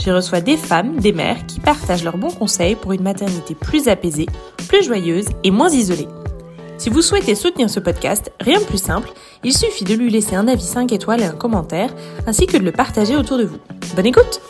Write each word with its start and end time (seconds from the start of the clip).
J'y 0.00 0.10
reçois 0.10 0.40
des 0.40 0.56
femmes, 0.56 0.98
des 0.98 1.12
mères 1.12 1.44
qui 1.46 1.60
partagent 1.60 2.04
leurs 2.04 2.16
bons 2.16 2.30
conseils 2.30 2.74
pour 2.74 2.92
une 2.92 3.02
maternité 3.02 3.54
plus 3.54 3.86
apaisée, 3.86 4.26
plus 4.66 4.82
joyeuse 4.82 5.26
et 5.44 5.50
moins 5.50 5.68
isolée. 5.68 6.08
Si 6.78 6.88
vous 6.88 7.02
souhaitez 7.02 7.34
soutenir 7.34 7.68
ce 7.68 7.80
podcast, 7.80 8.32
rien 8.40 8.58
de 8.58 8.64
plus 8.64 8.82
simple, 8.82 9.12
il 9.44 9.54
suffit 9.54 9.84
de 9.84 9.94
lui 9.94 10.10
laisser 10.10 10.36
un 10.36 10.48
avis 10.48 10.62
5 10.62 10.90
étoiles 10.92 11.20
et 11.20 11.26
un 11.26 11.34
commentaire, 11.34 11.94
ainsi 12.26 12.46
que 12.46 12.56
de 12.56 12.62
le 12.62 12.72
partager 12.72 13.14
autour 13.14 13.36
de 13.36 13.44
vous. 13.44 13.58
Bonne 13.94 14.06
écoute 14.06 14.40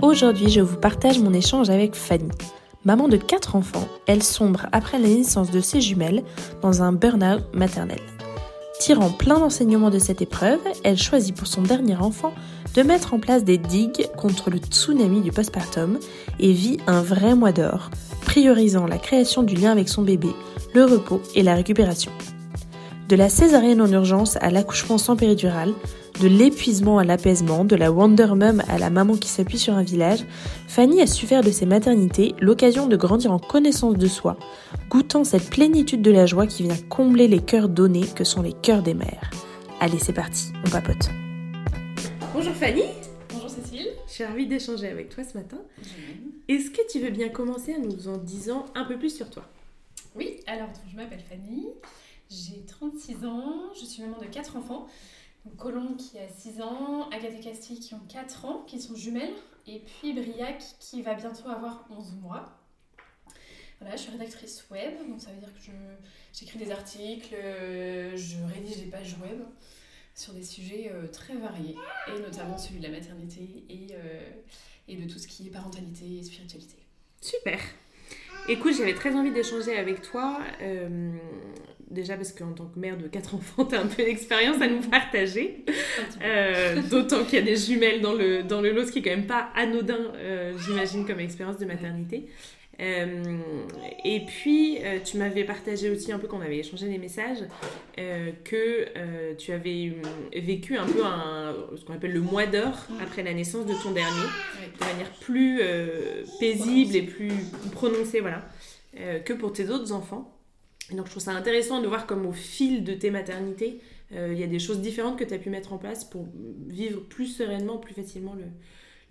Aujourd'hui, 0.00 0.48
je 0.48 0.62
vous 0.62 0.76
partage 0.76 1.18
mon 1.18 1.34
échange 1.34 1.68
avec 1.68 1.94
Fanny. 1.94 2.30
Maman 2.86 3.08
de 3.08 3.18
4 3.18 3.56
enfants, 3.56 3.88
elle 4.06 4.22
sombre 4.22 4.66
après 4.72 4.98
la 4.98 5.08
naissance 5.08 5.50
de 5.50 5.60
ses 5.60 5.82
jumelles 5.82 6.22
dans 6.62 6.82
un 6.82 6.92
burn-out 6.92 7.42
maternel. 7.52 8.00
Tirant 8.80 9.10
plein 9.10 9.38
d'enseignements 9.38 9.90
de 9.90 9.98
cette 9.98 10.20
épreuve, 10.20 10.60
elle 10.82 10.98
choisit 10.98 11.34
pour 11.34 11.46
son 11.46 11.62
dernier 11.62 11.96
enfant 11.96 12.32
de 12.74 12.82
mettre 12.82 13.14
en 13.14 13.20
place 13.20 13.44
des 13.44 13.56
digues 13.56 14.08
contre 14.16 14.50
le 14.50 14.58
tsunami 14.58 15.20
du 15.20 15.30
postpartum 15.30 15.98
et 16.40 16.52
vit 16.52 16.78
un 16.86 17.00
vrai 17.00 17.34
mois 17.34 17.52
d'or, 17.52 17.90
priorisant 18.22 18.86
la 18.86 18.98
création 18.98 19.42
du 19.42 19.54
lien 19.54 19.70
avec 19.70 19.88
son 19.88 20.02
bébé, 20.02 20.30
le 20.74 20.84
repos 20.84 21.22
et 21.34 21.42
la 21.42 21.54
récupération. 21.54 22.10
De 23.08 23.16
la 23.16 23.28
césarienne 23.28 23.80
en 23.80 23.90
urgence 23.90 24.36
à 24.40 24.50
l'accouchement 24.50 24.98
sans 24.98 25.14
péridurale, 25.14 25.72
de 26.20 26.28
l'épuisement 26.28 26.98
à 26.98 27.04
l'apaisement, 27.04 27.64
de 27.64 27.76
la 27.76 27.90
Wonder 27.90 28.28
Mum 28.36 28.62
à 28.68 28.78
la 28.78 28.90
maman 28.90 29.16
qui 29.16 29.28
s'appuie 29.28 29.58
sur 29.58 29.74
un 29.74 29.82
village, 29.82 30.24
Fanny 30.68 31.00
a 31.00 31.06
su 31.06 31.26
faire 31.26 31.42
de 31.42 31.50
ses 31.50 31.66
maternités 31.66 32.34
l'occasion 32.40 32.86
de 32.86 32.96
grandir 32.96 33.32
en 33.32 33.38
connaissance 33.38 33.96
de 33.96 34.06
soi, 34.06 34.36
goûtant 34.88 35.24
cette 35.24 35.50
plénitude 35.50 36.02
de 36.02 36.10
la 36.10 36.26
joie 36.26 36.46
qui 36.46 36.62
vient 36.62 36.76
combler 36.88 37.28
les 37.28 37.40
cœurs 37.40 37.68
donnés 37.68 38.06
que 38.06 38.24
sont 38.24 38.42
les 38.42 38.52
cœurs 38.52 38.82
des 38.82 38.94
mères. 38.94 39.30
Allez, 39.80 39.98
c'est 39.98 40.12
parti, 40.12 40.52
on 40.64 40.70
papote. 40.70 41.10
Bonjour 42.32 42.54
Fanny. 42.54 42.84
Bonjour 43.32 43.50
Cécile. 43.50 43.88
Je 44.06 44.12
suis 44.12 44.24
ravie 44.24 44.46
d'échanger 44.46 44.88
avec 44.88 45.08
toi 45.08 45.24
ce 45.24 45.36
matin. 45.36 45.58
Est-ce 46.48 46.70
que 46.70 46.80
tu 46.90 47.00
veux 47.00 47.10
bien 47.10 47.28
commencer 47.28 47.74
en 47.74 47.80
nous 47.80 48.08
en 48.08 48.18
disant 48.18 48.66
un 48.74 48.84
peu 48.84 48.96
plus 48.96 49.10
sur 49.10 49.28
toi? 49.30 49.44
Oui, 50.14 50.36
alors 50.46 50.68
je 50.90 50.96
m'appelle 50.96 51.22
Fanny, 51.28 51.66
j'ai 52.30 52.64
36 52.66 53.26
ans, 53.26 53.54
je 53.78 53.84
suis 53.84 54.02
maman 54.02 54.18
de 54.20 54.26
4 54.26 54.56
enfants. 54.56 54.86
Colombe 55.50 55.96
qui 55.96 56.18
a 56.18 56.28
6 56.28 56.62
ans, 56.62 57.08
Agathe 57.10 57.34
et 57.34 57.40
Castille 57.40 57.78
qui 57.78 57.94
ont 57.94 58.02
4 58.08 58.44
ans, 58.46 58.64
qui 58.66 58.80
sont 58.80 58.94
jumelles, 58.94 59.34
et 59.66 59.80
puis 59.80 60.12
Briac 60.12 60.62
qui 60.80 61.02
va 61.02 61.14
bientôt 61.14 61.48
avoir 61.48 61.86
11 61.90 62.14
mois. 62.22 62.44
Voilà, 63.80 63.96
je 63.96 64.02
suis 64.02 64.12
rédactrice 64.12 64.64
web, 64.70 64.94
donc 65.08 65.20
ça 65.20 65.30
veut 65.30 65.38
dire 65.38 65.52
que 65.52 65.60
j'écris 66.32 66.58
des 66.58 66.70
articles, 66.70 67.34
euh, 67.34 68.16
je 68.16 68.36
rédige 68.54 68.78
des 68.78 68.90
pages 68.90 69.16
web 69.20 69.42
sur 70.14 70.32
des 70.32 70.44
sujets 70.44 70.90
euh, 70.92 71.08
très 71.08 71.34
variés, 71.34 71.76
et 72.08 72.20
notamment 72.20 72.56
celui 72.56 72.78
de 72.78 72.84
la 72.84 72.90
maternité 72.90 73.64
et, 73.68 73.88
euh, 73.92 74.30
et 74.88 74.96
de 74.96 75.12
tout 75.12 75.18
ce 75.18 75.26
qui 75.26 75.48
est 75.48 75.50
parentalité 75.50 76.18
et 76.18 76.22
spiritualité. 76.22 76.76
Super. 77.20 77.60
Écoute, 78.48 78.74
j'avais 78.76 78.94
très 78.94 79.14
envie 79.14 79.32
d'échanger 79.32 79.76
avec 79.76 80.02
toi. 80.02 80.40
Déjà 81.90 82.16
parce 82.16 82.32
qu'en 82.32 82.52
tant 82.52 82.66
que 82.66 82.78
mère 82.78 82.96
de 82.96 83.06
quatre 83.08 83.34
enfants, 83.34 83.64
tu 83.64 83.74
as 83.74 83.80
un 83.80 83.86
peu 83.86 84.02
d'expérience 84.02 84.60
à 84.60 84.68
nous 84.68 84.80
partager. 84.90 85.64
Euh, 86.22 86.82
D'autant 86.90 87.24
qu'il 87.24 87.38
y 87.38 87.42
a 87.42 87.44
des 87.44 87.56
jumelles 87.56 88.00
dans 88.00 88.14
le, 88.14 88.42
dans 88.42 88.60
le 88.60 88.72
lot, 88.72 88.84
ce 88.84 88.92
qui 88.92 89.00
est 89.00 89.02
quand 89.02 89.10
même 89.10 89.26
pas 89.26 89.48
anodin, 89.54 90.12
euh, 90.16 90.52
j'imagine, 90.66 91.06
comme 91.06 91.20
expérience 91.20 91.58
de 91.58 91.64
maternité. 91.64 92.26
Euh, 92.80 93.22
et 94.04 94.24
puis, 94.26 94.78
tu 95.04 95.16
m'avais 95.16 95.44
partagé 95.44 95.90
aussi 95.90 96.10
un 96.10 96.18
peu, 96.18 96.26
quand 96.26 96.38
on 96.38 96.40
avait 96.40 96.58
échangé 96.58 96.88
des 96.88 96.98
messages, 96.98 97.38
que 97.96 99.34
tu 99.34 99.52
avais 99.52 99.92
vécu 100.34 100.76
un 100.76 100.86
peu 100.86 101.04
un, 101.04 101.54
ce 101.76 101.84
qu'on 101.84 101.94
appelle 101.94 102.12
le 102.12 102.20
mois 102.20 102.46
d'or 102.46 102.74
après 103.00 103.22
la 103.22 103.32
naissance 103.32 103.64
de 103.66 103.74
ton 103.80 103.92
dernier, 103.92 104.26
de 104.80 104.84
manière 104.84 105.10
plus 105.20 105.60
paisible 106.40 106.96
et 106.96 107.02
plus 107.02 107.30
prononcée, 107.70 108.18
voilà, 108.18 108.42
que 109.24 109.32
pour 109.32 109.52
tes 109.52 109.70
autres 109.70 109.92
enfants. 109.92 110.33
Donc, 110.92 111.06
je 111.06 111.10
trouve 111.10 111.22
ça 111.22 111.32
intéressant 111.32 111.80
de 111.80 111.86
voir 111.86 112.06
comme 112.06 112.26
au 112.26 112.32
fil 112.32 112.84
de 112.84 112.94
tes 112.94 113.10
maternités, 113.10 113.80
il 114.12 114.38
y 114.38 114.44
a 114.44 114.46
des 114.46 114.60
choses 114.60 114.80
différentes 114.80 115.18
que 115.18 115.24
tu 115.24 115.34
as 115.34 115.38
pu 115.38 115.50
mettre 115.50 115.72
en 115.72 115.78
place 115.78 116.04
pour 116.04 116.28
vivre 116.68 117.00
plus 117.00 117.26
sereinement, 117.26 117.78
plus 117.78 117.94
facilement 117.94 118.34
le, 118.34 118.44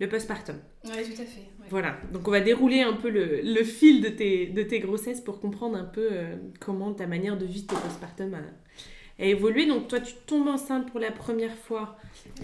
le 0.00 0.08
postpartum. 0.08 0.56
Oui, 0.84 0.90
tout 0.90 1.22
à 1.22 1.24
fait. 1.24 1.48
Voilà, 1.70 1.96
donc 2.12 2.28
on 2.28 2.30
va 2.30 2.40
dérouler 2.40 2.82
un 2.82 2.92
peu 2.92 3.08
le, 3.08 3.40
le, 3.40 3.64
fil 3.64 4.02
de 4.02 4.08
tes, 4.08 4.46
de 4.46 4.62
tes 4.62 4.80
grossesses 4.80 5.20
pour 5.20 5.40
comprendre 5.40 5.76
un 5.76 5.84
peu 5.84 6.08
euh, 6.12 6.36
comment 6.60 6.92
ta 6.92 7.06
manière 7.06 7.38
de 7.38 7.46
vivre 7.46 7.66
tes 7.66 7.76
postpartum 7.76 8.34
a, 8.34 9.22
a, 9.22 9.26
évolué. 9.26 9.66
Donc 9.66 9.88
toi, 9.88 10.00
tu 10.00 10.14
tombes 10.26 10.48
enceinte 10.48 10.90
pour 10.90 11.00
la 11.00 11.10
première 11.10 11.54
fois. 11.54 11.96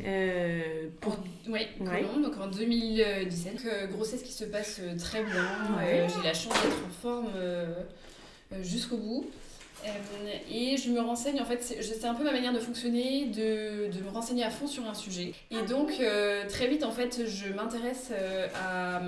Euh, 0.05 0.89
pour... 1.01 1.19
oui, 1.49 1.61
ouais. 1.81 2.05
donc 2.23 2.39
en 2.41 2.49
2017. 2.49 3.53
Donc, 3.53 3.65
euh, 3.67 3.87
grossesse 3.89 4.23
qui 4.23 4.33
se 4.33 4.45
passe 4.45 4.81
euh, 4.81 4.97
très 4.97 5.23
bien. 5.23 5.77
Ouais. 5.77 6.07
J'ai 6.09 6.27
la 6.27 6.35
chance 6.35 6.55
d'être 6.63 6.87
en 6.87 7.03
forme 7.03 7.31
jusqu'au 8.62 8.97
bout. 8.97 9.27
Euh, 9.85 10.37
et 10.51 10.77
je 10.77 10.91
me 10.91 11.01
renseigne, 11.01 11.41
en 11.41 11.45
fait, 11.45 11.63
c'est 11.63 12.05
un 12.05 12.15
peu 12.15 12.25
ma 12.25 12.33
manière 12.33 12.53
de 12.53 12.59
fonctionner, 12.59 13.27
de, 13.27 13.91
de, 13.91 14.05
me 14.05 14.11
renseigner 14.11 14.45
à 14.45 14.51
fond 14.51 14.67
sur 14.67 14.87
un 14.87 14.95
sujet. 14.95 15.33
Et 15.51 15.63
donc, 15.69 15.93
euh, 16.01 16.47
très 16.49 16.67
vite, 16.67 16.85
en 16.85 16.91
fait, 16.91 17.27
je 17.27 17.53
m'intéresse 17.53 18.11
euh, 18.13 18.47
à, 18.55 19.01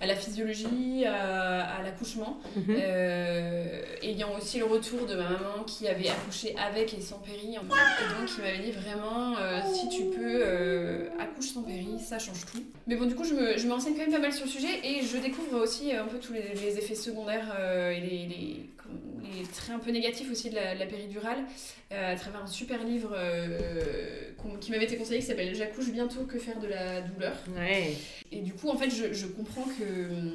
à, 0.00 0.06
la 0.06 0.14
physiologie, 0.14 1.04
à, 1.06 1.76
à 1.76 1.82
l'accouchement, 1.82 2.38
mm 2.56 2.60
-hmm. 2.60 2.80
ayant 4.02 4.32
aussi 4.36 4.58
le 4.58 4.64
retour 4.64 5.06
de 5.06 5.14
ma 5.14 5.28
maman 5.34 5.64
qui 5.66 5.88
avait 5.88 6.08
accouché 6.08 6.54
avec 6.56 6.94
et 6.94 7.00
sans 7.00 7.18
péri. 7.18 7.58
En 7.58 7.62
fait. 7.62 8.04
Et 8.04 8.08
donc, 8.20 8.28
il 8.36 8.42
m'avait 8.44 8.64
dit 8.66 8.72
vraiment, 8.72 9.36
si 9.74 9.88
tu 9.88 10.02
peux, 10.16 10.42
accouche 11.18 11.50
sans 11.54 11.62
péri, 11.62 11.92
ça 11.98 12.18
change 12.18 12.42
tout. 12.50 12.62
Mais 12.86 12.96
bon, 12.96 13.06
du 13.06 13.14
coup, 13.14 13.24
je 13.24 13.34
me, 13.34 13.58
je 13.58 13.66
me, 13.66 13.72
renseigne 13.72 13.94
quand 13.94 14.06
même 14.06 14.16
pas 14.18 14.26
mal 14.26 14.32
sur 14.32 14.46
le 14.46 14.50
sujet 14.50 14.74
et 14.88 15.02
je 15.10 15.16
découvre 15.18 15.56
aussi 15.64 15.92
un 15.92 16.06
peu 16.12 16.18
tous 16.24 16.32
les, 16.32 16.54
les 16.64 16.72
effets 16.80 17.00
secondaires 17.08 17.48
et 17.96 18.00
les, 18.08 18.22
les, 18.32 18.46
les 19.22 19.44
traits 19.46 19.76
un 19.76 19.78
peu 19.78 19.90
négatif 19.90 20.30
aussi 20.30 20.50
de 20.50 20.56
la, 20.56 20.74
de 20.74 20.80
la 20.80 20.86
péridurale 20.86 21.44
euh, 21.92 22.12
à 22.12 22.16
travers 22.16 22.42
un 22.42 22.46
super 22.46 22.82
livre 22.84 23.12
euh, 23.14 24.30
qui 24.60 24.70
m'avait 24.70 24.84
été 24.84 24.96
conseillé 24.96 25.20
qui 25.20 25.26
s'appelle 25.26 25.54
J'accouche 25.54 25.90
bientôt, 25.90 26.24
que 26.24 26.38
faire 26.38 26.58
de 26.58 26.66
la 26.66 27.00
douleur. 27.02 27.36
Ouais. 27.56 27.94
Et 28.32 28.40
du 28.40 28.52
coup, 28.52 28.68
en 28.68 28.76
fait, 28.76 28.90
je, 28.90 29.12
je 29.12 29.26
comprends 29.26 29.64
que 29.78 30.34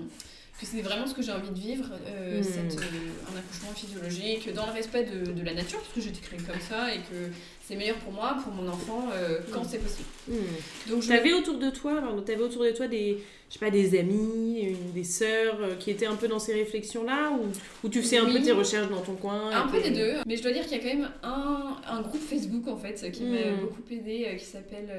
que 0.60 0.66
c'est 0.66 0.82
vraiment 0.82 1.06
ce 1.06 1.14
que 1.14 1.22
j'ai 1.22 1.34
envie 1.34 1.50
de 1.50 1.60
vivre, 1.60 1.90
euh, 2.08 2.40
mmh. 2.40 2.44
cette, 2.44 2.80
euh, 2.80 3.34
un 3.34 3.38
accouchement 3.38 3.74
physiologique, 3.76 4.54
dans 4.54 4.66
le 4.66 4.72
respect 4.72 5.04
de, 5.04 5.32
de 5.32 5.44
la 5.44 5.54
nature, 5.54 5.80
parce 5.80 5.94
que 5.94 6.02
j'ai 6.02 6.10
été 6.10 6.22
créée 6.22 6.40
comme 6.40 6.62
ça 6.62 6.94
et 6.94 7.00
que 7.00 7.30
c'est 7.62 7.76
meilleur 7.76 7.98
pour 7.98 8.14
moi, 8.14 8.38
pour 8.42 8.54
mon 8.54 8.68
enfant, 8.70 9.10
euh, 9.14 9.40
quand 9.52 9.64
mmh. 9.64 9.68
c'est 9.70 9.80
possible. 9.80 10.08
Mmh. 10.30 10.90
Donc, 10.90 11.02
je... 11.02 11.10
T'avais 11.10 11.34
autour 11.34 11.58
de 11.58 11.70
toi, 11.70 11.98
avais 11.98 12.42
autour 12.42 12.64
de 12.64 12.72
toi 12.72 12.88
des, 12.88 13.22
je 13.50 13.53
sais 13.53 13.59
pas, 13.59 13.72
des 13.72 13.97
amis, 13.97 14.61
une, 14.61 14.91
des 14.94 15.03
sœurs 15.03 15.78
qui 15.79 15.91
étaient 15.91 16.07
un 16.07 16.16
peu 16.16 16.28
dans 16.28 16.39
ces 16.39 16.53
réflexions-là, 16.53 17.31
ou, 17.31 17.85
ou 17.85 17.89
tu 17.89 18.01
faisais 18.01 18.19
oui. 18.19 18.29
un 18.29 18.33
peu 18.33 18.41
tes 18.41 18.51
recherches 18.51 18.89
dans 18.89 19.01
ton 19.01 19.16
coin 19.16 19.51
Un 19.51 19.67
peu 19.67 19.81
des 19.81 19.91
deux, 19.91 20.13
mais 20.25 20.35
je 20.35 20.44
dois 20.44 20.51
dire 20.51 20.63
qu'il 20.63 20.78
y 20.78 20.79
a 20.79 20.83
quand 20.83 20.97
même 20.97 21.09
un, 21.23 21.78
un 21.88 22.01
groupe 22.01 22.22
Facebook 22.22 22.67
en 22.67 22.78
fait 22.78 23.11
qui 23.11 23.23
m'a 23.23 23.51
beaucoup 23.61 23.81
aidé, 23.91 24.35
qui 24.38 24.45
s'appelle 24.45 24.89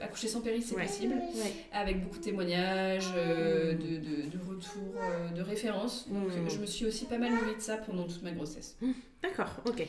Accoucher 0.00 0.28
sans 0.28 0.40
péri, 0.40 0.62
c'est 0.62 0.74
ouais. 0.74 0.86
possible, 0.86 1.14
ouais. 1.14 1.52
avec 1.72 2.02
beaucoup 2.02 2.18
de 2.18 2.24
témoignages, 2.24 3.12
de, 3.12 3.72
de, 3.72 4.30
de 4.30 4.38
retour 4.48 4.94
euh, 4.96 5.30
de 5.30 5.42
référence. 5.42 6.08
Donc 6.08 6.28
mmh. 6.28 6.50
je 6.50 6.58
me 6.58 6.66
suis 6.66 6.86
aussi 6.86 7.04
pas 7.06 7.18
mal 7.18 7.32
nourrie 7.32 7.56
de 7.56 7.60
ça 7.60 7.76
pendant 7.76 8.04
toute 8.04 8.22
ma 8.22 8.30
grossesse. 8.30 8.76
D'accord, 9.22 9.50
ok. 9.66 9.86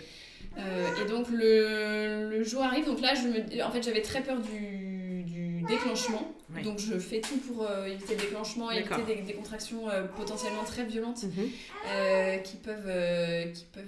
Euh, 0.58 0.88
et 1.02 1.10
donc 1.10 1.28
le, 1.30 2.30
le, 2.30 2.44
jour 2.44 2.64
arrive, 2.64 2.86
donc 2.86 3.02
là 3.02 3.14
je 3.14 3.28
me, 3.28 3.64
en 3.64 3.72
fait 3.72 3.84
j'avais 3.84 4.02
très 4.02 4.22
peur 4.22 4.40
du, 4.40 5.24
du 5.24 5.62
déclenchement. 5.68 6.34
Donc 6.64 6.80
je 6.80 6.98
fais 6.98 7.22
tout 7.22 7.38
pour 7.38 7.64
euh, 7.64 7.86
éviter 7.86 8.16
le 8.16 8.22
déclenchement, 8.22 8.72
éviter 8.72 9.04
des, 9.06 9.22
des 9.22 9.34
contractions 9.34 9.88
euh, 9.90 10.04
potentiellement 10.04 10.64
très 10.64 10.84
violentes 10.84 11.24
mmh. 11.24 11.42
euh, 11.88 12.38
qui 12.38 12.58
peuvent, 12.58 12.88
euh, 12.88 13.46
qui 13.52 13.66
peuvent 13.66 13.84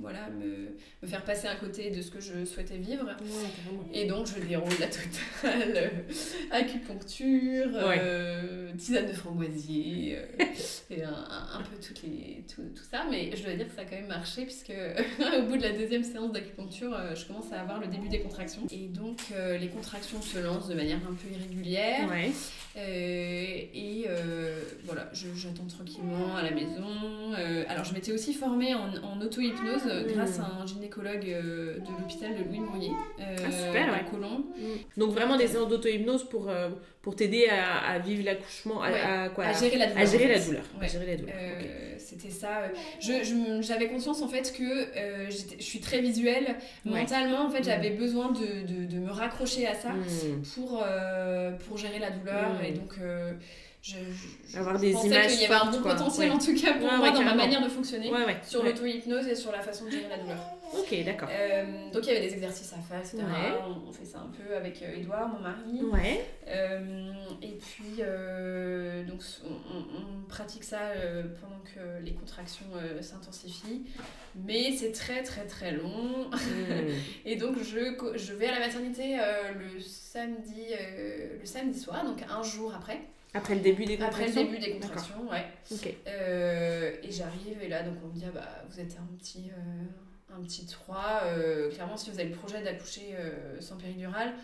voilà, 0.00 0.30
me, 0.30 0.68
me, 1.02 1.08
faire 1.08 1.24
passer 1.24 1.48
à 1.48 1.56
côté 1.56 1.90
de 1.90 2.00
ce 2.00 2.10
que 2.10 2.20
je 2.20 2.44
souhaitais 2.44 2.76
vivre. 2.76 3.04
Ouais, 3.04 3.92
et 3.92 4.06
donc 4.06 4.28
je 4.28 4.40
déroule 4.40 4.72
la 4.78 4.86
totale 4.86 5.90
acupuncture, 6.52 7.74
ouais. 7.84 8.74
tisane 8.78 9.08
de 9.08 9.12
framboisier, 9.12 10.18
et 10.90 11.02
un, 11.02 11.10
un, 11.10 11.58
un, 11.58 11.62
peu 11.62 11.76
toutes 11.84 12.02
les, 12.04 12.44
tout, 12.54 12.62
tout, 12.74 12.84
ça. 12.88 13.06
Mais 13.10 13.34
je 13.34 13.42
dois 13.42 13.54
dire 13.54 13.66
que 13.66 13.74
ça 13.74 13.82
a 13.82 13.84
quand 13.84 13.96
même 13.96 14.06
marché 14.06 14.44
puisque 14.44 14.72
au 15.38 15.42
bout 15.42 15.56
de 15.56 15.62
la 15.62 15.72
deuxième 15.72 16.04
séance 16.04 16.32
d'acupuncture, 16.32 16.96
je 17.14 17.24
commence 17.26 17.52
à 17.52 17.60
avoir 17.60 17.80
le 17.80 17.88
début 17.88 18.08
des 18.08 18.20
contractions. 18.20 18.62
Et 18.70 18.86
donc 18.86 19.18
les 19.58 19.68
contractions 19.68 20.22
se 20.22 20.38
lancent 20.38 20.68
de 20.68 20.74
manière 20.74 20.98
un 20.98 21.14
peu 21.14 21.28
irrégulière. 21.34 22.03
Ouais. 22.08 22.32
Euh, 22.76 23.66
et 23.72 24.04
euh, 24.08 24.62
voilà, 24.84 25.08
j'attends 25.12 25.66
tranquillement 25.66 26.36
à 26.36 26.42
la 26.42 26.50
maison 26.50 27.23
alors, 27.68 27.84
je 27.84 27.94
m'étais 27.94 28.12
aussi 28.12 28.34
formée 28.34 28.74
en, 28.74 28.88
en 29.02 29.20
auto-hypnose 29.20 29.84
mmh. 29.84 30.12
grâce 30.12 30.38
à 30.38 30.44
un 30.60 30.66
gynécologue 30.66 31.24
de 31.24 32.00
l'hôpital 32.00 32.36
de 32.36 32.44
Louis 32.44 32.60
Mourier 32.60 32.92
ah, 33.18 33.50
super, 33.50 33.92
à 33.92 34.00
Colomb. 34.00 34.38
Mmh. 34.38 35.00
Donc, 35.00 35.12
vraiment 35.12 35.36
des 35.36 35.46
séances 35.48 35.68
d'auto-hypnose 35.68 36.24
pour, 36.28 36.50
pour 37.02 37.16
t'aider 37.16 37.48
à, 37.48 37.98
vivre 37.98 38.24
l'accouchement, 38.24 38.82
à, 38.82 39.28
quoi 39.28 39.44
à 39.44 39.52
gérer 39.52 39.76
la 39.76 39.86
douleur. 39.86 40.02
À 40.02 40.06
gérer 40.06 40.28
la 40.28 40.38
douleur. 40.38 40.62
Gérer 40.82 41.06
la 41.06 41.16
douleur. 41.16 41.36
C'était 41.98 42.30
ça. 42.30 42.62
J'avais 43.00 43.88
conscience 43.88 44.22
en 44.22 44.28
fait 44.28 44.52
que 44.56 44.88
je 45.30 45.62
suis 45.62 45.80
très 45.80 46.00
visuelle. 46.00 46.56
Mentalement, 46.84 47.46
en 47.46 47.50
fait, 47.50 47.64
j'avais 47.64 47.90
mmh. 47.90 47.98
besoin 47.98 48.32
de, 48.32 48.66
de, 48.66 48.86
de, 48.86 48.98
me 48.98 49.10
raccrocher 49.10 49.66
à 49.66 49.74
ça 49.74 49.90
pour, 50.54 50.84
pour 51.66 51.78
gérer 51.78 51.98
la 51.98 52.10
douleur. 52.10 52.62
Et 52.64 52.72
donc, 52.72 52.94
je, 53.84 54.56
avoir 54.58 54.78
des 54.78 54.92
images 54.92 55.32
qu'il 55.32 55.42
y 55.42 55.44
avait 55.44 55.54
un 55.54 55.70
bon 55.70 55.82
potentiel 55.82 56.32
en 56.32 56.38
tout 56.38 56.54
cas 56.54 56.72
pour 56.72 56.90
moi 56.90 57.10
dans 57.10 57.22
ma 57.22 57.34
manière 57.34 57.62
de 57.62 57.68
fonctionner 57.68 58.10
sur 58.42 58.64
l'auto-hypnose 58.64 59.26
et 59.26 59.34
sur 59.34 59.52
la 59.52 59.60
façon 59.60 59.84
de 59.84 59.90
gérer 59.90 60.08
la 60.08 60.16
douleur. 60.16 60.38
Ok, 60.72 61.04
d'accord. 61.04 61.28
Euh, 61.30 61.90
donc 61.92 62.02
il 62.06 62.14
y 62.14 62.16
avait 62.16 62.26
des 62.26 62.32
exercices 62.32 62.72
à 62.72 62.78
faire, 62.78 63.00
etc. 63.00 63.18
On, 63.86 63.92
fait 63.92 64.06
ça 64.06 64.20
un 64.20 64.30
peu 64.30 64.56
avec 64.56 64.82
Edouard, 64.82 65.28
mon 65.28 65.38
mari. 65.38 65.82
Ouais. 65.82 66.24
Euh, 66.48 67.12
et 67.42 67.58
puis 67.58 67.96
euh, 68.00 69.04
donc 69.04 69.20
on, 69.44 70.28
pratique 70.28 70.64
ça 70.64 70.78
pendant 71.42 71.60
que 71.62 72.02
les 72.02 72.14
contractions 72.14 72.66
s'intensifient, 73.02 73.84
mais 74.34 74.74
c'est 74.74 74.92
très 74.92 75.22
très 75.22 75.46
très 75.46 75.72
long. 75.72 76.30
Hmm. 76.30 76.88
et 77.26 77.36
donc 77.36 77.58
je, 77.58 78.16
je 78.16 78.32
vais 78.32 78.46
à 78.46 78.52
la 78.52 78.60
maternité 78.60 79.18
le 79.58 79.78
samedi 79.78 80.68
le 81.38 81.44
samedi 81.44 81.78
soir, 81.78 82.02
donc 82.02 82.24
un 82.26 82.42
jour 82.42 82.72
après. 82.74 83.02
Après 83.34 83.56
le 83.56 83.60
début 83.60 83.84
des 83.84 83.98
contractions 83.98 84.42
Après 84.42 84.42
le 84.42 84.46
début 84.46 84.58
des 84.58 84.70
ouais. 85.30 85.98
Euh, 86.06 86.92
et 87.02 87.10
j'arrive, 87.10 87.60
et 87.60 87.68
là, 87.68 87.82
donc 87.82 87.94
on 88.04 88.08
me 88.08 88.14
dit, 88.14 88.24
ah, 88.28 88.32
bah, 88.32 88.64
vous 88.70 88.78
êtes 88.78 88.96
un 88.96 89.16
petit, 89.16 89.50
euh, 89.50 90.36
un 90.36 90.40
petit 90.42 90.66
3. 90.66 91.22
Euh, 91.24 91.70
clairement, 91.70 91.96
si 91.96 92.10
vous 92.10 92.20
avez 92.20 92.28
le 92.28 92.36
projet 92.36 92.62
d'accoucher 92.62 93.16
sans 93.58 93.76
péridurale, 93.76 94.34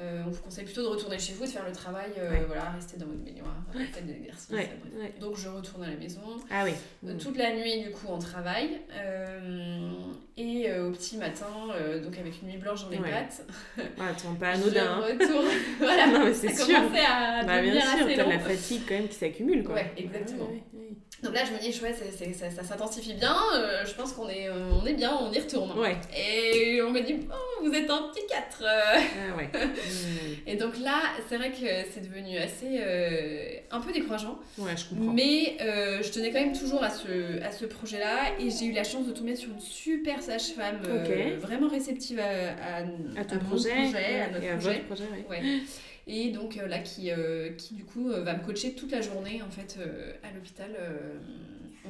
euh, 0.00 0.22
on 0.24 0.30
vous 0.30 0.42
conseille 0.42 0.64
plutôt 0.64 0.82
de 0.82 0.86
retourner 0.86 1.18
chez 1.18 1.32
vous, 1.32 1.44
de 1.44 1.50
faire 1.50 1.66
le 1.66 1.72
travail, 1.72 2.12
euh, 2.18 2.44
voilà, 2.46 2.70
rester 2.70 2.96
dans 2.96 3.06
votre 3.06 3.18
baignoire, 3.18 3.56
faire 3.72 4.04
des 4.04 4.12
exercices. 4.12 4.54
Donc 5.20 5.36
je 5.36 5.48
retourne 5.48 5.82
à 5.82 5.90
la 5.90 5.96
maison. 5.96 6.20
Ah 6.50 6.62
oui. 6.64 6.72
Euh, 7.06 7.18
toute 7.18 7.36
la 7.36 7.52
nuit, 7.54 7.82
du 7.82 7.90
coup, 7.90 8.06
on 8.08 8.18
travaille. 8.18 8.80
et 10.36 10.72
au 10.78 10.92
petit 10.92 11.16
matin, 11.16 11.46
donc 12.02 12.16
avec 12.16 12.40
une 12.42 12.48
nuit 12.48 12.58
blanche 12.58 12.84
dans 12.84 12.90
les 12.90 12.98
pattes. 12.98 13.44
Tu 13.76 14.38
pas 14.38 14.50
anodin. 14.50 14.70
Je 14.72 14.78
hein. 14.78 15.16
retourne. 15.18 15.46
voilà. 15.78 16.06
non, 16.06 16.24
mais 16.24 16.34
c'est 16.34 16.54
sûr. 16.54 16.76
à 16.76 17.44
bah, 17.44 17.60
bien 17.60 17.80
sûr, 17.80 18.06
t'as 18.06 18.24
de 18.24 18.30
la 18.30 18.38
fatigue 18.38 18.82
quand 18.86 18.94
même 18.94 19.08
qui 19.08 19.16
s'accumule. 19.16 19.64
Quoi. 19.64 19.74
Ouais, 19.76 19.92
exactement. 19.96 20.48
Donc 21.20 21.34
là, 21.34 21.40
je 21.44 21.52
me 21.52 21.58
dis, 21.58 21.72
chouette, 21.72 21.96
ça, 21.96 22.50
ça, 22.50 22.62
s'intensifie 22.62 23.14
bien, 23.14 23.34
je 23.84 23.92
pense 23.94 24.12
qu'on 24.12 24.28
est, 24.28 24.48
on 24.48 24.86
est 24.86 24.94
bien, 24.94 25.18
on 25.20 25.32
y 25.32 25.40
retourne. 25.40 25.76
Ouais. 25.76 25.96
Et 26.16 26.80
on 26.80 26.90
me 26.92 27.00
dit, 27.00 27.26
oh, 27.28 27.64
vous 27.64 27.72
êtes 27.72 27.90
un 27.90 28.08
petit 28.12 28.24
4. 28.28 28.64
Ah 28.64 29.36
ouais. 29.36 29.50
Et 30.46 30.56
donc 30.56 30.78
là, 30.78 31.02
c'est 31.28 31.36
vrai 31.36 31.50
que 31.50 31.66
c'est 31.92 32.00
devenu 32.00 32.36
assez. 32.38 32.80
Euh, 32.80 33.58
un 33.70 33.80
peu 33.80 33.92
décourageant. 33.92 34.38
Ouais, 34.56 34.76
je 34.76 34.86
comprends. 34.86 35.12
Mais 35.12 35.56
euh, 35.60 36.02
je 36.02 36.10
tenais 36.10 36.30
quand 36.30 36.40
même 36.40 36.56
toujours 36.56 36.82
à 36.82 36.90
ce, 36.90 37.42
à 37.42 37.52
ce 37.52 37.66
projet-là 37.66 38.38
et 38.40 38.50
j'ai 38.50 38.66
eu 38.66 38.72
la 38.72 38.84
chance 38.84 39.06
de 39.06 39.12
tomber 39.12 39.36
sur 39.36 39.50
une 39.50 39.60
super 39.60 40.22
sage-femme 40.22 40.80
euh, 40.86 41.36
vraiment 41.38 41.68
réceptive 41.68 42.18
à, 42.18 42.78
à, 43.18 43.24
ton 43.24 43.38
projet, 43.38 43.72
à 43.72 44.30
notre 44.30 44.44
et 44.44 44.50
projet. 44.50 44.78
projet 44.80 45.04
ouais. 45.28 45.60
Et 46.06 46.30
donc 46.30 46.56
là, 46.56 46.78
qui, 46.78 47.10
qui 47.58 47.74
du 47.74 47.84
coup 47.84 48.08
va 48.08 48.34
me 48.34 48.42
coacher 48.44 48.72
toute 48.72 48.92
la 48.92 49.02
journée 49.02 49.42
en 49.42 49.50
fait 49.50 49.78
à 50.22 50.32
l'hôpital. 50.34 50.70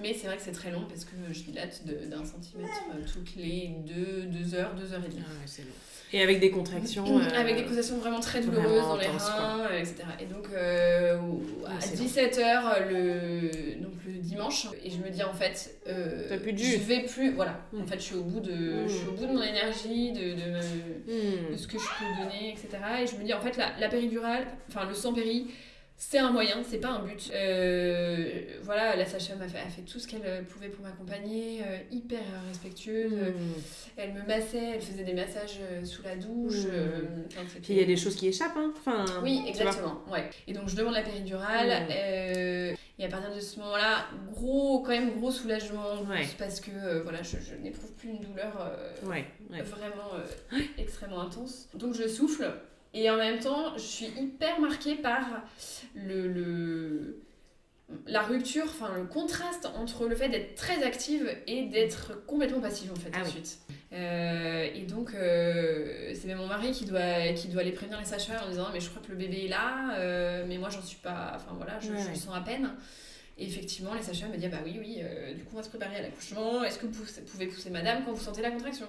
mais 0.03 0.13
c'est 0.15 0.27
vrai 0.27 0.37
que 0.37 0.43
c'est 0.43 0.53
très 0.53 0.73
long 0.73 0.85
parce 0.89 1.05
que 1.05 1.13
je 1.31 1.41
dilate 1.43 1.85
d'un 1.87 2.25
centimètre 2.25 2.83
toutes 3.13 3.37
les 3.37 3.71
deux, 3.87 4.25
deux 4.25 4.55
heures, 4.57 4.75
deux 4.75 4.93
heures 4.93 5.05
et 5.05 5.09
demie. 5.09 5.23
Ah 5.25 5.31
ouais, 5.31 5.47
c'est 5.47 5.63
long. 5.63 5.69
Et 6.13 6.23
avec 6.23 6.41
des 6.41 6.51
contractions. 6.51 7.19
Euh, 7.19 7.23
avec 7.37 7.57
des 7.57 7.65
contractions 7.65 7.99
vraiment 7.99 8.21
très 8.21 8.41
douloureuses 8.41 8.83
dans 8.83 8.97
les 8.97 9.07
reins, 9.07 9.67
euh, 9.71 9.79
etc. 9.79 10.05
Et 10.21 10.25
donc, 10.25 10.47
euh, 10.55 11.19
à 11.67 11.79
17h, 11.79 12.89
le, 12.89 13.83
donc 13.83 13.93
le 14.07 14.15
dimanche, 14.15 14.69
et 14.83 14.91
je 14.91 14.97
me 14.99 15.11
dis 15.11 15.23
en 15.23 15.35
fait, 15.35 15.79
plus 16.43 16.53
de 16.53 16.59
je 16.59 16.79
vais 16.79 17.01
plus. 17.05 17.33
Voilà, 17.33 17.61
en 17.79 17.87
fait, 17.87 17.97
je 17.97 18.05
suis 18.05 18.15
au 18.15 18.23
bout 18.23 18.41
de, 18.41 18.87
je 18.87 18.93
suis 18.95 19.09
au 19.09 19.13
bout 19.13 19.27
de 19.27 19.33
mon 19.33 19.43
énergie, 19.43 20.13
de, 20.13 20.33
de, 20.33 21.53
de 21.53 21.57
ce 21.57 21.67
que 21.67 21.79
je 21.79 21.85
peux 21.85 22.23
donner, 22.25 22.53
etc. 22.53 22.69
Et 23.03 23.07
je 23.07 23.17
me 23.17 23.25
dis 23.25 23.35
en 23.35 23.41
fait, 23.41 23.57
la, 23.57 23.79
la 23.79 23.89
péridurale, 23.89 24.47
enfin 24.69 24.87
le 24.87 24.95
sang 24.95 25.13
péri, 25.13 25.49
c'est 26.01 26.19
un 26.19 26.31
moyen, 26.31 26.63
c'est 26.63 26.79
pas 26.79 26.91
un 26.91 27.03
but. 27.05 27.33
Euh, 27.35 28.43
voilà, 28.63 28.95
la 28.95 29.05
sage-femme 29.05 29.43
a 29.43 29.49
fait, 29.49 29.59
a 29.59 29.69
fait, 29.69 29.83
tout 29.83 29.99
ce 29.99 30.07
qu'elle 30.07 30.45
pouvait 30.45 30.69
pour 30.69 30.85
m'accompagner, 30.85 31.61
euh, 31.67 31.79
hyper 31.91 32.23
respectueuse. 32.47 33.13
Hmm. 33.13 33.61
Elle 33.97 34.15
me 34.15 34.23
massait, 34.23 34.75
elle 34.75 34.81
faisait 34.81 35.03
des 35.03 35.13
massages 35.13 35.59
euh, 35.61 35.85
sous 35.85 36.05
la 36.05 36.15
douche. 36.15 36.67
Hmm. 36.67 37.27
Puis 37.63 37.75
il 37.75 37.77
y 37.79 37.83
a 37.83 37.85
des 37.85 37.97
choses 37.97 38.15
qui 38.15 38.29
échappent, 38.29 38.57
hein 38.57 38.73
enfin, 38.79 39.07
Oui, 39.25 39.43
exactement. 39.49 40.01
Ouais. 40.09 40.31
Et 40.47 40.53
donc 40.53 40.69
je 40.69 40.77
demande 40.77 40.95
la 40.95 41.03
péridurale. 41.03 41.89
Hmm. 41.89 42.77
et 43.01 43.05
à 43.05 43.09
partir 43.09 43.35
de 43.35 43.41
ce 43.41 43.59
moment-là, 43.59 44.07
gros, 44.33 44.81
quand 44.83 44.93
même 44.93 45.19
gros 45.19 45.33
soulagement, 45.33 46.07
parce 46.39 46.61
que 46.61 47.03
voilà, 47.03 47.25
je, 47.25 47.39
je 47.39 47.57
n'éprouve 47.61 47.91
plus 47.95 48.11
une 48.11 48.21
douleur 48.21 48.73
vraiment 49.03 50.13
extrêmement 50.79 51.23
intense. 51.23 51.69
Donc 51.75 51.95
je 51.95 52.07
souffle. 52.07 52.49
Et 52.95 53.11
en 53.11 53.17
même 53.17 53.39
temps, 53.39 53.77
je 53.77 53.83
suis 53.83 54.07
hyper 54.07 54.61
marquée 54.61 54.97
par 54.97 55.43
le, 55.95 56.29
le 56.29 57.23
la 58.07 58.23
rupture, 58.23 58.65
enfin 58.65 58.93
le 58.97 59.05
contraste 59.05 59.67
entre 59.77 60.07
le 60.07 60.15
fait 60.15 60.29
d'être 60.29 60.55
très 60.55 60.83
active 60.83 61.31
et 61.47 61.65
d'être 61.67 62.25
complètement 62.27 62.61
passive 62.61 62.93
en 62.93 62.97
fait 62.97 63.11
ah 63.15 63.23
ensuite. 63.23 63.59
Euh, 63.93 64.69
et 64.75 64.83
donc 64.83 65.15
euh, 65.15 66.13
c'est 66.15 66.27
même 66.27 66.37
mon 66.39 66.47
mari 66.47 66.73
qui 66.73 66.85
doit, 66.85 67.33
qui 67.35 67.49
doit 67.49 67.63
aller 67.63 67.73
prévenir 67.73 67.99
les 67.99 68.05
sages-femmes 68.05 68.43
en 68.45 68.51
disant 68.51 68.69
mais 68.73 68.81
je 68.81 68.91
crois 68.91 69.01
que 69.03 69.11
le 69.11 69.17
bébé 69.17 69.47
est 69.47 69.49
là, 69.49 69.95
euh, 69.97 70.45
mais 70.47 70.59
moi 70.59 70.69
j'en 70.69 70.83
suis 70.83 70.99
pas, 70.99 71.33
enfin 71.37 71.55
voilà, 71.57 71.81
je, 71.81 71.93
le 71.93 72.15
sens 72.15 72.35
à 72.35 72.41
peine. 72.41 72.71
Et 73.39 73.47
effectivement 73.47 73.95
les 73.95 74.03
sages-femmes 74.03 74.33
me 74.33 74.37
disent 74.37 74.51
bah 74.51 74.59
oui 74.65 74.77
oui, 74.79 75.03
du 75.35 75.45
coup 75.45 75.53
on 75.55 75.57
va 75.57 75.63
se 75.63 75.71
préparer 75.71 75.97
à 75.97 76.03
l'accouchement, 76.03 76.63
est-ce 76.65 76.79
que 76.79 76.87
vous 76.87 77.05
pouvez 77.31 77.47
pousser 77.47 77.71
madame 77.71 78.05
quand 78.05 78.13
vous 78.13 78.23
sentez 78.23 78.43
la 78.43 78.51
contraction? 78.51 78.89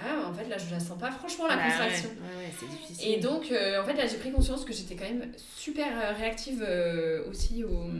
Ah, 0.00 0.28
en 0.28 0.32
fait, 0.32 0.48
là, 0.48 0.56
je 0.58 0.70
la 0.70 0.80
sens 0.80 0.98
pas 0.98 1.10
franchement, 1.10 1.46
la 1.46 1.56
bah 1.56 1.62
contraction. 1.68 2.10
c'est 2.58 2.68
difficile. 2.68 3.12
Et 3.12 3.20
donc, 3.20 3.50
euh, 3.50 3.80
en 3.80 3.84
fait, 3.84 3.94
là, 3.94 4.06
j'ai 4.06 4.16
pris 4.16 4.32
conscience 4.32 4.64
que 4.64 4.72
j'étais 4.72 4.96
quand 4.96 5.04
même 5.04 5.30
super 5.56 5.86
euh, 5.86 6.12
réactive 6.12 6.64
euh, 6.66 7.28
aussi 7.28 7.62
aux, 7.62 7.90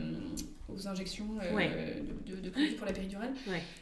aux 0.73 0.87
injections 0.87 1.25
de, 1.25 2.31
de, 2.35 2.49
de, 2.49 2.75
pour 2.75 2.85
la 2.85 2.93
péridurale. 2.93 3.33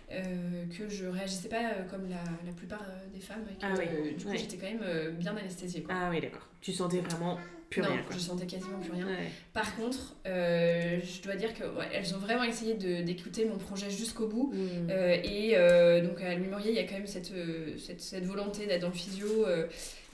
que 0.10 0.90
je 0.90 1.06
réagissais 1.06 1.50
pas 1.50 1.72
comme 1.90 2.10
la, 2.10 2.24
la 2.46 2.52
plupart 2.56 2.86
des 3.14 3.22
femmes. 3.22 3.46
Et 3.50 3.64
ah 3.64 3.74
du 4.18 4.26
coup, 4.26 4.36
j'étais 4.36 4.58
quand 4.58 4.68
même 4.68 5.16
bien 5.18 5.36
anesthésiée. 5.36 5.86
Ah 5.90 6.10
oui, 6.12 6.20
d'accord. 6.22 6.48
Tu 6.60 6.74
sentais 6.74 7.00
vraiment 7.00 7.40
plus 7.72 7.82
non, 7.82 7.88
rien. 7.88 8.02
je 8.12 8.20
sentais 8.20 8.46
quasiment 8.46 8.78
plus 8.80 8.92
rien. 8.92 9.08
Par 9.54 9.76
contre, 9.78 10.16
euh, 10.28 11.00
je 11.02 11.22
dois 11.24 11.36
dire 11.36 11.52
qu'elles 11.54 12.14
ont 12.14 12.20
vraiment 12.20 12.44
essayé 12.44 12.74
d'écouter 12.74 13.46
mon 13.46 13.58
projet 13.58 13.90
jusqu'au 13.90 14.28
bout. 14.28 14.52
Mm. 14.54 14.90
Euh, 14.90 15.18
et 15.24 15.54
euh, 15.56 16.06
donc 16.06 16.22
à 16.22 16.36
Louis 16.36 16.48
Maurier, 16.48 16.72
il 16.72 16.76
y 16.76 16.80
a 16.80 16.84
quand 16.84 16.96
même 16.96 17.08
cette, 17.08 17.32
cette, 17.80 18.02
cette 18.02 18.26
volonté 18.26 18.68
d'être 18.68 18.82
dans 18.82 18.90
le 18.90 18.94
physio. 18.94 19.46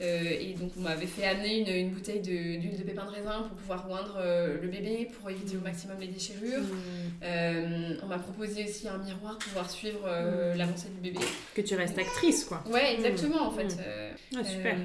Et 0.00 0.54
donc 0.54 0.70
on 0.78 0.82
m'avait 0.82 1.06
fait 1.06 1.24
amener 1.24 1.58
une, 1.58 1.88
une 1.88 1.90
bouteille 1.90 2.20
d'huile 2.20 2.78
de, 2.78 2.84
pépin 2.84 3.04
de 3.04 3.10
raisin 3.10 3.42
pour 3.42 3.56
pouvoir 3.56 3.90
oindre 3.90 4.20
le 4.62 4.68
bébé, 4.68 5.08
pour 5.18 5.28
éviter 5.28 5.56
au 5.56 5.60
maximum 5.60 5.96
les 6.00 6.06
déchirures. 6.06 6.62
Mm. 6.62 7.96
on 8.02 8.06
m'a 8.06 8.18
proposé 8.18 8.64
aussi 8.64 8.86
un 8.88 8.98
miroir 8.98 9.38
pour 9.38 9.48
pouvoir 9.48 9.70
suivre 9.70 10.08
mm. 10.08 10.56
l'avancée 10.56 10.88
du 10.90 11.00
bébé. 11.00 11.24
Que 11.54 11.62
tu 11.62 11.74
restes 11.74 11.98
actrice, 11.98 12.44
quoi. 12.44 12.62
Ouais, 12.70 12.94
exactement, 12.94 13.48
en 13.48 13.50
fait. 13.50 13.76
Ah, 14.36 14.44
super. 14.44 14.76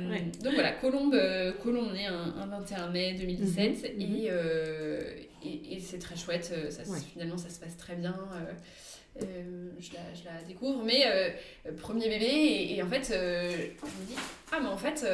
Donc 0.42 0.54
voilà, 0.56 0.72
Colombe, 0.72 1.16
Colombe 1.62 1.84
on 1.84 1.96
est 1.96 2.06
un, 2.06 2.34
un 2.40 2.46
21 2.48 2.90
mai 2.90 3.14
2017 3.14 3.98
mhm, 3.98 4.06
mhm. 4.06 4.28
euh, 4.30 5.02
et, 5.44 5.76
et, 5.76 5.80
c'est 5.80 6.00
très 6.00 6.16
chouette. 6.16 6.52
Euh, 6.56 6.72
ça, 6.72 6.84
Finalement, 7.12 7.38
ça 7.38 7.50
se 7.50 7.60
passe 7.60 7.76
très 7.78 7.96
bien. 7.96 8.16
Euh, 9.22 9.70
je, 9.80 9.94
la, 9.94 10.00
je, 10.16 10.26
la, 10.26 10.42
découvre, 10.48 10.84
mais 10.84 11.06
premier 11.78 12.10
bébé, 12.10 12.26
et, 12.26 12.78
et 12.78 12.84
en 12.84 12.88
fait, 12.88 13.08
je 13.12 13.86
me 13.86 14.06
dis, 14.08 14.16
ah, 14.52 14.60
mais 14.62 14.70
en 14.70 14.78
fait, 14.78 15.06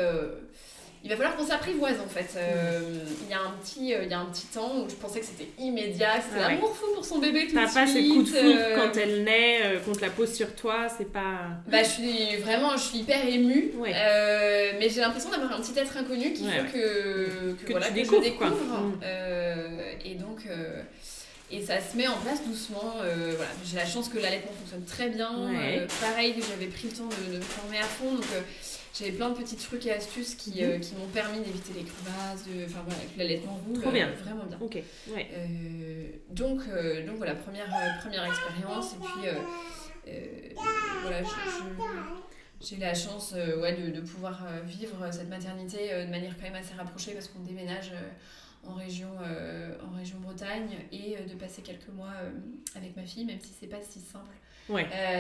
il 1.04 1.10
va 1.10 1.16
falloir 1.16 1.38
qu'on 1.38 1.46
s'apprivoise 1.46 1.98
en 2.04 2.10
fait. 2.10 2.38
Euh, 2.38 2.82
il, 3.24 3.32
y 3.32 3.34
a 3.34 3.40
un 3.40 3.52
petit, 3.52 3.94
euh, 3.94 4.04
il 4.04 4.12
y 4.12 4.14
a 4.14 4.20
un 4.20 4.26
petit 4.26 4.48
temps 4.48 4.80
où 4.80 4.90
je 4.90 4.96
pensais 4.96 5.22
que 5.22 5.26
c'était 5.26 5.48
immédiat, 5.58 6.20
c'était 6.22 6.44
un 6.44 6.50
l'amour 6.50 6.76
fou 6.76 6.88
pour 6.94 7.06
son 7.06 7.20
bébé 7.20 7.48
tout 7.48 7.56
de 7.56 7.60
suite. 7.60 7.72
T'as 7.74 7.86
pas 7.86 7.88
ces 7.88 8.08
coups 8.10 8.32
de 8.32 8.38
foudre 8.38 8.60
euh. 8.60 8.76
quand 8.76 8.98
elle 9.00 9.24
naît, 9.24 9.80
qu'on 9.86 9.94
te 9.94 10.02
la 10.02 10.10
pose 10.10 10.34
sur 10.34 10.54
toi, 10.56 10.88
c'est 10.90 11.10
pas... 11.10 11.52
Bah 11.68 11.84
je 11.84 11.90
suis 11.90 12.36
vraiment, 12.38 12.76
je 12.76 12.84
suis 12.84 12.98
hyper 13.00 13.26
émue, 13.26 13.72
mais 13.82 14.90
j'ai 14.90 15.00
l'impression 15.00 15.30
d'avoir 15.30 15.54
un 15.54 15.62
petit 15.62 15.78
être 15.80 15.96
inconnu 15.96 16.34
qu'il 16.34 16.50
faut 16.50 16.74
que, 16.74 17.54
que, 17.66 17.72
voilà, 17.72 17.90
que 17.90 18.04
je 18.04 18.22
découvre. 18.22 18.52
Mm. 18.52 19.00
et 20.06 20.16
donc... 20.16 20.44
Et 21.52 21.64
ça 21.64 21.80
se 21.82 21.98
met 21.98 22.08
en 22.08 22.18
place 22.18 22.46
doucement. 22.46 22.94
voilà. 22.98 23.52
J'ai 23.66 23.78
la 23.78 23.86
chance 23.86 24.10
que 24.10 24.20
l'allaitement 24.20 24.52
fonctionne 24.52 24.84
très 24.86 25.10
bien. 25.10 25.30
pareil, 26.02 26.36
que 26.36 26.46
j'avais 26.46 26.68
pris 26.68 26.88
le 26.88 26.94
temps 26.94 27.10
de, 27.10 27.34
de, 27.34 27.38
me 27.38 27.42
former 27.42 27.80
à 27.80 27.84
fond. 27.84 28.14
Donc, 28.14 28.26
j'avais 28.98 29.12
plein 29.12 29.30
de 29.30 29.36
petits 29.36 29.56
trucs 29.56 29.86
et 29.86 29.92
astuces 29.94 30.36
qui, 30.36 30.52
qui 30.52 30.96
m'ont 30.96 31.08
permis 31.14 31.40
d'éviter 31.40 31.74
les 31.74 31.84
crevasses, 31.84 32.46
de, 32.46 32.66
enfin 32.66 32.84
voilà, 32.86 33.02
que 33.02 33.18
l'allaitement 33.18 33.60
roule. 33.66 33.82
Trop 33.82 33.92
bien. 33.92 34.12
vraiment 34.24 34.46
bien. 34.46 34.58
Ok, 34.60 34.78
ouais. 35.14 35.28
donc, 36.30 36.60
donc 37.06 37.18
voilà, 37.18 37.36
première, 37.36 37.68
première 38.02 38.26
expérience. 38.26 38.94
Et 40.06 40.54
puis 40.54 40.56
voilà, 41.02 41.22
j'ai 42.62 42.78
la 42.78 42.94
chance 42.94 43.34
ouais, 43.34 43.74
de, 43.74 43.92
de 43.92 44.02
pouvoir 44.02 44.46
vivre 44.66 45.08
cette 45.12 45.30
maternité 45.30 46.06
de 46.06 46.10
manière 46.12 46.36
quand 46.36 46.44
même 46.44 46.62
assez 46.62 46.74
rapprochée 46.76 47.14
parce 47.14 47.28
qu'on 47.28 47.40
déménage 47.40 47.92
en 48.68 48.74
région, 48.74 49.10
euh, 49.24 49.74
en 49.86 49.98
région 49.98 50.18
Bretagne 50.20 50.70
et 50.92 51.16
euh, 51.16 51.28
de 51.28 51.36
passer 51.36 51.62
quelques 51.62 51.90
mois 51.96 52.12
euh, 52.22 52.30
avec 52.76 52.96
ma 52.96 53.04
fille, 53.04 53.26
même 53.26 53.40
si 53.40 53.52
c'est 53.60 53.68
pas 53.68 53.82
si 53.82 54.00
simple. 54.00 54.36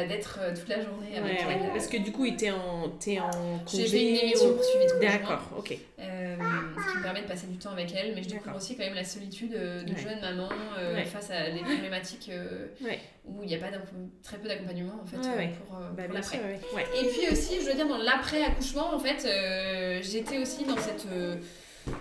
d'être 0.07 0.39
toute 0.55 0.67
la 0.67 0.81
journée 0.81 1.17
avec 1.17 1.39
elle. 1.41 1.69
Parce 1.71 1.87
que 1.87 1.97
du 1.97 2.11
coup, 2.11 2.27
tu 2.29 2.45
es 2.45 2.51
en, 2.51 2.91
es 3.07 3.19
en 3.19 3.59
congé 3.65 3.83
J'ai 3.83 3.87
fait 3.87 4.09
une 4.09 4.15
émission 4.17 4.53
pour 4.53 4.63
suivi 4.63 4.85
de 4.85 4.99
D'accord, 4.99 5.41
ok. 5.57 5.77
ce 5.97 6.91
qui 6.91 6.97
me 6.97 7.01
permet 7.03 7.21
de 7.21 7.27
passer 7.27 7.47
du 7.47 7.57
temps 7.57 7.71
avec 7.71 7.93
elle, 7.95 8.13
mais 8.13 8.23
je 8.23 8.29
découvre 8.29 8.57
aussi 8.57 8.75
quand 8.75 8.83
même 8.83 8.93
la 8.93 9.05
solitude 9.05 9.51
de 9.51 9.95
jeune 9.95 10.21
maman 10.21 10.49
face 11.05 11.31
à 11.31 11.49
des 11.49 11.61
problématiques 11.61 12.31
où 13.25 13.43
il 13.43 13.47
n'y 13.47 13.55
a 13.55 13.59
pas 13.59 13.71
très 14.23 14.37
peu 14.37 14.47
d'accompagnement 14.47 14.99
en 15.01 15.05
fait 15.05 15.17
pour, 15.17 15.77
bah, 15.95 16.03
pour 16.03 16.13
l'après. 16.13 16.39
Et 17.01 17.07
puis 17.07 17.31
aussi, 17.31 17.61
je 17.61 17.65
veux 17.67 17.75
dire, 17.75 17.87
dans 17.87 17.97
l'après-accouchement, 17.97 18.93
en 18.93 18.99
fait, 18.99 19.27
j'étais 20.03 20.37
aussi 20.37 20.65
dans 20.65 20.77
cette 20.77 21.07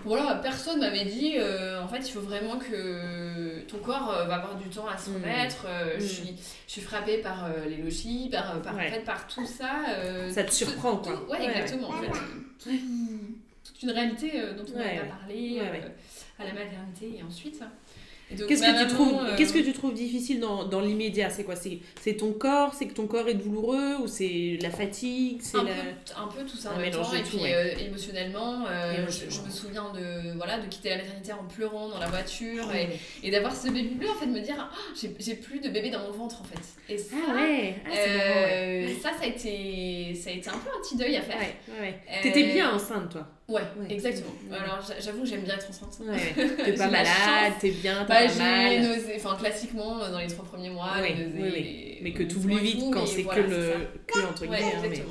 voilà, 0.05 0.35
personne 0.35 0.79
m'avait 0.79 1.05
dit, 1.05 1.33
euh, 1.37 1.81
en 1.81 1.87
fait, 1.87 1.99
il 1.99 2.11
faut 2.11 2.21
vraiment 2.21 2.57
que 2.57 3.61
ton 3.67 3.77
corps 3.77 4.11
euh, 4.11 4.25
va 4.25 4.35
avoir 4.35 4.55
du 4.55 4.69
temps 4.69 4.87
à 4.87 4.97
se 4.97 5.09
mm. 5.09 5.13
remettre. 5.15 5.65
Euh, 5.67 5.95
je, 5.97 6.03
mm. 6.03 6.07
suis, 6.07 6.35
je 6.67 6.71
suis 6.71 6.81
frappée 6.81 7.19
par 7.19 7.49
les 7.67 7.77
logis, 7.77 8.29
par, 8.31 8.61
par, 8.61 8.75
en 8.75 8.79
fait, 8.79 9.03
par 9.03 9.27
tout 9.27 9.45
ça. 9.45 9.85
ça 10.31 10.43
te 10.43 10.51
surprend, 10.51 10.97
quoi. 10.97 11.21
ouais, 11.29 11.45
exactement. 11.45 11.89
En 11.89 12.01
fait, 12.01 12.09
toute 13.63 13.83
une 13.83 13.91
réalité 13.91 14.41
dont 14.57 14.65
on 14.73 14.77
n'a 14.77 15.01
pas 15.01 15.17
parlé 15.19 15.61
à 16.39 16.43
la 16.43 16.53
maternité 16.53 17.17
et 17.19 17.23
ensuite. 17.23 17.61
Qu'est-ce 18.29 18.61
que, 18.61 18.83
tu 18.83 18.87
trouves, 18.93 19.19
euh, 19.19 19.35
qu'est-ce 19.35 19.53
que 19.53 19.59
tu 19.59 19.73
trouves 19.73 19.93
difficile 19.93 20.39
dans, 20.39 20.63
dans 20.65 20.81
l'immédiat? 20.81 21.29
C'est 21.29 21.43
quoi? 21.43 21.55
C'est, 21.55 22.13
ton 22.13 22.31
corps? 22.31 22.73
C'est 22.75 22.85
que 22.85 22.93
ton 22.93 23.07
corps 23.07 23.27
est 23.27 23.33
douloureux 23.33 23.97
Ou 24.03 24.07
c'est 24.07 24.59
la 24.61 24.69
fatigue? 24.69 25.39
C'est 25.41 25.57
un, 25.57 25.65
peu, 25.65 25.71
un 26.15 26.27
peu 26.27 26.45
tout 26.45 26.57
ça 26.57 26.73
en 26.73 26.77
même 26.79 26.91
temps. 26.91 27.13
Et 27.13 27.23
puis 27.23 27.39
euh, 27.43 27.73
émotionnellement, 27.79 28.65
euh, 28.69 29.07
je, 29.09 29.41
me 29.41 29.49
souviens 29.49 29.91
de, 29.93 30.35
voilà, 30.37 30.59
de 30.59 30.67
quitter 30.67 30.89
la 30.89 30.97
maternité 30.97 31.33
en 31.33 31.45
pleurant 31.45 31.89
dans 31.89 31.99
la 31.99 32.07
voiture 32.07 32.71
et, 32.73 32.89
et, 33.23 33.31
d'avoir 33.31 33.55
ce 33.55 33.67
bébé 33.67 33.95
bleu, 33.95 34.09
en 34.09 34.15
fait, 34.15 34.27
de 34.27 34.31
me 34.31 34.41
dire 34.41 34.55
ah, 34.59 34.69
j'ai, 34.95 35.35
plus 35.35 35.59
de 35.59 35.69
bébé 35.69 35.89
dans 35.89 35.99
mon 35.99 36.11
ventre 36.11 36.41
en 36.41 36.45
fait. 36.45 36.93
Et 36.93 36.97
ça, 36.97 37.15
ah 37.29 37.35
ouais. 37.35 37.75
Ah, 37.85 37.95
ça, 39.01 39.09
ça 39.17 39.23
a, 39.23 39.27
été, 39.27 40.13
ça 40.13 40.29
a 40.29 40.33
été 40.33 40.49
un 40.49 40.53
peu 40.53 40.69
un 40.69 40.81
petit 40.81 40.97
deuil 40.97 41.15
à 41.15 41.21
faire. 41.21 41.37
Ouais, 41.39 41.55
ouais. 41.81 42.21
T'étais 42.21 42.53
bien 42.53 42.73
enceinte 42.73 43.11
toi 43.11 43.27
Ouais, 43.49 43.61
exactement. 43.89 44.31
Alors 44.51 44.79
j'avoue 44.99 45.21
que 45.21 45.27
j'aime 45.27 45.41
bien 45.41 45.55
être 45.55 45.69
enceinte. 45.69 45.99
Ouais. 46.01 46.47
T'es 46.63 46.73
pas 46.73 46.87
malade, 46.87 47.53
t'es 47.59 47.71
bien, 47.71 48.05
t'as 48.07 48.27
bah, 48.27 48.27
pas 48.27 48.43
mal. 48.43 48.81
Nausées, 48.81 49.13
enfin 49.15 49.35
classiquement 49.35 49.97
dans 50.09 50.19
les 50.19 50.27
trois 50.27 50.45
premiers 50.45 50.69
mois, 50.69 50.93
oui, 51.01 51.97
mais 52.01 52.11
que 52.11 52.23
tu 52.23 52.37
oublies 52.37 52.59
vite 52.59 52.83
quand 52.93 53.05
c'est 53.05 53.23
que 53.23 53.39
le 53.39 53.73
que 54.05 54.19
entre 54.19 54.45
guillemets. 54.45 54.73
Hein, 54.75 54.87
mais... 54.89 55.03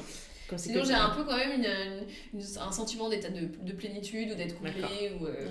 Sinon, 0.56 0.82
j'ai 0.82 0.94
un 0.94 1.10
peu 1.10 1.24
quand 1.24 1.36
même 1.36 1.60
une, 1.60 2.40
un 2.58 2.72
sentiment 2.72 3.10
d'état 3.10 3.28
de, 3.28 3.48
de, 3.62 3.72
plénitude 3.72 4.30
ou 4.32 4.34
d'être 4.34 4.56
complet. 4.56 5.12
Ou, 5.20 5.26
euh, 5.26 5.46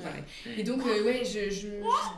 Et 0.58 0.63
donc, 0.63 0.82
euh, 0.88 1.03
ouais, 1.03 1.22
je, 1.24 1.53
je, 1.53 1.67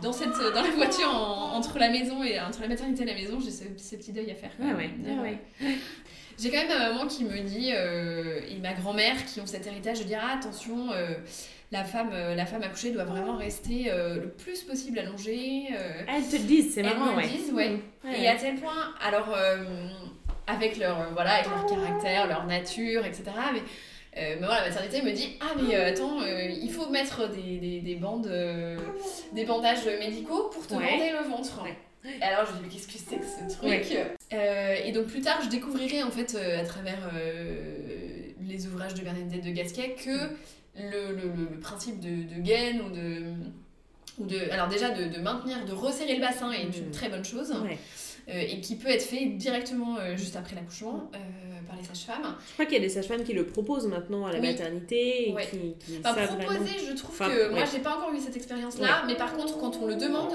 dans, 0.01 0.13
cette, 0.13 0.29
dans 0.29 0.61
la 0.61 0.71
voiture, 0.71 1.09
entre 1.09 1.77
la 1.77 1.89
maison 1.89 2.23
et 2.23 2.39
entre 2.39 2.61
la 2.61 2.69
maternité 2.69 3.03
et 3.03 3.07
la 3.07 3.15
maison, 3.15 3.39
j'ai 3.41 3.51
ce, 3.51 3.65
ce, 3.75 3.95
petit 3.97 4.13
deuil 4.13 4.31
à 4.31 4.35
faire. 4.35 4.51
Ouais, 4.59 4.73
ouais. 4.73 4.89
ouais. 5.61 5.77
J'ai 6.41 6.49
quand 6.51 6.57
même 6.57 6.69
ma 6.69 6.89
maman 6.89 7.07
qui 7.07 7.25
me 7.25 7.39
dit, 7.41 7.71
euh, 7.73 8.39
et 8.49 8.59
ma 8.59 8.73
grand-mère 8.73 9.25
qui 9.25 9.41
ont 9.41 9.45
cet 9.45 9.67
héritage 9.67 9.99
de 9.99 10.05
dire 10.05 10.19
ah, 10.23 10.37
attention, 10.37 10.91
euh, 10.93 11.15
la, 11.71 11.83
femme, 11.83 12.11
euh, 12.13 12.33
la 12.33 12.45
femme 12.45 12.63
accouchée 12.63 12.91
doit 12.91 13.03
vraiment 13.03 13.35
rester 13.35 13.91
le 13.91 14.29
plus 14.29 14.63
possible 14.63 14.99
allongée. 14.99 15.67
Elles 16.07 16.27
te 16.27 16.37
le 16.37 16.43
disent, 16.43 16.73
c'est 16.73 16.83
marrant, 16.83 17.15
ouais. 17.15 17.27
disent, 17.27 17.51
ouais. 17.51 17.79
Et 18.17 18.27
à 18.27 18.35
tel 18.35 18.55
point, 18.55 18.93
alors, 19.05 19.35
avec, 20.47 20.77
leur, 20.77 21.11
voilà, 21.13 21.35
avec 21.35 21.47
leur 21.49 21.65
caractère, 21.65 22.27
leur 22.27 22.45
nature, 22.45 23.05
etc. 23.05 23.23
Mais. 23.53 23.61
mais 24.15 24.35
voilà, 24.37 24.61
la 24.61 24.69
maternité 24.69 25.01
me 25.01 25.11
dit 25.11 25.37
Ah, 25.41 25.53
mais 25.61 25.75
attends, 25.75 26.21
il 26.23 26.71
faut 26.71 26.89
mettre 26.89 27.29
des, 27.29 27.57
des, 27.57 27.81
des 27.81 27.95
bandes, 27.95 28.31
des 29.33 29.45
bandages 29.45 29.85
médicaux 29.99 30.49
pour 30.53 30.65
te 30.65 30.73
bander 30.73 31.11
le 31.21 31.29
ventre. 31.29 31.65
Et 32.05 32.23
alors 32.23 32.45
je 32.45 32.53
dis, 32.53 32.59
mais 32.63 32.69
qu'est-ce 32.69 32.87
que 32.87 32.93
c'est 32.93 33.17
que 33.17 33.25
ce 33.25 33.57
truc 33.57 34.17
euh, 34.33 34.75
Et 34.85 34.91
donc 34.91 35.07
plus 35.07 35.21
tard, 35.21 35.39
je 35.43 35.49
découvrirai 35.49 36.03
en 36.03 36.11
fait 36.11 36.35
euh, 36.35 36.61
à 36.61 36.65
travers 36.65 37.09
euh, 37.13 38.31
les 38.41 38.67
ouvrages 38.67 38.93
de 38.93 39.01
Bernadette 39.01 39.43
de 39.43 39.51
Gasquet 39.51 39.95
que 39.95 40.29
le, 40.75 41.15
le, 41.15 41.51
le 41.51 41.59
principe 41.59 41.99
de, 41.99 42.35
de 42.35 42.41
gaine 42.41 42.81
ou 42.81 42.89
de, 42.89 43.23
ou 44.19 44.25
de. 44.25 44.51
Alors 44.51 44.67
déjà, 44.67 44.89
de, 44.91 45.05
de 45.13 45.19
maintenir, 45.19 45.65
de 45.65 45.73
resserrer 45.73 46.15
le 46.15 46.21
bassin 46.21 46.51
est 46.51 46.63
une 46.63 46.89
mm. 46.89 46.91
très 46.91 47.09
bonne 47.09 47.25
chose. 47.25 47.53
et 48.27 48.61
qui 48.61 48.75
peut 48.75 48.89
être 48.89 49.01
fait 49.01 49.25
directement 49.25 49.97
juste 50.15 50.35
après 50.35 50.55
l'accouchement 50.55 51.09
par 51.69 51.77
les 51.77 51.83
sages-femmes. 51.83 52.35
Je 52.47 52.53
crois 52.53 52.65
qu'il 52.65 52.73
y 52.73 52.77
a 52.77 52.81
des 52.81 52.89
sages-femmes 52.89 53.23
qui 53.23 53.33
le 53.33 53.45
proposent 53.45 53.87
maintenant 53.87 54.25
à 54.25 54.33
la 54.33 54.41
maternité. 54.41 55.29
Et 55.29 55.35
qui, 55.49 55.75
qui 55.79 55.99
enfin, 56.03 56.25
proposer, 56.25 56.71
je 56.87 56.95
trouve 56.95 57.17
que 57.17 57.51
moi, 57.51 57.63
j'ai 57.71 57.79
pas 57.79 57.95
encore 57.97 58.13
eu 58.13 58.19
cette 58.19 58.35
expérience-là, 58.35 59.03
mais 59.05 59.15
par 59.15 59.33
contre, 59.33 59.57
quand 59.57 59.77
on 59.81 59.87
le 59.87 59.95
demande, 59.95 60.33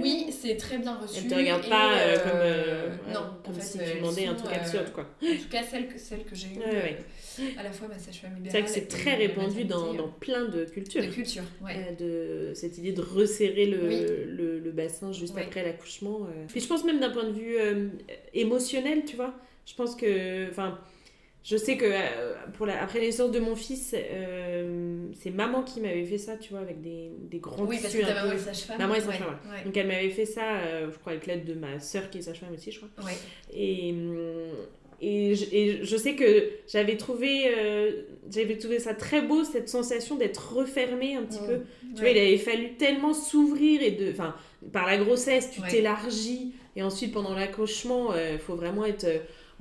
oui, 0.00 0.26
c'est 0.30 0.56
très 0.56 0.78
bien 0.78 0.94
reçu. 0.96 1.20
Elle 1.22 1.28
te 1.28 1.34
regarde 1.34 1.68
pas 1.68 1.94
euh, 1.94 2.18
comme, 2.18 2.30
euh, 2.34 2.88
non, 3.12 3.20
comme 3.44 3.54
en 3.54 3.58
fait, 3.58 3.62
si 3.62 3.78
tu 3.78 3.98
demandais 3.98 4.26
un 4.26 4.34
truc 4.34 4.52
absurde, 4.52 4.92
quoi. 4.92 5.04
En 5.22 5.26
tout 5.26 5.48
cas, 5.50 5.62
celle 5.62 5.86
que, 5.88 5.98
celle 5.98 6.24
que 6.24 6.34
j'ai 6.34 6.48
eue, 6.48 6.60
euh, 6.66 7.52
à 7.58 7.62
la 7.62 7.70
fois 7.70 7.88
ma 7.88 7.98
sage-femme 7.98 8.36
C'est 8.44 8.50
vrai 8.50 8.64
que 8.64 8.70
c'est 8.70 8.88
très 8.88 9.14
répandu 9.14 9.64
dans, 9.64 9.94
dans, 9.94 10.08
plein 10.08 10.46
de 10.46 10.64
cultures. 10.64 11.02
De 11.02 11.08
cultures, 11.08 11.44
ouais. 11.62 11.96
de 11.98 12.52
cette 12.54 12.78
idée 12.78 12.92
de 12.92 13.02
resserrer 13.02 13.66
le, 13.66 14.24
le, 14.26 14.58
le 14.58 14.70
bassin 14.70 15.12
juste 15.12 15.36
après 15.38 15.62
l'accouchement. 15.62 16.26
Puis 16.48 16.60
je 16.60 16.66
pense 16.66 16.84
même 16.84 16.98
d'un 16.98 17.10
point 17.10 17.24
de 17.24 17.32
vue 17.32 17.56
émotionnel, 18.34 19.04
tu 19.04 19.16
vois 19.16 19.34
je 19.66 19.74
pense 19.74 19.94
que. 19.94 20.48
Enfin, 20.50 20.78
je 21.44 21.56
sais 21.56 21.76
que 21.76 21.84
euh, 21.84 22.34
pour 22.52 22.66
la, 22.66 22.80
après 22.80 23.00
naissance 23.00 23.32
de 23.32 23.40
mon 23.40 23.56
fils, 23.56 23.96
euh, 23.96 25.08
c'est 25.20 25.30
maman 25.30 25.62
qui 25.62 25.80
m'avait 25.80 26.04
fait 26.04 26.18
ça, 26.18 26.36
tu 26.36 26.50
vois, 26.50 26.60
avec 26.60 26.80
des, 26.80 27.10
des 27.18 27.38
grands 27.38 27.64
Oui, 27.64 27.78
parce 27.82 27.94
que 27.94 28.00
ta 28.00 28.14
maman 28.14 28.32
est 28.32 28.38
sage-femme. 28.38 28.78
Maman 28.78 28.94
est 28.94 29.00
sage-femme, 29.00 29.38
Donc 29.64 29.76
elle 29.76 29.88
m'avait 29.88 30.10
fait 30.10 30.24
ça, 30.24 30.58
euh, 30.58 30.90
je 30.92 30.98
crois, 30.98 31.12
avec 31.12 31.26
l'aide 31.26 31.44
de 31.44 31.54
ma 31.54 31.80
soeur 31.80 32.10
qui 32.10 32.18
est 32.18 32.22
sage-femme 32.22 32.52
aussi, 32.54 32.70
je 32.70 32.78
crois. 32.78 33.04
Ouais. 33.04 33.16
Et. 33.52 33.94
Et 35.04 35.34
je, 35.34 35.46
et 35.52 35.84
je, 35.84 35.96
sais 35.96 36.14
que 36.14 36.48
j'avais 36.68 36.96
trouvé, 36.96 37.52
j'avais 38.30 38.56
trouvé 38.56 38.78
ça 38.78 38.94
très 38.94 39.20
beau, 39.20 39.42
cette 39.42 39.68
sensation 39.68 40.14
d'être 40.14 40.54
refermée 40.54 41.16
un 41.16 41.24
petit 41.24 41.40
peu. 41.44 41.62
Tu 41.96 42.02
vois, 42.02 42.10
il 42.10 42.18
avait 42.18 42.38
fallu 42.38 42.74
tellement 42.74 43.12
s'ouvrir 43.12 43.82
et 43.82 43.90
de. 43.90 44.12
Enfin, 44.12 44.36
par 44.72 44.86
la 44.86 44.98
grossesse, 44.98 45.50
tu 45.50 45.60
t'élargis. 45.62 46.52
Et 46.76 46.84
ensuite, 46.84 47.12
pendant 47.12 47.34
l'accouchement, 47.34 48.14
il 48.14 48.38
faut 48.38 48.54
vraiment 48.54 48.84
être 48.84 49.08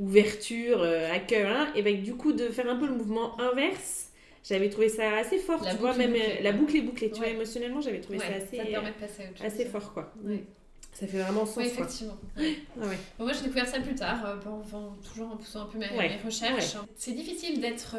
ouverture, 0.02 0.82
euh, 0.82 1.12
accueil, 1.14 1.44
hein, 1.44 1.72
et 1.76 1.84
ben, 1.84 2.02
du 2.02 2.16
coup 2.16 2.34
de 2.34 2.50
faire 2.50 2.68
un 2.70 2.76
peu 2.76 2.88
le 2.88 2.96
mouvement 2.96 3.40
inverse, 3.40 4.10
j'avais 4.44 4.70
trouvé 4.70 4.90
ça 4.90 5.18
assez 5.18 5.38
fort, 5.38 5.62
tu 5.68 5.76
vois, 5.78 5.96
même 5.96 6.16
euh, 6.16 6.42
la 6.42 6.52
boucle 6.52 6.76
est 6.76 6.82
bouclée, 6.82 7.12
tu 7.12 7.20
vois, 7.20 7.28
émotionnellement, 7.28 7.82
j'avais 7.82 8.02
trouvé 8.02 8.18
ça 8.20 8.26
assez, 8.36 8.76
assez 9.44 9.66
fort, 9.66 9.94
quoi. 9.94 10.12
Ça 10.94 11.08
fait 11.08 11.20
vraiment 11.20 11.46
sens. 11.46 11.58
Oui, 11.58 11.68
effectivement. 11.68 12.18
Ah 12.82 13.24
moi, 13.24 13.32
j'ai 13.32 13.44
découvert 13.44 13.68
ça 13.68 13.80
plus 13.80 13.96
tard, 13.96 14.26
euh, 14.26 14.36
toujours 15.08 15.32
en 15.32 15.38
poussant 15.38 15.62
un 15.62 15.66
peu 15.66 15.78
mes, 15.78 15.88
recherches. 16.26 16.76
C'est 16.96 17.14
difficile 17.14 17.62
d'être, 17.62 17.96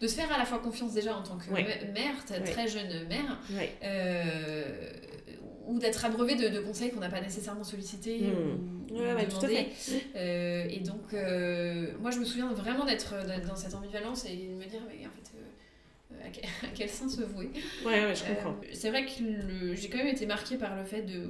de 0.00 0.06
se 0.06 0.14
faire 0.14 0.32
à 0.32 0.38
la 0.38 0.44
fois 0.44 0.58
confiance 0.58 0.94
déjà 0.94 1.14
en 1.14 1.22
tant 1.22 1.36
que 1.36 1.50
mère, 1.50 2.24
très 2.24 2.68
jeune 2.68 3.06
mère, 3.06 3.38
ou 5.66 5.78
d'être 5.78 6.04
abreuvé 6.04 6.34
de, 6.34 6.48
de 6.48 6.60
conseils 6.60 6.90
qu'on 6.90 7.00
n'a 7.00 7.08
pas 7.08 7.20
nécessairement 7.20 7.64
sollicités 7.64 8.20
mmh. 8.20 8.92
ou, 8.92 8.98
ouais, 8.98 9.28
Tout 9.28 9.44
à 9.44 9.48
fait. 9.48 9.68
Euh, 10.16 10.66
et 10.68 10.80
donc, 10.80 11.14
euh, 11.14 11.88
moi, 12.00 12.10
je 12.10 12.18
me 12.18 12.24
souviens 12.24 12.52
vraiment 12.52 12.84
d'être 12.84 13.14
dans 13.46 13.56
cette 13.56 13.74
ambivalence 13.74 14.24
et 14.24 14.36
de 14.36 14.54
me 14.54 14.64
dire, 14.64 14.80
mais 14.88 15.06
en 15.06 15.10
fait, 15.10 15.30
euh, 15.36 16.26
à, 16.26 16.68
quel, 16.74 16.88
sens 16.88 17.16
se 17.16 17.22
vouer 17.22 17.50
Ouais, 17.84 18.04
ouais 18.04 18.14
je 18.14 18.24
comprends. 18.24 18.56
c'est 18.72 18.90
vrai 18.90 19.06
que 19.06 19.74
j'ai 19.74 19.88
quand 19.88 19.98
même 19.98 20.08
été 20.08 20.26
marquée 20.26 20.56
par 20.56 20.76
le 20.76 20.84
fait 20.84 21.02
de 21.02 21.28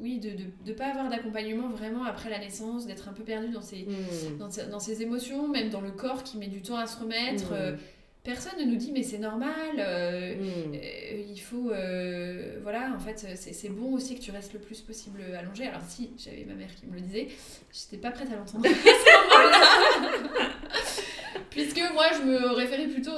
oui, 0.00 0.18
de 0.18 0.30
ne 0.66 0.72
pas 0.72 0.86
avoir 0.86 1.08
d'accompagnement 1.08 1.68
vraiment 1.68 2.02
après 2.02 2.28
la 2.28 2.40
naissance, 2.40 2.84
d'être 2.84 3.08
un 3.08 3.12
peu 3.12 3.22
perdu 3.22 3.50
dans 3.50 3.62
ses, 3.62 3.84
mmh. 3.84 4.38
dans, 4.38 4.48
dans, 4.68 4.80
ses 4.80 5.02
émotions, 5.02 5.46
même 5.46 5.70
dans 5.70 5.80
le 5.80 5.92
corps 5.92 6.24
qui 6.24 6.36
met 6.36 6.48
du 6.48 6.62
temps 6.62 6.76
à 6.76 6.88
se 6.88 6.98
remettre. 6.98 7.52
Mmh 7.52 7.78
personne 8.24 8.58
ne 8.58 8.64
nous 8.64 8.76
dit 8.76 8.90
mais 8.90 9.02
c'est 9.02 9.18
normal, 9.18 9.76
euh, 9.78 10.34
hmm. 10.34 10.74
euh, 10.74 11.22
il 11.30 11.38
faut... 11.38 11.70
Euh, 11.70 12.58
voilà, 12.62 12.92
en 12.94 12.98
fait, 12.98 13.26
c'est 13.36 13.68
bon 13.68 13.92
aussi 13.92 14.16
que 14.16 14.20
tu 14.20 14.30
restes 14.30 14.54
le 14.54 14.58
plus 14.58 14.80
possible 14.80 15.22
allongé. 15.38 15.66
Alors 15.66 15.82
si, 15.86 16.10
j'avais 16.16 16.44
ma 16.44 16.54
mère 16.54 16.74
qui 16.74 16.86
me 16.86 16.94
le 16.94 17.02
disait, 17.02 17.28
j'étais 17.72 17.98
pas 17.98 18.10
prête 18.10 18.32
à 18.32 18.36
l'entendre 18.36 18.64
Puisque 21.50 21.82
moi, 21.92 22.06
je 22.14 22.26
me 22.26 22.52
référais 22.52 22.88
plutôt 22.88 23.12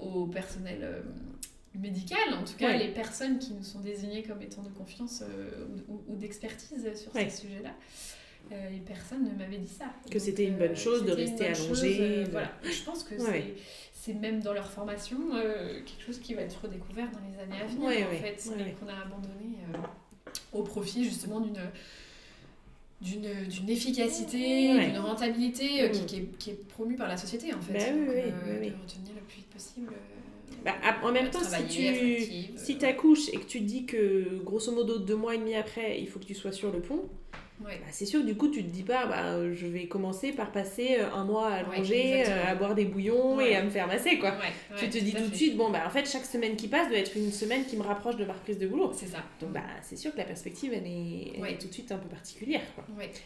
au, 0.00 0.26
personnel 0.26 1.04
médical, 1.74 2.34
en 2.34 2.44
tout 2.44 2.56
cas 2.56 2.76
les 2.76 2.88
personnes 2.88 3.38
qui 3.38 3.52
nous 3.52 3.62
sont 3.62 3.80
désignées 3.80 4.22
comme 4.22 4.42
étant 4.42 4.62
de 4.62 4.68
confiance 4.68 5.22
ou, 5.88 6.16
d'expertise 6.16 6.86
sur 6.94 7.12
ces 7.12 7.30
sujets-là. 7.30 7.70
et 8.50 8.80
personne 8.80 9.24
ne 9.24 9.38
m'avait 9.38 9.58
dit 9.58 9.68
ça. 9.68 9.86
Que 10.10 10.18
c'était 10.18 10.44
une 10.44 10.56
bonne 10.56 10.76
chose 10.76 11.04
de 11.04 11.12
rester 11.12 11.46
allongé. 11.46 12.24
voilà. 12.30 12.50
Je 12.64 12.82
pense 12.82 13.04
que 13.04 13.14
c'est 13.18 13.54
même 14.12 14.40
dans 14.40 14.52
leur 14.52 14.70
formation 14.70 15.18
quelque 15.86 16.02
chose 16.04 16.18
qui 16.18 16.34
va 16.34 16.42
être 16.42 16.60
redécouvert 16.62 17.08
dans 17.10 17.20
les 17.20 17.42
années 17.42 17.62
à 17.62 17.66
venir, 17.66 18.06
en 18.06 18.16
fait, 18.16 18.50
mais 18.56 18.72
qu'on 18.72 18.88
a 18.88 19.00
abandonné 19.00 19.56
au 20.52 20.62
profit 20.62 21.04
justement 21.04 21.40
d'une 21.40 21.60
d'une 23.00 23.68
efficacité, 23.68 24.78
d'une 24.78 24.98
rentabilité 24.98 25.82
euh, 25.82 25.88
qui, 25.88 26.06
qui, 26.06 26.16
est, 26.16 26.38
qui, 26.38 26.50
est, 26.50 26.68
promue 26.68 26.96
par 26.96 27.08
la 27.08 27.16
société 27.16 27.52
en 27.52 27.60
fait. 27.60 27.74
Bah 27.74 27.84
oui, 27.92 28.06
oui, 28.08 28.14
euh, 28.16 28.58
oui, 28.60 28.70
De 28.70 28.76
retenir 28.76 29.14
le 29.14 29.22
plus 29.22 29.36
vite 29.36 29.50
possible. 29.50 29.92
Euh, 29.92 30.64
bah, 30.64 30.72
en 31.02 31.12
même 31.12 31.30
temps, 31.30 31.40
si 31.42 31.66
tu 31.66 32.56
si 32.56 32.84
accouches 32.84 33.28
et 33.28 33.36
que 33.36 33.44
tu 33.44 33.60
te 33.60 33.64
dis 33.64 33.84
que 33.84 34.42
grosso 34.42 34.72
modo 34.72 34.98
deux 34.98 35.16
mois 35.16 35.34
et 35.34 35.38
demi 35.38 35.54
après, 35.54 36.00
il 36.00 36.08
faut 36.08 36.18
que 36.18 36.24
tu 36.24 36.34
sois 36.34 36.52
sur 36.52 36.72
le 36.72 36.80
pont, 36.80 37.02
bah, 37.60 37.70
c'est 37.90 38.04
sûr, 38.04 38.24
du 38.24 38.36
coup, 38.36 38.48
tu 38.48 38.64
te 38.64 38.68
dis 38.68 38.82
pas, 38.82 39.06
bah, 39.06 39.52
je 39.54 39.66
vais 39.66 39.86
commencer 39.86 40.32
par 40.32 40.50
passer 40.50 40.96
euh, 40.98 41.10
un 41.12 41.24
mois 41.24 41.48
à 41.48 41.62
manger, 41.62 42.24
euh, 42.26 42.44
à 42.46 42.54
boire 42.54 42.74
des 42.74 42.84
bouillons 42.84 43.40
et 43.40 43.54
à 43.54 43.62
me 43.62 43.70
faire 43.70 43.86
masser, 43.86 44.18
quoi. 44.18 44.34
tu 44.76 44.88
te 44.88 44.98
dis 44.98 45.12
tout, 45.12 45.28
de 45.28 45.34
suite, 45.34 45.56
bon, 45.56 45.70
bah, 45.70 45.82
en 45.86 45.90
fait, 45.90 46.08
chaque 46.10 46.24
semaine 46.24 46.56
qui 46.56 46.68
passe 46.68 46.88
doit 46.88 46.98
être 46.98 47.16
une 47.16 47.30
semaine 47.30 47.64
qui 47.64 47.76
me 47.76 47.82
rapproche 47.82 48.16
de 48.16 48.24
ma 48.24 48.32
reprise 48.32 48.58
de 48.58 48.66
boulot. 48.66 48.92
C'est 48.92 49.06
ça. 49.06 49.18
Donc, 49.40 49.52
bah, 49.52 49.62
c'est 49.82 49.96
sûr 49.96 50.12
que 50.12 50.18
la 50.18 50.24
perspective, 50.24 50.72
elle 50.74 50.86
est, 50.86 51.58
tout 51.58 51.68
de 51.68 51.72
suite 51.72 51.92
un 51.92 51.98
peu 51.98 52.08
particulière, 52.08 52.62
quoi. 52.74 52.84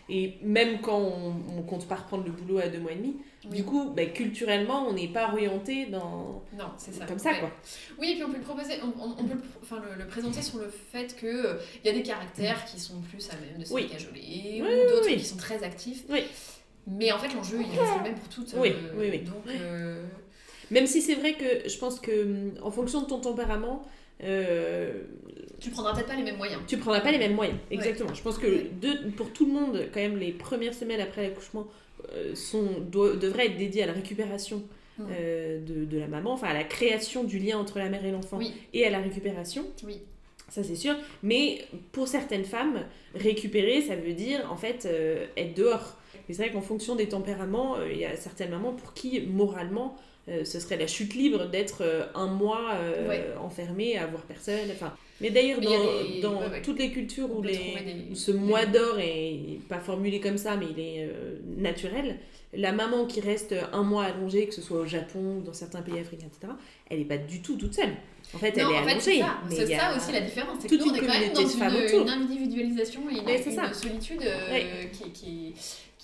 Et 0.09 0.35
même 0.43 0.81
quand 0.81 0.99
on, 0.99 1.35
on 1.57 1.63
compte 1.63 1.89
pas 1.89 1.97
reprendre 1.97 2.25
le 2.25 2.33
boulot 2.33 2.59
à 2.59 2.69
deux 2.69 2.81
mois 2.81 2.93
et 2.93 2.97
demi, 2.97 3.17
du 3.51 3.65
coup, 3.65 3.91
bah, 3.91 4.07
culturellement, 4.07 4.87
on 4.89 4.93
n'est 4.93 5.09
pas 5.09 5.33
orienté 5.33 5.87
dans. 5.87 6.43
Non, 6.57 6.71
c'est 6.77 6.93
ça. 6.93 7.07
Comme 7.07 7.19
ça, 7.19 7.35
quoi. 7.35 7.51
Oui, 7.99 8.13
et 8.13 8.15
puis 8.15 8.25
on 8.25 8.31
peut 8.31 8.39
le 8.39 8.43
proposer, 8.43 8.75
on, 8.83 8.91
peut 8.91 9.35
le, 9.35 9.41
enfin, 9.63 9.83
le, 9.99 10.07
présenter 10.07 10.43
sur 10.43 10.59
le 10.59 10.69
fait 10.69 11.17
qu'il 11.17 11.29
euh, 11.29 11.59
il 11.85 11.87
y 11.87 11.91
a 11.91 11.97
des 11.97 12.03
caractères 12.03 12.65
qui 12.65 12.79
sont 12.79 13.01
plus 13.01 13.29
à 13.31 13.35
même 13.37 13.61
de 13.61 13.65
se 13.65 13.73
oui. 13.73 13.89
cajoler, 13.89 14.63
ou 14.63 14.91
d'autres 14.91 15.09
qui 15.09 15.25
sont 15.25 15.37
très 15.37 15.63
actifs. 15.63 16.05
Oui. 16.09 16.25
Mais 16.87 17.13
en 17.13 17.19
fait, 17.19 17.35
l'enjeu, 17.35 17.59
il 17.61 17.79
reste 17.79 17.97
le 17.99 18.03
même 18.03 18.15
pour 18.15 18.29
toutes. 18.29 18.55
Oui, 18.57 18.71
euh, 18.71 18.95
oui, 18.97 19.09
oui. 19.11 19.19
Donc. 19.21 19.47
Euh, 19.49 20.03
même 20.71 20.87
si 20.87 21.01
c'est 21.01 21.15
vrai 21.15 21.35
que 21.35 21.69
je 21.69 21.79
pense 21.79 22.01
que, 22.01 22.25
hum, 22.25 22.53
en 22.63 22.71
fonction 22.71 23.03
de 23.03 23.07
ton 23.07 23.21
tempérament, 23.21 23.87
euh, 24.23 25.03
tu 25.61 25.71
prendras 25.71 25.95
peut-être 25.95 26.09
pas 26.09 26.17
les 26.17 26.23
mêmes 26.23 26.37
moyens. 26.37 26.61
Tu 26.67 26.77
prendras 26.79 27.01
pas 27.01 27.13
les 27.13 27.19
mêmes 27.19 27.35
moyens, 27.35 27.59
exactement. 27.71 28.15
Je 28.15 28.23
pense 28.23 28.39
que 28.39 28.47
de, 28.81 29.11
pour 29.11 29.33
tout 29.33 29.47
le 29.47 29.53
monde, 29.53 29.87
quand 29.93 30.01
même, 30.01 30.17
les 30.17 30.33
premières 30.33 30.75
semaines 30.75 31.01
après 31.01 31.23
l'accouchement 31.23 31.67
euh, 32.13 32.35
sont, 32.35 32.67
devraient 32.91 33.47
être 33.47 33.57
dédiées 33.57 33.83
à 33.83 33.87
la 33.87 33.93
récupération 33.93 34.63
mm. 34.99 35.05
euh, 35.11 35.61
de, 35.61 35.85
de, 35.85 35.99
la 35.99 36.07
maman, 36.07 36.33
enfin 36.33 36.49
à 36.49 36.55
la 36.55 36.65
création 36.65 37.25
du 37.25 37.39
lien 37.39 37.59
entre 37.59 37.79
la 37.79 37.89
mère 37.89 38.05
et 38.05 38.11
l'enfant 38.11 38.39
et 38.73 38.85
à 38.85 38.91
la 38.91 38.99
récupération. 38.99 39.65
Oui. 39.85 40.01
Ça 40.49 40.63
c'est 40.63 40.77
sûr. 40.77 40.95
Mais 41.23 41.67
pour 41.93 42.09
certaines 42.09 42.45
femmes, 42.45 42.85
récupérer, 43.15 43.83
ça 43.83 43.97
veut 43.97 44.15
dire 44.15 44.51
en 44.51 44.57
fait 44.57 44.87
euh, 44.87 45.27
être 45.37 45.55
dehors. 45.55 45.97
Et 46.29 46.35
c'est 46.35 46.43
vrai 46.43 46.53
qu'en 46.53 46.63
fonction 46.63 46.95
des 46.95 47.09
tempéraments, 47.09 47.77
il 47.83 47.99
y 47.99 48.05
a 48.05 48.15
certaines 48.17 48.51
mamans 48.51 48.73
pour 48.73 48.93
qui 48.93 49.21
moralement 49.23 49.97
ce 50.45 50.61
serait 50.61 50.77
la 50.77 50.87
chute 50.87 51.15
libre 51.15 51.47
d'être 51.47 52.11
un 52.15 52.27
mois 52.27 52.73
enfermée 53.41 53.97
à 53.97 54.07
voir 54.07 54.23
personne. 54.23 54.69
Enfin, 54.73 54.93
mais 55.21 55.31
d'ailleurs, 55.31 55.61
dans, 55.61 56.41
dans 56.41 56.63
toutes 56.63 56.79
les 56.79 56.91
cultures 56.91 57.29
où, 57.37 57.43
les, 57.43 58.15
ce 58.15 58.31
mois 58.31 58.67
d'or 58.67 58.99
est 59.01 59.59
pas 59.69 59.81
formulé 59.81 60.21
comme 60.21 60.39
ça, 60.39 60.57
mais 60.57 60.67
il 60.71 60.79
est 60.79 61.09
euh, 61.09 61.39
naturel, 61.57 62.19
la 62.55 62.73
maman 62.73 63.05
qui 63.05 63.21
reste 63.21 63.55
un 63.73 63.83
mois 63.83 64.05
allongée, 64.05 64.47
que 64.47 64.55
ce 64.55 64.63
soit 64.63 64.79
au 64.79 64.87
Japon 64.87 65.39
ou 65.39 65.43
dans 65.43 65.53
certains 65.53 65.83
pays 65.83 65.99
africains, 65.99 66.29
etc., 66.29 66.53
elle 66.89 67.01
n'est 67.01 67.05
pas 67.05 67.19
du 67.19 67.43
tout 67.43 67.57
toute 67.57 67.75
seule. 67.75 67.95
En 68.33 68.39
fait, 68.39 68.57
elle 68.57 68.61
est 68.61 68.77
allongée. 68.77 69.23
C'est 69.51 69.67
ça, 69.75 69.97
aussi 69.97 70.13
la 70.13 70.21
différence. 70.21 70.59
C'est 70.61 70.69
que 70.69 70.75
nous, 70.77 70.91
on 70.91 70.95
est 70.95 71.01
quand 71.01 71.07
même 71.09 71.33
dans 71.33 72.05
une, 72.05 72.09
individualisation 72.09 73.01
et 73.11 73.19
une, 73.19 73.75
solitude 73.75 74.23
euh, 74.23 74.85
qui, 74.93 75.11
qui, 75.11 75.55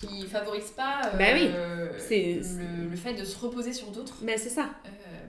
qui 0.07 0.25
favorise 0.25 0.71
pas 0.71 1.11
bah 1.17 1.25
euh, 1.33 1.89
le, 2.09 2.89
le, 2.89 2.95
fait 2.95 3.13
de 3.13 3.23
se 3.23 3.37
reposer 3.37 3.73
sur 3.73 3.87
d'autres. 3.87 4.17
Mais 4.21 4.37
c'est 4.37 4.49
ça. 4.49 4.69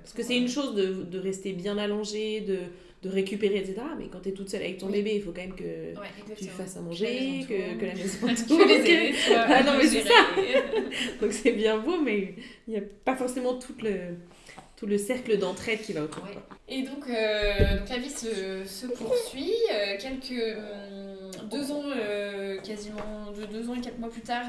Parce 0.02 0.14
que 0.14 0.22
c'est 0.22 0.36
une 0.36 0.48
chose 0.48 0.74
de, 0.74 1.02
de 1.02 1.18
rester 1.18 1.52
bien 1.52 1.78
allongée, 1.78 2.40
de 2.40 2.58
de 3.02 3.10
récupérer, 3.10 3.58
etc. 3.58 3.76
Mais 3.98 4.08
quand 4.08 4.20
tu 4.20 4.30
es 4.30 4.32
toute 4.32 4.48
seule 4.48 4.62
avec 4.62 4.78
ton 4.78 4.88
bébé, 4.88 5.14
il 5.16 5.22
faut 5.22 5.32
quand 5.32 5.42
même 5.42 5.54
que 5.54 5.94
tu 6.34 6.46
fasses 6.46 6.76
à 6.76 6.80
manger, 6.80 7.44
que, 7.48 7.78
que, 7.78 7.86
la 7.86 7.94
maison 7.94 8.26
que 8.56 8.68
les 8.68 9.14
Ah 9.34 9.62
non, 9.62 9.72
mais 9.78 9.86
c'est 9.86 10.02
ça 10.02 10.26
Donc 11.20 11.32
c'est 11.32 11.52
bien 11.52 11.78
beau, 11.78 12.00
mais 12.00 12.34
il 12.66 12.72
n'y 12.72 12.78
a 12.78 12.82
pas 13.04 13.14
forcément 13.14 13.54
tout 13.58 13.74
le, 13.82 14.16
tout 14.76 14.86
le 14.86 14.98
cercle 14.98 15.38
d'entraide 15.38 15.82
qui 15.82 15.92
va 15.92 16.02
autour. 16.02 16.26
Et 16.68 16.82
donc, 16.82 17.08
euh, 17.08 17.78
donc 17.78 17.88
la 17.88 17.98
vie 17.98 18.10
se, 18.10 18.64
se 18.64 18.86
poursuit. 18.86 19.54
Euh, 19.72 19.96
quelques... 20.00 20.56
Deux 21.44 21.70
ans, 21.70 21.82
euh, 21.94 22.58
quasiment 22.60 23.32
deux, 23.50 23.68
ans 23.68 23.74
et 23.74 23.80
quatre 23.80 23.98
mois 23.98 24.10
plus 24.10 24.22
tard 24.22 24.46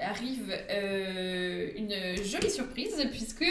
arrive 0.00 0.52
euh, 0.70 1.70
une 1.76 1.94
jolie 2.24 2.50
surprise 2.50 3.06
puisque 3.10 3.44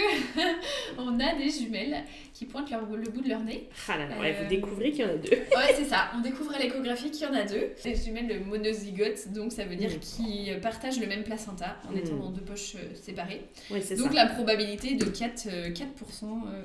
on 0.98 1.20
a 1.20 1.36
des 1.36 1.50
jumelles 1.50 2.04
qui 2.34 2.46
pointent 2.46 2.70
leur, 2.70 2.86
le 2.86 3.10
bout 3.10 3.22
de 3.22 3.30
leur 3.30 3.42
nez. 3.42 3.70
Ah 3.88 3.98
là 3.98 4.08
là, 4.08 4.20
ouais, 4.20 4.34
vous 4.34 4.46
euh, 4.46 4.50
découvrez 4.50 4.92
qu'il 4.92 5.02
y 5.02 5.06
en 5.06 5.12
a 5.12 5.16
deux. 5.16 5.32
ouais, 5.32 5.74
c'est 5.76 5.86
ça. 5.86 6.12
On 6.16 6.22
découvre 6.22 6.54
à 6.54 6.60
l'échographie 6.60 7.12
qu'il 7.12 7.28
y 7.28 7.30
en 7.30 7.34
a 7.34 7.44
deux. 7.44 7.72
Des 7.84 7.96
jumelles 7.96 8.44
monozygotes, 8.46 9.32
donc 9.34 9.52
ça 9.52 9.66
veut 9.66 9.76
dire 9.76 9.92
mm. 9.92 10.00
qu'ils 10.00 10.60
partagent 10.62 11.00
le 11.00 11.08
même 11.08 11.24
placenta 11.24 11.78
en 11.88 11.94
mm. 11.94 11.98
étant 11.98 12.16
dans 12.16 12.32
deux 12.32 12.42
poches 12.42 12.76
euh, 12.76 12.94
séparées. 12.94 13.42
Ouais, 13.72 13.82
donc 13.96 14.14
la 14.14 14.28
probabilité 14.28 14.96
de 14.96 15.06
4, 15.06 15.48
4% 15.72 15.76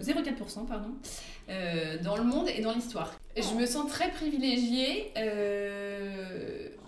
0,4% 0.03 0.67
pardon, 0.67 0.91
dans 2.03 2.17
le 2.17 2.25
monde 2.25 2.49
et 2.49 2.61
dans 2.61 2.73
l'histoire. 2.73 3.15
Je 3.37 3.55
me 3.55 3.67
sens 3.67 3.91
très 3.91 4.11
privilégiée 4.11 5.13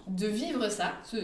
de 0.08 0.26
vivre 0.26 0.68
ça, 0.68 0.94
ce, 1.04 1.16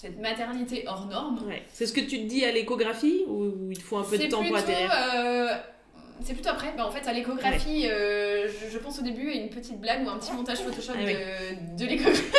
cette 0.00 0.18
maternité 0.18 0.84
hors 0.86 1.06
norme. 1.06 1.38
C'est 1.68 1.84
ce 1.84 1.92
que 1.92 2.00
tu 2.00 2.22
te 2.22 2.26
dis 2.26 2.42
à 2.46 2.52
l'échographie 2.52 3.24
ou 3.28 3.70
il 3.70 3.82
faut 3.82 3.98
un 3.98 4.02
peu 4.02 4.16
de 4.16 4.28
temps 4.28 4.42
pour 4.42 4.56
atterrir 4.56 4.90
euh, 5.14 5.54
C'est 6.24 6.32
plutôt 6.32 6.48
après. 6.48 6.72
Bah, 6.74 6.86
en 6.86 6.90
fait, 6.90 7.06
à 7.06 7.12
l'échographie, 7.12 7.86
euh, 7.86 8.48
je, 8.72 8.78
pense 8.78 8.98
au 8.98 9.02
début 9.02 9.28
à 9.28 9.34
une 9.34 9.50
petite 9.50 9.78
blague 9.78 10.06
ou 10.06 10.08
un 10.08 10.16
petit 10.16 10.32
montage 10.32 10.60
Photoshop 10.60 10.94
ah 10.96 11.04
de, 11.04 11.76
de 11.76 11.86
l'échographie. 11.86 12.24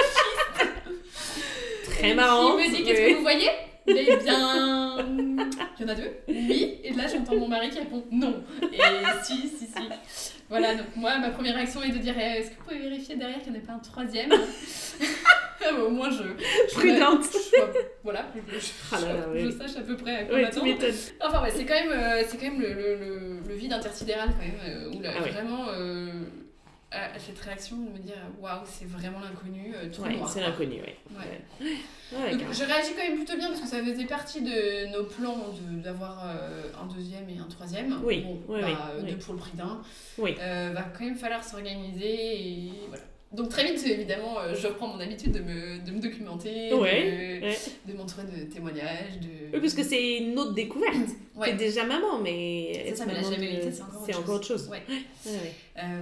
Très 1.85 2.15
marrant. 2.15 2.57
Qui 2.57 2.67
me 2.67 2.75
dit 2.75 2.83
Qu'est-ce 2.83 3.11
que 3.11 3.15
vous 3.17 3.21
voyez? 3.21 3.51
Eh 3.87 3.93
bien, 3.93 4.97
il 4.97 5.81
y 5.81 5.85
en 5.85 5.87
a 5.87 5.95
deux. 5.95 6.11
Oui. 6.27 6.79
Et 6.83 6.93
là, 6.93 7.07
j'entends 7.07 7.35
mon 7.35 7.47
mari 7.47 7.69
qui 7.69 7.79
répond 7.79 8.03
non. 8.11 8.43
Et 8.61 8.77
si, 9.23 9.47
si, 9.47 9.65
si. 9.65 10.33
Voilà, 10.49 10.75
donc 10.75 10.87
moi, 10.95 11.17
ma 11.17 11.29
première 11.29 11.55
réaction 11.55 11.81
est 11.81 11.89
de 11.89 11.97
dire 11.97 12.13
eh, 12.17 12.39
Est-ce 12.39 12.51
que 12.51 12.55
vous 12.57 12.63
pouvez 12.65 12.79
vérifier 12.79 13.15
derrière 13.15 13.41
qu'il 13.41 13.53
n'y 13.53 13.59
en 13.59 13.61
ait 13.61 13.65
pas 13.65 13.73
un 13.73 13.79
troisième 13.79 14.31
Au 15.85 15.89
moins, 15.89 16.09
je. 16.09 16.23
Prudente. 16.73 17.25
voilà, 18.03 18.25
je, 18.35 18.57
ah 18.91 18.97
je, 19.35 19.51
sache 19.51 19.77
à 19.77 19.81
peu 19.81 19.95
près 19.95 20.17
à 20.17 20.23
quoi 20.25 20.41
m'attendre. 20.41 20.67
Enfin, 21.21 21.43
ouais, 21.43 21.51
c'est 21.51 21.65
quand 21.65 21.75
même, 21.75 21.91
euh, 21.91 22.23
c'est 22.27 22.37
quand 22.37 22.51
même 22.51 22.61
le, 22.61 22.73
le, 22.73 23.39
le, 23.47 23.55
vide 23.55 23.71
intersidéral, 23.71 24.29
quand 24.29 24.45
même, 24.45 24.59
euh, 24.67 24.97
où 24.97 25.01
là, 25.01 25.11
ah 25.15 25.21
vraiment. 25.21 25.67
Euh, 25.69 26.11
à 26.91 27.17
cette 27.17 27.39
réaction 27.39 27.77
de 27.77 27.89
me 27.89 27.99
dire 27.99 28.17
waouh 28.41 28.61
c'est 28.65 28.87
vraiment 28.87 29.19
l'inconnu 29.19 29.73
tout 29.93 30.01
ouais, 30.01 30.19
c'est 30.27 30.41
l'inconnu 30.41 30.75
oui 30.75 31.15
ouais. 31.17 31.69
ouais. 32.17 32.31
Donc, 32.35 32.51
je 32.51 32.63
réagis 32.65 32.91
quand 32.97 33.03
même 33.03 33.15
plutôt 33.15 33.37
bien 33.37 33.47
parce 33.47 33.61
que 33.61 33.67
ça 33.67 33.81
faisait 33.81 34.05
partie 34.05 34.41
de 34.41 34.91
nos 34.91 35.05
plans 35.05 35.37
d'avoir 35.83 36.25
un 36.27 36.85
deuxième 36.93 37.29
et 37.29 37.37
un 37.39 37.47
troisième 37.47 37.97
oui, 38.03 38.25
bon, 38.25 38.59
bah, 38.59 38.93
deux 39.07 39.15
pour 39.15 39.35
le 39.35 39.39
prix 39.39 39.55
d'un 39.55 39.81
oui. 40.17 40.35
va 40.35 40.83
quand 40.97 41.05
même 41.05 41.15
falloir 41.15 41.43
s'organiser 41.43 42.65
et 42.65 42.71
voilà 42.89 43.03
donc 43.33 43.47
très 43.47 43.63
vite, 43.63 43.81
évidemment, 43.87 44.39
euh, 44.39 44.53
je 44.53 44.67
reprends 44.67 44.87
mon 44.87 44.99
habitude 44.99 45.31
de 45.31 45.39
me, 45.39 45.79
de 45.85 45.91
me 45.91 46.01
documenter, 46.01 46.69
de, 46.69 47.93
montrer 47.93 48.23
de 48.23 48.51
témoignages. 48.51 49.19
De... 49.21 49.53
Oui, 49.53 49.59
parce 49.61 49.73
que 49.73 49.83
c'est 49.83 50.17
une 50.17 50.37
autre 50.37 50.53
découverte. 50.53 50.95
Ouais. 51.37 51.51
T'es 51.51 51.55
déjà 51.55 51.85
maman, 51.85 52.19
mais... 52.21 52.91
Ça, 52.93 53.05
mais 53.05 53.13
la 53.13 53.21
jamais 53.21 53.61
c'est 54.05 54.15
encore, 54.15 54.35
autre 54.35 54.47
chose. 54.47 54.69
Ouais. 54.69 54.83
Euh, 55.77 56.01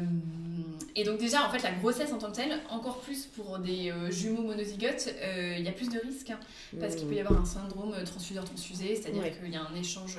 et 0.99 1.03
donc 1.03 1.19
déjà, 1.19 1.45
en 1.45 1.49
fait, 1.49 1.63
la 1.63 1.71
grossesse 1.71 2.11
en 2.11 2.17
tant 2.17 2.31
que 2.31 2.35
telle, 2.35 2.59
encore 2.69 2.99
plus 2.99 3.25
pour 3.25 3.59
des 3.59 3.91
euh, 3.91 4.11
jumeaux 4.11 4.43
monozygotes, 4.43 5.13
il 5.57 5.63
y 5.63 5.67
a 5.67 5.71
plus 5.71 5.89
de 5.89 5.99
risques, 5.99 6.29
hein, 6.29 6.39
parce 6.79 6.95
qu'il 6.95 7.07
peut 7.07 7.15
y 7.15 7.19
avoir 7.19 7.39
un 7.39 7.45
syndrome 7.45 7.95
transfuseur-transfusé, 8.03 8.95
c'est-à-dire 8.95 9.23
qu'il 9.37 9.51
y 9.51 9.55
a 9.55 9.61
un 9.61 9.75
échange 9.75 10.17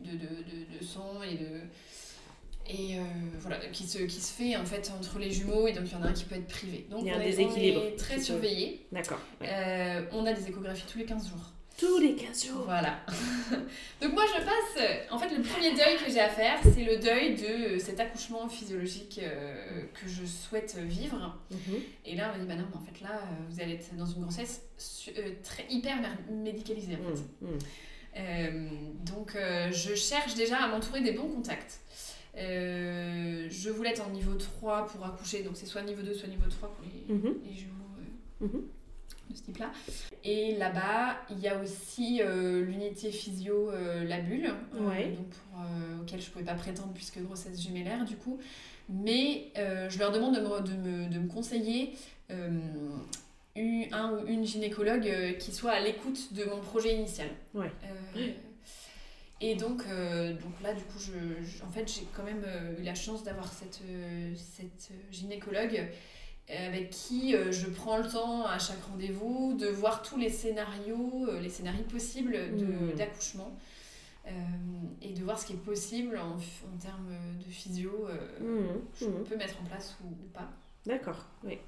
de, 0.00 0.10
de, 0.12 0.16
de, 0.16 0.78
de 0.78 0.84
sang 0.84 1.22
et 1.22 1.34
de 1.34 1.60
et 2.72 2.98
euh, 2.98 3.02
voilà, 3.40 3.58
qui 3.72 3.84
se, 3.86 3.98
qui 3.98 4.20
se 4.20 4.32
fait 4.32 4.56
en 4.56 4.64
fait 4.64 4.92
entre 4.96 5.18
les 5.18 5.30
jumeaux 5.30 5.66
et 5.66 5.72
donc 5.72 5.84
il 5.86 5.92
y 5.92 5.96
en 5.96 6.02
a 6.02 6.08
un 6.08 6.12
qui 6.12 6.24
peut 6.24 6.36
être 6.36 6.46
privé. 6.46 6.86
Donc 6.90 7.00
il 7.02 7.08
y 7.08 7.10
a 7.10 7.16
un 7.16 7.20
déséquilibre. 7.20 7.82
est 7.82 7.96
très 7.96 8.20
surveillé. 8.20 8.86
D'accord. 8.92 9.18
Euh, 9.42 10.02
on 10.12 10.24
a 10.26 10.32
des 10.32 10.48
échographies 10.48 10.86
tous 10.90 10.98
les 10.98 11.04
15 11.04 11.28
jours. 11.28 11.52
Tous 11.80 11.98
les 11.98 12.14
15 12.14 12.46
jours 12.46 12.62
Voilà. 12.66 13.00
donc 14.02 14.12
moi 14.12 14.24
je 14.26 14.44
passe, 14.44 15.08
en 15.10 15.18
fait 15.18 15.34
le 15.34 15.42
premier 15.42 15.70
deuil 15.70 15.96
que 16.04 16.10
j'ai 16.12 16.20
à 16.20 16.28
faire 16.28 16.58
c'est 16.62 16.84
le 16.84 16.98
deuil 16.98 17.34
de 17.36 17.78
cet 17.78 17.98
accouchement 17.98 18.48
physiologique 18.48 19.18
euh, 19.22 19.84
que 19.94 20.06
je 20.06 20.26
souhaite 20.26 20.76
vivre. 20.76 21.38
Mhm. 21.50 21.80
Et 22.04 22.16
là 22.16 22.30
on 22.30 22.36
m'a 22.36 22.44
dit 22.44 22.46
bah 22.46 22.56
non 22.56 22.66
mais 22.70 22.76
en 22.76 22.80
fait 22.80 23.00
là 23.02 23.22
vous 23.48 23.60
allez 23.60 23.74
être 23.74 23.96
dans 23.96 24.04
une 24.06 24.22
grossesse 24.22 24.62
très 25.42 25.64
hyper 25.70 25.96
médicalisée 26.30 26.96
en 26.96 27.16
fait. 27.16 27.22
Mhm. 27.40 27.58
Mhm. 28.16 29.04
donc 29.06 29.36
je 29.72 29.94
cherche 29.94 30.34
déjà 30.34 30.58
à 30.58 30.68
m'entourer 30.68 31.00
des 31.00 31.12
bons 31.12 31.28
contacts. 31.28 31.80
Euh, 32.36 33.48
je 33.50 33.70
voulais 33.70 33.90
être 33.90 34.06
en 34.06 34.10
niveau 34.10 34.34
3 34.34 34.86
pour 34.86 35.04
accoucher, 35.04 35.42
donc 35.42 35.56
c'est 35.56 35.66
soit 35.66 35.82
niveau 35.82 36.02
2, 36.02 36.14
soit 36.14 36.28
niveau 36.28 36.48
3 36.48 36.68
pour 36.68 36.84
les, 36.84 37.54
jumeaux 37.54 37.74
Mhm. 38.40 38.62
De 39.30 39.36
ce 39.36 39.42
type-là. 39.42 39.70
Et 40.24 40.56
là-bas, 40.56 41.16
il 41.30 41.38
y 41.38 41.48
a 41.48 41.58
aussi 41.60 42.20
l'unité 42.24 43.10
physio 43.12 43.70
La 44.06 44.20
Bulle, 44.20 44.52
donc 44.74 45.28
pour, 45.28 45.60
auquel 46.02 46.20
je 46.20 46.26
ne 46.26 46.32
pouvais 46.32 46.44
pas 46.44 46.54
prétendre 46.54 46.92
puisque 46.92 47.22
grossesse 47.22 47.62
jumellaire 47.62 48.04
du 48.04 48.16
coup. 48.16 48.38
Mais 48.88 49.52
je 49.54 49.98
leur 49.98 50.10
demande 50.10 50.34
de 50.34 50.40
me, 50.40 50.60
de 50.60 50.72
me, 50.72 51.08
de 51.08 51.18
me 51.20 51.28
conseiller 51.28 51.94
un 53.92 54.12
ou 54.12 54.26
une 54.26 54.44
gynécologue 54.44 55.06
euh, 55.06 55.32
qui 55.34 55.52
soit 55.52 55.72
à 55.72 55.80
l'écoute 55.80 56.32
de 56.32 56.44
mon 56.44 56.60
projet 56.60 56.94
initial. 56.94 57.28
Ouais. 57.54 57.70
Euh, 58.16 58.32
et 59.40 59.54
donc, 59.54 59.82
euh, 59.88 60.32
donc 60.34 60.52
là, 60.62 60.74
du 60.74 60.82
coup, 60.82 60.98
je, 60.98 61.64
en 61.64 61.70
fait, 61.70 61.90
j'ai 61.90 62.06
quand 62.14 62.22
même 62.22 62.44
eu 62.78 62.82
la 62.82 62.94
chance 62.94 63.22
d'avoir 63.24 63.50
cette, 63.52 63.80
cette 64.36 64.90
gynécologue 65.10 65.88
avec 66.50 66.90
qui 66.90 67.34
je 67.50 67.66
prends 67.68 67.98
le 67.98 68.08
temps 68.08 68.44
à 68.44 68.58
chaque 68.58 68.82
rendez-vous 68.90 69.56
de 69.58 69.68
voir 69.68 70.02
tous 70.02 70.16
les 70.16 70.30
scénarios, 70.30 71.28
les 71.40 71.48
scénarios 71.48 71.84
possibles 71.84 72.36
mmh. 72.36 72.96
d'accouchement. 72.96 73.56
et 75.02 75.12
de 75.12 75.22
voir 75.24 75.38
ce 75.38 75.46
qui 75.46 75.52
est 75.52 75.64
possible 75.64 76.18
en, 76.18 76.36
en 76.36 76.78
termes 76.80 77.14
de 77.44 77.50
physio, 77.50 78.08
mmh. 78.40 78.44
je 79.00 79.06
mmh. 79.06 79.24
peux 79.28 79.36
mettre 79.36 79.60
en 79.60 79.64
place 79.64 79.96
ou, 80.02 80.08
ou 80.08 80.28
pas. 80.32 80.50
D'accord, 80.86 81.26
oui. 81.44 81.58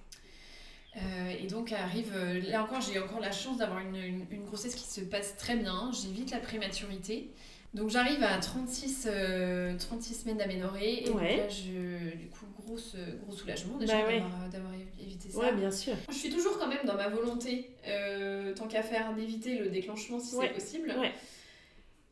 Euh, 0.97 1.31
et 1.40 1.47
donc 1.47 1.73
arrive, 1.73 2.12
euh, 2.14 2.40
là 2.51 2.62
encore 2.62 2.83
j'ai 2.83 2.99
encore 2.99 3.21
la 3.21 3.33
chance 3.33 3.57
d'avoir 3.57 3.81
une, 3.81 4.27
une, 4.31 4.45
grossesse 4.45 4.75
qui 4.75 4.87
se 4.87 5.01
passe 5.01 5.37
très 5.38 5.57
bien, 5.57 5.90
j'évite 5.92 6.31
la 6.31 6.38
prématurité. 6.38 7.31
Donc 7.74 7.88
j'arrive 7.88 8.22
à 8.22 8.38
36, 8.38 9.08
36 9.08 9.08
euh, 9.08 9.76
semaines 9.78 10.37
d'aménorrhée 10.37 11.04
et 11.04 11.12
là 11.12 11.48
je, 11.48 12.16
du 12.16 12.28
coup 12.28 12.44
grosse, 12.61 12.96
gros 13.24 13.35
soulagement 13.35 13.78
déjà 13.78 14.02
bah 14.02 14.12
d'avoir 14.52 14.72
évité 15.00 15.30
ça. 15.30 15.38
Ouais 15.38 15.52
bien 15.52 15.70
sûr. 15.70 15.94
Je 16.11 16.14
suis 16.14 16.30
toujours 16.30 16.58
quand 16.58 16.68
même 16.68 16.85
dans 16.85 16.96
ma 16.96 17.08
volonté, 17.08 17.70
tant 18.56 18.68
qu'à 18.68 18.82
faire, 18.82 19.14
d'éviter 19.14 19.58
le 19.58 19.70
déclenchement 19.70 20.20
si 20.20 20.37
c'est 20.37 20.52
possible. 20.52 20.94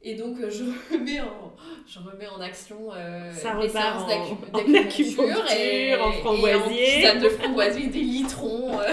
Et 0.02 0.14
donc, 0.14 0.38
euh, 0.40 0.50
je 0.50 0.64
remets 0.94 1.20
en, 1.20 1.52
je 1.86 1.98
remets 1.98 2.26
en 2.26 2.40
action 2.40 2.90
euh, 2.94 3.30
Ça 3.32 3.58
les 3.60 3.68
séances 3.68 4.08
d'acupuncture 4.08 5.44
et, 5.54 5.94
en 5.96 6.12
framboisier. 6.12 7.02
Et 7.02 7.10
en 7.10 7.20
de 7.20 7.28
framboisier, 7.28 7.88
des 7.88 8.00
litrons. 8.00 8.78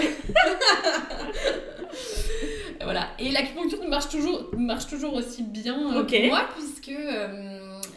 Euh. 2.88 2.92
voilà. 2.92 3.08
Et 3.18 3.30
l'acupuncture 3.30 3.86
marche 3.88 4.08
toujours, 4.08 4.50
marche 4.56 4.86
toujours 4.86 5.14
aussi 5.14 5.42
bien 5.42 5.96
euh, 5.96 6.04
pour 6.04 6.24
moi, 6.26 6.48
puisque 6.56 6.98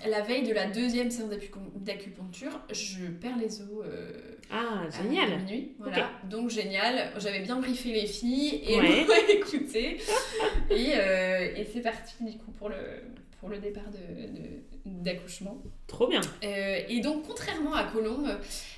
la 0.10 0.21
veille 0.21 0.43
de 0.47 0.54
la 0.54 0.65
deuxième 0.65 1.12
séance 1.12 1.30
d'acupuncture, 1.75 2.60
je 2.71 3.06
perds 3.06 3.38
les 3.38 3.62
os. 3.62 3.67
Euh, 3.86 4.36
ah, 4.51 4.84
génial! 4.89 5.34
À 5.34 5.38
minuit. 5.38 5.71
Voilà. 5.80 6.10
Donc, 6.30 6.49
génial. 6.49 7.12
J'avais 7.17 7.39
bien 7.39 7.58
briefé 7.58 7.93
les 7.93 8.08
filles 8.08 8.62
et 8.65 8.80
ouais. 8.80 9.06
écouté. 9.34 9.97
et, 10.69 10.93
euh, 10.95 11.56
et 11.56 11.67
c'est 11.71 11.82
parti, 11.82 12.15
du 12.21 12.38
coup, 12.38 12.51
pour 12.51 12.69
le, 12.69 12.75
pour 13.39 13.49
le 13.49 13.60
départ 13.60 13.84
d'accouchement. 14.86 15.62
De, 15.63 15.69
Trop 15.88 16.08
bien! 16.08 16.21
Euh, 16.43 16.80
et 16.89 16.99
donc, 17.01 17.23
contrairement 17.27 17.73
à 17.73 17.84
Colombe, 17.84 18.30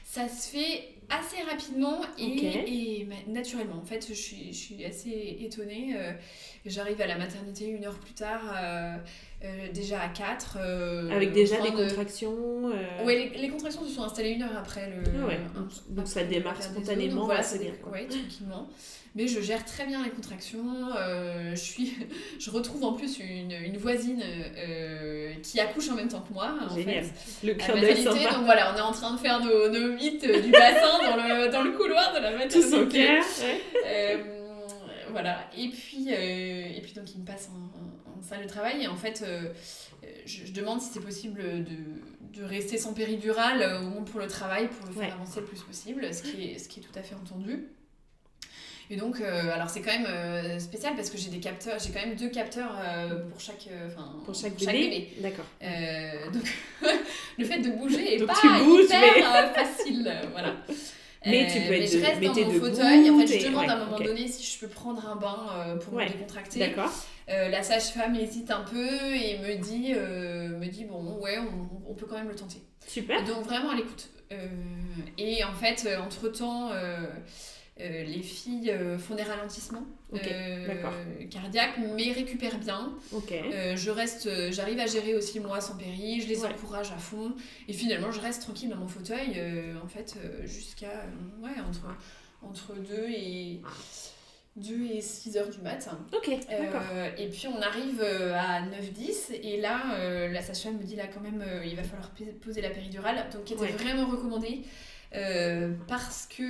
ça 0.03 0.27
se 0.27 0.49
fait 0.49 0.89
assez 1.19 1.41
rapidement 1.43 2.01
et, 2.17 3.01
et 3.01 3.07
naturellement. 3.27 3.77
En 3.81 3.85
fait, 3.85 4.05
je 4.07 4.13
suis, 4.13 4.53
je 4.53 4.57
suis 4.57 4.85
assez 4.85 5.37
étonnée. 5.41 5.95
J'arrive 6.65 7.01
à 7.01 7.07
la 7.07 7.17
maternité 7.17 7.67
une 7.67 7.85
heure 7.85 7.99
plus 7.99 8.13
tard. 8.13 8.41
Euh, 9.43 9.67
déjà 9.73 9.99
à 10.01 10.07
4. 10.07 10.57
Euh, 10.57 11.09
Avec 11.11 11.33
déjà 11.33 11.59
des 11.59 11.73
contractions 11.73 12.69
euh... 12.69 13.03
Oui, 13.03 13.29
les, 13.33 13.41
les, 13.41 13.49
contractions 13.49 13.83
se 13.83 13.89
sont 13.89 14.03
installées 14.03 14.29
une 14.31 14.43
heure 14.43 14.57
après 14.57 14.89
le. 14.89 15.03
Ah 15.21 15.27
ouais. 15.27 15.39
donc 15.89 16.07
ça 16.07 16.23
démarre 16.23 16.61
spontanément. 16.63 17.25
voilà, 17.25 17.43
c'est 17.43 17.59
tranquillement. 17.81 18.69
Mais 19.15 19.27
je 19.27 19.41
gère 19.41 19.63
très 19.63 19.85
bien 19.85 20.03
les 20.03 20.09
contractions. 20.09 20.65
Euh, 20.97 21.51
je, 21.51 21.61
suis... 21.61 21.93
je 22.39 22.49
retrouve 22.49 22.83
en 22.83 22.93
plus 22.93 23.19
une, 23.19 23.51
une 23.51 23.77
voisine 23.77 24.23
qui 25.41 25.59
accouche 25.59 25.89
en 25.89 25.95
même 25.95 26.07
temps 26.07 26.21
que 26.21 26.33
moi. 26.33 26.55
En 26.69 26.75
Génial. 26.75 27.03
Fait, 27.03 27.47
le 27.47 27.53
clin 27.53 27.75
d'œil 27.75 28.03
Donc 28.03 28.45
voilà, 28.45 28.73
on 28.73 28.77
est 28.77 28.81
en 28.81 28.91
train 28.91 29.13
de 29.13 29.19
faire 29.19 29.39
nos, 29.39 29.69
nos 29.69 29.93
mythes 29.93 30.25
du 30.25 30.51
bassin 30.51 30.99
dans, 31.03 31.15
le, 31.15 31.51
dans 31.51 31.61
le 31.61 31.71
couloir 31.71 32.13
de 32.13 32.19
la 32.19 32.31
maternité. 32.31 32.61
Tout 32.61 32.69
son 32.69 32.87
cœur. 32.87 33.23
voilà. 35.11 35.49
Et 35.57 35.69
puis, 35.69 36.09
et 36.09 36.81
puis 36.81 36.93
donc 36.93 37.13
il 37.13 37.21
me 37.21 37.25
passe 37.25 37.49
en 37.49 37.73
salle 38.23 38.43
de 38.43 38.47
travail 38.47 38.83
et 38.83 38.87
en 38.87 38.95
fait 38.95 39.23
euh, 39.25 39.53
je, 40.25 40.51
demande 40.51 40.81
si 40.81 40.89
c'est 40.93 41.01
possible 41.01 41.41
de, 41.41 42.39
de, 42.39 42.43
rester 42.43 42.77
sans 42.77 42.93
péridurale 42.93 43.61
euh, 43.61 43.81
au 43.81 43.89
moins 43.89 44.03
pour 44.03 44.19
le 44.19 44.27
travail 44.27 44.69
pour 44.69 44.87
le 44.87 44.93
faire 44.93 45.13
avancer 45.13 45.41
le 45.41 45.45
plus 45.45 45.61
possible 45.61 46.13
ce 46.13 46.23
qui 46.23 46.45
est, 46.45 46.57
ce 46.57 46.69
qui 46.69 46.79
est 46.79 46.83
tout 46.83 46.97
à 46.97 47.03
fait 47.03 47.15
entendu 47.15 47.67
et 48.93 48.97
donc 48.97 49.19
euh, 49.19 49.51
alors 49.53 49.69
c'est 49.69 49.81
quand 49.81 49.97
même 49.97 50.59
spécial 50.59 50.95
parce 50.95 51.09
que 51.09 51.17
j'ai 51.17 51.29
des 51.29 51.39
capteurs 51.39 51.77
j'ai 51.79 51.91
quand 51.91 52.05
même 52.05 52.15
deux 52.15 52.29
capteurs 52.29 52.77
pour 53.29 53.39
chaque 53.39 53.67
enfin 53.87 54.13
pour 54.25 54.35
chaque 54.35 54.55
bébé, 54.55 55.13
d'accord 55.19 55.45
donc 56.31 56.43
le 57.37 57.45
fait 57.45 57.59
de 57.59 57.71
bouger 57.71 58.15
est 58.15 58.25
pas 58.25 58.33
hyper 58.43 59.53
facile 59.53 60.13
voilà 60.31 60.53
mais 61.25 61.47
tu 61.51 61.59
peux 61.61 61.73
être 61.73 61.91
je 61.91 61.99
reste 61.99 62.21
dans 62.21 62.33
mon 62.33 62.59
fauteuil. 62.59 63.09
En 63.09 63.19
fait, 63.19 63.39
je 63.39 63.47
demande 63.47 63.69
à 63.69 63.75
un 63.75 63.85
moment 63.85 63.97
donné 63.97 64.27
si 64.27 64.43
je 64.43 64.59
peux 64.59 64.67
prendre 64.67 65.07
un 65.07 65.15
bain 65.15 65.77
pour 65.79 65.93
me 65.93 66.05
décontracter. 66.05 66.59
D'accord. 66.59 66.91
Euh, 67.29 67.49
la 67.49 67.63
sage-femme 67.63 68.15
hésite 68.15 68.51
un 68.51 68.63
peu 68.63 69.15
et 69.15 69.37
me 69.39 69.55
dit, 69.55 69.93
euh, 69.95 70.49
me 70.57 70.65
dit 70.67 70.83
bon, 70.83 71.19
ouais, 71.19 71.37
on, 71.39 71.91
on, 71.91 71.93
peut 71.93 72.05
quand 72.05 72.17
même 72.17 72.27
le 72.27 72.35
tenter. 72.35 72.61
Super. 72.85 73.23
Donc 73.23 73.45
vraiment 73.45 73.69
à 73.69 73.75
l'écoute. 73.75 74.09
Euh, 74.31 74.47
et 75.17 75.43
en 75.43 75.53
fait, 75.53 75.87
entre-temps, 77.79 78.03
les 78.05 78.21
filles 78.21 78.73
font 78.99 79.15
des 79.15 79.23
ralentissements 79.23 79.85
cardiaques, 81.29 81.77
mais 81.95 82.11
récupèrent 82.11 82.59
bien. 82.59 82.93
je 83.51 83.89
reste, 83.89 84.51
j'arrive 84.51 84.79
à 84.79 84.85
gérer 84.85 85.15
aussi 85.15 85.39
moi 85.39 85.61
sans 85.61 85.75
péri, 85.75 86.21
je 86.21 86.27
les 86.27 86.45
encourage 86.45 86.91
à 86.91 86.97
fond. 86.97 87.33
Et 87.67 87.73
finalement, 87.73 88.11
je 88.11 88.19
reste 88.19 88.43
tranquille 88.43 88.69
dans 88.69 88.77
mon 88.77 88.87
fauteuil, 88.87 89.41
en 89.83 89.87
fait, 89.87 90.17
jusqu'à 90.45 91.05
ouais, 91.41 91.59
entre, 91.67 91.87
entre 92.41 92.73
deux 92.75 93.09
et... 93.09 93.61
2 94.55 94.85
et 94.91 95.01
6 95.01 95.37
heures 95.37 95.49
du 95.49 95.59
matin. 95.61 95.97
Ok, 96.13 96.29
d'accord. 96.47 96.83
Euh, 96.93 97.09
et 97.17 97.27
puis 97.27 97.47
on 97.47 97.59
arrive 97.59 98.01
euh, 98.01 98.35
à 98.35 98.61
9-10 98.61 99.33
et 99.41 99.59
là, 99.59 99.95
euh, 99.95 100.31
la 100.31 100.41
sage-femme 100.41 100.77
me 100.77 100.83
dit 100.83 100.95
là 100.95 101.07
quand 101.11 101.21
même, 101.21 101.43
il 101.65 101.75
va 101.75 101.83
falloir 101.83 102.11
poser 102.41 102.61
la 102.61 102.69
péridurale, 102.69 103.25
donc 103.33 103.45
qui 103.45 103.53
était 103.53 103.67
vraiment 103.67 104.05
recommandé. 105.13 105.75
parce 105.87 106.27
que 106.27 106.43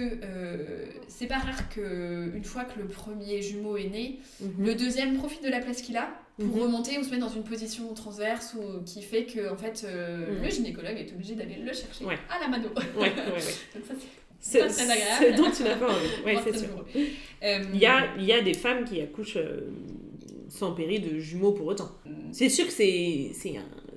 c'est 1.07 1.27
pas 1.27 1.39
rare 1.39 1.69
qu'une 1.69 2.43
fois 2.43 2.65
que 2.65 2.79
le 2.79 2.87
premier 2.87 3.41
jumeau 3.41 3.77
est 3.77 3.89
né, 3.89 4.19
mhm. 4.41 4.65
le 4.65 4.75
deuxième 4.75 5.17
profite 5.17 5.43
de 5.43 5.49
la 5.49 5.59
place 5.59 5.81
qu'il 5.81 5.97
a 5.97 6.09
pour 6.37 6.57
mhm. 6.57 6.63
remonter 6.63 6.97
ou 6.97 7.03
se 7.03 7.11
mettre 7.11 7.27
dans 7.27 7.33
une 7.33 7.43
position 7.43 7.93
transverse 7.93 8.55
ou 8.55 8.83
qui 8.83 9.01
fait 9.01 9.25
que 9.25 9.51
en 9.51 9.57
fait 9.57 9.83
mhm. 9.83 10.43
le 10.43 10.49
gynécologue 10.49 10.97
est 10.97 11.13
obligé 11.13 11.35
d'aller 11.35 11.57
le 11.57 11.73
chercher 11.73 12.05
à 12.29 12.39
la 12.39 12.47
mano. 12.47 12.69
Ouais, 12.97 13.09
donc 13.75 13.85
ça 13.85 13.93
c'est 13.95 14.09
c'est 14.43 14.67
ce 14.69 15.37
dont 15.37 15.49
tu 15.49 15.63
n'as 15.63 15.77
pas 15.77 15.89
envie. 15.89 16.09
Ouais, 16.25 16.35
c'est 16.43 16.57
sûr. 16.57 16.67
Euh, 17.43 17.63
il, 17.73 17.79
y 17.79 17.85
a, 17.85 18.13
il 18.17 18.25
y 18.25 18.33
a 18.33 18.41
des 18.41 18.53
femmes 18.53 18.83
qui 18.83 18.99
accouchent 18.99 19.37
euh, 19.37 19.71
sans 20.49 20.73
péri 20.73 20.99
de 20.99 21.17
jumeaux 21.17 21.53
pour 21.53 21.67
autant. 21.67 21.89
C'est 22.33 22.49
sûr 22.49 22.65
que 22.65 22.73
c'est 22.73 23.31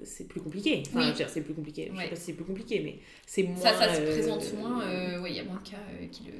c'est 0.06 0.24
plus 0.24 0.40
compliqué. 0.40 0.82
Enfin, 0.88 1.12
oui. 1.12 1.24
c'est 1.28 1.42
plus 1.42 1.54
compliqué. 1.54 1.90
Je 1.92 2.00
sais 2.00 2.08
pas 2.08 2.16
si 2.16 2.22
c'est 2.22 2.32
plus 2.32 2.44
compliqué, 2.44 2.80
mais 2.80 2.98
c'est 3.26 3.42
moins. 3.42 3.60
Ça, 3.60 3.74
ça 3.74 3.94
se 3.94 4.00
présente 4.00 4.54
moins. 4.54 4.82
oui, 5.20 5.30
il 5.30 5.36
y 5.36 5.40
a 5.40 5.44
moins 5.44 5.60
de 5.62 5.68
cas 5.68 5.76
qui 6.10 6.24
le 6.24 6.32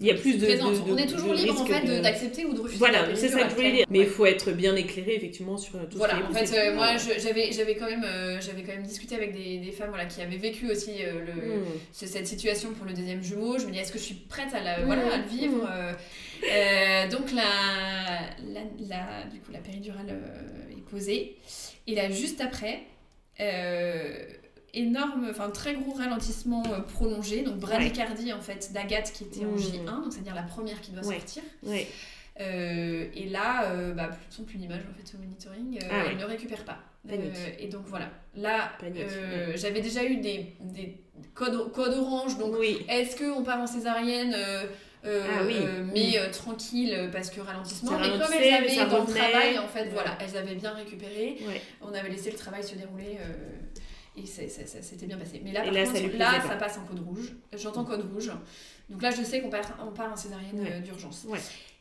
il 0.00 0.06
y 0.06 0.10
a 0.10 0.14
plus 0.14 0.38
de, 0.38 0.46
On 0.90 0.96
est 0.96 1.06
toujours 1.06 1.34
libre 1.34 1.60
en 1.60 1.66
fait 1.66 2.00
d'accepter 2.00 2.46
ou 2.46 2.54
de 2.54 2.60
refuser. 2.60 2.78
Voilà, 2.78 3.14
c'est 3.14 3.28
ça 3.28 3.42
que 3.42 3.50
je 3.50 3.54
voulais 3.54 3.72
dire. 3.72 3.86
Mais 3.90 4.00
il 4.00 4.06
faut 4.06 4.24
être 4.24 4.50
bien 4.52 4.74
éclairé 4.74 5.14
effectivement 5.14 5.58
sur 5.58 5.72
tout 5.90 5.98
voilà, 5.98 6.14
ce 6.14 6.18
qui 6.18 6.24
est 6.24 6.42
en 6.42 6.46
fait, 6.46 6.70
euh, 6.70 6.74
moi 6.74 6.96
j'avais 6.96 7.52
j'avais 7.52 7.76
quand 7.76 7.84
même 7.84 8.04
euh, 8.04 8.40
j'avais 8.40 8.62
quand 8.62 8.72
même 8.72 8.82
discuté 8.82 9.14
avec 9.14 9.34
des, 9.34 9.58
des 9.58 9.72
femmes 9.72 9.90
voilà 9.90 10.06
qui 10.06 10.22
avaient 10.22 10.38
vécu 10.38 10.70
aussi 10.70 10.92
euh, 11.02 11.20
le, 11.26 11.32
hmm. 11.32 11.64
cette 11.92 12.26
situation 12.26 12.72
pour 12.72 12.86
le 12.86 12.94
deuxième 12.94 13.22
jumeau. 13.22 13.58
Je 13.58 13.66
me 13.66 13.72
dis 13.72 13.78
est-ce 13.78 13.92
que 13.92 13.98
je 13.98 14.04
suis 14.04 14.14
prête 14.14 14.54
à 14.54 14.62
la, 14.62 14.84
voilà, 14.86 15.02
à 15.12 15.18
le 15.18 15.24
vivre. 15.24 15.68
Hmm. 15.68 17.10
donc 17.10 17.32
la, 17.32 18.30
la, 18.48 18.60
la, 18.88 19.24
du 19.30 19.40
coup 19.40 19.52
la 19.52 19.58
péridurale 19.58 20.18
est 20.70 20.90
posée 20.90 21.36
et 21.86 21.94
là 21.94 22.10
juste 22.10 22.40
après 22.40 22.80
énorme, 24.74 25.26
enfin 25.30 25.50
très 25.50 25.74
gros 25.74 25.92
ralentissement 25.92 26.62
euh, 26.66 26.80
prolongé, 26.80 27.42
donc 27.42 27.56
bradycardie 27.56 28.32
en 28.32 28.40
fait 28.40 28.72
d'Agathe 28.72 29.12
qui 29.12 29.24
était 29.24 29.44
en 29.44 29.56
J1, 29.56 29.82
mmh. 29.82 29.84
donc 29.84 30.12
c'est-à-dire 30.12 30.34
la 30.34 30.42
première 30.42 30.80
qui 30.80 30.92
doit 30.92 31.02
sortir. 31.02 31.42
Euh, 32.40 33.06
et 33.14 33.28
là, 33.28 33.64
euh, 33.66 33.92
bah, 33.92 34.08
plus 34.08 34.24
son, 34.30 34.44
plus 34.44 34.56
d'image 34.56 34.80
en 34.90 34.94
fait 34.94 35.14
au 35.14 35.20
monitoring, 35.20 35.78
ah 35.90 36.04
elle 36.10 36.16
ne 36.16 36.24
récupère 36.24 36.64
pas. 36.64 36.78
et 37.58 37.66
donc 37.68 37.82
voilà, 37.86 38.10
là, 38.34 38.72
j'avais 39.56 39.80
déjà 39.80 40.04
eu 40.04 40.16
des, 40.16 40.54
des 40.60 41.00
codes, 41.34 41.72
codes 41.72 41.94
orange, 41.94 42.38
donc 42.38 42.54
est-ce 42.88 43.16
qu'on 43.16 43.42
part 43.42 43.60
en 43.60 43.66
césarienne 43.66 44.34
ah 45.04 45.42
mais 45.92 46.30
tranquille 46.30 47.08
parce 47.12 47.30
que 47.30 47.40
ralentissement. 47.40 47.98
Mais 47.98 48.10
comme 48.10 48.32
elles 48.32 48.54
avaient 48.54 48.90
dans 48.90 49.04
le 49.04 49.12
travail, 49.12 49.58
en 49.58 49.68
fait, 49.68 49.88
voilà, 49.92 50.16
elles 50.20 50.36
avaient 50.36 50.54
bien 50.54 50.72
récupéré. 50.72 51.38
On 51.80 51.92
avait 51.92 52.10
laissé 52.10 52.30
le 52.30 52.36
travail 52.36 52.62
se 52.62 52.74
dérouler 52.74 53.18
Et 54.16 54.26
ça, 54.26 54.42
s'était 54.82 55.06
bien 55.06 55.16
passé. 55.16 55.40
Mais 55.44 55.52
là, 55.52 55.62
par 55.62 55.72
là, 55.72 55.84
contre, 55.84 56.16
là 56.18 56.40
ça 56.46 56.56
passe 56.56 56.78
en 56.78 56.84
code 56.84 57.00
rouge. 57.00 57.32
J'entends 57.56 57.84
code 57.84 58.10
rouge. 58.12 58.30
Donc 58.88 59.02
là, 59.02 59.10
je 59.10 59.22
sais 59.22 59.40
qu'on 59.40 59.50
part, 59.50 59.78
on 59.80 59.92
part 59.92 60.12
en 60.12 60.16
césarienne 60.16 60.82
d'urgence. 60.82 61.26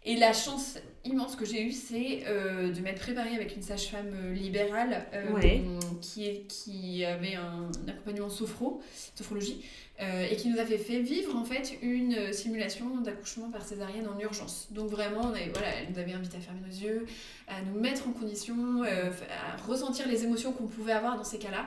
Et 0.05 0.15
la 0.15 0.31
chance 0.31 0.77
immense 1.03 1.35
que 1.35 1.45
j'ai 1.45 1.61
eue, 1.61 1.71
c'est 1.71 2.23
euh, 2.27 2.71
de 2.71 2.79
m'être 2.79 3.01
préparée 3.01 3.35
avec 3.35 3.55
une 3.55 3.61
sage-femme 3.61 4.11
euh, 4.13 4.33
libérale 4.33 5.05
euh, 5.13 5.79
qui, 6.01 6.25
est, 6.25 6.47
qui 6.47 7.03
avait 7.03 7.35
un, 7.35 7.69
accompagnement 7.87 8.29
sophro, 8.29 8.81
sophrologie, 9.15 9.61
et 10.01 10.37
qui 10.37 10.47
nous 10.47 10.59
avait 10.59 10.77
fait 10.77 11.01
vivre 11.01 11.35
en 11.35 11.43
fait 11.43 11.77
une 11.81 12.31
simulation 12.31 13.01
d'accouchement 13.01 13.49
par 13.49 13.65
césarienne 13.65 14.07
en 14.07 14.17
urgence. 14.17 14.69
Donc 14.71 14.89
vraiment, 14.89 15.19
on 15.23 15.33
avait, 15.33 15.49
voilà, 15.49 15.67
elle 15.75 15.91
nous 15.91 15.99
avait 15.99 16.13
invité 16.13 16.37
à 16.37 16.39
fermer 16.39 16.61
nos 16.61 16.73
yeux, 16.73 17.05
à 17.49 17.61
nous 17.63 17.77
mettre 17.77 18.07
en 18.07 18.13
condition, 18.13 18.83
à 18.83 19.61
ressentir 19.67 20.07
les 20.07 20.23
émotions 20.23 20.53
qu'on 20.53 20.67
pouvait 20.67 20.93
avoir 20.93 21.17
dans 21.17 21.25
ces 21.25 21.37
cas-là. 21.37 21.65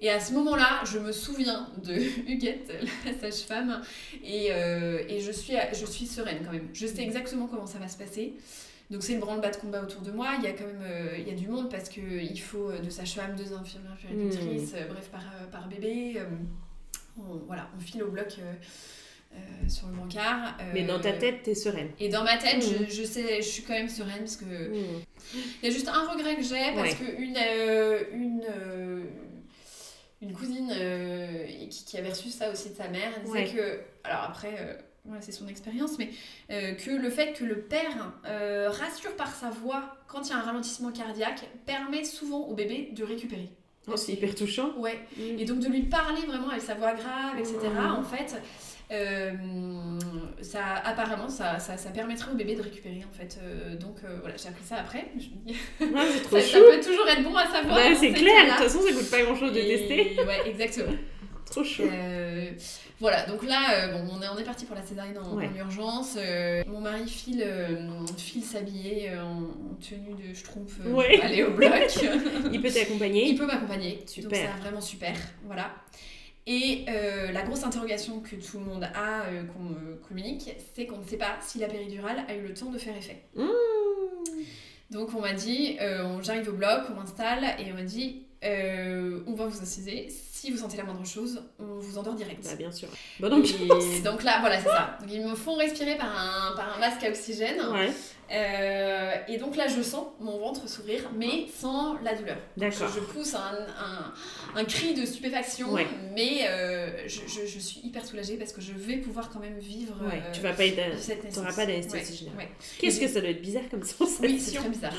Et 0.00 0.10
à 0.10 0.20
ce 0.20 0.32
moment-là, 0.34 0.82
je 0.84 0.98
me 0.98 1.10
souviens 1.10 1.68
de 1.82 1.94
Huguette, 2.28 2.72
la 3.04 3.18
sage-femme, 3.18 3.82
et, 4.22 4.48
euh, 4.50 5.02
et, 5.08 5.20
je, 5.20 5.32
suis, 5.32 5.54
je 5.72 5.86
suis 5.86 6.06
sereine 6.06 6.40
quand 6.44 6.52
même. 6.52 6.68
Je 6.74 6.86
sais 6.86 7.02
exactement 7.02 7.46
comment 7.46 7.66
ça 7.66 7.78
va 7.78 7.88
se 7.88 7.96
passer. 7.96 8.34
Donc 8.90 9.02
c'est 9.02 9.14
le 9.14 9.20
branle-bas 9.20 9.50
de 9.50 9.56
combat 9.56 9.82
autour 9.82 10.02
de 10.02 10.12
moi. 10.12 10.34
Il 10.38 10.44
y 10.44 10.46
a 10.46 10.52
quand 10.52 10.66
même 10.66 10.82
euh, 10.82 11.16
il 11.18 11.26
y 11.26 11.30
a 11.30 11.34
du 11.34 11.48
monde 11.48 11.70
parce 11.70 11.88
qu'il 11.88 12.40
faut 12.40 12.70
deux 12.72 12.90
sages-femmes, 12.90 13.34
deux 13.34 13.52
infirmières 13.52 13.96
puéricultrices, 13.96 14.74
mmh. 14.74 14.88
bref, 14.88 15.08
par, 15.10 15.24
par 15.50 15.68
bébé. 15.68 16.20
On, 17.18 17.36
voilà, 17.46 17.68
on 17.76 17.80
file 17.80 18.04
au 18.04 18.10
bloc. 18.10 18.36
sur 19.66 19.88
le 19.88 19.94
brancard. 19.94 20.56
Mais 20.72 20.84
dans 20.84 21.00
ta 21.00 21.14
tête, 21.14 21.42
t'es 21.42 21.54
sereine. 21.54 21.88
Et 21.98 22.10
dans 22.10 22.22
ma 22.22 22.36
tête, 22.36 22.62
je, 22.62 22.84
mmh. 22.84 22.88
je, 22.90 23.02
sais, 23.02 23.36
je 23.38 23.48
suis 23.48 23.62
quand 23.62 23.72
même 23.72 23.88
sereine 23.88 24.20
parce 24.20 24.36
que. 24.36 24.44
Mmh. 24.44 25.02
Il 25.62 25.68
y 25.68 25.72
a 25.72 25.74
juste 25.74 25.88
un 25.88 26.06
regret 26.08 26.36
que 26.36 26.42
j'ai 26.42 26.72
parce 26.76 26.94
que 26.94 27.20
une, 27.20 27.36
une, 28.14 28.44
une 30.22 30.32
cousine 30.32 30.72
euh, 30.74 31.46
qui, 31.68 31.84
qui, 31.84 31.98
avait 31.98 32.10
reçu 32.10 32.30
ça 32.30 32.50
aussi 32.50 32.70
de 32.70 32.74
sa 32.74 32.88
mère. 32.88 33.10
Elle 33.16 33.24
disait 33.24 33.54
que, 33.54 33.80
alors 34.04 34.22
après, 34.22 34.56
euh, 34.60 34.74
voilà, 35.04 35.20
c'est 35.20 35.32
son 35.32 35.46
expérience, 35.48 35.98
mais 35.98 36.10
euh, 36.50 36.74
que 36.74 36.90
le 36.90 37.10
fait 37.10 37.32
que 37.34 37.44
le 37.44 37.60
père 37.60 38.12
rassure 38.24 39.14
par 39.16 39.34
sa 39.34 39.50
voix 39.50 39.96
quand 40.08 40.22
il 40.22 40.30
y 40.30 40.32
a 40.32 40.38
un 40.38 40.42
ralentissement 40.42 40.90
cardiaque 40.90 41.48
permet 41.66 42.04
souvent 42.04 42.40
au 42.46 42.54
bébé 42.54 42.90
de 42.92 43.04
récupérer. 43.04 43.50
Oh, 43.88 43.96
c'est 43.96 44.14
hyper 44.14 44.34
touchant. 44.34 44.76
Ouais. 44.78 44.98
Mm. 45.16 45.38
Et 45.38 45.44
donc 45.44 45.60
de 45.60 45.68
lui 45.68 45.82
parler 45.82 46.22
vraiment 46.22 46.48
avec 46.48 46.62
sa 46.62 46.74
voix 46.74 46.94
grave, 46.94 47.38
etc. 47.38 47.56
Mm. 47.72 47.86
En 47.92 48.02
fait, 48.02 48.34
euh, 48.92 49.32
ça, 50.42 50.76
apparemment, 50.84 51.28
ça, 51.28 51.58
ça, 51.58 51.76
ça, 51.76 51.90
permettrait 51.90 52.30
au 52.30 52.36
bébé 52.36 52.54
de 52.54 52.62
récupérer 52.62 53.02
en 53.08 53.12
fait. 53.12 53.38
Euh, 53.42 53.76
donc 53.76 53.96
euh, 54.04 54.18
voilà, 54.20 54.36
j'ai 54.36 54.48
appris 54.48 54.64
ça 54.64 54.76
après. 54.76 55.06
Je 55.14 55.26
me 55.26 55.44
dis, 55.44 55.56
trop 56.22 56.38
ça, 56.38 56.58
peut 56.58 56.80
toujours 56.80 57.08
être 57.08 57.24
bon 57.24 57.34
à 57.34 57.46
savoir. 57.46 57.76
Bah, 57.76 57.96
c'est 57.98 58.12
clair, 58.12 58.44
de 58.44 58.50
toute 58.50 58.58
façon, 58.58 58.80
ça 58.82 58.92
coûte 58.92 59.10
pas 59.10 59.22
grand 59.22 59.34
chose 59.34 59.52
de 59.52 59.60
tester. 59.60 60.16
Ouais, 60.24 60.48
exactement. 60.48 60.96
trop 61.46 61.64
chaud. 61.64 61.84
voilà, 63.00 63.26
donc 63.26 63.42
là, 63.42 63.88
bon, 63.88 64.08
on 64.12 64.22
est, 64.22 64.28
on 64.28 64.38
est 64.38 64.44
parti 64.44 64.66
pour 64.66 64.76
la 64.76 64.82
césarienne 64.82 65.18
en, 65.18 65.40
urgence. 65.40 66.16
mon 66.68 66.80
mari 66.80 67.08
file, 67.08 67.44
file 68.16 68.44
s'habiller 68.44 69.10
en, 69.18 69.74
tenue 69.80 70.14
de 70.14 70.32
schtroumpf 70.32 70.78
pour 70.78 71.00
aller 71.00 71.42
au 71.42 71.50
bloc. 71.50 71.72
Il 72.52 72.62
peut 72.62 72.70
t'accompagner 72.70 73.30
Il 73.30 73.38
peut 73.38 73.46
m'accompagner. 73.46 74.04
Super. 74.06 74.30
Donc 74.30 74.38
c'est 74.38 74.60
vraiment 74.62 74.80
super. 74.80 75.14
Voilà. 75.44 75.72
Et 76.46 76.84
euh, 76.88 77.32
la 77.32 77.42
grosse 77.42 77.64
interrogation 77.64 78.20
que 78.20 78.36
tout 78.36 78.58
le 78.58 78.64
monde 78.64 78.84
a, 78.94 79.22
euh, 79.22 79.42
qu'on 79.44 79.64
me 79.64 79.96
communique, 80.08 80.54
c'est 80.74 80.86
qu'on 80.86 80.98
ne 80.98 81.04
sait 81.04 81.16
pas 81.16 81.36
si 81.40 81.58
la 81.58 81.66
péridurale 81.66 82.24
a 82.28 82.34
eu 82.34 82.42
le 82.42 82.54
temps 82.54 82.70
de 82.70 82.78
faire 82.78 82.96
effet. 82.96 83.20
Mmh. 83.34 83.48
Donc 84.92 85.10
on 85.16 85.20
m'a 85.20 85.32
dit, 85.32 85.76
euh, 85.80 86.22
j'arrive 86.22 86.48
au 86.48 86.52
bloc, 86.52 86.82
on 86.88 86.94
m'installe 86.94 87.44
et 87.58 87.72
on 87.72 87.74
m'a 87.74 87.82
dit, 87.82 88.22
on 88.44 89.34
va 89.34 89.46
vous 89.46 89.60
inciser. 89.60 90.06
Si 90.08 90.52
vous 90.52 90.58
sentez 90.58 90.76
la 90.76 90.84
moindre 90.84 91.04
chose, 91.04 91.42
on 91.58 91.80
vous 91.80 91.98
endort 91.98 92.14
direct. 92.14 92.44
Bah, 92.44 92.54
bien 92.54 92.70
sûr. 92.70 92.88
Bonne 93.18 93.32
ambiance. 93.32 94.02
donc 94.04 94.22
là, 94.22 94.38
voilà, 94.38 94.60
c'est 94.60 94.68
ça. 94.68 94.98
Donc, 95.00 95.10
ils 95.10 95.26
me 95.26 95.34
font 95.34 95.56
respirer 95.56 95.96
par 95.96 96.16
un, 96.16 96.54
par 96.54 96.76
un 96.76 96.78
masque 96.78 97.02
à 97.02 97.08
oxygène. 97.08 97.58
Ouais. 97.72 97.90
Euh, 98.32 99.14
et 99.28 99.38
donc 99.38 99.56
là, 99.56 99.68
je 99.68 99.80
sens 99.82 100.06
mon 100.20 100.38
ventre 100.38 100.68
s'ouvrir, 100.68 101.10
mais 101.16 101.46
sans 101.54 101.94
la 102.02 102.14
douleur. 102.14 102.36
D'accord. 102.56 102.88
Je, 102.92 103.00
pousse 103.00 103.34
un, 103.34 103.66
un, 103.78 104.60
un, 104.60 104.64
cri 104.64 104.94
de 104.94 105.06
stupéfaction, 105.06 105.68
mais 106.14 106.48
euh, 106.48 107.06
je, 107.06 107.20
je, 107.26 107.46
je, 107.46 107.58
suis 107.58 107.80
hyper 107.84 108.04
soulagée 108.04 108.36
parce 108.36 108.52
que 108.52 108.60
je 108.60 108.72
vais 108.72 108.96
pouvoir 108.96 109.30
quand 109.30 109.38
même 109.38 109.58
vivre 109.58 109.94
ouais. 110.04 110.22
tu 110.32 110.40
vas 110.40 110.52
pas 110.52 110.66
être, 110.66 111.36
n'auras 111.36 111.54
pas 111.54 111.66
d'anesthésie 111.66 112.16
générale. 112.16 112.48
Qu'est-ce 112.78 113.00
que 113.00 113.06
ça 113.06 113.20
doit 113.20 113.30
être 113.30 113.42
bizarre 113.42 113.68
comme 113.70 113.82
sensation 113.84 114.24
Oui, 114.24 114.40
c'est 114.40 114.56
très 114.56 114.68
bizarre. 114.68 114.94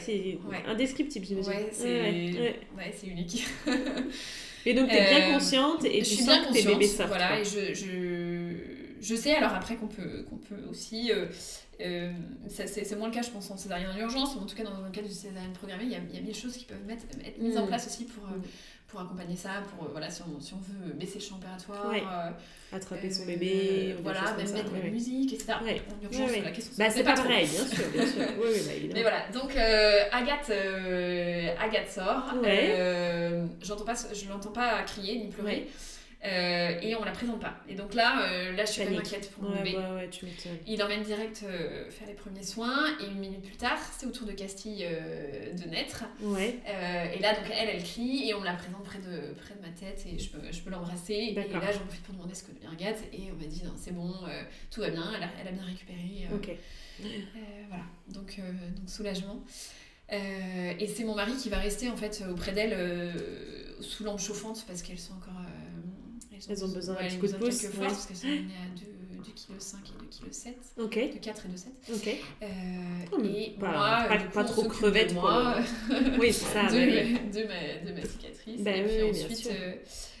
C'est 0.00 0.38
indescriptible, 0.66 1.26
j'imagine. 1.26 1.52
Ouais, 2.76 2.92
c'est 2.98 3.06
unique. 3.06 3.46
et 4.66 4.74
donc, 4.74 4.88
tu 4.88 4.96
es 4.96 5.08
bien 5.08 5.28
euh, 5.28 5.32
consciente 5.34 5.84
et 5.84 6.02
tu 6.02 6.16
sens 6.16 6.46
que 6.46 6.52
tes 6.52 6.64
bébés 6.64 6.86
sortent. 6.88 7.08
Voilà, 7.08 7.38
et 7.38 7.44
je, 7.44 7.74
je, 7.74 8.72
je 9.00 9.14
sais 9.14 9.34
alors 9.34 9.52
après 9.54 9.76
qu'on 9.76 9.88
peut, 9.88 10.24
qu'on 10.28 10.36
peut 10.36 10.62
aussi 10.70 11.10
euh, 11.12 11.26
c'est 12.48 12.96
moins 12.96 13.08
le 13.08 13.14
cas, 13.14 13.22
je 13.22 13.30
pense, 13.30 13.50
en 13.50 13.56
césarienne 13.56 13.90
en 13.94 13.98
urgence, 13.98 14.34
mais 14.36 14.42
en 14.42 14.46
tout 14.46 14.56
cas, 14.56 14.64
dans 14.64 14.80
le 14.80 14.90
cas 14.90 15.02
du 15.02 15.10
césarienne 15.10 15.52
programmée, 15.52 15.84
il 15.84 15.90
y 15.90 15.94
a, 15.94 15.98
il 16.10 16.14
y 16.14 16.18
a 16.18 16.22
mille 16.22 16.34
choses 16.34 16.56
qui 16.56 16.64
peuvent 16.64 16.84
mettre, 16.86 17.04
être 17.24 17.38
mises 17.38 17.56
en 17.56 17.64
mm. 17.64 17.68
place 17.68 17.86
aussi 17.86 18.04
pour, 18.04 18.24
euh, 18.24 18.36
mm. 18.36 18.42
pour 18.88 19.00
accompagner 19.00 19.36
ça, 19.36 19.50
pour, 19.70 19.86
euh, 19.86 19.88
voilà, 19.90 20.10
si 20.10 20.22
on, 20.22 20.40
si 20.40 20.54
on 20.54 20.58
veut 20.58 20.92
baisser 20.92 21.18
le 21.18 21.24
champ 21.24 21.36
opératoire. 21.36 21.92
Attraper 22.72 23.12
son 23.12 23.26
bébé. 23.26 23.96
voilà, 24.02 24.34
même 24.36 24.50
mettre 24.52 24.72
de 24.72 24.82
la 24.82 24.90
musique, 24.90 25.32
etc. 25.32 25.54
En 25.60 26.04
urgence, 26.04 26.30
question 26.54 26.72
bah, 26.78 26.90
c'est 26.90 27.04
pas, 27.04 27.14
pareil, 27.14 27.46
bien 27.46 27.66
sûr, 27.66 27.88
bien 27.92 28.06
sûr. 28.06 28.22
oui, 28.38 28.48
oui, 28.52 28.60
bah, 28.66 28.72
évidemment. 28.74 28.94
Mais 28.94 29.02
voilà, 29.02 29.28
donc 29.32 29.56
Agathe, 30.12 30.50
Agathe 31.60 31.90
sort. 31.90 32.34
J'entends 33.62 33.84
pas, 33.84 33.94
je 33.94 34.28
l'entends 34.28 34.52
pas 34.52 34.82
crier 34.82 35.18
ni 35.18 35.28
pleurer. 35.28 35.68
Euh, 36.24 36.78
et 36.80 36.94
on 36.94 37.02
la 37.02 37.10
présente 37.10 37.40
pas. 37.40 37.56
Et 37.68 37.74
donc 37.74 37.94
là, 37.94 38.22
euh, 38.22 38.52
là 38.52 38.64
je 38.64 38.70
suis 38.70 38.82
inquiète 38.82 39.32
pour 39.32 39.42
mon 39.42 39.56
bébé. 39.56 39.76
Ouais, 39.76 39.92
ouais, 39.92 40.08
tu 40.08 40.26
il 40.68 40.80
emmène 40.80 41.02
direct 41.02 41.42
euh, 41.42 41.90
faire 41.90 42.06
les 42.06 42.14
premiers 42.14 42.44
soins 42.44 42.96
et 43.00 43.06
une 43.06 43.18
minute 43.18 43.42
plus 43.42 43.56
tard, 43.56 43.78
c'est 43.98 44.06
au 44.06 44.10
tour 44.10 44.26
de 44.26 44.32
Castille 44.32 44.86
de 44.86 45.68
naître. 45.68 46.04
Et 46.20 47.18
là, 47.18 47.34
donc 47.34 47.44
elle, 47.52 47.70
elle 47.70 47.82
crie 47.82 48.28
et 48.28 48.34
on 48.34 48.40
me 48.40 48.44
la 48.44 48.54
présente 48.54 48.84
près 48.84 49.00
de, 49.00 49.34
près 49.34 49.54
de 49.54 49.60
ma 49.62 49.70
tête 49.70 50.04
et 50.06 50.18
je 50.18 50.30
peux, 50.30 50.52
je 50.52 50.60
peux 50.60 50.70
l'embrasser. 50.70 51.14
Et 51.14 51.34
là, 51.34 51.72
j'en 51.72 51.80
profite 51.80 52.02
pour 52.04 52.14
demander 52.14 52.34
ce 52.34 52.44
que 52.44 52.52
devient 52.52 52.68
Agathe 52.72 53.02
et 53.12 53.32
on 53.32 53.36
m'a 53.36 53.46
dit 53.46 53.64
non, 53.64 53.72
c'est 53.76 53.94
bon, 53.94 54.14
tout 54.70 54.80
va 54.80 54.90
bien, 54.90 55.12
elle 55.16 55.24
a, 55.24 55.28
elle 55.40 55.48
a 55.48 55.52
bien 55.52 55.64
récupéré. 55.64 56.28
voilà, 57.68 57.84
donc, 58.08 58.36
donc 58.76 58.88
soulagement. 58.88 59.42
et 60.08 60.86
c'est 60.86 61.02
mon 61.02 61.16
mari 61.16 61.32
qui 61.34 61.48
va 61.48 61.58
rester 61.58 61.90
en 61.90 61.96
fait 61.96 62.22
auprès 62.30 62.52
d'elle 62.52 63.12
sous 63.80 64.04
lampe 64.04 64.20
chauffante 64.20 64.64
parce 64.68 64.82
qu'elles 64.82 65.00
sont 65.00 65.14
encore 65.14 65.42
elles 66.48 66.64
ont 66.64 66.68
besoin 66.68 66.94
d'un 66.94 67.08
petit 67.08 67.18
coup 67.18 67.26
de 67.26 67.32
pouce. 67.32 67.66
Fois, 67.68 67.86
parce 67.86 68.06
qu'elles 68.06 68.16
sont 68.16 68.26
nées 68.26 68.46
à 68.60 68.74
2,5 68.78 69.76
kg 69.82 70.04
et 70.04 70.30
2,7 70.30 70.44
kg. 70.44 70.82
Ok. 70.82 71.14
De 71.14 71.18
4 71.18 71.46
et 71.46 71.48
2,7 71.48 71.94
Ok. 71.94 72.08
Euh, 72.42 72.46
oh, 73.12 73.22
et 73.24 73.56
pas, 73.58 73.70
moi, 73.70 74.04
pas, 74.08 74.18
pas 74.18 74.44
trop 74.44 74.64
crevette 74.64 75.14
moi. 75.14 75.56
oui, 76.18 76.32
c'est 76.32 76.46
ça. 76.46 76.62
De, 76.70 76.76
de, 76.76 77.46
ma, 77.46 77.90
de 77.90 77.94
ma 77.94 78.06
cicatrice. 78.06 78.62
Ben, 78.62 78.84
et 78.84 79.10
puis 79.10 79.24
ensuite, 79.24 79.50
euh, 79.52 79.74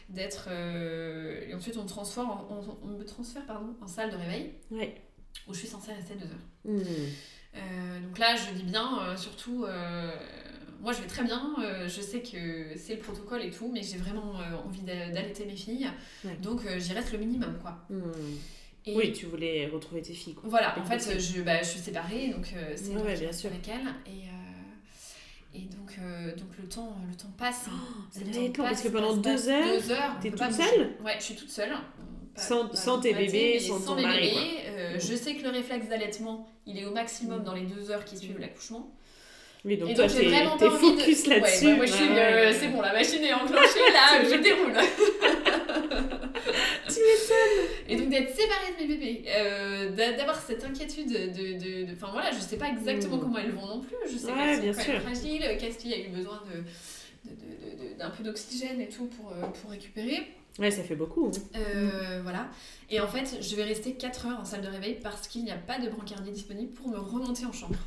d'être. 0.08 0.48
Euh, 0.50 1.48
et 1.48 1.54
ensuite, 1.54 1.76
on, 1.76 1.86
transforme, 1.86 2.46
on, 2.50 2.76
on, 2.82 2.98
me 2.98 3.04
transfère 3.04 3.46
pardon, 3.46 3.74
en 3.80 3.86
salle 3.86 4.10
de 4.10 4.16
réveil. 4.16 4.52
Ouais. 4.70 4.94
Où 5.48 5.54
je 5.54 5.60
suis 5.60 5.68
censée 5.68 5.92
rester 5.92 6.14
2 6.14 6.24
heures. 6.24 6.30
Mmh. 6.64 6.82
Euh, 7.54 8.00
donc 8.00 8.18
là, 8.18 8.34
je 8.36 8.54
dis 8.54 8.62
bien, 8.62 8.98
euh, 9.00 9.16
surtout, 9.16 9.64
euh, 9.64 10.10
moi 10.82 10.92
je 10.92 11.00
vais 11.00 11.06
très 11.06 11.24
bien, 11.24 11.54
je 11.86 12.00
sais 12.00 12.20
que 12.20 12.76
c'est 12.76 12.96
le 12.96 13.00
protocole 13.00 13.42
et 13.42 13.50
tout, 13.50 13.70
mais 13.72 13.82
j'ai 13.82 13.96
vraiment 13.96 14.34
envie 14.66 14.82
d'allaiter 14.82 15.46
mes 15.46 15.56
filles, 15.56 15.88
donc 16.40 16.60
j'y 16.78 16.92
reste 16.92 17.12
le 17.12 17.18
minimum, 17.18 17.56
quoi. 17.62 17.78
Hmm. 17.88 18.02
Et 18.84 18.96
oui, 18.96 19.12
tu 19.12 19.26
voulais 19.26 19.68
retrouver 19.72 20.02
tes 20.02 20.12
filles. 20.12 20.34
Quoi. 20.34 20.48
Voilà, 20.48 20.76
en 20.76 20.84
fait, 20.84 21.20
je, 21.20 21.42
bah, 21.42 21.62
je 21.62 21.68
suis 21.68 21.78
séparée, 21.78 22.28
donc 22.28 22.52
c'est 22.74 22.96
ouais, 22.96 23.16
bien 23.16 23.32
sûr. 23.32 23.50
avec 23.50 23.68
elles. 23.68 23.94
Et, 24.06 25.58
et 25.58 25.66
donc, 25.66 25.96
donc 26.36 26.48
le, 26.58 26.68
temps, 26.68 26.96
le 27.08 27.16
temps 27.16 27.32
passe. 27.38 27.66
Oh, 27.68 28.18
le 28.18 28.52
temps 28.52 28.64
passe, 28.64 28.70
parce 28.70 28.82
que 28.82 28.88
pendant 28.88 29.16
deux 29.16 29.48
heures, 29.48 29.78
deux 29.78 29.90
heures 29.92 30.16
t'es 30.20 30.30
toute 30.30 30.52
seule? 30.52 30.90
Ouais, 31.04 31.14
je 31.18 31.22
suis 31.22 31.36
toute 31.36 31.50
seule 31.50 31.72
sans, 32.36 33.00
tes 33.00 33.14
bébés, 33.14 33.58
sans, 33.58 33.80
ton 33.80 34.00
mari. 34.00 34.32
Euh, 34.66 34.98
je 34.98 35.14
sais 35.14 35.34
que 35.34 35.42
le 35.42 35.50
réflexe 35.50 35.88
d'allaitement, 35.88 36.48
il 36.66 36.78
est 36.78 36.84
au 36.84 36.92
maximum 36.92 37.42
dans 37.42 37.54
les 37.54 37.66
deux 37.66 37.90
heures 37.90 38.04
qui 38.04 38.16
suivent 38.16 38.38
l'accouchement. 38.38 38.94
Oui, 39.64 39.76
donc, 39.76 39.94
toi, 39.94 40.06
t'es 40.08 40.70
focus 40.70 41.26
là-dessus. 41.28 41.66
Ouais, 41.66 41.76
moi, 41.76 41.86
je 41.86 41.92
suis, 41.92 42.08
euh, 42.08 42.52
c'est 42.52 42.68
bon, 42.68 42.80
la 42.80 42.92
machine 42.92 43.22
est 43.22 43.32
enclenchée, 43.32 43.92
là, 43.92 44.22
je 44.24 44.36
déroule. 44.42 44.72
tu 46.88 46.98
m'étonnes. 46.98 47.68
Et 47.88 47.96
donc, 47.96 48.08
d'être 48.08 48.34
séparée 48.34 48.72
de 48.76 48.82
mes 48.82 48.88
bébés, 48.88 49.24
euh, 49.28 50.16
d'avoir 50.16 50.40
cette 50.40 50.64
inquiétude 50.64 51.12
de. 51.12 51.92
Enfin, 51.92 52.08
de, 52.08 52.12
voilà, 52.12 52.32
je 52.32 52.40
sais 52.40 52.56
pas 52.56 52.68
exactement 52.70 53.18
hmm. 53.18 53.20
comment 53.20 53.38
elles 53.38 53.52
vont 53.52 53.66
non 53.66 53.80
plus. 53.80 53.96
Je 54.10 54.18
sais 54.18 54.32
qu'elles 54.32 54.74
sont 54.74 55.00
fragiles, 55.00 55.56
qu'est-ce 55.60 55.78
qu'il 55.78 55.90
y 55.90 55.94
a 55.94 55.98
eu 55.98 56.08
besoin 56.08 56.42
de, 56.52 57.98
d'un 57.98 58.10
peu 58.10 58.24
d'oxygène 58.24 58.80
et 58.80 58.88
tout 58.88 59.06
pour, 59.06 59.30
pour 59.30 59.70
récupérer. 59.70 60.26
Ouais, 60.58 60.70
ça 60.70 60.82
fait 60.82 60.96
beaucoup. 60.96 61.28
Hein. 61.28 61.40
Euh, 61.56 62.20
voilà. 62.22 62.48
Et 62.90 63.00
en 63.00 63.08
fait, 63.08 63.38
je 63.40 63.56
vais 63.56 63.64
rester 63.64 63.94
4 63.94 64.26
heures 64.26 64.40
en 64.40 64.44
salle 64.44 64.60
de 64.60 64.68
réveil 64.68 64.98
parce 65.02 65.26
qu'il 65.26 65.44
n'y 65.44 65.50
a 65.50 65.56
pas 65.56 65.78
de 65.78 65.88
brancardier 65.88 66.32
disponible 66.32 66.72
pour 66.72 66.88
me 66.88 66.98
remonter 66.98 67.46
en 67.46 67.52
chambre. 67.52 67.78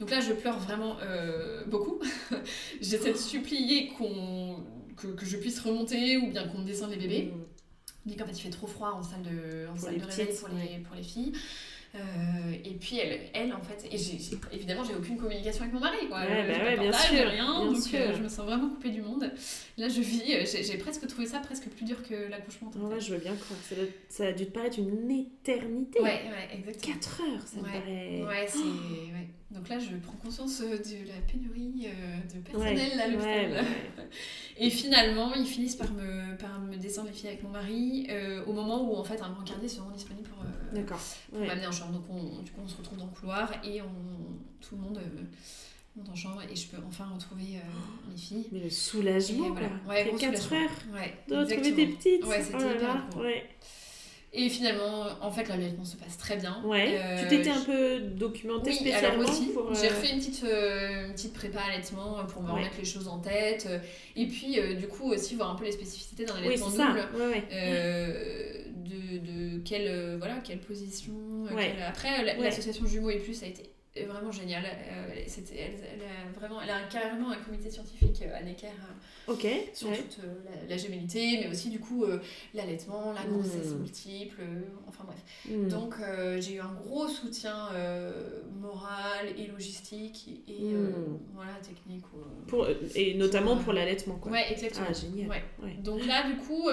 Donc 0.00 0.10
là, 0.10 0.20
je 0.20 0.32
pleure 0.32 0.58
vraiment 0.58 0.96
euh, 1.02 1.64
beaucoup. 1.66 2.00
J'essaie 2.80 3.12
de 3.12 3.18
supplier 3.18 3.88
qu'on 3.96 4.56
que, 4.96 5.24
je 5.24 5.36
puisse 5.36 5.60
remonter 5.60 6.16
ou 6.18 6.30
bien 6.30 6.46
qu'on 6.48 6.58
me 6.58 6.66
descende 6.66 6.90
les 6.90 6.96
bébés. 6.96 7.32
Mmh. 7.32 8.08
dit 8.10 8.16
qu'en 8.16 8.26
fait 8.26 8.32
il 8.32 8.42
fait 8.42 8.50
trop 8.50 8.66
froid 8.66 8.92
en 8.92 9.02
salle 9.02 9.22
de, 9.22 9.68
en 9.68 9.76
salle 9.76 9.98
de 9.98 10.04
réveil 10.04 10.34
pour 10.36 10.48
les, 10.48 10.78
pour 10.78 10.96
les 10.96 11.02
filles. 11.02 11.32
Euh, 11.94 11.98
et 12.64 12.72
puis 12.72 12.98
elle, 12.98 13.20
elle 13.34 13.52
en 13.52 13.60
fait, 13.60 13.86
et 13.88 13.96
j'ai, 13.96 14.18
évidemment 14.52 14.82
j'ai 14.82 14.96
aucune 14.96 15.16
communication 15.16 15.62
avec 15.62 15.74
mon 15.74 15.78
mari, 15.78 16.08
quoi. 16.08 16.22
Ouais, 16.22 16.48
bah 16.48 16.64
ouais, 16.64 16.76
bien 16.76 16.92
sûr, 16.92 17.28
rien, 17.28 17.64
donc 17.64 17.76
euh, 17.94 18.12
je 18.16 18.20
me 18.20 18.28
sens 18.28 18.44
vraiment 18.46 18.68
coupée 18.68 18.90
du 18.90 19.00
monde. 19.00 19.30
Là 19.78 19.88
je 19.88 20.00
vis, 20.00 20.34
euh, 20.34 20.44
j'ai, 20.44 20.76
presque 20.76 21.06
trouvé 21.06 21.28
ça 21.28 21.38
presque 21.38 21.68
plus 21.68 21.84
dur 21.84 22.02
que 22.02 22.28
l'accouchement. 22.28 22.72
Ouais, 22.74 22.98
je 22.98 23.14
veux 23.14 23.20
bien 23.20 23.36
croire. 23.36 23.60
Ça, 23.62 23.76
ça 24.08 24.26
a 24.26 24.32
dû 24.32 24.46
te 24.46 24.50
paraître 24.50 24.80
une 24.80 25.08
éternité. 25.08 26.00
Ouais, 26.00 26.22
ouais, 26.30 26.58
exactement. 26.58 26.94
4 26.94 27.20
heures, 27.20 27.46
ça 27.46 27.56
me 27.58 27.62
paraît. 27.62 28.22
Ouais, 28.26 28.46
c'est. 28.48 28.58
Ouais. 29.14 29.28
Donc 29.54 29.68
là, 29.68 29.78
je 29.78 29.96
prends 29.96 30.16
conscience 30.22 30.60
de 30.60 31.06
la 31.06 31.20
pénurie 31.30 31.88
de 32.34 32.40
personnel 32.40 33.00
à 33.00 33.08
l'hôpital. 33.08 33.64
Et 34.58 34.68
finalement, 34.68 35.32
ils 35.34 35.46
finissent 35.46 35.76
par 35.76 35.92
me, 35.92 36.36
par 36.36 36.60
me 36.60 36.76
descendre 36.76 37.08
les 37.08 37.14
filles 37.14 37.28
avec 37.28 37.42
mon 37.42 37.50
mari 37.50 38.08
au 38.46 38.52
moment 38.52 38.82
où 38.82 38.96
en 38.96 39.04
fait 39.04 39.22
un 39.22 39.30
brancardier 39.30 39.68
se 39.68 39.80
rend 39.80 39.90
disponible 39.90 40.28
pour, 40.28 40.44
D'accord. 40.72 41.00
pour 41.30 41.40
m'amener 41.40 41.66
en 41.66 41.72
chambre. 41.72 41.92
Donc 41.92 42.04
on, 42.10 42.42
du 42.42 42.50
coup, 42.50 42.60
on 42.64 42.68
se 42.68 42.76
retrouve 42.76 42.98
dans 42.98 43.06
le 43.06 43.12
couloir 43.12 43.52
et 43.64 43.80
on, 43.80 43.86
tout 44.66 44.76
le 44.76 44.80
monde 44.82 44.98
euh, 44.98 45.22
monte 45.96 46.08
en 46.08 46.14
chambre 46.14 46.42
et 46.50 46.56
je 46.56 46.68
peux 46.68 46.78
enfin 46.86 47.06
retrouver 47.12 47.56
euh, 47.56 48.10
mes 48.10 48.16
filles. 48.16 48.46
Mais 48.52 48.60
le 48.60 48.70
soulagement, 48.70 49.50
voilà. 49.50 49.68
quoi. 49.84 49.94
Ouais, 49.94 50.14
4 50.18 50.52
heures 50.52 50.70
ouais, 50.92 51.14
de 51.28 51.36
retrouver 51.36 51.74
tes 51.74 51.86
petites. 51.86 52.24
Ouais, 52.24 52.42
c'était 52.42 52.56
oh 52.58 52.74
hyper 52.74 53.18
ouais. 53.18 53.48
Et 54.36 54.48
finalement, 54.48 55.06
en 55.20 55.30
fait, 55.30 55.48
l'allaitement 55.48 55.84
se 55.84 55.96
passe 55.96 56.18
très 56.18 56.36
bien. 56.36 56.60
Ouais. 56.64 56.98
Euh, 56.98 57.22
tu 57.22 57.28
t'étais 57.28 57.50
un 57.50 57.60
peu 57.60 58.00
documentée 58.00 58.70
oui, 58.70 58.76
spécialement 58.76 59.20
alors 59.20 59.30
aussi, 59.30 59.46
pour, 59.46 59.72
J'ai 59.74 59.88
refait 59.88 60.12
une 60.12 60.18
petite, 60.18 60.42
une 60.42 61.12
petite 61.12 61.32
prépa 61.32 61.60
allaitement 61.60 62.24
pour 62.26 62.42
me 62.42 62.50
remettre 62.50 62.76
les 62.78 62.84
choses 62.84 63.06
en 63.06 63.18
tête. 63.18 63.68
Et 64.16 64.26
puis, 64.26 64.58
du 64.76 64.88
coup, 64.88 65.12
aussi 65.12 65.36
voir 65.36 65.50
un 65.50 65.54
peu 65.54 65.64
les 65.64 65.72
spécificités 65.72 66.24
d'un 66.24 66.34
allaitement 66.34 66.66
oui, 66.66 66.76
double. 66.76 67.08
Ouais, 67.16 68.64
de, 68.84 69.18
de 69.18 69.58
quelle, 69.64 70.16
voilà, 70.18 70.38
quelle 70.42 70.60
position. 70.60 71.12
Après, 71.86 72.24
l'association 72.24 72.86
Jumeaux 72.86 73.10
et 73.10 73.18
Plus 73.18 73.42
a 73.44 73.46
été 73.46 73.73
vraiment 74.02 74.32
géniale. 74.32 74.64
elle, 74.64 75.24
elle, 75.24 76.02
a 76.02 76.38
vraiment, 76.38 76.60
elle 76.60 76.70
a 76.70 76.82
carrément 76.82 77.30
un 77.30 77.36
comité 77.36 77.70
scientifique 77.70 78.22
à 78.22 78.42
Necker 78.42 78.72
Ok. 79.26 79.46
Sur 79.72 79.88
toute 79.88 80.18
euh, 80.24 80.68
la, 80.68 80.76
gémellité, 80.76 81.38
mais 81.40 81.50
aussi 81.50 81.70
du 81.70 81.80
coup 81.80 82.04
euh, 82.04 82.18
l'allaitement, 82.52 83.12
la 83.12 83.24
grossesse 83.24 83.72
hmm. 83.72 83.78
multiple, 83.80 84.36
euh, 84.40 84.60
enfin 84.86 85.04
bref. 85.04 85.18
Hmm. 85.48 85.68
Donc 85.68 85.94
j'ai 86.40 86.54
eu 86.54 86.60
un 86.60 86.74
gros 86.84 87.08
soutien 87.08 87.68
moral 88.60 89.28
et 89.38 89.46
logistique 89.46 90.42
et, 90.48 90.74
hmm. 90.74 91.18
voilà, 91.34 91.52
technique. 91.62 92.04
Pour, 92.46 92.66
et 92.94 93.14
notamment 93.14 93.56
pour, 93.56 93.72
l'allaitement, 93.72 94.16
quoi. 94.16 94.32
Ouais, 94.32 94.52
exactement. 94.52 94.86
Ah, 94.90 94.92
génial. 94.92 95.28
Ouais. 95.28 95.76
Donc 95.82 96.04
là, 96.06 96.28
du 96.28 96.36
coup, 96.36 96.68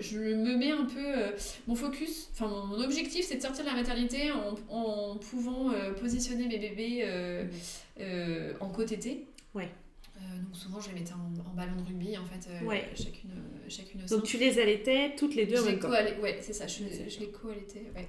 je 0.00 0.18
me 0.18 0.56
mets 0.56 0.70
un 0.70 0.84
peu. 0.84 1.34
mon 1.66 1.74
focus, 1.74 2.28
enfin 2.32 2.48
mon, 2.48 2.80
objectif, 2.80 3.24
c'est 3.24 3.36
de 3.36 3.42
sortir 3.42 3.64
de 3.64 3.70
la 3.70 3.76
maternité 3.76 4.30
en, 4.30 4.54
en 4.74 5.16
pouvant 5.16 5.72
positionner 6.00 6.46
mes 6.50 6.58
bébés 6.58 7.06
en 8.60 8.68
côté. 8.68 9.26
Ouais. 9.54 9.68
Euh, 10.20 10.42
donc 10.42 10.56
souvent, 10.56 10.80
je 10.80 10.88
les 10.88 11.00
mettais 11.00 11.12
en, 11.12 11.54
ballon 11.54 11.76
de 11.76 11.86
rugby, 11.86 12.16
en 12.18 12.24
fait, 12.24 12.48
euh, 12.50 12.80
chacune, 12.94 13.30
euh, 13.30 13.68
chacune 13.68 14.00
Donc 14.06 14.24
tu 14.24 14.36
les 14.36 14.58
allaitais 14.58 15.14
toutes 15.16 15.34
les 15.34 15.46
deux 15.46 15.60
en 15.60 15.64
même 15.64 15.78
temps. 15.78 15.90
Ouais, 15.90 16.38
c'est 16.40 16.52
ça, 16.52 16.66
je, 16.66 16.84
je 17.08 17.20
les 17.20 17.30
co-allaitais 17.30 17.86
ouais, 17.94 18.08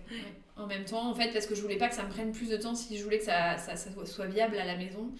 en 0.57 0.67
même 0.67 0.83
temps, 0.83 1.09
en 1.09 1.15
fait, 1.15 1.31
parce 1.31 1.45
que 1.45 1.55
je 1.55 1.61
voulais 1.61 1.77
pas 1.77 1.87
que 1.87 1.95
ça 1.95 2.03
me 2.03 2.09
prenne 2.09 2.31
plus 2.31 2.49
de 2.49 2.57
temps 2.57 2.75
si 2.75 2.97
je 2.97 3.03
voulais 3.03 3.17
que 3.17 3.23
ça, 3.23 3.57
ça, 3.57 3.75
ça 3.75 3.89
soit 4.05 4.27
viable 4.27 4.57
à 4.57 4.65
la 4.65 4.77
maison. 4.77 5.11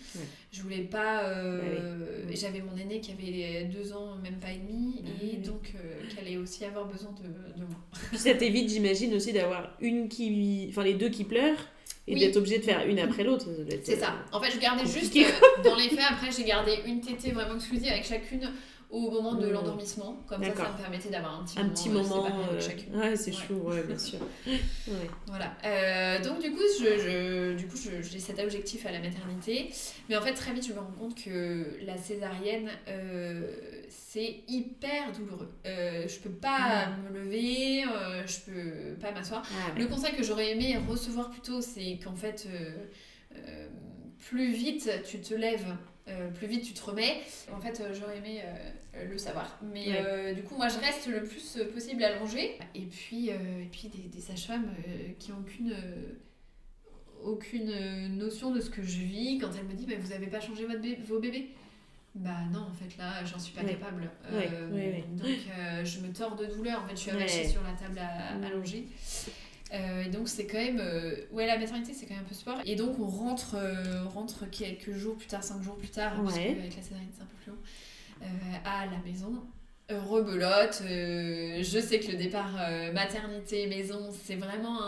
Je 0.52 0.62
voulais 0.62 0.84
pas... 0.84 1.24
Bah 1.24 2.34
j'avais 2.34 2.62
mon 2.62 2.76
aîné 2.78 3.00
qui 3.00 3.12
avait 3.12 3.66
deux 3.66 3.94
ans, 3.94 4.16
même 4.18 4.40
pas 4.40 4.52
et 4.52 4.58
demi, 4.58 5.02
bah 5.04 5.10
et 5.22 5.38
donc 5.38 5.74
qu'elle 6.10 6.26
allait 6.26 6.38
aussi 6.38 6.66
avoir 6.66 6.86
besoin 6.86 7.12
de, 7.12 7.60
de 7.60 7.66
moi. 7.66 7.80
ça 8.18 8.34
t'évite, 8.34 8.70
j'imagine, 8.70 9.14
aussi 9.14 9.32
d'avoir 9.32 9.76
une 9.80 10.10
qui... 10.10 10.68
Enfin, 10.70 10.84
les 10.84 10.94
deux 10.94 11.10
qui 11.10 11.24
pleurent 11.24 11.68
et 12.12 12.20
d'être 12.20 12.38
obligé 12.38 12.58
de 12.60 12.64
faire 12.64 12.86
une 12.88 13.00
après 13.00 13.24
l'autre. 13.24 13.46
C'est 13.84 13.96
ça. 13.96 14.16
En 14.32 14.42
fait, 14.42 14.52
je 14.52 14.60
gardais 14.60 14.86
juste, 14.86 15.16
euh, 15.16 15.64
dans 15.64 15.76
les 15.76 15.90
faits, 15.90 16.06
après, 16.10 16.30
j'ai 16.36 16.44
gardé 16.44 16.80
une 16.86 17.02
tétée 17.02 17.32
vraiment 17.32 17.56
exclusive 17.56 17.90
avec 17.92 18.06
chacune 18.06 18.52
au 18.92 19.10
moment 19.10 19.36
de 19.36 19.48
mmh. 19.48 19.52
l'endormissement. 19.52 20.22
Comme 20.28 20.44
ça, 20.44 20.54
ça 20.54 20.72
me 20.74 20.78
permettait 20.78 21.10
d'avoir 21.10 21.40
un 21.40 21.46
petit 21.46 21.58
un 21.58 21.64
moment. 21.64 21.74
Petit 21.74 21.90
moment 21.90 22.30
euh. 22.52 23.00
Ouais, 23.00 23.16
c'est 23.16 23.32
chou, 23.32 23.54
ouais, 23.54 23.84
bien 23.84 23.98
sûr. 23.98 24.20
Voilà. 25.28 25.56
Euh, 25.64 26.22
donc, 26.22 26.42
du 26.42 26.52
coup, 26.52 26.62
je, 26.80 27.00
je 27.00 27.54
du 27.56 27.68
coup, 27.68 27.78
j'ai 27.78 28.20
cet 28.20 28.40
objectif 28.40 28.86
à 28.86 28.92
la 28.92 29.00
maternité. 29.00 29.72
Mais 30.10 30.18
en 30.18 30.22
fait, 30.22 30.34
très 30.34 30.52
vite, 30.52 30.68
je 30.68 30.74
me 30.74 30.80
rends 30.80 30.94
compte 31.00 31.16
que 31.16 31.78
la 31.86 31.98
césarienne, 31.98 32.70
euh, 32.90 33.50
c'est 33.90 34.42
hyper 34.50 35.14
douloureux. 35.14 35.50
Euh, 35.66 36.08
je 36.08 36.20
peux 36.20 36.30
pas 36.30 36.90
me 37.04 37.18
lever, 37.18 37.86
je 38.28 38.52
peux 38.52 38.96
pas 39.00 39.12
m'asseoir. 39.12 39.44
Ah, 39.54 39.80
Le 39.80 39.88
conseil 39.88 40.14
que 40.16 40.24
j'aurais 40.24 40.52
aimé 40.52 40.78
recevoir 40.90 41.30
plutôt, 41.30 41.62
c'est 41.62 41.98
qu'en 42.04 42.16
fait, 42.16 42.46
plus 44.20 44.52
vite 44.52 44.90
tu 45.06 45.22
te 45.22 45.34
lèves 45.34 45.66
euh, 46.08 46.30
plus 46.32 46.48
vite 46.48 46.64
tu 46.64 46.74
te 46.74 46.84
remets. 46.84 47.22
En 47.54 47.60
fait, 47.60 47.80
euh, 47.80 47.94
j'aurais 47.94 48.18
aimé 48.18 48.42
euh, 48.44 48.72
le 48.94 49.18
savoir. 49.18 49.60
Mais 49.74 50.34
du 50.34 50.44
coup, 50.44 50.56
moi, 50.56 50.68
je 50.68 50.78
reste 50.80 51.08
le 51.08 51.24
plus 51.24 51.58
possible 51.74 52.04
allongée. 52.04 52.58
Et 52.76 52.86
puis, 52.86 53.30
et 53.30 53.70
puis 53.72 53.88
des, 53.90 54.10
des 54.10 54.22
sages-femmes 54.22 54.70
qui 55.20 55.32
n'ont 55.32 55.40
aucune, 55.40 55.76
aucune 57.24 58.18
notion 58.18 58.52
de 58.52 58.60
ce 58.60 58.70
que 58.70 58.84
je 58.84 59.00
vis 59.00 59.40
quand 59.40 59.50
elle 59.58 59.66
me 59.66 59.74
dit 59.74 59.86
Vous 60.00 60.10
n'avez 60.10 60.28
pas 60.28 60.40
changé 60.40 60.66
votre 60.66 60.82
vos 61.06 61.20
bébés? 61.20 61.50
Bah 62.14 62.42
non, 62.52 62.60
en 62.60 62.74
fait 62.74 62.98
là, 62.98 63.24
j'en 63.24 63.40
suis 63.40 63.54
pas 63.54 63.64
capable. 63.64 64.10
donc 64.30 65.28
je 65.84 66.00
me 66.00 66.14
tords 66.14 66.36
de 66.36 66.46
douleur. 66.46 66.84
En 66.84 66.88
fait, 66.88 66.96
je 66.96 67.02
suis 67.02 67.12
allongée 67.12 67.48
sur 67.48 67.64
la 67.64 67.74
table 67.74 68.00
allongée. 68.46 68.88
Euh, 69.74 70.04
et 70.04 70.10
donc 70.10 70.28
c'est 70.28 70.46
quand 70.46 70.58
même... 70.58 70.80
Euh, 70.82 71.16
ouais, 71.32 71.46
la 71.48 71.58
maternité 71.58 71.94
c'est 71.94 72.06
quand 72.06 72.16
même 72.16 72.24
un 72.24 72.28
peu 72.28 72.36
sport. 72.36 72.60
Et 72.66 72.76
donc 72.76 73.00
on 73.00 73.08
rentre, 73.08 73.56
euh, 73.56 74.04
rentre 74.06 74.50
quelques 74.50 74.92
jours 74.94 75.16
plus 75.16 75.28
tard, 75.28 75.44
cinq 75.44 75.62
jours 75.64 75.78
plus 75.78 75.90
tard, 75.90 76.22
parce 76.22 76.36
qu'avec 76.36 76.76
la 76.76 76.82
césarienne 76.82 77.10
c'est 77.16 77.22
un 77.22 77.26
peu 77.26 77.36
plus 77.44 77.52
long, 77.52 77.58
à 78.66 78.86
la 78.86 78.98
maison 79.00 79.44
rebelote. 80.00 80.82
Euh, 80.86 81.58
je 81.62 81.80
sais 81.80 82.00
que 82.00 82.12
le 82.12 82.18
départ 82.18 82.52
euh, 82.60 82.92
maternité-maison, 82.92 84.10
c'est 84.24 84.36
vraiment 84.36 84.80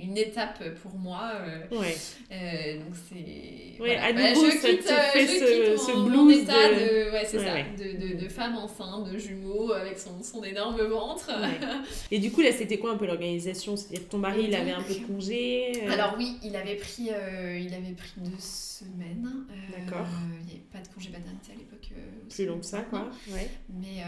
une 0.00 0.16
étape 0.16 0.62
pour 0.82 0.94
moi. 0.94 1.32
Euh, 1.34 1.78
ouais. 1.78 2.78
donc 2.78 2.94
c'est. 3.08 3.80
Ouais, 3.80 3.96
à 3.96 4.12
bah, 4.12 4.34
je 4.34 4.50
quitte, 4.50 4.82
fait 4.82 5.26
ce, 5.26 5.76
ce 5.76 6.04
blues 6.04 6.42
état 6.42 6.68
de, 6.70 7.12
ouais, 7.12 7.24
c'est 7.26 7.38
ça, 7.38 7.54
De, 7.76 8.14
de, 8.14 8.22
de, 8.22 8.28
femme 8.28 8.56
enceinte, 8.56 9.10
de 9.12 9.18
jumeaux 9.18 9.72
avec 9.72 9.98
son, 9.98 10.22
son 10.22 10.42
énorme 10.42 10.80
ventre. 10.82 11.30
Et 12.10 12.18
du 12.18 12.30
coup, 12.32 12.40
là, 12.40 12.52
c'était 12.52 12.78
quoi 12.78 12.92
un 12.92 12.96
peu 12.96 13.06
l'organisation? 13.06 13.76
C'est-à-dire 13.76 14.08
ton 14.08 14.18
mari, 14.18 14.44
il 14.48 14.54
avait 14.54 14.72
un 14.72 14.82
peu 14.82 14.94
de 14.94 15.06
congé 15.06 15.72
Alors 15.90 16.14
oui, 16.16 16.38
il 16.42 16.56
avait 16.56 16.76
pris, 16.76 17.10
il 17.10 17.74
avait 17.74 17.94
pris 17.94 18.14
deux 18.16 18.38
semaines. 18.38 19.46
D'accord. 19.76 20.06
Il 20.40 20.46
n'y 20.46 20.52
avait 20.52 20.62
pas 20.72 20.78
de 20.78 20.88
congé 20.94 21.10
maternité 21.10 21.52
à 21.52 21.58
l'époque. 21.58 21.90
Plus 22.28 22.46
long 22.46 22.58
que 22.58 22.66
ça, 22.66 22.80
quoi. 22.82 23.10
Ouais. 23.30 23.48
Mais 23.68 24.02
euh, 24.02 24.05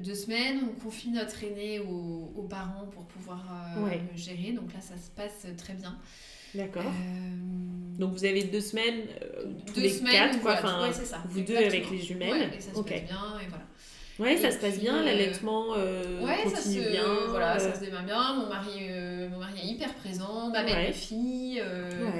deux 0.00 0.14
semaines, 0.14 0.60
on 0.64 0.80
confie 0.80 1.10
notre 1.10 1.42
aîné 1.44 1.80
aux, 1.80 2.46
parents 2.48 2.86
pour 2.92 3.04
pouvoir 3.04 3.42
euh, 3.78 3.90
gérer. 4.16 4.52
Donc 4.52 4.72
là, 4.72 4.80
ça 4.80 4.94
se 4.96 5.10
passe 5.10 5.46
très 5.56 5.74
bien. 5.74 5.96
D'accord. 6.54 6.84
Euh, 6.84 7.98
Donc 7.98 8.12
vous 8.12 8.24
avez 8.24 8.44
deux 8.44 8.60
semaines, 8.60 9.02
tous 9.66 9.80
les 9.80 9.90
quatre, 10.00 10.40
quoi. 10.40 10.54
Enfin, 10.54 10.90
vous 11.26 11.40
deux 11.40 11.56
avec 11.56 11.90
les 11.90 11.98
jumelles. 11.98 12.50
et 12.56 12.60
ça 12.60 12.74
se 12.74 12.82
passe 12.82 13.02
bien, 13.02 13.40
et 13.42 13.48
voilà. 13.48 13.64
Ouais, 14.20 14.36
ça 14.36 14.52
se 14.52 14.58
passe 14.58 14.78
bien, 14.78 15.02
l'allaitement 15.02 15.70
ouais, 15.70 16.48
ça 16.48 16.60
se, 16.60 16.90
bien. 16.90 17.02
Voilà, 17.30 17.58
ça 17.58 17.74
se 17.74 17.80
démarre 17.80 18.04
bien. 18.04 18.34
Mon 18.34 18.48
mari, 18.48 18.88
mon 19.28 19.38
mari 19.38 19.60
est 19.60 19.66
hyper 19.66 19.92
présent, 19.94 20.50
ma 20.50 20.62
mère, 20.62 20.78
mes 20.78 20.92
filles, 20.92 21.62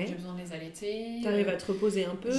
j'ai 0.06 0.14
besoin 0.14 0.34
de 0.34 0.40
les 0.40 0.52
allaiter. 0.52 1.20
T'arrives 1.22 1.48
à 1.48 1.56
te 1.56 1.66
reposer 1.66 2.06
un 2.06 2.16
peu 2.16 2.30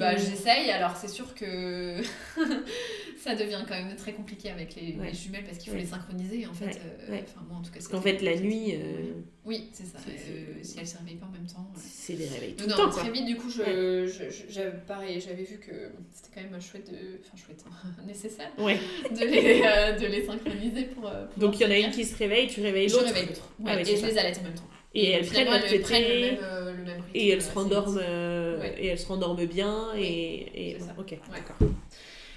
bah, 0.00 0.16
J'essaye, 0.16 0.70
alors 0.70 0.96
c'est 0.96 1.08
sûr 1.08 1.32
que 1.34 2.00
ça 3.18 3.34
devient 3.34 3.64
quand 3.68 3.74
même 3.74 3.94
très 3.96 4.12
compliqué 4.12 4.50
avec 4.50 4.74
les, 4.76 4.96
jumelles 5.12 5.44
parce 5.44 5.58
qu'il 5.58 5.72
faut 5.72 5.78
les 5.78 5.86
synchroniser 5.86 6.46
en 6.46 6.52
fait. 6.52 6.80
Euh, 7.10 7.20
enfin, 7.22 7.44
moi, 7.48 7.58
en 7.58 7.62
tout 7.62 7.70
cas, 7.70 7.78
parce 7.78 7.88
qu'en 7.88 8.00
fait, 8.00 8.22
la 8.22 8.36
nuit. 8.36 8.74
Euh, 8.74 9.12
oui, 9.44 9.68
c'est 9.72 9.86
ça. 9.86 9.98
Euh, 10.08 10.54
si 10.62 10.76
elles 10.76 10.84
ne 10.84 10.88
se 10.88 10.98
réveillent 10.98 11.16
pas 11.16 11.26
en 11.26 11.32
même 11.32 11.46
temps. 11.46 11.70
C'est 11.76 12.14
des 12.14 12.28
réveils 12.28 12.54
tout 12.54 12.66
le 12.66 12.74
temps. 12.74 12.88
Très 12.90 13.10
vite, 13.10 13.26
du 13.26 13.36
coup, 13.36 13.50
je, 13.50 14.06
je, 14.06 14.60
pareil, 14.86 15.20
j'avais 15.20 15.42
vu 15.42 15.58
que 15.58 15.90
c'était 16.12 16.30
quand 16.34 16.50
même 16.50 16.60
chouette, 16.60 16.90
de, 16.90 17.20
enfin 17.24 17.36
chouette, 17.36 17.64
nécessaire 18.06 18.52
de, 18.56 19.24
les, 19.24 20.00
de 20.00 20.06
les 20.06 20.24
synchroniser 20.24 20.84
pour. 20.84 21.10
Donc 21.36 21.58
il 21.58 21.62
y 21.62 21.66
en 21.66 21.70
a 21.70 21.78
une 21.78 21.90
qui 21.90 22.04
se 22.04 22.16
réveille, 22.16 22.46
tu 22.46 22.60
réveilles 22.60 22.88
l'autre. 22.88 23.08
Je 23.08 23.12
réveille 23.14 23.28
l'autre. 23.28 23.48
Ah 23.66 23.80
et 23.80 23.84
je 23.84 24.06
les 24.06 24.18
allaite 24.18 24.38
en 24.38 24.44
même 24.44 24.54
temps. 24.54 24.68
Et, 24.94 25.10
elles 25.10 25.26
prennent 25.26 25.46
le 25.46 25.50
même, 25.50 26.76
le 26.76 26.84
même 26.84 27.02
et 27.14 27.28
elles 27.28 27.42
se 27.42 27.52
rendorment 27.52 28.00
et 28.00 28.86
elles 28.86 28.98
se 28.98 29.06
rendorment 29.06 29.44
bien 29.44 29.88
et, 29.96 30.70
et... 30.70 30.78
ok 30.98 31.18
d'accord 31.30 31.68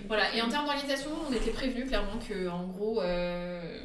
voilà, 0.07 0.35
et 0.35 0.41
en 0.41 0.49
termes 0.49 0.65
d'organisation, 0.65 1.09
on 1.29 1.33
était 1.33 1.51
prévenu 1.51 1.85
clairement 1.85 2.19
que 2.27 2.47
en 2.47 2.67
gros, 2.67 3.01
euh, 3.01 3.79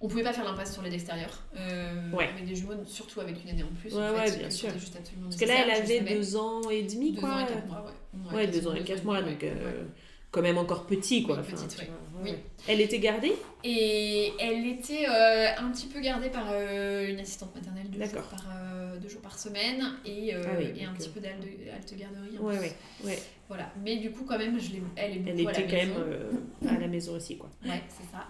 on 0.00 0.08
pouvait 0.08 0.22
pas 0.22 0.32
faire 0.32 0.44
l'impasse 0.44 0.72
sur 0.72 0.82
l'aide 0.82 0.94
extérieure. 0.94 1.42
Euh, 1.56 2.10
ouais. 2.12 2.28
Avec 2.28 2.46
des 2.46 2.54
jumeaux, 2.54 2.74
surtout 2.86 3.20
avec 3.20 3.42
une 3.44 3.50
année 3.50 3.64
en 3.64 3.74
plus. 3.80 3.94
Ouais, 3.94 4.08
en 4.08 4.14
fait, 4.14 4.30
ouais, 4.30 4.36
bien 4.36 4.50
sûr. 4.50 4.70
Juste 4.78 4.96
Parce 5.22 5.36
que 5.36 5.44
là, 5.44 5.54
elle 5.64 5.70
avait 5.70 6.00
deux 6.00 6.36
ans 6.36 6.68
et 6.70 6.82
demi, 6.82 7.12
deux 7.12 7.20
quoi. 7.20 7.30
Ans 7.30 7.40
et 7.40 7.46
quatre 7.46 7.66
mois, 7.66 7.84
ouais. 7.84 8.36
Ouais, 8.36 8.46
deux 8.46 8.66
ans 8.68 8.74
et 8.74 8.84
quatre 8.84 9.04
mois, 9.04 9.22
donc. 9.22 9.42
Euh, 9.42 9.84
quand 10.30 10.42
même 10.42 10.58
encore 10.58 10.86
petit, 10.86 11.22
quoi. 11.22 11.38
petite, 11.38 11.86
oui. 12.22 12.34
Elle 12.66 12.80
était 12.80 12.98
gardée? 12.98 13.32
Et 13.64 14.32
elle 14.38 14.66
était 14.66 15.06
euh, 15.08 15.48
un 15.56 15.70
petit 15.70 15.86
peu 15.86 16.00
gardée 16.00 16.28
par 16.28 16.48
euh, 16.50 17.08
une 17.08 17.18
assistante 17.20 17.54
maternelle 17.54 17.88
deux 17.90 17.98
par, 18.08 18.44
euh, 18.54 18.87
deux 18.98 19.08
jours 19.08 19.20
par 19.22 19.38
semaine 19.38 19.82
et, 20.04 20.34
ah 20.34 20.60
et 20.60 20.84
un 20.84 20.92
petit 20.94 21.08
peu 21.08 21.20
d'alte 21.20 21.94
garderie. 21.96 22.38
Ouais, 22.38 22.72
ouais. 23.04 23.18
Voilà. 23.48 23.72
Mais 23.82 23.96
du 23.96 24.10
coup, 24.10 24.24
quand 24.24 24.38
même, 24.38 24.58
je 24.58 24.70
elle 24.96 25.16
est 25.16 25.18
beaucoup 25.20 25.30
Elle 25.30 25.40
était 25.40 25.66
quand 25.66 25.76
même 25.76 26.76
à 26.76 26.78
la 26.80 26.88
maison 26.88 27.14
aussi, 27.16 27.36
quoi. 27.38 27.50
Ouais, 27.64 27.82
c'est 27.88 28.10
ça. 28.10 28.26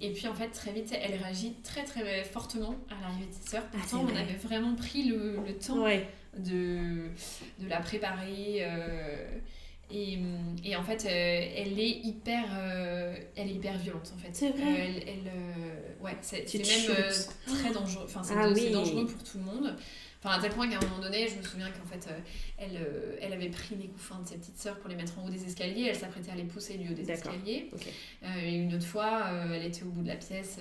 et 0.00 0.12
puis 0.12 0.26
en 0.28 0.34
fait, 0.34 0.48
très 0.48 0.72
vite, 0.72 0.92
elle 1.00 1.14
réagit 1.22 1.54
très 1.62 1.84
très 1.84 2.24
fortement 2.24 2.74
à 2.90 3.00
l'arrivée 3.02 3.26
de 3.26 3.32
ses 3.34 3.50
sœurs. 3.50 3.64
Ah, 3.72 3.76
Pourtant, 3.78 4.06
on 4.10 4.16
avait 4.16 4.36
vraiment 4.36 4.74
pris 4.74 5.04
le, 5.04 5.36
le 5.46 5.54
temps 5.58 5.86
de, 6.38 7.08
de 7.58 7.68
la 7.68 7.80
préparer. 7.80 8.64
Et, 9.92 10.18
et, 10.64 10.76
en 10.76 10.82
fait, 10.82 11.04
euh, 11.04 11.54
elle 11.56 11.78
est 11.78 12.00
hyper, 12.04 12.44
euh, 12.56 13.14
elle 13.36 13.48
est 13.48 13.54
hyper 13.54 13.76
violente 13.78 14.10
en 14.14 14.18
fait. 14.18 14.30
C'est 14.32 14.50
vrai. 14.50 14.62
Euh, 14.62 14.76
elle, 14.78 15.02
elle 15.06 16.04
ouais, 16.04 16.16
c'est 16.22 16.54
même 16.54 16.96
très 17.46 17.72
dangereux. 17.72 18.04
Enfin, 18.06 18.22
c'est 18.22 18.34
ah 18.36 18.48
dangereux 18.48 19.06
pour 19.06 19.22
tout 19.22 19.38
le 19.38 19.44
monde. 19.44 19.76
Enfin, 20.24 20.38
à 20.38 20.40
tel 20.40 20.52
point 20.52 20.68
qu'à 20.68 20.76
un 20.76 20.80
moment 20.80 21.00
donné, 21.00 21.28
je 21.28 21.36
me 21.36 21.42
souviens 21.42 21.68
qu'en 21.70 21.84
fait, 21.84 22.08
elle, 22.58 22.78
elle 23.20 23.32
avait 23.32 23.48
pris 23.48 23.74
les 23.74 23.88
couffins 23.88 24.20
de 24.20 24.28
ses 24.28 24.36
petites 24.36 24.58
sœurs 24.58 24.78
pour 24.78 24.88
les 24.88 24.94
mettre 24.94 25.18
en 25.18 25.26
haut 25.26 25.30
des 25.30 25.44
escaliers. 25.44 25.86
Elle 25.88 25.96
s'apprêtait 25.96 26.30
à 26.30 26.36
les 26.36 26.44
pousser 26.44 26.78
du 26.78 26.90
haut 26.90 26.94
des 26.94 27.10
escaliers. 27.10 27.70
et 28.22 28.54
une 28.54 28.72
autre 28.74 28.86
fois, 28.86 29.30
elle 29.52 29.64
était 29.64 29.82
au 29.82 29.88
bout 29.88 30.02
de 30.02 30.08
la 30.08 30.16
pièce. 30.16 30.58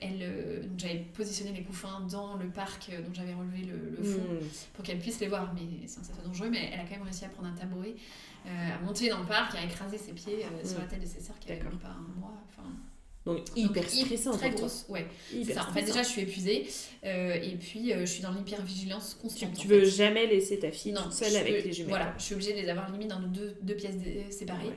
elle, 0.00 0.66
j'avais 0.78 1.04
positionné 1.12 1.52
les 1.52 1.62
couffins 1.62 2.00
dans 2.10 2.36
le 2.36 2.48
parc 2.48 2.90
dont 2.90 3.12
j'avais 3.12 3.34
relevé 3.34 3.64
le, 3.64 4.02
fond 4.02 4.18
hmm. 4.18 4.46
pour 4.72 4.82
qu'elle 4.82 4.98
puisse 4.98 5.20
les 5.20 5.28
voir. 5.28 5.52
Mais 5.54 5.86
sans 5.86 6.00
que 6.00 6.06
ça 6.06 6.14
soit 6.14 6.24
dangereux, 6.24 6.48
mais 6.50 6.70
elle 6.72 6.80
a 6.80 6.84
quand 6.84 6.96
même 6.96 7.02
réussi 7.02 7.26
à 7.26 7.28
prendre 7.28 7.48
un 7.48 7.54
tabouret 7.54 7.96
euh, 8.46 8.74
à 8.74 8.78
monter 8.84 9.08
dans 9.08 9.18
le 9.18 9.26
parc, 9.26 9.56
à 9.56 9.64
écraser 9.64 9.98
ses 9.98 10.12
pieds 10.12 10.44
euh, 10.44 10.64
sur 10.64 10.78
la 10.78 10.84
tête 10.84 11.00
de 11.00 11.06
ses 11.06 11.20
sœurs 11.20 11.38
qui 11.40 11.50
avaient 11.50 11.60
pas 11.60 11.88
un 11.88 12.20
mois. 12.20 12.32
Donc 13.26 13.40
hyper 13.56 13.88
stressant. 13.88 14.36
Très 14.36 14.50
grosse, 14.50 14.86
ouais. 14.88 15.06
ça. 15.52 15.68
En 15.68 15.72
fait, 15.72 15.82
déjà, 15.82 16.02
je 16.02 16.08
suis 16.08 16.22
épuisée. 16.22 16.66
Euh, 17.04 17.34
et 17.34 17.56
puis, 17.56 17.92
je 17.92 18.04
suis 18.04 18.22
dans 18.22 18.32
l'hypervigilance 18.32 19.18
constante. 19.20 19.52
Tu, 19.58 19.66
veux 19.66 19.84
jamais 19.84 20.26
laisser 20.26 20.58
ta 20.58 20.70
fille 20.70 20.94
toute 20.94 21.12
seule 21.12 21.36
avec 21.36 21.64
les 21.64 21.72
jumelles. 21.72 21.90
Voilà, 21.90 22.14
je 22.18 22.22
suis 22.22 22.34
obligée 22.34 22.54
de 22.54 22.60
les 22.60 22.68
avoir 22.68 22.90
limite 22.90 23.08
dans 23.08 23.20
deux, 23.20 23.56
deux 23.62 23.74
pièces 23.74 23.96
séparées. 24.30 24.72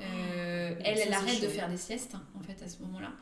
elle, 0.00 0.76
elle 0.84 1.12
arrête 1.12 1.42
de 1.42 1.48
faire 1.48 1.68
des 1.68 1.76
siestes, 1.76 2.16
en 2.38 2.42
fait, 2.42 2.64
à 2.64 2.68
ce 2.68 2.80
moment-là. 2.82 3.12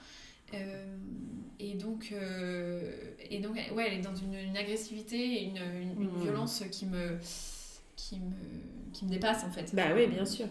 et 1.58 1.74
donc, 1.74 2.14
et 3.30 3.40
donc, 3.40 3.56
ouais, 3.74 3.84
elle 3.86 3.98
est 3.98 4.02
dans 4.02 4.14
une, 4.14 4.56
agressivité, 4.56 5.42
une, 5.42 5.56
une, 5.56 6.02
une 6.02 6.10
mmh. 6.12 6.22
violence 6.22 6.62
qui 6.70 6.86
me 6.86 7.18
qui 7.98 8.20
me, 8.20 8.32
qui 8.92 9.04
me 9.04 9.10
dépasse 9.10 9.44
en 9.44 9.50
fait. 9.50 9.74
Bah 9.74 9.88
oui, 9.94 10.06
bien 10.06 10.24
sûr. 10.24 10.46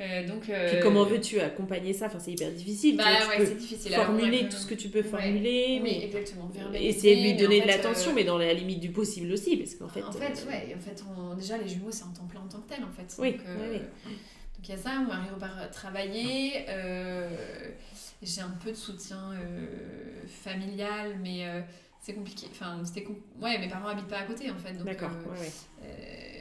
Euh, 0.00 0.26
donc, 0.26 0.48
euh, 0.48 0.80
comment 0.82 1.04
veux-tu 1.04 1.40
accompagner 1.40 1.92
ça? 1.92 2.06
Enfin, 2.06 2.18
C'est 2.18 2.32
hyper 2.32 2.50
difficile. 2.50 2.96
Bah 2.96 3.04
ouais, 3.28 3.44
c'est 3.44 3.56
difficile. 3.56 3.92
Formuler 3.92 4.48
tout 4.48 4.56
ce 4.56 4.66
que 4.66 4.74
tu 4.74 4.88
peux 4.88 5.02
formuler. 5.02 5.80
mais 5.82 6.04
exactement. 6.04 6.50
Essayer 6.74 7.16
de 7.16 7.22
lui 7.22 7.34
donner 7.34 7.60
de 7.60 7.66
l'attention, 7.66 8.10
euh, 8.10 8.14
mais 8.14 8.24
dans 8.24 8.38
la 8.38 8.52
limite 8.52 8.80
du 8.80 8.90
possible 8.90 9.32
aussi. 9.32 9.56
Parce 9.56 9.74
qu'en 9.74 9.88
fait. 9.88 10.02
En 10.02 10.12
fait, 10.12 10.46
ouais. 10.48 10.74
En 10.76 10.80
fait 10.80 11.02
déjà, 11.36 11.58
les 11.58 11.68
jumeaux, 11.68 11.90
c'est 11.90 12.04
en 12.04 12.12
temps 12.12 12.26
plein 12.26 12.40
en 12.40 12.48
tant 12.48 12.60
que 12.60 12.74
tel 12.74 12.84
en 12.84 12.90
fait. 12.90 13.14
Oui. 13.18 13.32
Donc, 13.32 13.42
donc 13.42 14.68
il 14.68 14.70
y 14.70 14.74
a 14.74 14.78
ça. 14.78 14.96
Mon 14.96 15.08
mari 15.08 15.28
repart 15.34 15.70
travailler. 15.70 16.64
J'ai 18.22 18.42
un 18.42 18.54
peu 18.62 18.70
de 18.70 18.76
soutien 18.76 19.32
familial, 20.26 21.18
mais 21.22 21.46
c'est 22.00 22.14
compliqué. 22.14 22.46
Enfin, 22.50 22.80
c'était 22.84 23.06
ouais, 23.40 23.58
mes 23.58 23.68
parents 23.68 23.88
habitent 23.88 24.08
pas 24.08 24.18
à 24.18 24.24
côté 24.24 24.50
en 24.50 24.56
fait. 24.56 24.72
D'accord. 24.82 25.10
et 25.82 26.39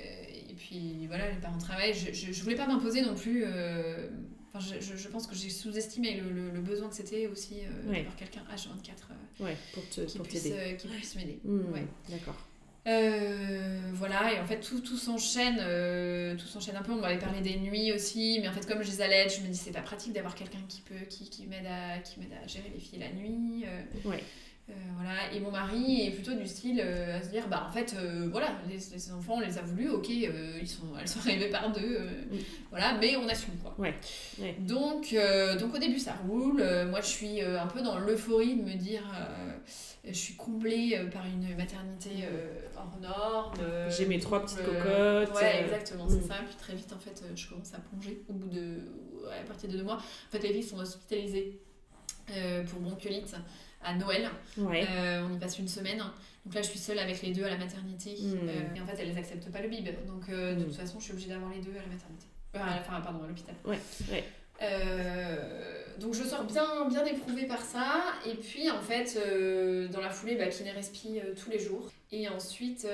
puis 0.69 1.07
voilà, 1.07 1.31
les 1.31 1.37
parents 1.37 1.57
travaillent. 1.57 1.95
Je, 1.95 2.13
je, 2.13 2.31
je 2.31 2.43
voulais 2.43 2.55
pas 2.55 2.67
m'imposer 2.67 3.01
non 3.01 3.15
plus. 3.15 3.43
Euh, 3.43 4.07
enfin, 4.53 4.63
je, 4.79 4.95
je, 4.95 5.07
pense 5.07 5.25
que 5.25 5.33
j'ai 5.33 5.49
sous-estimé 5.49 6.21
le, 6.21 6.51
le, 6.51 6.61
besoin 6.61 6.89
que 6.89 6.95
c'était 6.95 7.25
aussi 7.25 7.61
euh, 7.63 7.91
d'avoir 7.91 8.15
quelqu'un 8.15 8.41
H24 8.55 8.67
euh, 9.41 9.45
ouais, 9.45 9.57
pour 9.73 9.89
te, 9.89 10.01
qui, 10.01 10.17
pour 10.17 10.27
puisse, 10.27 10.47
qui 10.77 10.87
puisse 10.87 11.15
m'aider. 11.15 11.39
Mmh, 11.43 11.73
ouais. 11.73 11.87
D'accord. 12.09 12.35
voilà, 13.95 14.31
et 14.31 14.39
en 14.39 14.45
fait 14.45 14.59
tout, 14.59 14.81
tout 14.81 14.97
s'enchaîne, 14.97 15.57
tout 16.37 16.45
s'enchaîne 16.45 16.75
un 16.75 16.83
peu. 16.83 16.91
On 16.91 17.01
m'avait 17.01 17.17
parlé 17.17 17.41
des 17.41 17.57
nuits 17.57 17.91
aussi, 17.91 18.37
mais 18.39 18.47
en 18.47 18.53
fait 18.53 18.67
comme 18.67 18.83
je 18.83 18.91
les 18.91 19.01
allais, 19.01 19.27
je 19.27 19.41
me 19.41 19.47
dis 19.47 19.57
c'est 19.57 19.71
pas 19.71 19.81
pratique 19.81 20.13
d'avoir 20.13 20.35
quelqu'un 20.35 20.61
qui 20.67 20.81
peut, 20.81 21.03
qui, 21.09 21.31
qui 21.31 21.47
m'aide 21.47 21.65
à, 21.65 21.97
qui 21.97 22.19
m'aide 22.19 22.33
à 22.43 22.45
gérer 22.47 22.69
les 22.71 22.79
filles 22.79 22.99
la 22.99 23.11
nuit. 23.11 23.65
ouais. 24.05 24.23
Euh, 24.69 24.73
voilà. 24.95 25.33
Et 25.33 25.39
mon 25.39 25.51
mari 25.51 26.07
est 26.07 26.11
plutôt 26.11 26.33
du 26.33 26.47
style 26.47 26.81
euh, 26.83 27.17
à 27.17 27.21
se 27.21 27.29
dire 27.29 27.47
bah 27.47 27.65
en 27.67 27.71
fait 27.71 27.95
euh, 27.97 28.27
voilà 28.31 28.47
les, 28.69 29.11
enfants 29.11 29.35
on 29.37 29.39
les 29.39 29.57
a 29.57 29.61
voulu 29.61 29.89
ok 29.89 30.09
ils 30.09 30.67
sont 30.67 30.85
elles 30.99 31.07
sont 31.07 31.19
arrivées 31.19 31.49
par 31.49 31.71
deux 31.71 31.99
voilà 32.69 32.97
mais 32.99 33.15
on 33.15 33.27
assume 33.27 33.55
quoi 33.57 33.73
ouais. 33.77 33.95
donc 34.59 35.15
donc 35.59 35.75
au 35.75 35.77
début 35.77 35.99
ça 35.99 36.13
roule 36.27 36.63
moi 36.89 37.01
je 37.01 37.07
suis 37.07 37.41
un 37.41 37.67
peu 37.67 37.81
dans 37.81 37.99
l'euphorie 37.99 38.55
de 38.55 38.63
me 38.63 38.75
dire 38.75 39.03
je 40.05 40.13
suis 40.13 40.35
comblée 40.35 40.99
par 41.11 41.25
une 41.25 41.55
maternité 41.55 42.09
hors 42.77 42.97
norme 43.01 43.53
j'ai 43.89 44.05
mes 44.05 44.19
trois 44.19 44.43
petites 44.43 44.63
cocottes 44.63 45.35
ouais 45.35 45.63
exactement 45.63 46.07
c'est 46.07 46.25
mm. 46.25 46.27
ça 46.27 46.35
puis 46.45 46.55
très 46.55 46.75
vite 46.75 46.91
en 46.93 46.99
fait 46.99 47.23
je 47.35 47.47
commence 47.47 47.73
à 47.73 47.79
plonger 47.79 48.21
au 48.29 48.33
bout 48.33 48.49
de 48.49 48.77
à 49.29 49.43
partir 49.45 49.69
de 49.69 49.77
deux 49.77 49.83
mois 49.83 49.97
en 49.97 50.31
fait 50.31 50.39
les 50.39 50.53
filles 50.53 50.63
sont 50.63 50.79
hospitalisées 50.79 51.59
pour 52.69 52.79
bronchiolite 52.81 53.35
à 53.83 53.93
Noël. 53.93 54.29
Euh, 54.57 55.27
on 55.29 55.33
y 55.33 55.37
passe 55.37 55.59
une 55.59 55.67
semaine. 55.67 55.99
Donc 56.45 56.55
là, 56.55 56.61
je 56.61 56.67
suis 56.67 56.79
seule 56.79 56.99
avec 56.99 57.21
les 57.21 57.31
deux 57.31 57.43
à 57.43 57.49
la 57.49 57.57
maternité. 57.57 58.15
Hmm. 58.19 58.47
Euh, 58.47 58.75
et 58.75 58.81
en 58.81 58.85
fait, 58.85 58.97
elles 58.99 59.13
n'acceptent 59.13 59.51
pas 59.51 59.61
le 59.61 59.69
bib. 59.69 59.87
Donc 60.05 60.29
euh, 60.29 60.55
de 60.55 60.61
hmm. 60.61 60.65
toute 60.65 60.75
façon, 60.75 60.99
je 60.99 61.05
suis 61.05 61.13
obligée 61.13 61.29
d'avoir 61.29 61.51
les 61.51 61.59
deux 61.59 61.71
à 61.71 61.81
la 61.81 61.87
maternité. 61.87 62.27
enfin, 62.55 63.01
pardon, 63.01 63.23
à 63.23 63.27
l'hôpital. 63.27 63.55
Ouais. 63.65 63.79
ouais. 64.11 64.23
donc 65.99 66.13
je 66.13 66.23
sors 66.23 66.43
bien, 66.43 66.87
bien 66.89 67.05
éprouvée 67.05 67.45
par 67.45 67.61
ça. 67.61 68.03
Et 68.25 68.35
puis 68.35 68.69
en 68.69 68.81
fait, 68.81 69.17
dans 69.91 70.01
la 70.01 70.09
foulée, 70.09 70.35
bah, 70.35 70.47
kiné 70.47 70.71
respi 70.71 71.19
tous 71.41 71.49
les 71.49 71.59
jours. 71.59 71.89
Et 72.11 72.27
ensuite, 72.27 72.87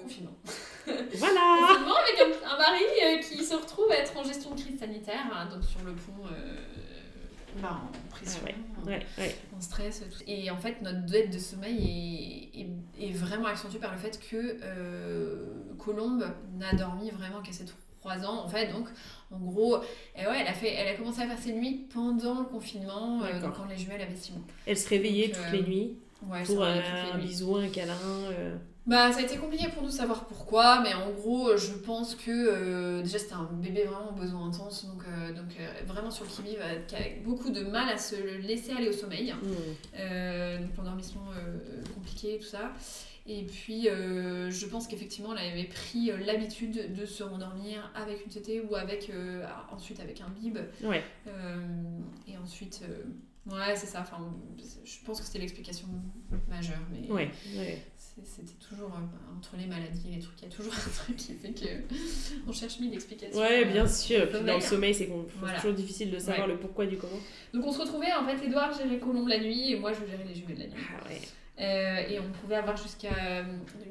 confinement. 0.00 0.36
Voilà 0.86 1.40
Confinement 1.58 1.96
avec 1.96 2.20
un, 2.20 2.46
un 2.46 2.58
mari 2.58 3.20
qui 3.22 3.42
se 3.42 3.54
retrouve 3.54 3.90
à 3.90 3.96
être 3.96 4.16
en 4.16 4.22
gestion 4.22 4.54
de 4.54 4.60
crise 4.60 4.78
sanitaire, 4.78 5.26
hein, 5.32 5.48
donc 5.52 5.64
sur 5.64 5.82
le 5.82 5.92
pont 5.92 6.28
bah, 7.62 7.80
en 7.82 8.08
pression, 8.08 8.40
en, 9.56 9.60
stress. 9.60 10.02
Et 10.26 10.50
en 10.50 10.56
fait, 10.56 10.82
notre 10.82 11.04
dette 11.06 11.32
de 11.32 11.38
sommeil 11.38 12.50
est, 12.54 13.06
est, 13.06 13.12
vraiment 13.12 13.46
accentuée 13.46 13.78
par 13.78 13.92
le 13.92 13.98
fait 13.98 14.18
que 14.18 14.58
euh, 14.62 15.46
Colombe 15.78 16.26
n'a 16.58 16.72
dormi 16.74 17.10
vraiment 17.10 17.40
qu'à 17.42 17.52
ses 17.52 17.64
3 18.00 18.24
ans. 18.24 18.44
En 18.44 18.48
fait, 18.48 18.72
donc, 18.72 18.88
en 19.30 19.38
gros, 19.38 19.78
et 20.16 20.26
ouais, 20.26 20.40
elle, 20.40 20.48
a 20.48 20.52
fait, 20.52 20.72
elle 20.74 20.88
a 20.88 20.94
commencé 20.94 21.22
à 21.22 21.26
faire 21.26 21.38
ses 21.38 21.52
nuits 21.52 21.86
pendant 21.92 22.40
le 22.40 22.46
confinement, 22.46 23.22
euh, 23.22 23.40
quand 23.54 23.66
les 23.66 23.76
jumelles 23.76 24.02
avaient 24.02 24.16
6 24.16 24.32
mois. 24.32 24.42
Elle 24.66 24.76
se 24.76 24.88
réveillait 24.88 25.30
toutes 25.30 25.52
les 25.52 25.62
euh, 25.62 25.66
nuits 25.66 25.98
pour 26.46 26.64
un 26.64 27.18
bisou, 27.18 27.56
un 27.56 27.68
câlin 27.68 27.94
bah, 28.86 29.10
ça 29.12 29.20
a 29.20 29.22
été 29.22 29.38
compliqué 29.38 29.68
pour 29.68 29.82
nous 29.82 29.88
de 29.88 29.94
savoir 29.94 30.26
pourquoi, 30.26 30.82
mais 30.82 30.92
en 30.92 31.10
gros, 31.10 31.56
je 31.56 31.72
pense 31.72 32.14
que 32.14 32.30
euh, 32.30 33.02
déjà 33.02 33.18
c'était 33.18 33.32
un 33.32 33.48
bébé 33.50 33.84
vraiment 33.84 34.12
besoin 34.12 34.46
intense, 34.46 34.84
donc, 34.84 35.02
euh, 35.08 35.32
donc 35.32 35.56
euh, 35.58 35.86
vraiment 35.86 36.10
sur 36.10 36.24
le 36.24 36.30
qui-vive, 36.30 36.62
qui 36.86 36.94
a 36.96 37.00
beaucoup 37.24 37.48
de 37.48 37.62
mal 37.62 37.88
à 37.88 37.96
se 37.96 38.14
laisser 38.42 38.72
aller 38.72 38.90
au 38.90 38.92
sommeil. 38.92 39.32
Mmh. 39.32 40.60
donc 40.60 40.76
l'endormissement 40.76 41.30
compliqué, 41.94 42.38
tout 42.38 42.46
ça. 42.46 42.72
Et 43.26 43.44
puis, 43.44 43.84
je 43.84 44.66
pense 44.66 44.86
qu'effectivement, 44.86 45.34
elle 45.34 45.52
avait 45.52 45.64
pris 45.64 46.12
l'habitude 46.26 46.94
de 46.94 47.06
se 47.06 47.22
rendormir 47.22 47.90
avec 47.94 48.22
une 48.26 48.30
tétée 48.30 48.60
ou 48.60 48.74
avec, 48.74 49.10
ensuite 49.72 50.00
avec 50.00 50.20
un 50.20 50.28
bib. 50.28 50.58
Ouais. 50.82 51.02
et 52.28 52.36
ensuite, 52.36 52.82
ouais, 53.46 53.76
c'est 53.76 53.86
ça. 53.86 54.00
Enfin, 54.02 54.18
je 54.84 54.96
pense 55.06 55.20
que 55.20 55.26
c'était 55.26 55.38
l'explication 55.38 55.88
majeure. 56.50 56.80
Mais 56.92 57.10
ouais, 57.10 57.30
ouais 57.56 57.82
c'était 58.22 58.52
toujours 58.54 58.90
euh, 58.90 59.36
entre 59.36 59.56
les 59.56 59.66
maladies 59.66 60.12
et 60.12 60.16
les 60.16 60.20
trucs, 60.20 60.40
il 60.42 60.48
y 60.48 60.52
a 60.52 60.54
toujours 60.54 60.72
un 60.86 60.90
truc 60.90 61.16
qui 61.16 61.32
fait 61.34 61.52
que 61.52 61.94
on 62.46 62.52
cherche 62.52 62.78
mille 62.78 62.94
explications. 62.94 63.40
Ouais, 63.40 63.64
bien 63.64 63.86
sûr. 63.86 64.30
dans 64.30 64.54
le 64.54 64.60
sommeil, 64.60 64.94
c'est 64.94 65.10
toujours 65.56 65.74
difficile 65.74 66.10
de 66.10 66.18
savoir 66.18 66.46
le 66.46 66.56
pourquoi 66.56 66.86
du 66.86 66.96
comment. 66.96 67.18
Donc 67.52 67.66
on 67.66 67.72
se 67.72 67.80
retrouvait, 67.80 68.12
en 68.12 68.24
fait, 68.24 68.46
Edouard 68.46 68.72
gérait 68.72 68.98
Colombe 68.98 69.28
la 69.28 69.38
nuit 69.38 69.72
et 69.72 69.78
moi 69.78 69.92
je 69.92 70.00
gérais 70.06 70.24
les 70.24 70.34
jumelles 70.34 70.58
la 70.58 70.66
nuit. 70.66 70.82
Ah 70.90 71.08
ouais. 71.08 71.20
Euh, 71.60 72.08
et 72.08 72.18
on 72.18 72.28
pouvait 72.40 72.56
avoir 72.56 72.76
jusqu'à 72.76 73.44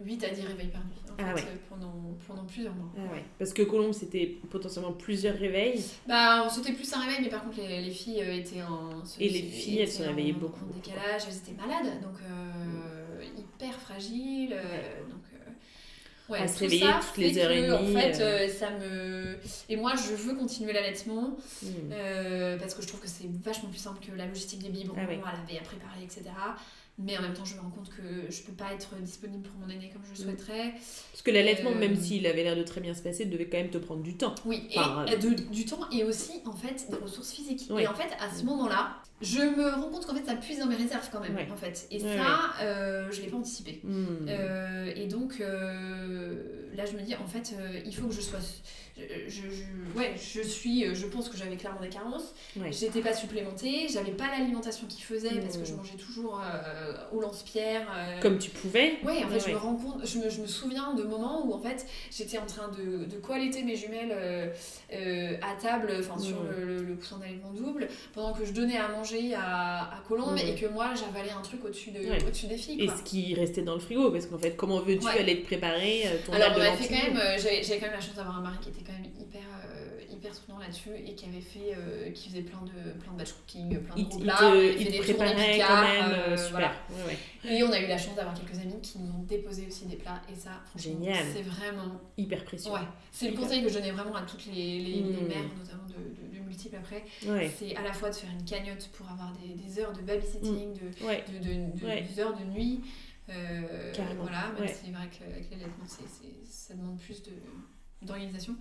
8 0.04 0.24
à 0.26 0.30
10 0.30 0.42
réveils 0.48 0.68
par 0.68 0.82
nuit 0.82 1.00
en 1.14 1.16
ah 1.18 1.36
fait, 1.36 1.44
euh, 1.44 1.56
pendant, 1.70 1.94
pendant 2.28 2.44
plusieurs 2.44 2.74
mois. 2.74 2.90
Ah 2.98 3.14
ouais. 3.14 3.24
Parce 3.40 3.54
que 3.54 3.62
Colombe, 3.62 3.94
c'était 3.94 4.38
potentiellement 4.50 4.92
plusieurs 4.92 5.38
réveils. 5.38 5.82
Bah, 6.08 6.48
c'était 6.50 6.74
plus 6.74 6.92
un 6.94 7.00
réveil, 7.00 7.20
mais 7.22 7.30
par 7.30 7.44
contre, 7.44 7.58
les, 7.58 7.82
les 7.82 7.92
filles 7.92 8.20
étaient 8.20 8.64
en. 8.64 9.02
Et 9.20 9.30
les 9.30 9.44
filles, 9.44 9.80
elles 9.80 9.92
se 9.92 10.04
réveillaient 10.04 10.34
beaucoup. 10.34 10.66
En 10.66 10.74
décalage, 10.74 11.24
elles 11.28 11.38
étaient 11.38 11.62
malades, 11.62 12.02
donc 12.02 12.18
hyper 13.26 13.74
fragile. 13.74 14.54
Euh, 14.54 15.04
donc, 15.10 15.22
euh, 15.34 16.32
ouais, 16.32 16.40
à 16.40 16.48
se 16.48 16.60
réveiller 16.60 16.88
toutes 17.02 17.18
les 17.18 17.38
heures 17.38 17.52
et 17.52 17.62
demie. 17.62 17.72
En 17.72 18.00
fait, 18.00 18.20
euh. 18.22 18.48
ça 18.50 18.70
me. 18.72 19.38
Et 19.70 19.76
moi, 19.76 19.94
je 19.96 20.14
veux 20.16 20.36
continuer 20.36 20.74
l'allaitement 20.74 21.38
hmm. 21.62 22.58
parce 22.60 22.74
que 22.74 22.82
je 22.82 22.88
trouve 22.88 23.02
que 23.02 23.08
c'est 23.08 23.30
vachement 23.44 23.70
plus 23.70 23.80
simple 23.80 24.06
que 24.06 24.16
la 24.16 24.26
logistique 24.26 24.60
des 24.60 24.70
biberons 24.70 24.96
ah 24.98 25.30
à 25.30 25.38
laver, 25.38 25.60
à 25.60 25.64
préparer, 25.64 26.04
etc. 26.04 26.24
mais 27.00 27.18
en 27.18 27.22
même 27.24 27.34
temps, 27.34 27.46
je 27.46 27.56
me 27.56 27.62
rends 27.62 27.72
compte 27.72 27.90
que 27.90 28.32
je 28.32 28.44
peux 28.44 28.52
pas 28.52 28.72
être 28.74 28.96
disponible 29.02 29.42
pour 29.42 29.60
mon 29.60 29.68
aîné 29.68 29.90
comme 29.90 30.04
je 30.06 30.10
le 30.12 30.14
mm. 30.14 30.38
souhaiterais. 30.38 30.74
Parce 31.12 31.24
que 31.24 31.32
l'allaitement, 31.32 31.72
euh, 31.72 31.80
même 31.80 31.96
s'il 31.96 32.28
avait 32.28 32.44
l'air 32.44 32.56
de 32.56 32.62
très 32.62 32.82
bien 32.82 32.94
se 32.94 33.02
passer, 33.02 33.26
devait 33.26 33.48
quand 33.48 33.58
même 33.58 33.72
te 33.72 33.80
prendre 33.80 34.04
du 34.04 34.16
temps. 34.16 34.36
Oui, 34.46 34.68
et 34.70 34.78
euh, 34.78 35.18
du 35.52 35.66
temps 35.66 35.90
et 35.92 36.04
aussi, 36.04 36.34
en 36.46 36.54
fait, 36.54 36.88
des 36.92 36.98
ressources 36.98 37.32
physiques. 37.32 37.70
Et 37.80 37.88
en 37.88 37.96
fait, 37.96 38.16
à 38.20 38.32
ce 38.32 38.44
moment-là, 38.44 38.98
je 39.22 39.40
me 39.40 39.70
rends 39.72 39.90
compte 39.90 40.06
qu'en 40.06 40.14
fait, 40.14 40.26
ça 40.26 40.36
puise 40.36 40.60
dans 40.60 40.68
mes 40.68 40.76
réserves 40.76 41.10
quand 41.12 41.22
même, 41.22 41.36
en 41.52 41.58
fait. 41.58 41.88
Et 41.90 42.00
ça, 42.00 42.54
euh, 42.62 43.10
je 43.12 43.22
l'ai 43.22 43.28
pas 43.28 43.38
anticipé. 43.38 43.82
Mm. 43.84 44.28
et 44.96 45.08
donc, 45.08 45.40
là, 45.40 46.86
je 46.86 46.96
me 46.96 47.02
dis, 47.02 47.16
en 47.16 47.28
fait, 47.28 47.56
il 47.86 47.96
faut 47.96 48.08
que 48.08 48.14
je 48.14 48.22
sois 48.22 48.40
je, 48.96 49.98
ouais, 49.98 50.14
je 50.16 50.42
suis, 50.42 50.86
euh, 50.86 50.94
je 50.94 51.08
pense 51.08 51.28
que 51.28 51.36
j'avais 51.36 51.56
clairement 51.56 51.82
des 51.82 51.90
carences. 51.90 52.34
J'étais 52.72 53.02
pas 53.02 53.14
supplémentée, 53.14 53.88
j'avais 53.92 54.12
pas 54.12 54.28
l'alimentation 54.28 54.86
qu'il 54.88 55.04
faisait 55.04 55.40
parce 55.40 55.58
que 55.58 55.66
je 55.66 55.74
mmh. 55.74 55.78
mangeais 55.78 55.98
toujours 55.98 56.40
euh, 56.40 56.94
au 57.12 57.20
lance-pierre. 57.20 57.88
Euh. 57.96 58.20
Comme 58.22 58.38
tu 58.38 58.52
pouvais. 58.52 59.00
Ouais, 59.04 59.24
en 59.24 59.30
fait, 59.30 59.48
je 59.48 59.52
me 59.52 59.58
rends 59.58 59.76
compte, 59.76 60.06
je 60.06 60.20
me, 60.20 60.30
je 60.30 60.42
me, 60.42 60.48
souviens 60.48 60.94
de 60.94 61.04
moments 61.04 61.46
où 61.46 61.54
en 61.54 61.60
fait 61.60 61.88
j'étais 62.12 62.38
en 62.38 62.46
train 62.46 62.68
de, 62.68 63.06
de 63.06 63.66
mes 63.66 63.76
jumelles 63.76 64.14
à 65.42 65.56
table, 65.62 65.92
enfin 66.00 66.20
sur 66.20 66.44
mmh. 66.44 66.50
le, 66.60 66.84
le, 66.84 66.96
coussin 66.96 67.18
d'allaitement 67.18 67.52
double, 67.52 67.88
pendant 68.14 68.34
que 68.34 68.46
je 68.46 68.52
donnais 68.52 68.78
à 68.78 68.90
manger 68.90 69.34
à, 69.34 69.96
à 69.96 70.04
Colombe 70.08 70.36
mmh. 70.36 70.48
et 70.48 70.56
que 70.56 70.68
moi 70.68 70.94
j'avalais 70.94 71.32
un 71.32 71.42
truc 71.42 71.66
au-dessus 71.66 71.92
de, 71.92 72.00
au 72.00 72.48
des 72.48 72.58
filles. 72.58 72.84
Et 72.84 72.88
ce 72.88 73.02
qui 73.04 73.34
restait 73.34 73.64
dans 73.64 73.74
le 73.74 73.80
frigo, 73.80 74.12
parce 74.12 74.28
qu'en 74.28 74.38
fait, 74.38 74.56
comment 74.56 74.80
veux-tu 74.80 75.08
aller 75.08 75.42
te 75.42 75.46
préparer 75.46 76.04
ton 76.26 76.34
Alors, 76.34 76.52
on 76.56 76.62
a 76.62 76.74
fait 76.74 76.88
quand 76.88 77.14
même, 77.14 77.22
j'avais 77.38 77.80
quand 77.80 77.88
même 77.88 77.96
la 77.96 78.02
chance 78.02 78.16
d'avoir 78.16 78.38
un 78.38 78.42
mari 78.42 78.58
qui 78.62 78.70
était 78.70 78.83
quand 78.86 78.94
même 78.94 79.12
hyper, 79.20 79.42
euh, 79.66 80.00
hyper 80.10 80.34
soutenant 80.34 80.60
là-dessus 80.60 80.92
et 80.96 81.16
qui 81.16 81.26
avait 81.26 81.42
fait, 81.42 81.76
euh, 81.76 82.12
qui 82.12 82.30
faisait 82.30 82.42
plein 82.42 82.62
de, 82.62 83.00
plein 83.00 83.14
de 83.14 83.18
batch 83.18 83.34
cooking, 83.34 83.80
plein 83.80 83.96
de 83.96 84.00
il, 84.00 84.08
gros 84.08 84.20
plats, 84.20 84.56
il, 84.56 84.64
il, 84.64 84.86
fait 84.86 84.92
des 84.92 85.00
préparait 85.00 85.60
quand 85.60 85.82
même, 85.82 86.12
euh, 86.12 86.38
super. 86.38 86.52
Voilà. 86.52 86.74
Ouais, 86.90 87.14
ouais. 87.46 87.58
Et 87.58 87.64
on 87.64 87.72
a 87.72 87.80
eu 87.80 87.88
la 87.88 87.98
chance 87.98 88.16
d'avoir 88.16 88.34
quelques 88.34 88.60
amis 88.60 88.80
qui 88.82 89.00
nous 89.00 89.12
ont 89.12 89.24
déposé 89.24 89.68
aussi 89.68 89.86
des 89.86 89.96
plats 89.96 90.22
et 90.32 90.36
ça, 90.36 90.62
génial, 90.76 91.24
c'est 91.34 91.42
vraiment 91.42 92.02
hyper 92.18 92.44
précieux. 92.46 92.72
Ouais, 92.72 92.80
c'est 93.12 93.30
le 93.30 93.38
conseil 93.38 93.64
que 93.64 93.70
je 93.70 93.76
donnais 93.76 93.92
vraiment 93.92 94.16
à 94.16 94.24
toutes 94.24 94.46
les, 94.48 94.80
les, 94.80 95.02
mmh. 95.02 95.28
mères, 95.28 95.50
notamment 95.58 95.88
de, 95.88 96.38
de, 96.38 96.44
multiples 96.44 96.76
après. 96.76 97.04
C'est 97.58 97.76
à 97.76 97.82
la 97.82 97.94
fois 97.94 98.10
de 98.10 98.16
faire 98.16 98.30
une 98.32 98.46
cagnotte 98.46 98.90
pour 98.94 99.10
avoir 99.10 99.34
des, 99.34 99.54
des 99.54 99.80
heures 99.80 99.94
de 99.94 100.02
babysitting, 100.02 100.70
mmh. 100.70 101.34
de, 101.34 101.38
de, 101.40 102.08
des 102.08 102.20
heures 102.20 102.38
de 102.38 102.46
nuit. 102.46 102.82
Euh, 103.30 103.94
voilà, 104.20 104.52
c'est 104.68 104.92
vrai 104.92 105.10
qu'avec 105.10 105.50
l'allaitement, 105.50 105.86
ça 105.88 106.74
demande 106.74 107.00
plus 107.00 107.24
de, 107.24 107.32
d'organisation. 108.06 108.56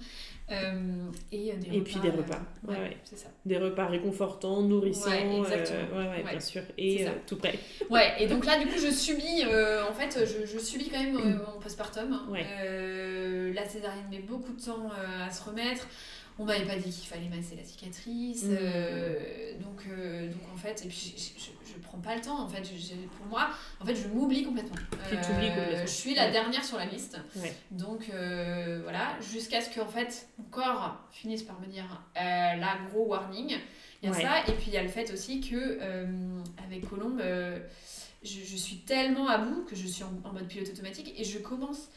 Euh, 0.50 1.10
et, 1.30 1.52
des 1.52 1.76
et 1.76 1.80
puis 1.80 1.98
des 2.00 2.10
repas. 2.10 2.40
Euh, 2.68 2.72
ouais, 2.72 2.96
c'est 3.04 3.16
ça. 3.16 3.28
Des 3.46 3.58
repas 3.58 3.86
réconfortants, 3.86 4.62
nourrissants. 4.62 5.10
Ouais, 5.10 5.38
exactement. 5.38 5.98
Euh, 5.98 6.16
ouais, 6.16 6.24
bien 6.28 6.40
sûr. 6.40 6.62
Et 6.76 7.06
tout 7.26 7.36
prêt. 7.36 7.58
Ouais, 7.90 8.12
et 8.18 8.26
donc 8.26 8.44
là, 8.44 8.58
du 8.58 8.66
coup, 8.66 8.78
je 8.78 8.90
subis, 8.90 9.44
en 9.44 9.92
fait, 9.92 10.26
je, 10.26 10.46
je, 10.46 10.58
subis 10.58 10.90
quand 10.90 11.02
même 11.02 11.14
mon 11.14 11.60
postpartum. 11.60 12.18
la 12.30 13.68
césarienne 13.68 14.06
met 14.10 14.20
beaucoup 14.20 14.52
de 14.52 14.62
temps 14.62 14.90
à 15.24 15.30
se 15.30 15.42
remettre. 15.44 15.86
On 16.38 16.44
m'avait 16.44 16.64
pas 16.64 16.76
dit 16.76 16.90
qu'il 16.90 17.08
fallait 17.08 17.28
masser 17.28 17.56
la 17.56 17.64
cicatrice. 17.64 18.44
Mmh. 18.44 19.62
donc, 19.62 19.86
donc, 19.86 20.42
en 20.52 20.56
fait, 20.56 20.84
et 20.84 20.88
puis 20.88 21.14
je, 21.16 21.50
je, 21.72 21.78
prends 21.82 21.98
pas 21.98 22.14
le 22.14 22.20
temps. 22.20 22.40
En 22.40 22.48
fait, 22.48 22.62
pour 23.16 23.26
moi, 23.26 23.50
en 23.80 23.84
fait, 23.84 23.94
je 23.94 24.08
m'oublie 24.08 24.44
complètement. 24.44 24.76
Tu 25.08 25.16
complètement. 25.16 25.80
Je 25.82 25.86
suis 25.86 26.14
la 26.14 26.30
dernière 26.30 26.64
sur 26.64 26.78
la 26.78 26.86
liste. 26.86 27.18
Donc, 27.70 28.10
voilà, 28.82 29.16
jusqu'à 29.20 29.60
ce 29.60 29.70
que, 29.70 29.80
en 29.80 29.88
fait, 29.88 30.28
mon 30.38 30.44
corps 30.44 30.96
finisse 31.10 31.42
par 31.42 31.60
me 31.60 31.66
dire 31.66 32.02
la 32.14 32.78
gros 32.90 33.06
warning. 33.06 33.56
Il 34.02 34.08
y 34.08 34.12
a 34.12 34.14
ça. 34.14 34.40
Et 34.48 34.52
puis, 34.52 34.68
il 34.68 34.72
y 34.72 34.78
a 34.78 34.82
le 34.82 34.88
fait 34.88 35.12
aussi 35.12 35.40
que, 35.40 35.78
avec 36.64 36.88
Colombe, 36.88 37.22
je, 38.22 38.40
je, 38.44 38.56
suis 38.56 38.78
tellement 38.78 39.28
à 39.28 39.38
bout 39.38 39.64
que 39.64 39.76
je 39.76 39.86
suis 39.86 40.04
en, 40.04 40.12
en 40.24 40.32
mode 40.32 40.46
pilote 40.46 40.68
automatique 40.68 41.12
et 41.18 41.24
je 41.24 41.38
commence 41.38 41.88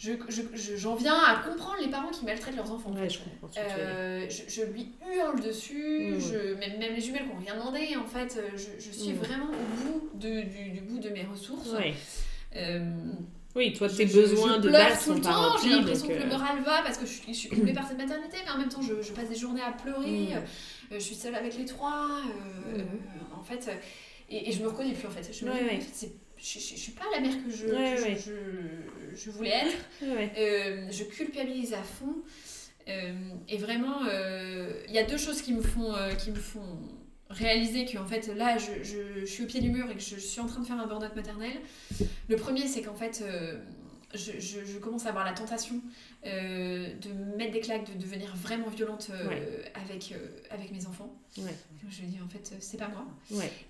j'en 0.00 0.12
je, 0.28 0.76
je, 0.76 0.88
viens 0.98 1.14
à 1.14 1.36
comprendre 1.36 1.76
les 1.80 1.88
parents 1.88 2.10
qui 2.10 2.24
maltraitent 2.24 2.56
leurs 2.56 2.72
enfants. 2.72 2.92
Ouais, 2.92 3.08
je, 3.08 3.18
euh, 3.58 4.26
je, 4.28 4.62
lui 4.62 4.92
hurle 5.14 5.40
dessus, 5.40 6.12
mmh. 6.12 6.20
je, 6.20 6.54
même, 6.54 6.78
même, 6.78 6.94
les 6.94 7.00
jumelles 7.00 7.24
qui 7.24 7.28
n'ont 7.28 7.40
rien 7.40 7.54
demandé, 7.54 7.96
en 7.96 8.06
fait, 8.06 8.38
euh, 8.38 8.48
je, 8.56 8.90
suis 8.90 9.12
mmh. 9.12 9.16
vraiment 9.16 9.50
au 9.50 9.82
bout 9.84 10.10
de, 10.14 10.42
du, 10.42 10.70
du, 10.70 10.80
bout 10.80 10.98
de 10.98 11.10
mes 11.10 11.24
ressources. 11.24 11.72
Ouais. 11.72 11.94
Euh, 12.56 12.94
oui, 13.54 13.72
toi, 13.74 13.88
tes 13.88 14.06
besoins 14.06 14.58
de 14.58 14.70
base 14.70 15.04
tout 15.04 15.14
le 15.14 15.20
temps. 15.20 15.56
J'ai 15.62 15.70
l'impression 15.70 16.08
que 16.08 16.12
le 16.14 16.26
moral 16.26 16.62
va 16.64 16.82
parce 16.82 16.96
que 16.96 17.04
je 17.04 17.12
suis, 17.12 17.34
je 17.34 17.38
suis 17.38 17.48
comblée 17.54 17.72
par 17.72 17.86
cette 17.86 17.98
maternité, 17.98 18.38
mais 18.44 18.52
en 18.52 18.58
même 18.58 18.68
temps, 18.68 18.82
je, 18.82 19.12
passe 19.12 19.28
des 19.28 19.36
journées 19.36 19.62
à 19.62 19.72
pleurer. 19.72 20.34
Mmh. 20.34 20.94
je 20.94 20.98
suis 20.98 21.14
seule 21.14 21.34
avec 21.34 21.56
les 21.58 21.66
trois. 21.66 22.22
en 23.38 23.42
fait, 23.42 23.70
et, 24.30 24.48
et, 24.48 24.52
je 24.52 24.62
me 24.62 24.68
reconnais 24.68 24.92
plus 24.92 25.08
en 25.08 25.10
fait. 25.10 25.28
Je 25.32 25.44
me 25.44 25.50
dis, 25.52 26.08
je, 26.42 26.58
je, 26.58 26.76
suis 26.76 26.92
pas 26.92 27.04
la 27.12 27.20
mère 27.20 27.34
que 27.44 27.50
je, 27.50 27.66
je, 28.16 28.32
je, 29.14 29.30
voulais 29.30 29.50
être. 29.50 29.76
Euh, 30.02 30.88
je 30.90 31.04
culpabilise 31.04 31.72
à 31.72 31.82
fond. 31.82 32.16
Euh, 32.88 33.12
et 33.48 33.58
vraiment, 33.58 34.04
euh, 34.08 34.82
il 34.88 34.94
y 34.94 34.98
a 34.98 35.04
deux 35.04 35.18
choses 35.18 35.42
qui 35.42 35.52
me 35.52 35.62
font, 35.62 35.94
qui 36.18 36.30
me 36.30 36.36
font 36.36 36.78
réaliser 37.28 37.84
que 37.84 37.96
en 37.96 38.06
fait 38.06 38.26
là 38.34 38.58
je, 38.58 38.82
je, 38.82 39.24
suis 39.24 39.44
au 39.44 39.46
pied 39.46 39.60
du 39.60 39.70
mur 39.70 39.88
et 39.88 39.94
que 39.94 40.00
je, 40.00 40.16
suis 40.16 40.40
en 40.40 40.46
train 40.46 40.60
de 40.60 40.66
faire 40.66 40.80
un 40.80 40.86
burn-out 40.86 41.14
maternel. 41.14 41.52
Le 42.28 42.36
premier 42.36 42.66
c'est 42.66 42.82
qu'en 42.82 42.96
fait 42.96 43.22
je, 44.14 44.40
je, 44.40 44.78
commence 44.78 45.06
à 45.06 45.10
avoir 45.10 45.24
la 45.24 45.32
tentation 45.32 45.80
de 46.24 47.36
mettre 47.36 47.52
des 47.52 47.60
claques, 47.60 47.92
de 47.92 47.98
devenir 47.98 48.34
vraiment 48.36 48.68
violente 48.68 49.10
avec, 49.74 50.14
avec 50.50 50.72
mes 50.72 50.86
enfants. 50.86 51.16
Je 51.36 52.02
me 52.02 52.06
dis 52.06 52.20
en 52.20 52.28
fait 52.28 52.56
c'est 52.60 52.76
pas 52.76 52.88
moi. 52.88 53.06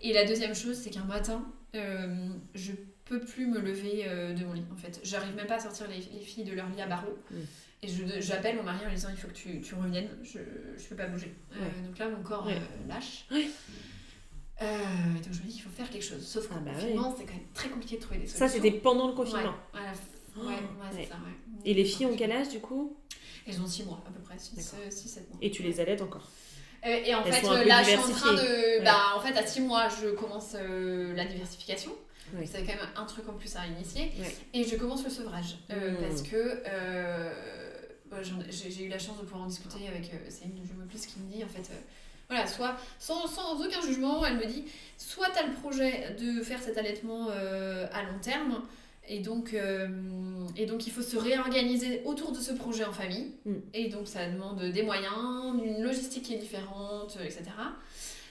Et 0.01 0.12
la 0.12 0.24
deuxième 0.24 0.55
chose 0.55 0.76
c'est 0.76 0.91
qu'un 0.91 1.05
matin 1.05 1.45
euh, 1.74 2.28
je 2.55 2.72
peux 3.05 3.20
plus 3.20 3.47
me 3.47 3.61
lever 3.61 4.05
euh, 4.07 4.34
de 4.34 4.45
mon 4.45 4.53
lit 4.53 4.64
en 4.72 4.76
fait. 4.76 5.01
J'arrive 5.03 5.34
même 5.34 5.47
pas 5.47 5.57
à 5.57 5.61
sortir 5.61 5.86
les, 5.88 6.01
filles 6.20 6.45
de 6.45 6.53
leur 6.53 6.68
lit 6.68 6.80
à 6.80 6.86
barreaux. 6.86 7.18
Et 7.82 7.88
j'appelle 8.20 8.57
mon 8.57 8.62
mari 8.62 8.84
en 8.84 8.88
lui 8.88 8.95
disant 8.95 9.09
il 9.11 9.16
faut 9.16 9.28
que 9.28 9.32
tu, 9.32 9.61
tu 9.61 9.74
reviennes, 9.74 10.09
je, 10.22 10.38
je 10.76 10.86
peux 10.88 10.97
pas 10.97 11.07
bouger. 11.07 11.34
Euh, 11.55 11.86
donc 11.86 11.99
là 11.99 12.09
mon 12.09 12.22
corps 12.22 12.49
lâche. 12.88 13.26
donc 13.30 13.38
je 14.61 15.41
me 15.41 15.47
dis 15.47 15.53
qu'il 15.55 15.62
faut 15.62 15.70
faire 15.70 15.88
quelque 15.91 16.05
chose. 16.05 16.24
Sauf 16.26 16.49
qu'en 16.49 16.57
ah 16.59 16.61
bah 16.61 16.72
confinement, 16.72 17.14
c'est 17.16 17.24
quand 17.24 17.34
même 17.34 17.53
très 17.55 17.68
compliqué 17.68 17.97
de 17.97 18.03
trouver 18.03 18.20
des 18.20 18.26
solutions. 18.26 18.47
Ça, 18.47 18.53
c'était 18.53 18.70
pendant 18.70 19.09
le 19.09 19.14
confinement. 19.14 19.55
Ouais, 19.74 19.80
ouais, 20.37 20.55
c'est 20.93 21.07
ça. 21.07 21.16
Et 21.64 21.74
les 21.74 21.85
filles 21.85 22.07
ont 22.07 22.16
quel 22.16 22.33
âge 22.33 22.49
du 22.49 22.61
coup? 22.61 22.97
Elles 23.47 23.61
ont 23.61 23.66
6 23.66 23.85
mois 23.85 24.03
à 24.07 24.11
peu 24.11 24.20
près, 24.20 24.37
6-7 24.37 25.28
mois. 25.28 25.39
Et 25.43 25.51
tu 25.51 25.62
les 25.62 25.81
allaites 25.81 26.03
encore? 26.03 26.28
Euh, 26.87 27.01
et 27.05 27.14
en 27.14 27.22
fait, 27.24 27.47
euh, 27.47 27.64
là, 27.64 27.83
je 27.83 27.91
suis 27.91 27.99
en 27.99 28.11
train 28.11 28.35
de. 28.35 28.85
Bah, 28.85 29.14
en 29.16 29.20
fait, 29.20 29.37
à 29.37 29.47
6 29.47 29.61
mois, 29.61 29.89
je 29.89 30.09
commence 30.11 30.55
euh, 30.55 31.14
la 31.14 31.24
diversification. 31.24 31.93
C'est 32.45 32.61
quand 32.61 32.74
même 32.74 32.89
un 32.97 33.05
truc 33.07 33.28
en 33.28 33.33
plus 33.33 33.57
à 33.57 33.66
initier. 33.66 34.12
Et 34.55 34.64
je 34.64 34.76
commence 34.76 35.05
le 35.05 35.11
sevrage. 35.11 35.57
Mmh. 35.68 35.97
Parce 36.01 36.22
que 36.22 36.62
bah, 38.11 38.18
j'ai 38.22 38.85
eu 38.85 38.89
la 38.89 38.99
chance 38.99 39.18
de 39.18 39.22
pouvoir 39.22 39.43
en 39.43 39.47
discuter 39.47 39.87
avec 39.87 40.11
Céline 40.28 40.55
de 40.55 40.89
Plus 40.89 41.07
qui 41.07 41.20
me 41.20 41.33
dit 41.33 41.45
en 41.45 41.49
fait. 41.49 41.70
voilà, 42.28 42.47
soit 42.47 42.76
sans, 42.99 43.26
sans, 43.26 43.61
aucun 43.64 43.81
jugement, 43.83 44.24
elle 44.24 44.37
me 44.37 44.47
dit 44.47 44.64
soit 44.97 45.28
tu 45.31 45.39
as 45.39 45.47
le 45.47 45.53
projet 45.55 46.16
de 46.18 46.43
faire 46.43 46.61
cet 46.61 46.78
allaitement 46.78 47.28
à 47.31 48.03
long 48.05 48.18
terme, 48.22 48.62
et 49.09 49.21
donc, 49.21 49.55
euh, 49.55 49.89
et 50.57 50.67
donc, 50.67 50.87
il 50.87 50.93
faut 50.93 51.03
se 51.03 51.17
réorganiser 51.17 52.03
autour 52.05 52.31
de 52.31 52.39
ce 52.39 52.53
projet 52.53 52.85
en 52.85 52.93
famille. 52.93 53.33
Mm. 53.45 53.55
Et 53.75 53.89
donc, 53.89 54.07
ça 54.07 54.29
demande 54.29 54.63
des 54.63 54.83
moyens, 54.83 55.55
une 55.65 55.83
logistique 55.83 56.25
qui 56.25 56.35
est 56.35 56.39
différente, 56.39 57.19
etc. 57.23 57.43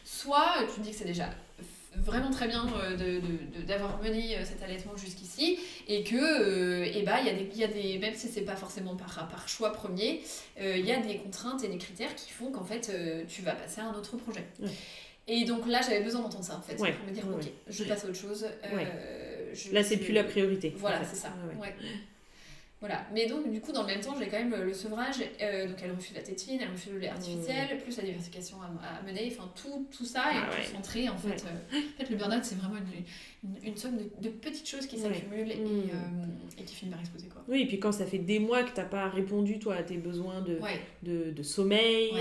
Soit 0.06 0.66
tu 0.74 0.80
dis 0.80 0.92
que 0.92 0.96
c'est 0.96 1.06
déjà 1.06 1.30
vraiment 1.96 2.30
très 2.30 2.48
bien 2.48 2.66
euh, 2.84 3.20
d'avoir 3.68 4.02
mené 4.02 4.38
euh, 4.38 4.46
cet 4.46 4.62
allaitement 4.64 4.96
jusqu'ici 4.96 5.58
et 5.88 6.04
que 6.04 6.84
et 6.84 7.02
bah, 7.02 7.20
y, 7.20 7.30
a 7.30 7.34
des, 7.34 7.50
y 7.56 7.64
a 7.64 7.68
des 7.68 7.98
même 7.98 8.14
si 8.14 8.28
c'est 8.28 8.44
pas 8.44 8.56
forcément 8.56 8.96
par, 8.96 9.28
par 9.28 9.50
choix 9.50 9.74
premier 9.74 10.22
il 10.62 10.86
y 10.86 10.92
a 10.92 11.00
des 11.00 11.18
contraintes 11.18 11.64
et 11.64 11.68
des 11.68 11.80
critères 11.80 12.14
qui 12.14 12.30
font 12.30 12.52
qu'en 12.52 12.64
fait 12.64 12.92
tu 13.28 13.42
vas 13.42 13.54
passer 13.54 13.82
à 13.82 13.86
un 13.86 13.96
autre 13.96 14.18
projet 14.18 14.46
et 15.28 15.46
donc 15.46 15.66
là 15.68 15.82
j'avais 15.82 16.02
besoin 16.02 16.22
d'entendre 16.22 16.46
ça 16.46 16.58
en 16.58 16.62
fait 16.62 16.76
pour 16.76 16.86
me 16.86 17.12
dire 17.12 17.26
ok 17.28 17.52
je 17.68 17.84
passe 17.86 18.06
à 18.06 18.10
autre 18.10 18.20
chose 18.20 18.46
Là, 19.72 19.84
c'est 19.84 19.97
plus 19.97 20.14
la 20.14 20.24
priorité. 20.24 20.74
Voilà, 20.78 21.04
c'est 21.04 21.16
ça. 21.16 21.34
Ouais. 21.60 21.74
Voilà. 22.80 23.06
Mais 23.14 23.28
donc, 23.28 23.52
du 23.52 23.60
coup, 23.60 23.74
dans 23.74 23.82
le 23.82 23.88
même 23.88 24.00
temps, 24.00 24.16
j'ai 24.18 24.28
quand 24.28 24.38
même 24.38 24.56
le 24.56 24.74
sevrage. 24.74 25.16
Euh, 25.41 25.68
donc, 25.68 25.76
elle 25.84 25.91
refuse 25.91 26.16
la 26.16 26.22
tétine, 26.22 26.60
elle 26.62 26.72
refuse 26.72 26.93
le 26.93 27.00
lait 27.00 27.10
artificiel, 27.10 27.76
mmh. 27.76 27.82
plus 27.82 27.97
la 27.97 28.04
diversification 28.04 28.58
à, 28.62 29.06
mener. 29.06 29.34
Enfin, 29.36 29.52
tout, 29.62 29.86
tout 29.91 30.06
ça 30.06 30.32
est 30.32 30.38
ah, 30.38 30.50
concentré. 30.56 31.10
En 31.10 31.18
fait, 31.18 31.43
euh, 31.45 31.78
en 31.78 31.97
fait, 31.97 32.10
le 32.10 32.16
burn-out, 32.16 32.39
c'est 32.43 32.56
vraiment 32.56 32.78
une, 32.78 33.68
une, 33.68 33.76
somme 33.76 33.97
de, 34.22 34.30
petites 34.30 34.68
choses 34.68 34.86
qui 34.86 34.97
s'accumulent 34.97 35.52
et, 35.52 35.58
mmh. 35.58 35.89
euh, 35.93 36.58
et, 36.58 36.64
qui 36.64 36.74
finissent 36.74 36.93
par 36.93 37.02
exploser. 37.02 37.28
Quoi. 37.28 37.43
Oui, 37.50 37.64
et 37.64 37.68
puis 37.68 37.80
quand 37.80 37.91
ça 37.91 38.06
fait 38.06 38.18
des 38.18 38.39
mois 38.39 38.64
que 38.64 38.70
tu 38.70 38.80
n'as 38.80 38.86
pas 38.86 39.10
répondu, 39.10 39.60
toi, 39.60 39.76
à 39.76 39.84
tes 39.84 39.97
besoins 39.97 40.39
de, 40.39 40.60
de, 41.04 41.32
de, 41.32 41.43
sommeil, 41.43 42.12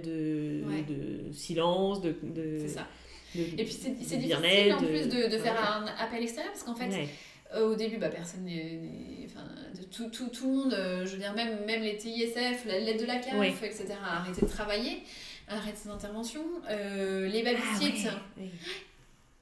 de, 0.00 0.62
de, 0.86 1.32
silence, 1.32 2.02
de. 2.02 2.14
c'est 2.60 2.68
ça. 2.68 2.86
Et 3.34 3.64
puis, 3.64 3.72
c'est 3.72 3.90
difficile 3.90 4.72
en 4.72 4.78
plus 4.78 5.08
de, 5.08 5.38
faire 5.38 5.76
un 5.76 5.86
appel 5.98 6.22
extérieur 6.22 6.52
parce 6.52 6.64
qu'en 6.64 6.74
fait 6.74 7.08
euh, 7.54 7.70
au 7.70 7.74
début, 7.74 7.98
bah, 7.98 8.08
personne 8.08 8.44
n'est. 8.44 8.80
Enfin, 9.26 9.46
tout, 9.90 10.08
tout, 10.10 10.28
tout, 10.28 10.48
le 10.48 10.56
monde, 10.56 10.74
euh, 10.74 11.06
je 11.06 11.12
veux 11.12 11.18
dire, 11.18 11.34
même, 11.34 11.64
même 11.66 11.82
les 11.82 11.96
TISF, 11.96 12.64
l'aide 12.66 13.00
de 13.00 13.06
la 13.06 13.18
CAF, 13.18 13.62
etc., 13.62 13.86
a 14.02 14.18
arrêté 14.18 14.40
de 14.42 14.50
travailler, 14.50 15.02
arrêté 15.48 15.76
ses 15.76 15.88
interventions. 15.88 16.44
Euh, 16.68 17.28
les 17.28 17.42
babysites. 17.42 18.08
Ah, 18.10 18.40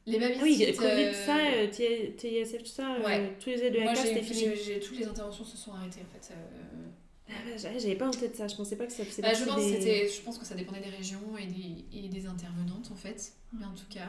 Les 0.07 0.23
Ah 0.23 0.29
oui, 0.43 0.75
Covid, 0.77 1.15
ça, 1.15 1.39
TISF, 1.71 2.63
tout 2.63 2.67
ça, 2.67 2.97
tous 3.41 3.51
les 3.51 3.65
aides 3.65 3.75
de 3.75 3.81
la 3.81 3.95
c'était 3.95 4.23
fini. 4.23 4.53
J'ai, 4.65 4.81
toutes 4.81 4.99
les 4.99 5.07
interventions 5.07 5.45
se 5.45 5.57
sont 5.57 5.73
arrêtées 5.73 6.01
en 6.01 6.13
fait. 6.13 6.35
Ah 7.35 7.79
j'avais 7.79 7.95
pas 7.95 8.09
en 8.09 8.11
tête 8.11 8.37
ça, 8.37 8.49
je 8.49 8.57
pensais 8.57 8.77
pas 8.77 8.87
que 8.87 8.93
ça 8.93 9.05
faisait 9.05 9.23
bah, 9.23 9.33
je, 9.35 9.45
pense 9.45 9.57
des... 9.57 10.09
je 10.09 10.21
pense 10.23 10.39
que 10.39 10.45
ça 10.45 10.55
dépendait 10.55 10.81
des 10.81 10.97
régions 10.97 11.37
et 11.39 11.47
des, 11.47 11.85
et 11.93 12.09
des 12.09 12.27
intervenantes 12.27 12.91
en 12.93 12.97
fait. 12.97 13.33
Mais 13.53 13.65
en 13.65 13.75
tout 13.75 13.87
cas, 13.91 14.09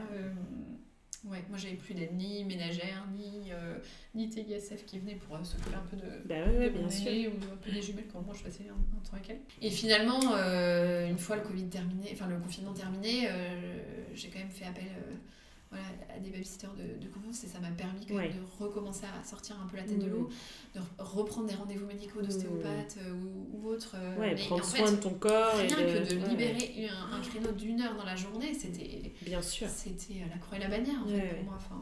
Ouais, 1.26 1.41
moi 1.49 1.57
j'avais 1.57 1.76
plus 1.76 1.93
d'aide 1.93 2.13
ni 2.15 2.43
ménagère, 2.43 3.07
ni, 3.15 3.49
euh, 3.51 3.78
ni 4.13 4.28
TISF 4.28 4.86
qui 4.86 4.99
venait 4.99 5.15
pour 5.15 5.38
euh, 5.38 5.43
s'occuper 5.43 5.76
un 5.76 5.88
peu 5.89 5.95
de, 5.95 6.28
bah 6.28 6.36
ouais, 6.45 6.69
bien 6.69 6.89
sûr. 6.89 7.32
ou 7.32 7.53
un 7.53 7.55
peu 7.55 7.71
des 7.71 7.82
jumelles 7.82 8.07
quand 8.11 8.21
moi 8.21 8.36
je 8.38 8.43
passais 8.43 8.65
un, 8.69 8.74
un 8.74 9.09
temps 9.09 9.13
avec 9.13 9.30
elle. 9.30 9.39
Et 9.61 9.69
finalement, 9.71 10.19
euh, 10.36 11.07
une 11.07 11.17
fois 11.17 11.38
le 11.38 11.43
Covid 11.43 11.67
terminé, 11.67 12.09
enfin 12.11 12.28
le 12.28 12.38
confinement 12.39 12.74
terminé, 12.74 13.30
j'ai 14.13 14.28
quand 14.28 14.39
même 14.39 14.49
fait 14.49 14.65
appel 14.65 14.84
voilà, 15.74 16.15
à 16.15 16.19
des 16.19 16.30
babysitters 16.30 16.69
de, 16.78 17.03
de 17.03 17.11
confiance 17.11 17.43
et 17.43 17.47
ça 17.47 17.59
m'a 17.59 17.71
permis 17.71 18.05
quand 18.05 18.15
même 18.15 18.32
de 18.32 18.63
recommencer 18.63 19.05
à 19.05 19.24
sortir 19.24 19.57
un 19.63 19.67
peu 19.67 19.78
la 19.78 19.84
tête 19.84 19.99
de 19.99 20.07
l'eau, 20.07 20.30
mmh. 20.76 20.80
de 20.80 20.82
reprendre 20.99 21.47
des 21.47 21.55
rendez-vous 21.55 21.88
médicaux 21.88 22.21
d'ostéopathe 22.21 22.97
mmh. 22.97 23.26
ou, 23.26 23.47
ou 23.57 23.69
autre. 23.69 23.95
Ouais, 24.19 24.36
prendre 24.36 24.63
soin 24.63 24.91
de 24.91 24.97
ton 24.97 25.13
corps. 25.15 25.55
Rien 25.55 25.67
que 25.67 26.13
de 26.13 26.30
libérer 26.30 26.88
un, 26.88 27.17
un, 27.17 27.21
créneau 27.21 27.51
d'une 27.51 27.82
heure 27.82 27.95
dans 27.95 28.05
la 28.05 28.15
journée, 28.15 28.53
c'était. 28.53 29.11
Bien 29.24 29.41
sûr. 29.41 29.67
C'était 29.67 30.21
la 30.30 30.38
croix 30.38 30.57
et 30.57 30.61
la 30.61 30.69
bannière 30.69 31.01
en 31.03 31.07
fait, 31.07 31.36
pour 31.36 31.43
moi. 31.45 31.55
Enfin, 31.57 31.82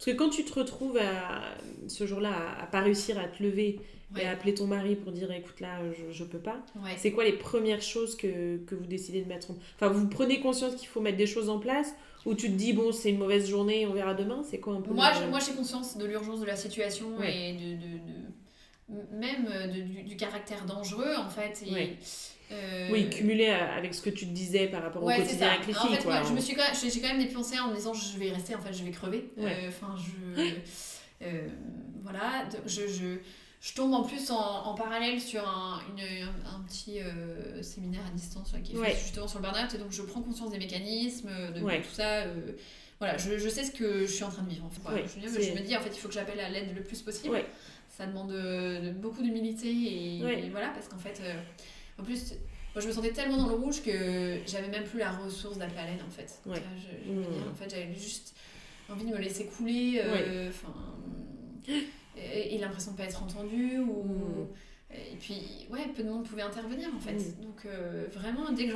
parce 0.00 0.12
que 0.12 0.16
quand 0.16 0.30
tu 0.30 0.44
te 0.44 0.58
retrouves 0.58 0.96
à, 0.96 1.42
ce 1.86 2.06
jour-là 2.06 2.32
à, 2.32 2.62
à 2.62 2.66
pas 2.66 2.80
réussir 2.80 3.18
à 3.18 3.28
te 3.28 3.42
lever 3.42 3.80
et 4.18 4.24
à 4.24 4.30
appeler 4.30 4.54
ton 4.54 4.66
mari 4.66 4.96
pour 4.96 5.12
dire 5.12 5.30
écoute 5.30 5.60
là 5.60 5.78
je, 5.92 6.10
je 6.10 6.24
peux 6.24 6.38
pas, 6.38 6.64
c'est 6.96 7.12
quoi 7.12 7.22
les 7.22 7.34
premières 7.34 7.82
choses 7.82 8.16
que, 8.16 8.56
que 8.64 8.74
vous 8.74 8.86
décidez 8.86 9.20
de 9.20 9.28
mettre 9.28 9.50
en 9.50 9.58
Enfin 9.76 9.88
vous 9.88 10.08
prenez 10.08 10.40
conscience 10.40 10.74
qu'il 10.74 10.88
faut 10.88 11.02
mettre 11.02 11.18
des 11.18 11.26
choses 11.26 11.50
en 11.50 11.58
place 11.58 11.94
ou 12.26 12.34
tu 12.34 12.48
te 12.48 12.56
dis, 12.56 12.72
bon, 12.72 12.92
c'est 12.92 13.10
une 13.10 13.18
mauvaise 13.18 13.48
journée, 13.48 13.86
on 13.86 13.92
verra 13.92 14.14
demain 14.14 14.42
C'est 14.48 14.58
quoi 14.58 14.74
un 14.74 14.80
peu 14.80 14.92
Moi, 14.92 15.10
moi 15.28 15.38
j'ai 15.40 15.52
conscience 15.52 15.96
de 15.96 16.04
l'urgence 16.04 16.40
de 16.40 16.46
la 16.46 16.56
situation 16.56 17.22
et 17.22 17.54
de, 17.54 17.74
de, 17.74 17.98
de 17.98 19.18
même 19.18 19.46
euh, 19.50 19.66
du, 19.68 20.02
du, 20.02 20.16
caractère 20.16 20.64
dangereux, 20.66 21.14
en 21.16 21.28
fait. 21.28 21.62
Et, 21.66 21.96
euh... 22.52 22.88
Oui, 22.90 23.08
cumulé 23.08 23.46
avec 23.46 23.94
ce 23.94 24.02
que 24.02 24.10
tu 24.10 24.26
te 24.26 24.32
disais 24.32 24.66
par 24.66 24.82
rapport 24.82 25.02
au 25.02 25.06
quotidien 25.06 25.48
avec 25.48 25.66
les 25.66 25.72
filles. 25.72 25.90
En 25.90 25.94
fait, 25.94 26.02
quoi. 26.02 26.22
je 26.24 26.32
me 26.32 26.40
suis 26.40 26.54
quand 26.54 26.64
même, 26.64 26.74
j'ai 26.74 27.00
quand 27.00 27.08
même 27.08 27.24
dépensé 27.24 27.58
en 27.58 27.68
me 27.68 27.74
disant, 27.74 27.94
je 27.94 28.18
vais 28.18 28.30
rester, 28.30 28.54
en 28.54 28.60
fait, 28.60 28.72
je 28.72 28.84
vais 28.84 28.90
crever. 28.90 29.30
Euh, 29.38 29.68
enfin, 29.68 29.94
je. 29.96 30.42
Euh, 31.22 31.48
voilà, 32.02 32.48
je, 32.64 32.86
je 32.86 33.18
je 33.60 33.74
tombe 33.74 33.92
en 33.92 34.02
plus 34.02 34.30
en, 34.30 34.74
parallèle 34.74 35.20
sur 35.20 35.46
un, 35.46 35.82
une, 35.90 36.02
un, 36.46 36.60
petit 36.66 37.00
euh, 37.00 37.62
séminaire 37.62 38.00
à 38.06 38.10
distance 38.10 38.54
qui 38.64 38.72
est 38.74 38.82
fait 38.82 38.96
justement 38.96 39.28
sur 39.28 39.38
le 39.38 39.42
burn-out 39.42 39.74
et 39.74 39.78
donc 39.78 39.92
je 39.92 40.00
prends 40.00 40.22
conscience 40.22 40.50
des 40.50 40.58
mécanismes, 40.58 41.28
de, 41.54 41.60
tout 41.60 41.92
ça. 41.92 42.22
Euh, 42.22 42.52
voilà, 42.98 43.18
je, 43.18 43.36
je, 43.36 43.48
sais 43.50 43.64
ce 43.64 43.70
que 43.70 44.06
je 44.06 44.12
suis 44.12 44.24
en 44.24 44.30
train 44.30 44.44
de 44.44 44.48
vivre. 44.48 44.64
En 44.64 44.70
fait. 44.70 45.04
je, 45.14 45.52
me 45.52 45.60
dis 45.60 45.76
en 45.76 45.80
fait 45.80 45.90
il 45.90 45.98
faut 45.98 46.08
que 46.08 46.14
j'appelle 46.14 46.40
à 46.40 46.48
l'aide 46.48 46.74
le 46.74 46.82
plus 46.82 47.02
possible. 47.02 47.36
Ça 47.90 48.06
demande 48.06 48.32
de, 48.32 48.92
beaucoup 48.92 49.22
d'humilité 49.22 49.68
et, 49.68 50.48
voilà 50.50 50.68
parce 50.68 50.88
qu'en 50.88 50.98
fait 50.98 51.20
euh, 51.22 51.34
en 51.98 52.02
plus 52.02 52.32
moi 52.74 52.80
je 52.80 52.86
me 52.86 52.92
sentais 52.92 53.12
tellement 53.12 53.36
dans 53.36 53.48
le 53.48 53.56
rouge 53.56 53.82
que 53.82 54.38
j'avais 54.46 54.68
même 54.68 54.84
plus 54.84 55.00
la 55.00 55.10
ressource 55.10 55.58
d'appeler 55.58 55.80
à 55.80 55.86
l'aide 55.86 56.02
en 56.06 56.10
fait. 56.10 56.40
Je, 56.46 57.12
mmh. 57.12 57.50
en 57.50 57.54
fait 57.54 57.68
j'avais 57.68 57.94
juste 57.94 58.34
envie 58.88 59.04
de 59.04 59.10
me 59.10 59.18
laisser 59.18 59.44
couler. 59.44 60.02
Enfin 60.48 60.72
et, 62.16 62.58
l'impression 62.58 62.92
de 62.92 62.96
pas 62.96 63.04
être 63.04 63.22
entendu 63.22 63.78
ou 63.78 64.04
mm. 64.04 64.48
et 65.12 65.16
puis 65.16 65.42
ouais 65.70 65.86
peu 65.94 66.02
de 66.02 66.08
monde 66.08 66.24
pouvait 66.24 66.42
intervenir 66.42 66.88
en 66.94 67.00
fait 67.00 67.14
mm. 67.14 67.44
donc 67.44 67.66
euh, 67.66 68.06
vraiment 68.12 68.50
dès 68.52 68.66
que 68.66 68.74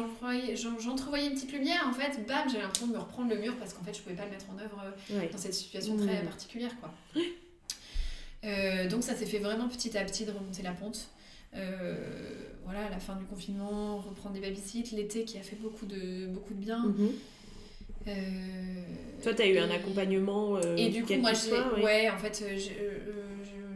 j'entrevoyais 0.54 1.26
une 1.26 1.34
petite 1.34 1.52
lumière 1.52 1.86
en 1.88 1.92
fait 1.92 2.26
bam 2.26 2.48
j'avais 2.48 2.62
l'impression 2.62 2.86
de 2.86 2.92
me 2.92 2.98
reprendre 2.98 3.30
le 3.30 3.36
mur 3.36 3.56
parce 3.58 3.74
qu'en 3.74 3.82
fait 3.82 3.94
je 3.94 4.02
pouvais 4.02 4.14
pas 4.14 4.24
le 4.24 4.30
mettre 4.30 4.46
en 4.50 4.58
œuvre 4.58 4.82
euh, 5.10 5.28
dans 5.30 5.38
cette 5.38 5.54
situation 5.54 5.96
très 5.96 6.22
mm. 6.22 6.26
particulière 6.26 6.72
quoi 6.80 6.94
euh, 8.44 8.88
donc 8.88 9.02
ça 9.02 9.14
s'est 9.14 9.26
fait 9.26 9.38
vraiment 9.38 9.68
petit 9.68 9.96
à 9.96 10.04
petit 10.04 10.24
de 10.24 10.30
remonter 10.30 10.62
la 10.62 10.72
pente 10.72 11.08
voilà 12.64 12.86
à 12.86 12.90
la 12.90 12.98
fin 12.98 13.14
du 13.14 13.24
confinement 13.24 13.98
reprendre 13.98 14.34
des 14.34 14.40
babysites 14.40 14.90
l'été 14.90 15.24
qui 15.24 15.38
a 15.38 15.42
fait 15.42 15.56
beaucoup 15.56 15.86
de 15.86 16.26
beaucoup 16.26 16.54
de 16.54 16.58
bien 16.58 16.84
mm-hmm. 16.86 17.10
Euh, 17.10 17.33
Toi, 18.04 19.34
tu 19.34 19.42
as 19.42 19.46
eu 19.46 19.58
un 19.58 19.70
accompagnement 19.70 20.56
euh, 20.56 20.76
Et 20.76 20.90
du 20.90 21.02
coup, 21.02 21.14
moi, 21.14 21.32
j'ai. 21.32 21.82
Ouais. 21.82 22.10
en 22.10 22.18
fait, 22.18 22.44
euh, 22.44 22.58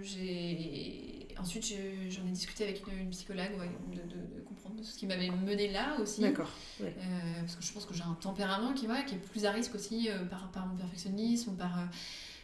j'ai. 0.03 1.26
Ensuite, 1.39 1.72
j'en 2.11 2.26
ai 2.26 2.33
discuté 2.33 2.64
avec 2.64 2.83
une, 2.89 3.11
psychologue 3.11 3.53
de, 3.93 3.97
de, 3.97 4.41
comprendre 4.45 4.83
ce 4.83 4.99
qui 4.99 5.07
m'avait 5.07 5.31
mené 5.31 5.70
là 5.70 5.97
aussi. 6.01 6.20
D'accord. 6.20 6.51
parce 6.79 7.57
que 7.57 7.64
je 7.64 7.72
pense 7.72 7.87
que 7.87 7.95
j'ai 7.95 8.03
un 8.03 8.16
tempérament 8.20 8.72
qui, 8.74 8.87
qui 9.07 9.14
est 9.14 9.18
plus 9.18 9.47
à 9.47 9.53
risque 9.53 9.74
aussi 9.74 10.11
par, 10.31 10.51
par 10.51 10.66
mon 10.66 10.76
perfectionnisme 10.76 11.55
par, 11.57 11.89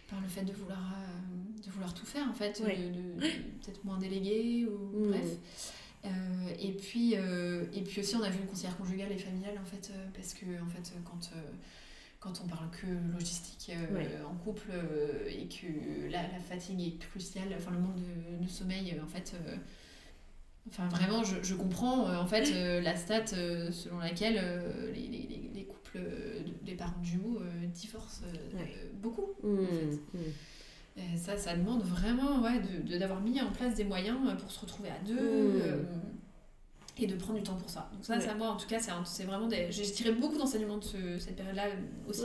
par 0.08 0.20
le 0.20 0.28
fait 0.28 0.42
de 0.42 0.52
vouloir, 0.52 0.94
de 1.66 1.70
vouloir 1.70 1.92
tout 1.92 2.06
faire, 2.06 2.26
en 2.30 2.32
fait, 2.32 2.62
de, 2.62 3.20
peut-être 3.20 3.84
moins 3.84 3.98
déléguer 3.98 4.66
ou 4.66 5.00
mmh. 5.00 5.08
bref. 5.08 5.72
Et, 6.58 6.72
puis, 6.72 7.14
et 7.14 7.82
puis 7.82 8.00
aussi, 8.00 8.16
on 8.16 8.22
a 8.22 8.30
vu 8.30 8.40
une 8.40 8.46
conseillère 8.46 8.76
conjugale 8.76 9.12
et 9.12 9.18
familiale, 9.18 9.58
en 9.60 9.64
fait, 9.64 9.92
parce 10.14 10.34
que 10.34 10.44
en 10.62 10.68
fait, 10.68 10.92
quand 11.04 11.30
quand 12.24 12.40
on 12.42 12.48
parle 12.48 12.70
que 12.70 12.86
logistique 13.12 13.70
euh, 13.76 14.24
en 14.24 14.34
couple 14.36 14.70
euh, 14.72 15.28
et 15.28 15.46
que 15.46 16.10
la, 16.10 16.22
la, 16.22 16.40
fatigue 16.40 16.80
est 16.80 16.98
cruciale, 16.98 17.54
enfin 17.54 17.70
le 17.72 17.78
manque 17.80 17.98
de, 18.40 18.48
sommeil, 18.48 18.98
en 19.02 19.06
fait, 19.06 19.34
euh, 19.34 19.56
enfin 20.70 20.88
vraiment, 20.88 21.22
je, 21.22 21.42
je 21.42 21.54
comprends 21.54 22.18
en 22.18 22.26
fait 22.26 22.50
la 22.80 22.96
stat 22.96 23.26
selon 23.26 23.98
laquelle 23.98 24.40
les, 24.94 25.06
les, 25.06 25.50
les, 25.54 25.64
couples 25.64 25.98
des 26.62 26.74
parents 26.74 26.98
de 27.00 27.04
jumeaux 27.04 27.42
divorcent 27.74 28.24
beaucoup. 28.94 29.34
en 29.42 29.48
mmh, 29.48 29.66
fait. 29.66 30.18
Mmh. 30.18 30.32
Ça, 31.16 31.36
ça 31.36 31.56
demande 31.56 31.82
vraiment 31.82 32.42
ouais, 32.42 32.60
d'avoir 32.98 33.20
de, 33.20 33.28
mis 33.28 33.40
en 33.40 33.50
place 33.50 33.74
des 33.74 33.84
moyens 33.84 34.16
pour 34.38 34.50
se 34.50 34.60
retrouver 34.60 34.90
à 34.90 34.98
deux. 35.06 35.14
Mmh. 35.14 37.02
et 37.02 37.06
de 37.06 37.16
prendre 37.16 37.38
du 37.38 37.42
temps 37.42 37.56
pour 37.56 37.68
ça. 37.68 37.90
Donc 37.92 38.04
ça, 38.04 38.20
ça 38.20 38.34
moi, 38.34 38.48
en 38.48 38.56
tout 38.56 38.68
cas, 38.68 38.78
c'est 39.04 39.24
vraiment 39.24 39.48
des... 39.48 39.66
J'ai 39.70 39.82
tiré 39.82 40.12
beaucoup 40.12 40.38
d'enseignements 40.38 40.78
de 40.78 41.18
cette 41.18 41.36
période-là 41.36 41.64
aussi. 42.08 42.22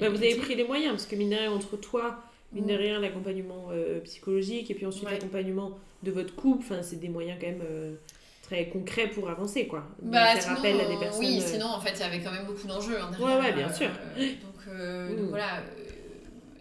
Bah, 0.00 0.08
vous 0.08 0.16
avez 0.16 0.36
pris 0.36 0.54
les 0.54 0.64
moyens, 0.64 0.92
parce 0.92 1.06
que 1.06 1.16
mine 1.16 1.30
de 1.30 1.36
rien, 1.36 1.50
entre 1.50 1.76
toi, 1.76 2.22
mine 2.52 2.66
de 2.66 2.74
rien, 2.74 3.00
l'accompagnement 3.00 3.68
euh, 3.70 4.00
psychologique, 4.00 4.70
et 4.70 4.74
puis 4.74 4.86
ensuite 4.86 5.10
l'accompagnement 5.10 5.72
de 6.02 6.10
votre 6.12 6.34
couple, 6.34 6.78
c'est 6.82 7.00
des 7.00 7.08
moyens 7.08 7.38
quand 7.40 7.48
même... 7.48 7.62
Euh, 7.64 7.94
très 8.42 8.66
concrets 8.68 9.08
pour 9.08 9.30
avancer 9.30 9.66
quoi. 9.66 9.86
Bah, 10.02 10.32
appel 10.32 10.78
à 10.78 10.84
des 10.84 10.98
personnes 10.98 11.18
oui 11.18 11.40
euh, 11.40 11.46
sinon 11.46 11.64
en 11.64 11.80
fait 11.80 11.92
il 11.94 12.00
y 12.00 12.02
avait 12.02 12.20
quand 12.20 12.30
même 12.30 12.44
beaucoup 12.44 12.66
d'enjeux 12.66 13.00
hein, 13.00 13.10
ouais 13.18 13.40
ouais 13.40 13.52
bien 13.54 13.72
sûr. 13.72 13.88
donc, 13.88 15.16
donc, 15.16 15.30
voilà 15.30 15.62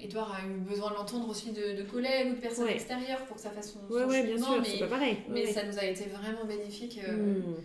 Edouard 0.04 0.34
a 0.34 0.46
eu 0.46 0.60
besoin 0.60 0.92
de 0.92 0.96
l'entendre 0.96 1.30
aussi 1.30 1.52
de, 1.52 1.74
de, 1.74 1.84
collègues 1.84 2.32
ou 2.32 2.36
de 2.36 2.42
personnes 2.42 2.70
extérieures 2.70 3.26
pour 3.26 3.38
que 3.38 3.42
ça 3.42 3.52
fasse 3.52 3.74
son, 3.74 3.94
ouais, 3.94 4.04
ouais, 4.04 4.24
bien 4.24 4.38
sûr, 4.38 4.62
mais, 4.62 4.80
pas 4.80 4.88
pareil. 4.88 5.18
mais 5.30 5.46
ça 5.46 5.64
nous 5.64 5.78
a 5.78 5.86
été 5.86 6.06
vraiment 6.06 6.46
bénéfique. 6.46 7.00
Euh, 7.08 7.12
mmh. 7.12 7.56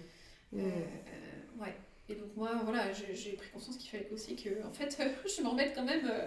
Euh, 0.55 0.59
mmh. 0.59 1.61
ouais. 1.61 1.75
Et 2.09 2.15
donc 2.15 2.29
moi, 2.37 2.51
voilà, 2.65 2.93
j'ai 2.93 3.33
pris 3.33 3.49
conscience 3.53 3.77
qu'il 3.77 3.91
fallait 3.91 4.09
aussi 4.13 4.37
que, 4.37 4.49
en 4.67 4.73
fait, 4.73 4.97
je 5.37 5.43
m'en 5.43 5.55
mette 5.55 5.75
quand 5.75 5.85
même 5.85 6.09
euh, 6.11 6.27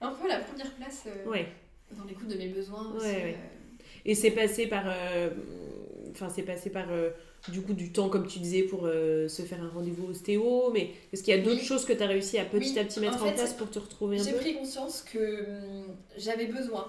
un 0.00 0.12
peu 0.12 0.26
à 0.30 0.38
la 0.38 0.44
première 0.44 0.72
place 0.74 1.06
dans 1.90 2.04
l'écoute 2.04 2.28
de 2.28 2.36
mes 2.36 2.48
besoins. 2.48 2.92
Aussi, 2.94 3.14
Et 4.04 4.14
c'est 4.14 4.30
passé 4.30 4.66
par, 4.66 4.84
enfin, 6.14 6.28
c'est 6.34 6.42
passé 6.42 6.70
par 6.70 6.86
du 7.48 7.60
coup 7.60 7.74
du 7.74 7.92
temps, 7.92 8.08
comme 8.08 8.26
tu 8.26 8.38
disais, 8.38 8.62
pour 8.62 8.86
euh, 8.86 9.28
se 9.28 9.42
faire 9.42 9.62
un 9.62 9.68
rendez-vous 9.68 10.08
ostéo, 10.08 10.70
mais 10.72 10.90
est-ce 11.12 11.22
qu'il 11.22 11.34
y 11.34 11.38
a 11.38 11.42
d'autres 11.42 11.62
choses 11.62 11.84
que 11.84 11.92
tu 11.92 12.02
as 12.02 12.06
réussi 12.06 12.38
à 12.38 12.44
petit 12.44 12.78
à 12.78 12.84
petit 12.84 13.00
mettre 13.00 13.22
en, 13.22 13.32
place 13.32 13.52
pour 13.54 13.70
te 13.70 13.78
retrouver 13.78 14.18
un 14.18 14.24
peu 14.24 14.30
J'ai 14.30 14.36
pris 14.36 14.54
conscience 14.54 15.02
que 15.02 15.44
hum, 15.44 15.86
j'avais 16.16 16.46
besoin 16.46 16.86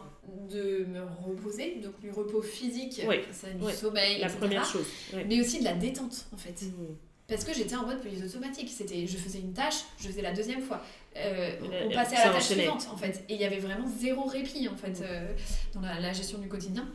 de 0.50 0.86
me 0.86 1.02
reposer, 1.26 1.80
donc 1.84 2.00
du 2.02 2.10
repos 2.10 2.42
physique, 2.42 3.02
ça, 3.32 3.48
du 3.50 3.74
sommeil, 3.74 4.20
la 4.20 4.30
première 4.30 4.66
chose, 4.66 4.86
mais 5.28 5.42
aussi 5.42 5.60
de 5.60 5.66
la 5.66 5.74
détente 5.74 6.26
en 6.34 6.38
fait. 6.38 6.62
Mmh. 6.62 6.96
Parce 7.28 7.44
que 7.44 7.56
j'étais 7.56 7.76
en 7.76 7.88
mode 7.88 8.02
police 8.02 8.24
automatique. 8.24 8.70
C'était, 8.70 9.08
je 9.08 9.18
faisais 9.18 9.40
une 9.40 9.52
tâche, 9.52 9.86
je 9.98 10.08
faisais 10.08 10.22
la 10.22 10.32
deuxième 10.32 10.62
fois. 10.62 10.84
Euh, 11.18 11.54
on 11.84 11.92
passait 11.92 12.18
à 12.18 12.28
la 12.28 12.34
tâche 12.34 12.50
suivante, 12.50 12.88
en 12.94 12.98
fait. 12.98 13.24
Et 13.30 13.34
il 13.34 13.42
y 13.42 13.46
avait 13.46 13.58
vraiment 13.58 13.88
zéro 14.00 14.26
répit, 14.26 14.70
en 14.70 14.76
fait, 14.76 14.92
mmh. 14.92 15.04
euh, 15.04 15.34
dans 15.74 15.82
la, 15.82 16.00
la, 16.00 16.14
gestion 16.14 16.38
du 16.38 16.48
quotidien. 16.48 16.88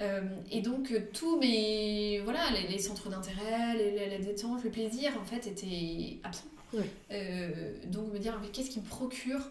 Euh, 0.00 0.20
et 0.50 0.60
donc, 0.60 0.90
euh, 0.90 1.00
tous 1.12 1.38
mes. 1.38 2.20
Voilà, 2.24 2.50
les, 2.68 2.78
centres 2.78 3.08
d'intérêt, 3.08 4.08
la 4.08 4.18
détente, 4.18 4.62
le 4.64 4.70
plaisir, 4.70 5.12
en 5.20 5.24
fait, 5.24 5.46
étaient 5.46 6.18
absents. 6.22 6.44
Euh, 7.10 7.72
donc, 7.86 8.12
me 8.12 8.18
dire, 8.18 8.38
mais 8.42 8.48
qu'est-ce 8.48 8.70
qui 8.70 8.80
me 8.80 8.86
procure 8.86 9.50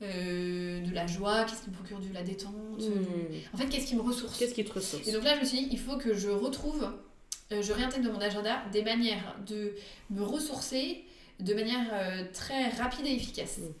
de 0.00 0.92
la 0.92 1.06
joie, 1.06 1.44
qu'est-ce 1.44 1.62
qui 1.62 1.70
me 1.70 1.76
procure 1.76 1.98
de 1.98 2.12
la 2.12 2.22
détente 2.22 2.52
hmm. 2.52 3.54
En 3.54 3.56
fait, 3.56 3.66
qu'est-ce 3.68 3.86
qui 3.86 3.96
me 3.96 4.02
ressource? 4.02 4.38
Qu'est-ce 4.38 4.54
qui 4.54 4.62
te 4.62 4.72
ressource? 4.72 5.06
Et 5.08 5.12
donc 5.12 5.24
là, 5.24 5.34
je 5.36 5.40
me 5.40 5.44
suis 5.46 5.58
dit, 5.60 5.68
il 5.70 5.78
faut 5.78 5.96
que 5.96 6.12
je 6.12 6.28
retrouve, 6.28 6.86
je 7.50 7.72
réintègre 7.72 8.08
dans 8.08 8.12
mon 8.12 8.20
agenda 8.20 8.62
des 8.70 8.82
manières 8.82 9.34
de 9.46 9.74
me 10.10 10.22
ressourcer 10.22 11.04
de 11.40 11.54
manière 11.54 11.86
très 12.34 12.68
rapide 12.70 13.06
et 13.06 13.14
efficace. 13.14 13.58
Hmm. 13.58 13.72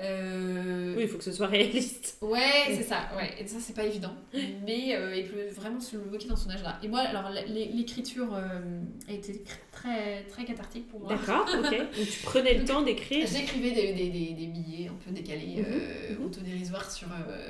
Euh, 0.00 0.94
oui, 0.96 1.02
il 1.02 1.08
faut 1.08 1.18
que 1.18 1.24
ce 1.24 1.32
soit 1.32 1.46
réaliste. 1.46 2.18
Ouais, 2.28 2.64
c'est 2.68 2.82
ça. 2.82 3.08
Ouais. 3.16 3.34
Et 3.38 3.46
ça, 3.46 3.56
c'est 3.58 3.74
pas 3.74 3.84
évident. 3.84 4.12
Mais 4.32 4.94
euh, 4.94 5.16
il 5.16 5.26
peut 5.26 5.48
vraiment 5.54 5.80
se 5.80 5.96
le 5.96 6.02
bloquer 6.02 6.28
dans 6.28 6.36
son 6.36 6.50
âge-là. 6.50 6.78
Et 6.82 6.88
moi, 6.88 7.00
alors, 7.00 7.30
l'écriture 7.46 8.34
euh, 8.34 8.80
a 9.08 9.12
été 9.12 9.42
très, 9.72 10.24
très 10.24 10.44
cathartique 10.44 10.88
pour 10.88 11.00
moi. 11.00 11.14
D'accord, 11.14 11.46
ok. 11.48 11.78
Donc, 11.96 12.06
tu 12.10 12.22
prenais 12.22 12.54
le 12.54 12.64
temps 12.64 12.82
d'écrire 12.82 13.26
J'écrivais 13.26 13.70
des, 13.72 13.92
des, 13.92 14.10
des, 14.10 14.34
des, 14.34 14.46
billets 14.46 14.88
un 14.88 14.94
peu 15.04 15.10
décalés, 15.10 15.62
mhm, 15.62 16.18
mhm. 16.18 16.24
autodérisoires 16.26 16.90
sur, 16.90 17.08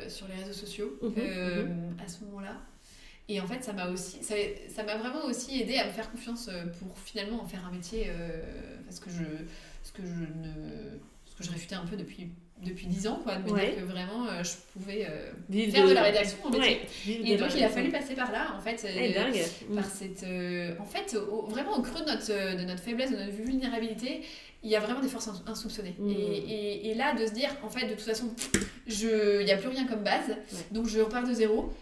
sur 0.08 0.26
les 0.28 0.42
réseaux 0.42 0.58
sociaux 0.58 0.98
mhm, 1.02 1.96
à 2.02 2.08
ce 2.08 2.24
moment-là. 2.24 2.56
Et 3.30 3.40
en 3.40 3.46
fait, 3.46 3.62
ça 3.62 3.74
m'a 3.74 3.90
aussi, 3.90 4.18
ça 4.22 4.82
m'a 4.84 4.96
vraiment 4.96 5.24
aussi 5.26 5.60
aidé 5.60 5.76
à 5.76 5.86
me 5.86 5.90
faire 5.90 6.10
confiance 6.10 6.48
pour 6.78 6.98
finalement 6.98 7.42
en 7.42 7.46
faire 7.46 7.66
un 7.66 7.72
métier, 7.72 8.10
parce 8.86 9.00
que 9.00 9.10
je, 9.10 9.24
ce 9.82 9.92
que 9.92 10.02
je 10.02 10.14
ne 10.14 10.98
que 11.38 11.44
je 11.44 11.50
réfutais 11.50 11.74
un 11.74 11.86
peu 11.86 11.96
depuis 11.96 12.30
depuis 12.62 12.86
10 12.86 13.06
ans, 13.08 13.20
quoi, 13.22 13.36
de 13.36 13.50
me 13.50 13.58
dire 13.58 13.76
que 13.76 13.84
vraiment 13.84 14.26
euh, 14.26 14.42
je 14.42 14.50
pouvais 14.72 15.06
euh, 15.08 15.70
faire 15.70 15.86
de... 15.86 15.92
la 15.92 16.02
rédaction 16.02 16.38
en 16.44 16.50
métier. 16.50 16.80
et 17.06 17.36
donc 17.36 17.50
il 17.54 17.62
a 17.62 17.68
fallu 17.68 17.90
passer 17.90 18.14
par 18.14 18.32
là, 18.32 18.54
en 18.56 18.60
fait, 18.60 18.84
euh, 18.84 19.74
par 19.74 19.86
cette, 19.86 20.24
en 20.78 20.84
fait, 20.84 21.16
vraiment 21.48 21.76
au 21.76 21.82
creux 21.82 22.04
de 22.04 22.10
notre, 22.10 22.56
de 22.56 22.64
notre 22.64 22.82
faiblesse, 22.82 23.10
de 23.10 23.16
notre 23.16 23.32
vulnérabilité, 23.32 24.22
il 24.64 24.70
y 24.70 24.76
a 24.76 24.80
vraiment 24.80 25.00
des 25.00 25.08
forces 25.08 25.30
insoupçonnées. 25.46 25.94
Mm. 25.98 26.10
Et, 26.10 26.90
et, 26.90 26.94
là, 26.94 27.14
de 27.14 27.24
se 27.26 27.32
dire, 27.32 27.50
en 27.62 27.68
fait, 27.68 27.86
de 27.86 27.92
toute 27.92 28.00
façon, 28.00 28.34
il 28.86 29.44
n'y 29.44 29.52
a 29.52 29.56
plus 29.56 29.68
rien 29.68 29.86
comme 29.86 30.02
base, 30.02 30.36
donc 30.72 30.86
je 30.86 31.00
repars 31.00 31.26
de 31.26 31.32
zéro. 31.32 31.72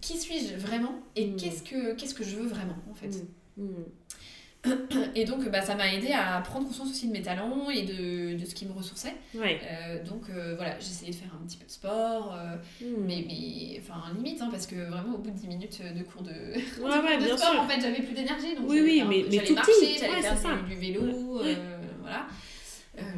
qui 0.00 0.18
suis-je 0.18 0.54
vraiment 0.56 0.94
et 1.16 1.26
mm. 1.26 1.36
qu'est-ce 1.36 1.62
que 1.62 1.94
qu'est-ce 1.94 2.14
que 2.14 2.24
je 2.24 2.36
veux 2.36 2.46
vraiment 2.46 2.76
en 2.90 2.94
fait? 2.94 3.10
Mm. 3.56 3.84
Et 5.14 5.24
donc, 5.24 5.48
bah, 5.50 5.60
ça 5.60 5.74
m'a 5.74 5.92
aidé 5.92 6.12
à 6.12 6.40
prendre 6.40 6.66
conscience 6.66 6.90
aussi 6.90 7.08
de 7.08 7.12
mes 7.12 7.22
talents 7.22 7.70
et 7.70 7.82
de, 7.82 8.38
de 8.38 8.44
ce 8.44 8.54
qui 8.54 8.66
me 8.66 8.72
ressourçait. 8.72 9.14
Euh, 9.34 10.02
donc, 10.04 10.22
euh, 10.30 10.54
voilà, 10.56 10.78
essayé 10.78 11.10
de 11.10 11.16
faire 11.16 11.30
un 11.34 11.46
petit 11.46 11.56
peu 11.56 11.66
de 11.66 11.70
sport, 11.70 12.34
euh, 12.34 12.56
hmm. 12.84 13.04
mais, 13.06 13.24
mais 13.26 13.80
enfin, 13.80 14.12
limite, 14.14 14.40
hein, 14.40 14.48
parce 14.50 14.66
que 14.66 14.76
vraiment, 14.76 15.14
au 15.14 15.18
bout 15.18 15.30
de 15.30 15.36
10 15.36 15.48
minutes 15.48 15.82
de 15.82 16.02
cours 16.02 16.22
de, 16.22 16.30
de 16.32 17.36
sport, 17.36 17.60
en 17.60 17.68
fait, 17.68 17.80
j'avais 17.80 18.02
plus 18.02 18.14
d'énergie. 18.14 18.54
Donc, 18.54 18.66
oui, 18.68 18.80
oui, 18.82 19.02
mais, 19.06 19.24
mais 19.28 19.36
j'allais 19.36 19.52
marcher, 19.52 19.98
j'allais 19.98 20.22
faire 20.22 20.64
du, 20.64 20.74
vélo, 20.74 21.40
voilà. 22.00 22.26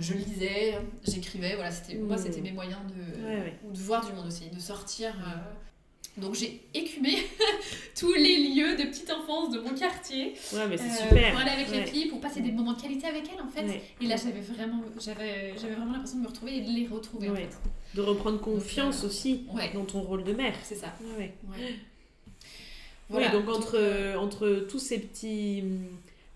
je 0.00 0.14
lisais, 0.14 0.78
j'écrivais, 1.06 1.54
voilà, 1.54 1.70
c'était, 1.70 1.96
moi, 1.96 2.16
c'était 2.16 2.40
hmm. 2.40 2.44
mes 2.44 2.52
moyens 2.52 2.80
de, 2.88 3.70
de 3.70 3.78
voir 3.78 4.04
du 4.04 4.12
monde 4.12 4.26
aussi, 4.26 4.48
de 4.48 4.60
sortir. 4.60 5.14
Donc 6.16 6.34
j'ai 6.34 6.62
écumé 6.72 7.18
tous 7.98 8.12
les 8.14 8.48
lieux 8.48 8.76
de 8.76 8.84
petite 8.84 9.10
enfance 9.10 9.52
de 9.52 9.60
mon 9.60 9.74
quartier. 9.74 10.32
Ouais, 10.54 10.66
mais 10.68 10.78
c'est 10.78 11.02
euh, 11.02 11.08
super. 11.08 11.32
Pour 11.32 11.40
aller 11.40 11.50
avec 11.50 11.70
les 11.70 11.84
filles, 11.84 12.06
pour 12.06 12.20
passer 12.20 12.40
des 12.40 12.52
moments 12.52 12.72
de 12.72 12.80
qualité 12.80 13.06
avec 13.06 13.24
elles 13.30 13.42
en 13.42 13.48
fait. 13.48 13.82
Et 14.00 14.06
là 14.06 14.16
j'avais 14.16 14.40
vraiment, 14.40 14.82
j'avais, 14.98 15.54
j'avais 15.60 15.74
vraiment 15.74 15.92
l'impression 15.92 16.18
de 16.18 16.22
me 16.22 16.28
retrouver 16.28 16.56
et 16.56 16.60
de 16.62 16.70
les 16.70 16.86
retrouver 16.86 17.28
en 17.28 17.34
fait. 17.34 17.58
De 17.94 18.00
reprendre 18.00 18.40
confiance 18.40 19.04
euh, 19.04 19.08
aussi 19.08 19.46
dans 19.74 19.84
ton 19.84 20.00
rôle 20.00 20.24
de 20.24 20.32
mère. 20.32 20.54
C'est 20.62 20.74
ça. 20.74 20.94
Ouais. 21.18 21.34
Voilà. 23.08 23.28
donc 23.28 23.48
entre, 23.48 23.76
euh, 23.76 24.16
entre 24.16 24.66
tous 24.68 24.78
ces 24.78 24.98
petits, 24.98 25.64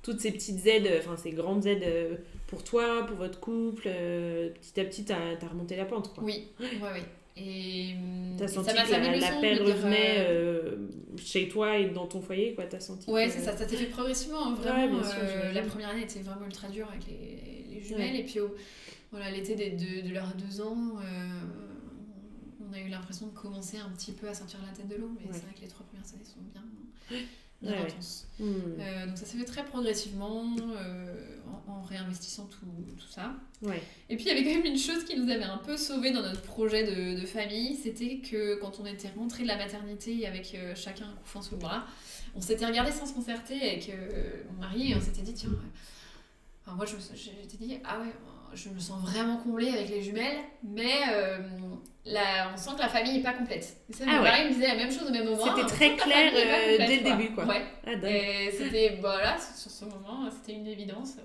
toutes 0.03 0.21
ces 0.21 0.31
petites 0.31 0.67
aides, 0.67 0.91
enfin 0.99 1.17
ces 1.17 1.31
grandes 1.31 1.65
aides 1.67 2.21
pour 2.49 2.63
toi, 2.65 3.07
pour 3.07 3.17
votre 3.17 3.41
couple, 3.41 3.85
petit 3.85 4.79
à 4.79 4.85
petit 4.85 5.05
t'as 5.05 5.17
as 5.41 5.49
remonté 5.49 5.75
la 5.75 5.87
pente 5.87 6.13
quoi. 6.13 6.23
Oui, 6.23 6.49
ouais, 6.61 6.67
ouais. 6.83 7.03
Et 7.43 7.95
t'as 8.37 8.49
senti 8.49 8.71
ça 8.71 8.85
que 8.85 8.91
la, 8.91 9.17
la 9.17 9.33
paix 9.41 9.55
revenait 9.57 10.17
euh, 10.19 10.63
euh, 10.63 10.77
chez 11.17 11.49
toi 11.49 11.79
et 11.79 11.87
dans 11.91 12.07
ton 12.07 12.21
foyer, 12.21 12.55
quoi. 12.55 12.67
T'as 12.67 12.81
senti. 12.81 13.11
Ouais, 13.11 13.29
c'est 13.31 13.41
ça. 13.41 13.57
Ça 13.57 13.67
s'est 13.67 13.77
fait 13.77 13.87
progressivement. 13.87 14.49
Hein, 14.49 14.55
vraiment. 14.55 15.01
Euh, 15.01 15.53
la 15.53 15.63
première 15.63 15.89
année 15.91 16.03
était 16.03 16.21
vraiment 16.21 16.45
ultra 16.47 16.69
dure 16.69 16.89
avec 16.91 17.07
les, 17.07 17.75
les 17.75 17.83
jumelles. 17.83 18.17
Et 18.17 18.25
puis, 18.25 18.39
voilà, 19.11 19.31
l'été 19.31 19.55
de, 19.57 19.77
de, 19.77 20.09
de 20.09 20.15
leurs 20.15 20.35
deux 20.35 20.61
ans, 20.61 20.97
on 22.61 22.73
a 22.73 22.79
eu 22.81 22.89
l'impression 22.89 23.27
de 23.27 23.33
commencer 23.33 23.79
un 23.79 23.89
petit 23.91 24.13
peu 24.13 24.29
à 24.29 24.35
sortir 24.35 24.59
la 24.67 24.73
tête 24.77 24.89
de 24.89 24.97
l'eau. 24.97 25.11
Mais 25.19 25.27
c'est 25.33 25.43
vrai 25.43 25.55
que 25.57 25.63
les 25.63 25.69
trois 25.69 25.87
premières 25.87 26.07
années 26.13 26.25
sont 26.25 26.41
bien 26.53 26.63
bien 27.63 27.83
intense. 27.83 28.27
Hmm. 28.39 28.53
Euh, 28.79 29.07
donc 29.07 29.19
ça 29.19 29.27
s'est 29.27 29.37
fait 29.37 29.45
très 29.45 29.65
progressivement 29.65 30.57
euh, 30.77 31.37
en, 31.69 31.83
réinvestissant 31.83 32.47
tout, 32.47 32.67
tout 32.99 33.09
ça. 33.09 33.35
Ouais. 33.63 33.83
Et 34.09 34.17
puis 34.17 34.25
il 34.25 34.29
y 34.29 34.31
avait 34.31 34.45
quand 34.45 34.55
même 34.55 34.65
une 34.65 34.79
chose 34.79 35.05
qui 35.05 35.19
nous 35.19 35.31
avait 35.31 35.45
un 35.45 35.59
peu 35.59 35.77
sauvé 35.77 36.13
dans 36.13 36.23
notre 36.23 36.43
projet 36.43 36.85
de, 36.85 37.21
de 37.21 37.27
famille, 37.27 37.75
c'était 37.77 38.19
que 38.19 38.59
quand 38.61 38.81
on 38.81 38.87
était 38.87 39.11
rentré 39.11 39.43
de 39.43 39.49
la 39.49 39.57
maternité 39.57 40.27
avec 40.27 40.55
euh, 40.55 40.75
chacun 40.75 41.07
un 41.07 41.15
couffin 41.17 41.43
sous 41.43 41.55
le 41.55 41.61
bras, 41.61 41.87
on 42.35 42.41
s'était 42.41 42.67
regardé 42.67 42.93
sans 42.93 43.07
se 43.07 43.13
concerter 43.13 43.61
avec 43.61 43.93
mon 44.53 44.61
mari 44.61 44.93
et 44.93 44.95
on 44.95 45.01
s'était 45.01 45.23
dit 45.23 45.35
tiens, 45.35 45.51
enfin, 46.65 46.77
moi 46.77 46.87
je 46.87 46.95
j'étais 47.15 47.57
dit 47.57 47.79
ah 47.85 48.01
ouais 48.01 48.13
je 48.55 48.69
me 48.69 48.79
sens 48.79 49.01
vraiment 49.03 49.37
comblée 49.37 49.69
avec 49.69 49.89
les 49.89 50.03
jumelles, 50.03 50.39
mais 50.63 50.93
euh, 51.13 51.39
on 52.53 52.57
sent 52.57 52.71
que 52.77 52.83
la 52.83 52.89
famille 52.89 53.17
n'est 53.17 53.23
pas 53.23 53.33
complète. 53.33 53.77
Et 53.89 53.93
ça, 53.93 54.05
ah 54.09 54.21
me 54.21 54.53
disait 54.53 54.69
la 54.69 54.77
même 54.77 54.91
chose 54.91 55.09
au 55.09 55.13
même 55.13 55.25
moment. 55.25 55.57
C'était 55.57 55.67
très 55.67 55.97
clair 55.97 56.33
euh, 56.35 56.79
dès 56.79 56.97
le 56.97 57.03
début, 57.03 57.35
quoi. 57.35 57.45
Ouais. 57.45 57.63
Ah, 57.87 57.93
et 58.09 58.51
c'était, 58.51 58.97
voilà, 59.01 59.37
sur 59.39 59.71
ce 59.71 59.85
moment, 59.85 60.29
c'était 60.31 60.59
une 60.59 60.67
évidence. 60.67 61.17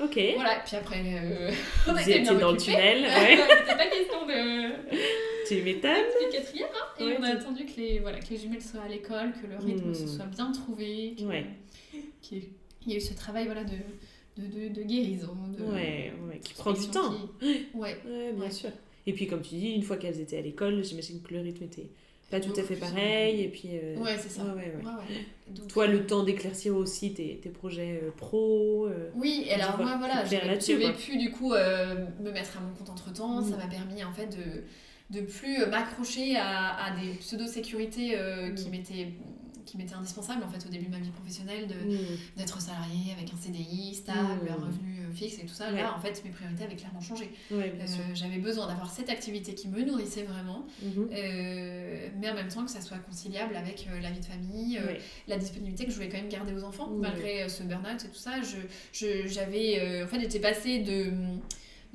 Ok. 0.00 0.18
Voilà, 0.34 0.60
puis 0.64 0.76
après, 0.76 1.02
euh, 1.06 1.50
on 1.88 1.96
était 1.96 2.20
dans 2.20 2.52
le 2.52 2.56
tunnel. 2.56 3.04
Ouais. 3.04 3.38
C'était 3.60 3.76
pas 3.76 3.86
question 3.86 4.26
de. 4.26 5.46
Tu 5.46 5.62
m'étonnes. 5.62 5.92
C'était 6.18 6.38
quatrième, 6.38 6.68
hein, 6.74 7.04
et 7.04 7.16
on 7.18 7.22
a 7.22 7.28
attendu 7.28 7.64
que 7.64 7.80
les, 7.80 7.98
voilà, 8.00 8.18
que 8.18 8.30
les 8.30 8.38
jumelles 8.38 8.62
soient 8.62 8.82
à 8.82 8.88
l'école, 8.88 9.32
que 9.40 9.46
le 9.46 9.56
rythme 9.56 9.94
se 9.94 10.04
hmm. 10.04 10.08
soit 10.08 10.26
bien 10.26 10.52
trouvé, 10.52 11.14
qu'il 12.22 12.42
y 12.86 12.92
ait 12.94 12.96
eu 12.96 13.00
ce 13.00 13.14
travail 13.14 13.46
voilà, 13.46 13.64
de 13.64 13.76
de, 14.36 14.46
de, 14.46 14.74
de 14.74 14.82
guérison. 14.82 15.36
De, 15.56 15.64
ouais, 15.64 16.12
ouais, 16.28 16.38
qui 16.42 16.54
prend 16.54 16.72
du 16.72 16.86
temps. 16.88 17.14
Ouais. 17.74 17.96
ouais, 18.06 18.32
bien 18.32 18.50
sûr. 18.50 18.70
Et 19.06 19.12
puis, 19.12 19.26
comme 19.26 19.42
tu 19.42 19.56
dis, 19.56 19.70
une 19.70 19.82
fois 19.82 19.96
qu'elles 19.96 20.20
étaient 20.20 20.38
à 20.38 20.42
l'école, 20.42 20.82
j'imagine 20.82 21.20
que 21.20 21.34
le 21.34 21.40
rythme 21.40 21.64
était 21.64 21.88
pas 22.30 22.40
tout 22.40 22.58
à 22.58 22.62
fait 22.62 22.76
pareil. 22.76 23.42
Et 23.42 23.48
puis, 23.48 23.70
euh, 23.72 23.96
ouais, 23.98 24.16
c'est 24.18 24.30
ça. 24.30 24.42
Ouais, 24.42 24.72
Donc, 25.48 25.68
Toi, 25.68 25.86
le 25.86 25.98
euh, 25.98 26.06
temps 26.06 26.22
d'éclaircir 26.22 26.74
aussi 26.74 27.12
tes, 27.12 27.36
tes 27.36 27.50
projets 27.50 28.00
euh, 28.02 28.10
pro. 28.16 28.88
oui, 29.14 29.44
et 29.46 29.52
alors 29.54 29.78
moi, 29.78 29.96
voilà, 29.98 30.24
j'avais 30.24 30.92
pu 30.92 31.16
du 31.18 31.30
coup 31.30 31.52
me 31.52 32.30
mettre 32.30 32.58
à 32.58 32.60
mon 32.60 32.74
compte 32.74 32.90
entre 32.90 33.12
temps. 33.12 33.42
Ça 33.42 33.56
mm. 33.56 33.58
m'a 33.58 33.66
permis 33.66 34.04
en 34.04 34.12
fait 34.12 34.26
de 34.26 34.62
de 35.10 35.20
plus 35.20 35.58
m'accrocher 35.66 36.34
à, 36.36 36.76
à, 36.76 36.90
des 36.98 37.12
pseudo-sécurités 37.18 38.18
qui 38.56 38.68
mm. 38.68 38.70
m'étaient 38.70 39.08
qui 39.74 39.82
m'était 39.82 39.94
indispensable 39.94 40.44
en 40.44 40.48
fait 40.48 40.64
au 40.66 40.68
début 40.68 40.86
de 40.86 40.90
ma 40.92 40.98
vie 40.98 41.10
professionnelle 41.10 41.66
de, 41.66 41.74
mm. 41.74 41.98
d'être 42.36 42.60
salarié 42.60 43.12
avec 43.12 43.32
un 43.32 43.36
CDI 43.36 43.94
stable, 43.94 44.48
un 44.48 44.56
mm. 44.56 44.64
revenu 44.64 45.00
euh, 45.00 45.12
fixe 45.12 45.38
et 45.38 45.46
tout 45.46 45.54
ça. 45.54 45.70
Là, 45.72 45.94
en 45.96 46.00
fait, 46.00 46.22
mes 46.24 46.30
priorités 46.30 46.64
avaient 46.64 46.76
clairement 46.76 47.00
changé. 47.00 47.30
Euh, 47.50 47.70
j'avais 48.14 48.38
besoin 48.38 48.68
d'avoir 48.68 48.90
cette 48.90 49.10
activité 49.10 49.54
qui 49.54 49.66
me 49.68 49.82
nourrissait 49.82 50.22
vraiment, 50.22 50.64
mm-hmm. 50.82 51.08
euh, 51.12 52.08
mais 52.20 52.30
en 52.30 52.34
même 52.34 52.48
temps 52.48 52.64
que 52.64 52.70
ça 52.70 52.80
soit 52.80 52.98
conciliable 52.98 53.56
avec 53.56 53.86
la 54.00 54.10
vie 54.10 54.20
de 54.20 54.24
famille, 54.24 54.80
la 55.26 55.36
disponibilité 55.36 55.84
que 55.84 55.90
je 55.90 55.96
voulais 55.96 56.08
quand 56.08 56.18
même 56.18 56.28
garder 56.28 56.52
aux 56.54 56.62
enfants 56.62 56.88
malgré 56.90 57.48
ce 57.48 57.64
burn-out 57.64 58.04
et 58.04 58.08
tout 58.08 58.14
ça. 58.14 58.42
Je, 58.42 58.58
je, 58.92 59.26
j'avais 59.26 60.02
en 60.04 60.06
fait, 60.06 60.20
j'étais 60.20 60.40
passée 60.40 60.78
de 60.80 61.12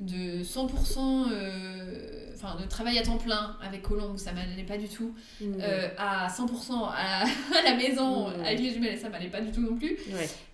de 0.00 0.42
100% 0.42 1.26
euh, 1.30 2.19
enfin 2.42 2.60
de 2.60 2.66
travail 2.66 2.98
à 2.98 3.02
temps 3.02 3.18
plein 3.18 3.56
avec 3.62 3.82
Colombe 3.82 4.16
ça 4.16 4.32
m'allait 4.32 4.64
pas 4.64 4.78
du 4.78 4.88
tout. 4.88 5.14
Mmh. 5.40 5.54
euh, 5.60 5.88
à 5.98 6.28
100% 6.28 6.72
à, 6.94 7.24
la 7.64 7.76
maison 7.76 8.28
mmh. 8.28 8.40
avec 8.40 8.60
les 8.60 8.70
jumelles 8.70 8.98
ça 8.98 9.08
m'allait 9.08 9.28
pas 9.28 9.40
du 9.40 9.50
tout 9.52 9.60
non 9.60 9.76
plus. 9.76 9.96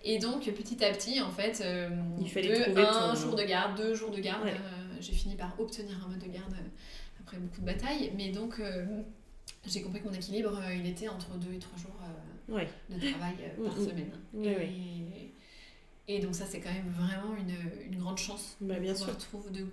Et 0.03 0.19
donc 0.19 0.43
petit 0.43 0.83
à 0.83 0.91
petit 0.91 1.21
en 1.21 1.31
fait 1.31 1.61
euh, 1.63 1.89
il 2.19 2.29
fallait 2.29 2.49
de 2.49 2.79
un 2.79 3.15
jour 3.15 3.35
de 3.35 3.43
garde 3.43 3.77
deux 3.77 3.93
jours 3.93 4.11
de 4.11 4.19
garde 4.19 4.47
j'ai 4.99 5.13
fini 5.13 5.35
par 5.35 5.59
obtenir 5.59 5.95
un 6.03 6.09
mode 6.09 6.19
de 6.19 6.31
garde 6.31 6.55
après 7.19 7.37
beaucoup 7.37 7.61
de 7.61 7.65
batailles. 7.65 8.11
Mais 8.15 8.31
donc 8.31 8.61
j'ai 9.65 9.81
compris 9.81 10.01
que 10.01 10.07
mon 10.07 10.13
équilibre 10.13 10.59
il 10.75 10.87
était 10.87 11.09
entre 11.09 11.29
deux 11.37 11.53
et 11.53 11.59
trois 11.59 11.77
jours 11.77 11.95
de 12.47 13.11
travail 13.11 13.35
par 13.63 13.77
mmh, 13.77 13.87
semaine. 13.87 14.11
Et, 14.43 15.31
et 16.09 16.19
donc 16.19 16.35
ça, 16.35 16.45
c'est 16.47 16.59
quand 16.59 16.71
même 16.71 16.93
vraiment 16.97 17.35
une, 17.35 17.91
une 17.91 17.99
grande 17.99 18.17
chance 18.17 18.55
bah, 18.61 18.75
bien 18.79 18.93
de, 18.93 18.97
sûr. 18.97 19.17
Trouver, 19.17 19.49
de 19.49 19.65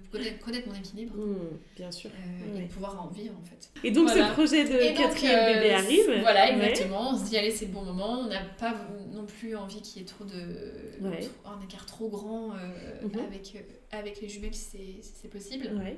connaître, 0.42 0.68
mon 0.68 0.74
équilibre. 0.74 1.14
Mmh, 1.16 1.36
bien 1.76 1.92
sûr. 1.92 2.10
Euh, 2.10 2.58
Et 2.58 2.62
de 2.62 2.68
pouvoir 2.72 3.00
en 3.00 3.06
vivre, 3.08 3.34
en 3.40 3.44
fait. 3.44 3.70
Et 3.86 3.92
donc, 3.92 4.10
ce 4.10 4.32
projet 4.32 4.64
de 4.64 4.96
quatrième 4.96 5.38
euh, 5.38 5.54
bébé 5.54 5.70
arrive. 5.74 6.20
Voilà, 6.22 6.50
exactement. 6.50 7.10
On 7.12 7.18
se 7.18 7.30
dit, 7.30 7.38
allez, 7.38 7.52
c'est 7.52 7.66
le 7.66 7.72
bon 7.72 7.82
moment. 7.82 8.20
On 8.20 8.26
n'a 8.26 8.42
pas 8.58 8.74
non 9.12 9.24
plus 9.26 9.54
envie 9.54 9.80
qu'il 9.80 10.02
y 10.02 10.04
ait 10.04 10.08
trop 10.08 10.24
de... 10.24 11.04
un 11.44 11.60
écart 11.62 11.86
trop 11.86 12.08
grand 12.08 12.50
euh, 12.50 13.06
mmh. 13.06 13.18
avec, 13.28 13.64
avec 13.92 14.20
les 14.20 14.28
jumelles, 14.28 14.54
si 14.54 14.78
c'est 15.02 15.30
possible. 15.30 15.70
Ouais. 15.76 15.96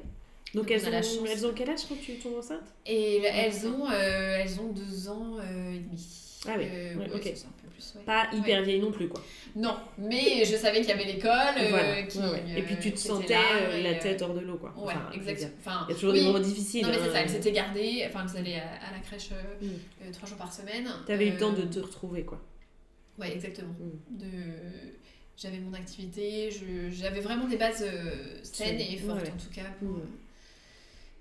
Donc, 0.55 0.71
elles, 0.71 0.87
ont, 0.87 1.27
elles 1.27 1.47
ont 1.47 1.53
quel 1.55 1.71
âge 1.71 1.89
quand 1.89 1.99
tu 2.01 2.19
tombes 2.19 2.37
enceinte? 2.39 2.61
Et 2.85 3.23
elles 3.23 3.67
ont, 3.67 3.91
elles 3.91 4.61
ont 4.61 4.69
deux 4.73 5.09
ans 5.09 5.39
et 5.41 5.79
demi. 5.79 6.07
Ah 6.47 6.57
oui, 6.59 6.67
ok. 7.15 7.33
Pas 8.05 8.29
hyper 8.33 8.63
vieille 8.63 8.81
non 8.81 8.93
plus, 8.93 9.09
quoi. 9.09 9.23
Non, 9.55 9.77
mais 9.99 10.45
je 10.45 10.57
savais 10.57 10.81
qu'il 10.81 10.91
y 10.91 10.93
avait 10.93 11.05
l'école. 11.05 11.57
Euh, 11.59 12.57
et 12.57 12.63
puis 12.63 12.77
tu 12.81 12.93
te 12.93 12.99
sentais 12.99 13.35
euh, 13.35 13.83
la 13.83 13.95
tête 13.95 14.21
hors 14.23 14.35
de 14.35 14.41
l'eau, 14.41 14.57
quoi. 14.57 14.75
Ouais, 14.77 14.95
exactement. 15.15 15.87
il 15.89 15.93
y 15.93 15.93
a 15.93 15.95
toujours 15.95 16.13
des 16.13 16.23
moments 16.23 16.39
difficiles. 16.39 16.83
Non, 16.83 16.91
mais 16.91 16.99
c'est 16.99 17.11
ça, 17.11 17.21
elle 17.21 17.29
hein. 17.29 17.33
s'était 17.33 17.53
gardée, 17.53 18.05
enfin, 18.09 18.27
elle 18.35 18.41
allait 18.41 18.57
à, 18.57 18.93
la 18.93 18.99
crèche 19.01 19.31
euh, 19.33 19.67
mm. 19.67 20.13
trois 20.13 20.29
jours 20.29 20.39
par 20.39 20.53
semaine. 20.53 20.89
T'avais 21.07 21.29
eu 21.29 21.33
le 21.33 21.39
temps 21.39 21.53
de 21.53 21.63
te 21.63 21.79
retrouver, 21.79 22.25
quoi. 22.25 22.41
Ouais, 23.19 23.33
exactement. 23.33 23.75
Mm. 23.79 24.19
De 24.19 24.27
j'avais 25.37 25.59
mon 25.59 25.75
activité, 25.75 26.51
j'avais 26.91 27.21
vraiment 27.21 27.47
des 27.47 27.59
bases 27.59 27.85
saines 28.43 28.81
et 28.81 28.97
fortes 28.97 29.29
en 29.29 29.37
tout 29.37 29.55
cas. 29.55 29.71
Pour, 29.79 29.89
mm. 29.89 30.09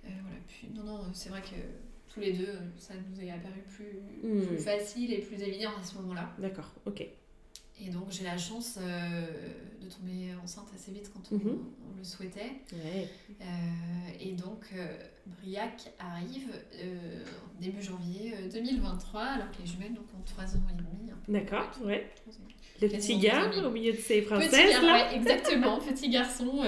voilà. 0.04 0.38
Puis, 0.48 0.70
non, 0.74 0.84
non, 0.84 1.02
c'est 1.14 1.30
vrai 1.30 1.42
que 1.42 1.56
tous 2.16 2.22
les 2.22 2.32
deux, 2.34 2.58
ça 2.78 2.94
nous 2.96 3.22
est 3.22 3.30
apparu 3.30 3.62
plus, 3.70 4.00
mm. 4.24 4.48
plus 4.48 4.58
facile 4.58 5.14
et 5.14 5.20
plus 5.20 5.42
évident 5.44 5.72
à 5.80 5.84
ce 5.84 5.96
moment-là. 5.96 6.34
D'accord, 6.40 6.74
ok. 6.86 7.06
Et 7.82 7.90
donc 7.90 8.06
j'ai 8.10 8.24
la 8.24 8.38
chance 8.38 8.80
euh, 8.82 9.26
de 9.82 9.90
tomber 9.90 10.34
enceinte 10.42 10.68
assez 10.74 10.92
vite 10.92 11.12
quand 11.14 11.36
on, 11.36 11.36
mhm. 11.36 11.60
le 11.98 12.04
souhaitait. 12.04 12.54
Euh, 12.74 13.46
et 14.22 14.32
donc 14.32 14.64
euh, 14.74 14.88
Briac 15.26 15.92
arrive 16.00 16.48
début 17.60 17.82
janvier 17.82 18.34
2023, 18.54 19.22
alors 19.22 19.52
que 19.52 19.62
les 19.62 19.68
jumelles 19.68 19.94
donc, 19.94 20.06
ont 20.18 20.24
3 20.26 20.56
ans 20.56 20.64
et 20.72 20.78
demi. 20.78 21.12
D'accord, 21.28 21.70
ouais. 21.84 22.10
Le 22.82 22.88
petit 22.88 23.18
gars 23.18 23.52
au 23.66 23.70
milieu 23.70 23.92
de 23.92 23.98
ses 23.98 24.22
princesses. 24.22 24.52
Petit 24.52 24.86
là. 24.86 25.14
exactement, 25.14 25.80
petit 25.80 26.10
garçon, 26.10 26.62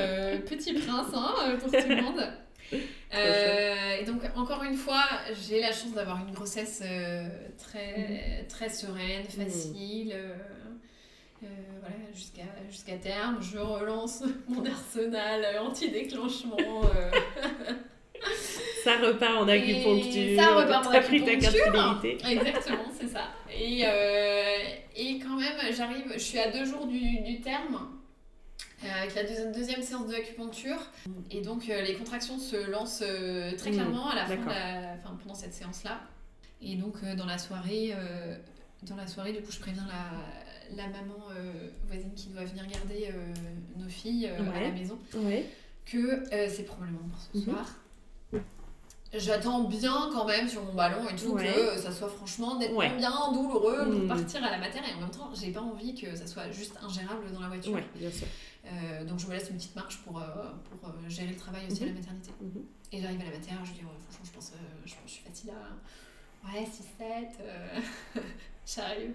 petit 0.45 0.73
prince 0.73 1.13
hein, 1.13 1.57
pour 1.59 1.71
tout 1.71 1.87
le 1.87 2.01
monde. 2.01 2.19
et 4.01 4.05
donc, 4.05 4.21
encore 4.35 4.63
une 4.63 4.75
fois, 4.75 5.03
j'ai 5.47 5.61
la 5.61 5.71
chance 5.71 5.93
d'avoir 5.93 6.19
une 6.27 6.33
grossesse 6.33 6.83
très, 7.57 7.97
mhm. 7.97 8.47
très 8.47 8.69
sereine, 8.69 9.23
mhm. 9.23 9.45
facile. 9.45 10.15
Euh, 11.43 11.47
voilà, 11.81 11.95
jusqu'à 12.15 12.43
jusqu'à 12.69 12.97
terme, 12.97 13.37
je 13.41 13.59
relance 13.59 14.23
mon 14.47 14.65
arsenal 14.65 15.45
anti-déclenchement. 15.59 16.57
Euh. 16.57 17.11
ça 18.83 18.97
repart 18.97 19.37
en 19.37 19.47
acupuncture. 19.47 20.41
ça 20.41 20.55
repart 20.55 20.87
en 20.87 20.91
acupuncture. 20.91 22.27
Exactement, 22.27 22.91
c'est 22.99 23.07
ça. 23.07 23.25
Et, 23.55 23.83
euh, 23.85 24.57
et 24.95 25.19
quand 25.19 25.35
même, 25.37 25.57
j'arrive, 25.71 26.11
je 26.13 26.19
suis 26.19 26.39
à 26.39 26.49
deux 26.49 26.65
jours 26.65 26.87
du, 26.87 27.19
du 27.19 27.39
terme. 27.39 27.87
Avec 28.83 29.15
la 29.15 29.23
deuxième, 29.23 29.51
deuxième 29.51 29.81
séance 29.81 30.07
d'acupuncture. 30.07 30.79
Et 31.31 31.41
donc, 31.41 31.67
les 31.67 31.95
contractions 31.95 32.39
se 32.39 32.69
lancent 32.69 33.03
très 33.57 33.71
mmh, 33.71 33.73
clairement 33.73 34.09
à 34.09 34.15
la 34.15 34.25
fin, 34.25 34.41
enfin, 34.41 35.17
pendant 35.21 35.35
cette 35.35 35.53
séance-là. 35.53 36.01
Et 36.61 36.75
donc, 36.75 37.03
dans 37.15 37.25
la 37.25 37.37
soirée, 37.37 37.93
dans 38.83 38.95
la 38.95 39.07
soirée, 39.07 39.33
du 39.33 39.41
coup, 39.41 39.51
je 39.51 39.59
préviens 39.59 39.87
la, 39.87 40.19
la 40.75 40.87
maman 40.87 41.29
euh, 41.31 41.69
voisine 41.87 42.13
qui 42.15 42.29
doit 42.29 42.43
venir 42.43 42.65
garder 42.67 43.09
euh, 43.09 43.33
nos 43.77 43.89
filles 43.89 44.27
euh, 44.27 44.51
à 44.55 44.61
la 44.61 44.71
maison, 44.71 44.97
que 45.85 46.23
c'est 46.49 46.63
probablement 46.63 47.07
pour 47.09 47.19
ce 47.19 47.37
mhm. 47.37 47.43
soir. 47.43 47.75
J'attends 49.13 49.63
bien 49.63 50.09
quand 50.11 50.25
même 50.25 50.49
sur 50.49 50.63
mon 50.63 50.73
ballon 50.73 51.07
et 51.09 51.15
tout 51.15 51.33
que 51.35 51.77
ça 51.77 51.91
soit 51.91 52.09
franchement 52.09 52.59
nettement 52.59 52.97
bien 52.97 53.31
douloureux 53.33 53.85
pour 53.85 53.99
mhm. 54.01 54.07
partir 54.07 54.43
à 54.43 54.51
la 54.51 54.57
matière 54.57 54.83
et 54.87 54.93
en 54.95 54.99
même 54.99 55.09
temps 55.09 55.29
j'ai 55.33 55.51
pas 55.51 55.61
envie 55.61 55.95
que 55.95 56.13
ça 56.15 56.27
soit 56.27 56.51
juste 56.51 56.77
ingérable 56.81 57.31
dans 57.33 57.39
la 57.39 57.47
voiture. 57.47 57.79
donc 59.07 59.19
je 59.19 59.27
me 59.27 59.33
laisse 59.33 59.49
une 59.49 59.55
petite 59.55 59.75
marche 59.75 59.99
pour, 59.99 60.21
pour 60.81 60.93
gérer 61.07 61.27
le 61.27 61.35
travail 61.35 61.67
aussi 61.69 61.83
à 61.83 61.85
la 61.85 61.91
mhm. 61.93 61.99
maternité. 61.99 62.31
Et 62.91 63.01
j'arrive 63.01 63.21
à 63.21 63.25
la 63.25 63.31
matière, 63.31 63.57
je 63.63 63.71
dis 63.71 63.79
franchement 63.79 64.25
je 64.25 64.31
pense, 64.31 64.51
je, 64.85 64.93
je 65.05 65.11
suis 65.11 65.23
fatiguée 65.23 65.51
là. 65.51 66.53
Ouais 66.53 66.65
6-7, 66.65 68.21
j'arrive. 68.65 69.13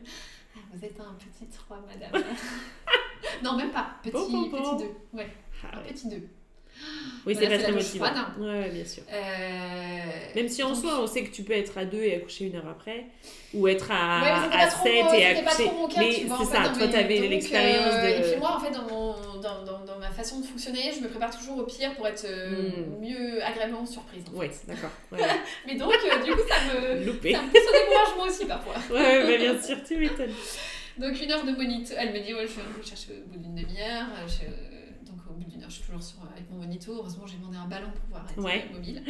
Ah, 0.54 0.58
vous 0.72 0.84
êtes 0.84 1.00
un 1.00 1.14
petit 1.14 1.46
3, 1.46 1.80
madame. 1.86 2.22
non, 3.42 3.56
même 3.56 3.70
pas. 3.70 3.96
Petit, 4.02 4.12
petit 4.12 4.84
2. 5.12 5.18
Ouais. 5.18 5.30
Ah, 5.64 5.78
un 5.78 5.82
petit 5.82 6.08
2. 6.08 6.28
Oui, 7.24 7.36
c'est 7.38 7.48
pas 7.48 7.58
très 7.58 7.72
motivant. 7.72 8.06
Ouais, 8.38 8.68
bien 8.70 8.84
sûr. 8.84 9.02
Euh... 9.12 10.34
Même 10.34 10.48
si 10.48 10.62
en 10.62 10.74
soi, 10.74 11.00
on 11.00 11.06
sait 11.06 11.22
que 11.24 11.30
tu 11.30 11.42
peux 11.42 11.52
être 11.52 11.78
à 11.78 11.84
2 11.84 11.98
et 11.98 12.16
accoucher 12.16 12.46
une 12.46 12.56
heure 12.56 12.68
après, 12.68 13.06
ou 13.54 13.68
être 13.68 13.90
à, 13.90 14.40
à 14.50 14.70
7 14.70 14.92
et 15.14 15.26
accoucher. 15.26 15.70
mais 15.98 16.12
c'est 16.12 16.44
ça, 16.44 16.68
toi, 16.76 16.88
tu 16.88 16.96
avais 16.96 17.20
l'expérience 17.20 17.94
euh, 17.94 18.02
de. 18.02 18.08
Et 18.08 18.30
puis 18.30 18.40
moi, 18.40 18.56
en 18.56 18.60
fait, 18.60 18.70
dans, 18.72 18.82
mon, 18.82 19.40
dans, 19.40 19.62
dans, 19.64 19.84
dans, 19.84 19.98
ma 19.98 20.10
façon 20.10 20.40
de 20.40 20.46
fonctionner, 20.46 20.90
je 20.94 21.00
me 21.00 21.08
prépare 21.08 21.36
toujours 21.36 21.58
au 21.58 21.64
pire 21.64 21.94
pour 21.94 22.08
être 22.08 22.26
hmm. 22.26 23.00
mieux 23.00 23.44
agréablement 23.44 23.86
surprise. 23.86 24.24
Oui, 24.32 24.46
d'accord. 24.66 24.90
Ouais. 25.12 25.20
mais 25.66 25.76
donc, 25.76 25.92
euh, 25.92 26.24
du 26.24 26.32
coup, 26.32 26.40
ça 26.48 26.56
me. 26.74 27.04
Loupé. 27.04 27.32
Ça 27.32 27.42
me 27.42 27.48
pousse 27.50 27.60
au 27.68 27.72
découragement 27.72 28.24
aussi 28.24 28.46
parfois. 28.46 28.74
ouais, 28.90 29.24
mais 29.26 29.38
bien 29.38 29.62
sûr, 29.62 29.76
tu 29.86 29.96
m'étonnes. 29.96 30.34
Donc, 30.98 31.20
une 31.22 31.30
heure 31.30 31.44
de 31.44 31.52
monito. 31.52 31.94
Elle 31.96 32.12
me 32.12 32.18
dit, 32.18 32.34
ouais, 32.34 32.46
je 32.46 32.52
vais 32.52 32.86
chercher 32.86 33.12
au 33.12 33.28
bout 33.28 33.38
d'une 33.38 33.54
demi-heure. 33.54 34.06
Donc, 34.06 34.71
au 35.32 35.38
bout 35.38 35.50
d'une 35.50 35.62
heure, 35.62 35.70
je 35.70 35.76
suis 35.76 35.84
toujours 35.84 36.02
sur, 36.02 36.18
avec 36.30 36.50
mon 36.50 36.58
monito. 36.58 36.94
Heureusement, 36.94 37.26
j'ai 37.26 37.36
demandé 37.36 37.56
un 37.56 37.66
ballon 37.66 37.90
pour 37.90 38.00
pouvoir 38.00 38.26
être 38.30 38.42
ouais. 38.42 38.68
mobile. 38.72 39.02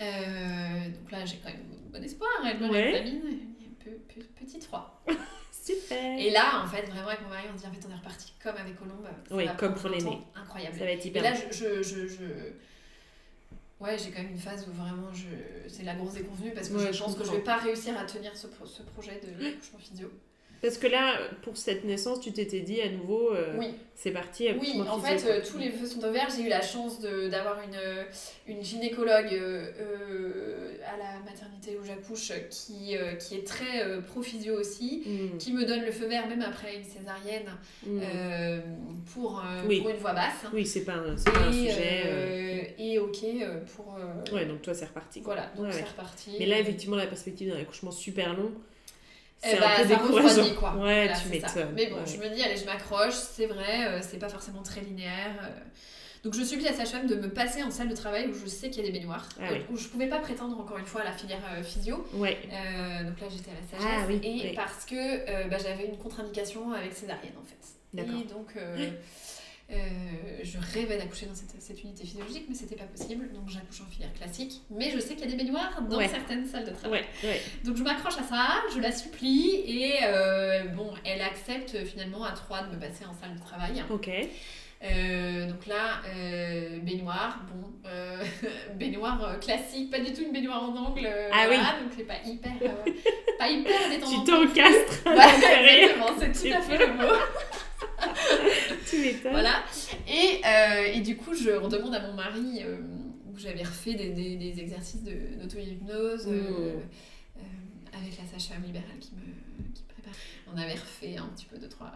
Euh, 0.00 0.88
donc 0.90 1.10
là, 1.10 1.24
j'ai 1.24 1.36
quand 1.36 1.50
même 1.50 1.62
bon 1.92 2.02
espoir. 2.02 2.30
Elle 2.44 2.58
me 2.60 2.70
ouais. 2.70 2.90
réexamine. 2.90 3.38
Petit 4.38 4.58
3. 4.58 5.04
Super. 5.50 6.18
Et 6.18 6.30
là, 6.30 6.62
en 6.64 6.66
fait, 6.66 6.82
vraiment, 6.82 7.08
avec 7.08 7.22
mon 7.22 7.28
mari, 7.28 7.44
on 7.52 7.56
dit 7.56 7.66
en 7.66 7.72
fait, 7.72 7.86
on 7.88 7.92
est 7.92 7.96
reparti 7.96 8.32
comme 8.42 8.56
avec 8.56 8.76
Colombe. 8.76 9.06
Oui, 9.30 9.46
comme 9.56 9.74
pour 9.74 9.90
l'aîné. 9.90 10.18
Incroyable. 10.34 10.76
Ça 10.76 10.84
va 10.84 10.90
être 10.90 11.04
hyper. 11.04 11.24
Et 11.24 11.30
là, 11.30 11.36
je, 11.50 11.82
je, 11.82 12.08
je, 12.08 12.24
Ouais, 13.82 13.98
j'ai 13.98 14.10
quand 14.10 14.22
même 14.22 14.30
une 14.30 14.38
phase 14.38 14.68
où 14.68 14.72
vraiment 14.72 15.12
je... 15.12 15.26
c'est 15.68 15.82
la 15.82 15.94
grosse 15.94 16.14
déconvenue 16.14 16.52
parce 16.52 16.68
que 16.68 16.92
je 16.92 17.02
pense 17.02 17.16
que 17.16 17.24
je 17.24 17.32
vais 17.32 17.40
pas 17.40 17.56
réussir 17.56 17.98
à 17.98 18.04
tenir 18.04 18.36
ce, 18.36 18.46
ce 18.64 18.82
projet 18.82 19.20
de 19.20 19.50
couchement 19.58 19.78
physio. 19.80 20.08
Parce 20.62 20.78
que 20.78 20.86
là, 20.86 21.18
pour 21.42 21.56
cette 21.56 21.82
naissance, 21.84 22.20
tu 22.20 22.30
t'étais 22.30 22.60
dit 22.60 22.80
à 22.80 22.88
nouveau, 22.88 23.32
euh, 23.34 23.56
oui. 23.58 23.74
c'est 23.96 24.12
parti. 24.12 24.46
Oui, 24.60 24.80
en 24.88 25.00
fait, 25.00 25.26
euh, 25.26 25.40
tous 25.44 25.58
les 25.58 25.70
feux 25.70 25.86
sont 25.86 25.98
ouverts. 26.06 26.28
J'ai 26.34 26.44
eu 26.44 26.48
la 26.48 26.62
chance 26.62 27.00
d'avoir 27.00 27.60
une, 27.64 27.74
euh, 27.74 28.04
une 28.46 28.62
gynécologue 28.62 29.26
à 29.26 30.96
la 30.96 31.18
maternité 31.24 31.76
où 31.80 31.84
j'accouche 31.84 32.32
qui, 32.48 32.94
qui 33.18 33.34
est 33.34 33.46
très 33.46 34.00
pro-physio 34.06 34.54
aussi, 34.54 35.02
mm. 35.04 35.38
qui 35.38 35.52
me 35.52 35.64
donne 35.64 35.84
le 35.84 35.90
feu 35.90 36.06
vert 36.06 36.28
même 36.28 36.42
après 36.42 36.76
une 36.76 36.84
césarienne 36.84 37.50
mm. 37.84 38.00
pour, 39.12 39.42
pour, 39.64 39.90
une 39.90 39.96
voix 39.96 40.12
basse. 40.12 40.44
Oui, 40.52 40.64
c'est 40.64 40.84
pas, 40.84 40.94
un, 40.94 41.16
pas 41.16 41.40
un 41.40 41.52
sujet. 41.52 42.76
Et 42.78 43.00
ok 43.00 43.18
pour. 43.74 43.96
Ouais, 44.32 44.46
donc 44.46 44.62
toi, 44.62 44.74
c'est 44.74 44.86
reparti. 44.86 45.22
Voilà, 45.24 45.50
donc 45.56 45.72
c'est 45.72 45.82
reparti. 45.82 46.36
Mais 46.38 46.46
là, 46.46 46.60
effectivement, 46.60 46.96
la 46.96 47.08
perspective 47.08 47.52
d'un 47.52 47.58
accouchement 47.58 47.90
super 47.90 48.36
long 48.36 48.52
c'est 49.42 49.58
bah, 49.58 49.70
un 49.80 49.98
peu 49.98 50.14
refroidit 50.14 50.54
quoi. 50.54 50.76
Ouais, 50.76 51.10
tu 51.20 51.28
m'étonnes. 51.28 51.72
Mais 51.74 51.86
bon, 51.86 51.98
je 52.06 52.16
me 52.16 52.34
dis, 52.34 52.42
allez, 52.42 52.56
je 52.56 52.64
m'accroche, 52.64 53.14
c'est 53.14 53.46
vrai, 53.46 53.86
euh, 53.86 53.98
c'est 54.00 54.18
pas 54.18 54.28
forcément 54.28 54.62
très 54.62 54.80
linéaire. 54.80 55.34
Euh. 55.42 55.48
Donc 56.22 56.34
je 56.34 56.44
supplie 56.44 56.68
à 56.68 56.72
sa 56.72 56.84
femme 56.84 57.08
de 57.08 57.16
me 57.16 57.28
passer 57.28 57.64
en 57.64 57.72
salle 57.72 57.88
de 57.88 57.96
travail 57.96 58.28
où 58.28 58.34
je 58.34 58.46
sais 58.46 58.70
qu'il 58.70 58.84
y 58.84 58.88
a 58.88 58.92
des 58.92 58.96
baignoires, 58.96 59.28
ah 59.40 59.46
où 59.70 59.76
je 59.76 59.88
pouvais 59.88 60.06
pas 60.06 60.20
prétendre 60.20 60.56
encore 60.60 60.78
une 60.78 60.86
fois 60.86 61.00
à 61.00 61.04
la 61.04 61.12
filière 61.12 61.42
euh, 61.52 61.64
physio. 61.64 62.06
Ouais. 62.14 62.38
donc 63.04 63.20
là 63.20 63.26
j'étais 63.28 63.50
à 63.50 63.54
la 63.54 63.78
sagesse. 63.78 63.98
Ah, 64.02 64.06
oui, 64.06 64.20
et 64.22 64.54
parce 64.54 64.84
que 64.84 65.48
bah, 65.48 65.56
j'avais 65.60 65.86
une 65.86 65.98
contre-indication 65.98 66.72
avec 66.72 66.92
césarienne 66.92 67.34
en 67.40 67.44
fait. 67.44 67.56
D'accord. 67.92 68.14
Et 68.20 68.24
donc 68.32 68.54
euh, 69.72 70.40
je 70.42 70.58
rêvais 70.74 70.98
d'accoucher 70.98 71.26
dans 71.26 71.34
cette, 71.34 71.60
cette, 71.60 71.82
unité 71.82 72.04
physiologique, 72.04 72.46
mais 72.48 72.54
c'était 72.54 72.76
pas 72.76 72.84
possible. 72.84 73.30
Donc 73.32 73.48
j'accouche 73.48 73.80
en 73.80 73.90
filière 73.90 74.12
classique. 74.12 74.62
Mais 74.70 74.90
je 74.90 74.98
sais 74.98 75.14
qu'il 75.14 75.24
y 75.24 75.28
a 75.28 75.36
des 75.36 75.42
baignoires 75.42 75.82
dans 75.82 76.00
certaines 76.00 76.46
salles 76.46 76.66
de 76.66 76.72
travail. 76.72 77.04
Donc 77.64 77.76
je 77.76 77.82
m'accroche 77.82 78.18
à 78.18 78.22
ça, 78.22 78.62
je 78.74 78.80
la 78.80 78.92
supplie 78.92 79.62
et 79.66 80.00
euh, 80.04 80.64
bon, 80.68 80.92
elle 81.04 81.22
accepte 81.22 81.84
finalement 81.84 82.24
à 82.24 82.32
trois 82.32 82.62
de 82.64 82.74
me 82.74 82.80
passer 82.80 83.04
en 83.04 83.14
salle 83.14 83.34
de 83.34 83.40
travail. 83.40 83.82
Ok. 83.90 84.10
Euh, 84.82 85.46
donc 85.46 85.66
là, 85.66 86.02
baignoire, 86.82 87.40
bon, 87.52 87.70
baignoire 88.78 89.38
classique, 89.40 89.90
pas 89.90 90.00
du 90.00 90.12
tout 90.12 90.22
une 90.22 90.32
baignoire 90.32 90.62
en 90.62 90.76
angle. 90.76 91.08
ah 91.32 91.46
oui. 91.48 91.56
Donc 91.56 91.92
c'est 91.96 92.04
pas 92.04 92.20
hyper, 92.24 92.52
pas 93.38 93.48
hyper 93.48 93.88
détendant. 93.90 94.24
Tu 94.24 94.30
t'encastres. 94.30 95.04
Bah, 95.04 95.24
exactement, 95.36 96.06
c'est 96.18 96.32
tout 96.32 96.56
à 96.56 96.60
fait 96.60 96.78
le 96.78 96.92
mot. 96.94 97.14
tu 98.88 98.98
m'étonnes. 98.98 99.32
Voilà. 99.32 99.62
Et, 100.08 100.40
euh, 100.44 100.92
et, 100.94 101.00
du 101.00 101.16
coup, 101.16 101.34
je 101.34 101.50
redemande 101.50 101.94
à 101.94 102.00
mon 102.00 102.14
mari, 102.14 102.62
euh, 102.62 102.78
où 103.26 103.38
j'avais 103.38 103.62
refait 103.62 103.94
des, 103.94 104.10
des, 104.10 104.36
des 104.36 104.60
exercices 104.60 105.02
d'auto-hypnose 105.04 106.26
euh, 106.28 106.76
mmh. 106.76 107.40
avec 107.92 108.18
la 108.18 108.26
sage-femme 108.26 108.62
libérale 108.64 108.98
qui 109.00 109.12
me 109.14 109.72
qui 109.74 109.82
prépare. 109.84 110.14
On 110.52 110.58
avait 110.58 110.74
refait 110.74 111.16
un 111.16 111.26
petit 111.28 111.46
peu 111.46 111.58
de 111.58 111.66
trois, 111.66 111.92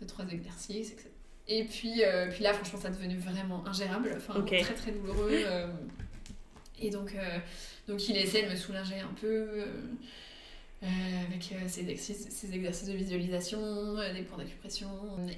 de 0.00 0.06
trois 0.06 0.26
exercices, 0.30 0.92
etc. 0.92 1.08
Et 1.48 1.64
puis, 1.64 2.02
puis 2.30 2.42
là, 2.44 2.52
franchement, 2.52 2.78
ça 2.78 2.88
est 2.88 2.92
devenu 2.92 3.16
vraiment 3.16 3.66
ingérable, 3.66 4.14
enfin, 4.16 4.40
très 4.42 4.74
très 4.74 4.92
douloureux. 4.92 5.44
et 6.80 6.90
donc, 6.90 7.16
donc, 7.86 8.08
il 8.08 8.16
essaie 8.16 8.42
de 8.42 8.50
me 8.50 8.56
soulager 8.56 9.00
un 9.00 9.14
peu. 9.20 9.64
Euh, 10.84 10.86
avec 11.26 11.50
euh, 11.50 11.64
exercices, 11.64 12.28
ces, 12.30 12.54
exercices 12.54 12.88
de 12.88 12.92
visualisation, 12.92 13.58
euh, 13.60 14.14
des 14.14 14.22
points 14.22 14.38
d'acupression. 14.38 14.88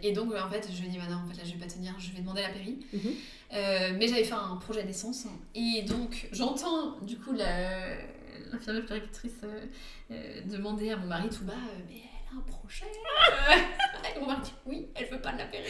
Et 0.03 0.13
donc, 0.13 0.35
en 0.35 0.51
fait, 0.51 0.69
je 0.71 0.83
me 0.83 0.89
dis, 0.91 0.99
bah 0.99 1.05
non, 1.09 1.17
en 1.17 1.27
fait, 1.27 1.39
là, 1.39 1.45
je 1.47 1.53
vais 1.53 1.59
pas 1.59 1.67
tenir, 1.67 1.95
je 1.99 2.13
vais 2.13 2.21
demander 2.21 2.43
la 2.43 2.51
péri. 2.51 2.79
Mhm. 2.93 3.97
mais 3.97 4.07
j'avais 4.07 4.25
fait 4.25 4.35
un 4.35 4.57
projet 4.57 4.83
d'essence. 4.83 5.27
Et 5.55 5.83
donc, 5.83 6.29
j'entends, 6.33 6.99
du 7.01 7.17
coup, 7.17 7.33
l'infirmière 7.33 8.85
péricultrice 8.85 9.33
demander 10.45 10.91
à 10.91 10.99
mon 10.99 11.07
mari 11.07 11.31
tout 11.31 11.45
bas, 11.45 11.55
mais 11.89 12.03
un 12.37 12.41
projet 12.41 12.87
Et 14.16 14.20
mon 14.20 14.26
mari 14.26 14.41
dit, 14.43 14.53
oui, 14.66 14.87
elle 14.95 15.07
veut 15.07 15.20
pas 15.20 15.33
de 15.33 15.39
la 15.39 15.45
péri. 15.45 15.64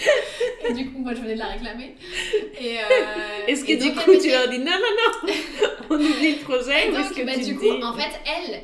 et 0.68 0.72
du 0.72 0.90
coup, 0.90 0.98
moi, 0.98 1.14
je 1.14 1.20
venais 1.20 1.34
de 1.34 1.38
la 1.38 1.46
réclamer. 1.46 1.96
Et, 2.60 2.78
Est-ce 3.46 3.64
que 3.64 3.82
du 3.82 3.94
coup, 3.94 4.16
tu 4.20 4.30
leur 4.30 4.48
dis, 4.48 4.58
non, 4.58 4.72
non, 4.72 5.26
non, 5.26 5.32
on 5.90 5.94
oublie 5.94 6.34
projet 6.36 6.88
Et 6.88 6.92
donc, 6.92 7.24
bah, 7.24 7.36
du 7.36 7.56
coup, 7.56 7.82
en 7.82 7.94
fait, 7.94 8.20
elle 8.26 8.62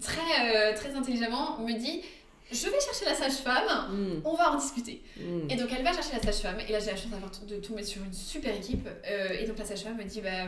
très, 0.00 0.54
euh, 0.54 0.74
très 0.74 0.94
intelligemment, 0.94 1.58
me 1.58 1.72
dit 1.72 2.02
je 2.52 2.66
vais 2.66 2.80
chercher 2.80 3.04
la 3.04 3.14
sage-femme, 3.14 3.94
mm. 3.94 4.22
on 4.24 4.34
va 4.34 4.52
en 4.52 4.56
discuter. 4.56 5.02
Mm. 5.16 5.50
Et 5.50 5.56
donc 5.56 5.68
elle 5.76 5.84
va 5.84 5.92
chercher 5.92 6.14
la 6.14 6.22
sage-femme, 6.22 6.58
et 6.60 6.72
là 6.72 6.78
j'ai 6.78 6.90
la 6.90 6.96
chance 6.96 7.46
de 7.46 7.56
tomber 7.56 7.82
sur 7.82 8.02
une 8.02 8.12
super 8.12 8.54
équipe. 8.54 8.88
Euh, 9.06 9.38
et 9.38 9.46
donc 9.46 9.58
la 9.58 9.64
sage-femme 9.64 9.96
me 9.96 10.04
dit 10.04 10.20
bah, 10.20 10.46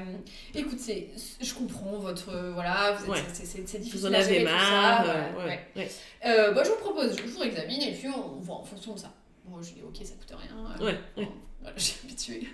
écoutez, 0.55 1.11
je 1.41 1.55
comprends 1.55 1.99
votre. 1.99 2.33
voilà, 2.55 2.97
c'est 3.33 3.81
difficile. 3.81 4.01
Vous 4.01 4.07
en 4.07 4.13
avez 4.13 4.45
marre. 4.45 5.07
ouais, 5.47 5.89
euh, 6.25 6.53
bah, 6.53 6.63
je 6.65 6.71
vous 6.71 6.77
propose, 6.77 7.17
je 7.17 7.23
vous 7.23 7.43
examine, 7.43 7.83
et 7.83 7.93
puis 7.93 8.09
on, 8.09 8.41
voit 8.41 8.57
en 8.57 8.65
fonction 8.65 8.95
de 8.95 8.99
ça. 8.99 9.13
Bon, 9.45 9.61
je 9.61 9.75
dis 9.75 9.83
ok, 9.83 9.97
ça 10.05 10.15
coûte 10.15 10.39
rien. 10.39 10.77
Euh, 10.81 10.87
ouais, 10.87 11.29
j'ai 11.77 11.95
habitué. 12.05 12.49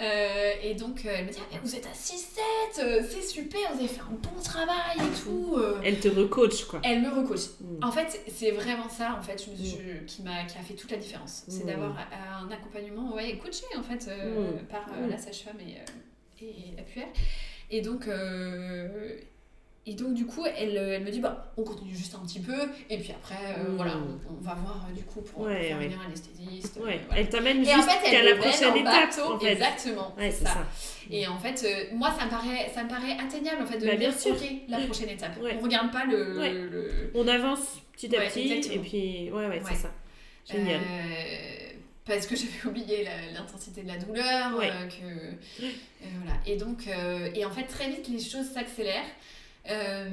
Euh, 0.00 0.52
et 0.62 0.74
donc, 0.74 1.04
euh, 1.04 1.10
elle 1.14 1.26
me 1.26 1.30
dit 1.30 1.38
ah, 1.52 1.56
Vous 1.62 1.74
êtes 1.74 1.86
à 1.86 1.90
6-7, 1.90 2.82
euh, 2.82 3.02
c'est 3.08 3.22
super, 3.22 3.60
vous 3.72 3.80
avez 3.80 3.88
fait 3.88 4.00
un 4.00 4.12
bon 4.14 4.42
travail 4.42 4.96
et 4.98 5.22
tout. 5.22 5.58
Elle 5.84 6.00
te 6.00 6.08
recoach, 6.08 6.64
quoi. 6.64 6.80
Elle 6.84 7.02
me 7.02 7.08
recoach. 7.08 7.50
Mm. 7.60 7.84
En 7.84 7.92
fait, 7.92 8.20
c'est 8.28 8.50
vraiment 8.52 8.88
ça 8.88 9.16
en 9.18 9.22
fait, 9.22 9.46
mm. 9.46 10.06
qui, 10.06 10.22
m'a, 10.22 10.44
qui 10.44 10.58
a 10.58 10.62
fait 10.62 10.74
toute 10.74 10.90
la 10.90 10.96
différence. 10.96 11.44
C'est 11.48 11.64
mm. 11.64 11.66
d'avoir 11.66 11.96
un 12.42 12.50
accompagnement 12.50 13.14
ouais, 13.14 13.36
coaché 13.38 13.64
en 13.76 13.82
fait, 13.82 14.10
par 14.70 14.86
la 15.08 15.18
sage-femme 15.18 15.58
et, 15.60 16.44
et 16.44 16.76
la 16.76 16.82
puère. 16.82 17.08
Et 17.70 17.82
donc, 17.82 18.08
et 19.86 19.94
donc, 19.94 20.14
du 20.14 20.26
coup, 20.26 20.44
elle, 20.44 20.76
euh, 20.76 20.96
elle 20.96 21.04
me 21.04 21.10
dit, 21.10 21.20
bah, 21.20 21.52
on 21.56 21.64
continue 21.64 21.94
juste 21.94 22.14
un 22.14 22.18
petit 22.20 22.40
peu, 22.40 22.68
et 22.90 22.98
puis 22.98 23.12
après, 23.12 23.56
euh, 23.58 23.74
voilà, 23.76 23.94
on, 24.28 24.34
va 24.42 24.54
voir, 24.54 24.86
euh, 24.88 24.94
du 24.94 25.02
coup, 25.04 25.22
pour, 25.22 25.46
faire 25.46 25.78
venir 25.78 25.98
anesthésiste. 26.86 27.14
Elle 27.16 27.28
t'amène 27.28 27.64
jusqu'à 27.64 28.22
la 28.22 28.36
prochaine 28.36 28.76
étape, 28.76 29.18
en 29.24 29.38
fait. 29.38 29.52
Exactement, 29.52 30.14
c'est 30.18 30.44
ça. 30.44 30.66
Et 31.10 31.26
en 31.26 31.38
fait, 31.38 31.66
moi, 31.92 32.14
ça 32.16 32.26
me, 32.26 32.30
paraît, 32.30 32.70
ça 32.72 32.84
me 32.84 32.88
paraît 32.88 33.16
atteignable, 33.18 33.62
en 33.62 33.66
fait, 33.66 33.78
de 33.78 33.86
bah, 33.86 33.96
bien 33.96 34.12
sûr. 34.12 34.36
la 34.68 34.78
prochaine 34.80 35.08
étape. 35.08 35.32
On 35.40 35.62
regarde 35.62 35.92
pas 35.92 36.04
le, 36.04 37.10
On 37.14 37.26
avance 37.26 37.80
petit 37.92 38.14
à 38.16 38.20
petit, 38.22 38.52
et 38.72 38.78
puis, 38.78 39.30
ouais, 39.32 39.46
ouais, 39.46 39.62
c'est 39.66 39.74
ça. 39.74 39.90
Génial. 40.50 40.80
parce 42.04 42.26
que 42.26 42.34
j'avais 42.34 42.64
oublié 42.66 43.06
l'intensité 43.34 43.82
de 43.82 43.88
la 43.88 43.98
douleur, 43.98 44.56
que, 44.56 45.62
voilà. 46.22 46.40
Et 46.46 46.56
donc, 46.56 46.88
et 47.34 47.44
en 47.44 47.50
fait, 47.50 47.64
très 47.64 47.88
vite, 47.88 48.08
les 48.08 48.20
choses 48.20 48.50
s'accélèrent. 48.52 49.10
Euh, 49.68 50.08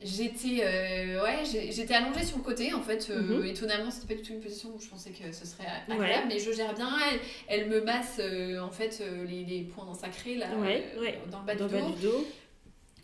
j'étais 0.00 0.60
euh, 0.62 1.20
ouais, 1.24 1.42
j'étais 1.44 1.92
allongée 1.92 2.24
sur 2.24 2.36
le 2.36 2.44
côté 2.44 2.72
en 2.72 2.82
fait 2.82 3.08
euh, 3.10 3.40
mhm. 3.40 3.46
étonnamment 3.46 3.90
c'était 3.90 4.14
pas 4.14 4.20
du 4.20 4.26
tout 4.26 4.32
une 4.32 4.40
position 4.40 4.68
où 4.76 4.80
je 4.80 4.88
pensais 4.88 5.10
que 5.10 5.32
ce 5.32 5.44
serait 5.44 5.66
agréable 5.88 6.28
mais 6.28 6.38
je 6.38 6.52
gère 6.52 6.72
bien 6.72 6.90
elle, 7.10 7.18
elle 7.48 7.68
me 7.68 7.80
masse 7.80 8.20
en 8.62 8.70
fait 8.70 9.02
les, 9.26 9.44
les, 9.44 9.62
points 9.64 9.92
sacrés 9.92 10.36
là 10.36 10.46
dans 11.32 11.40
le 11.40 11.46
bas, 11.46 11.54
du, 11.56 12.00
dos. 12.00 12.26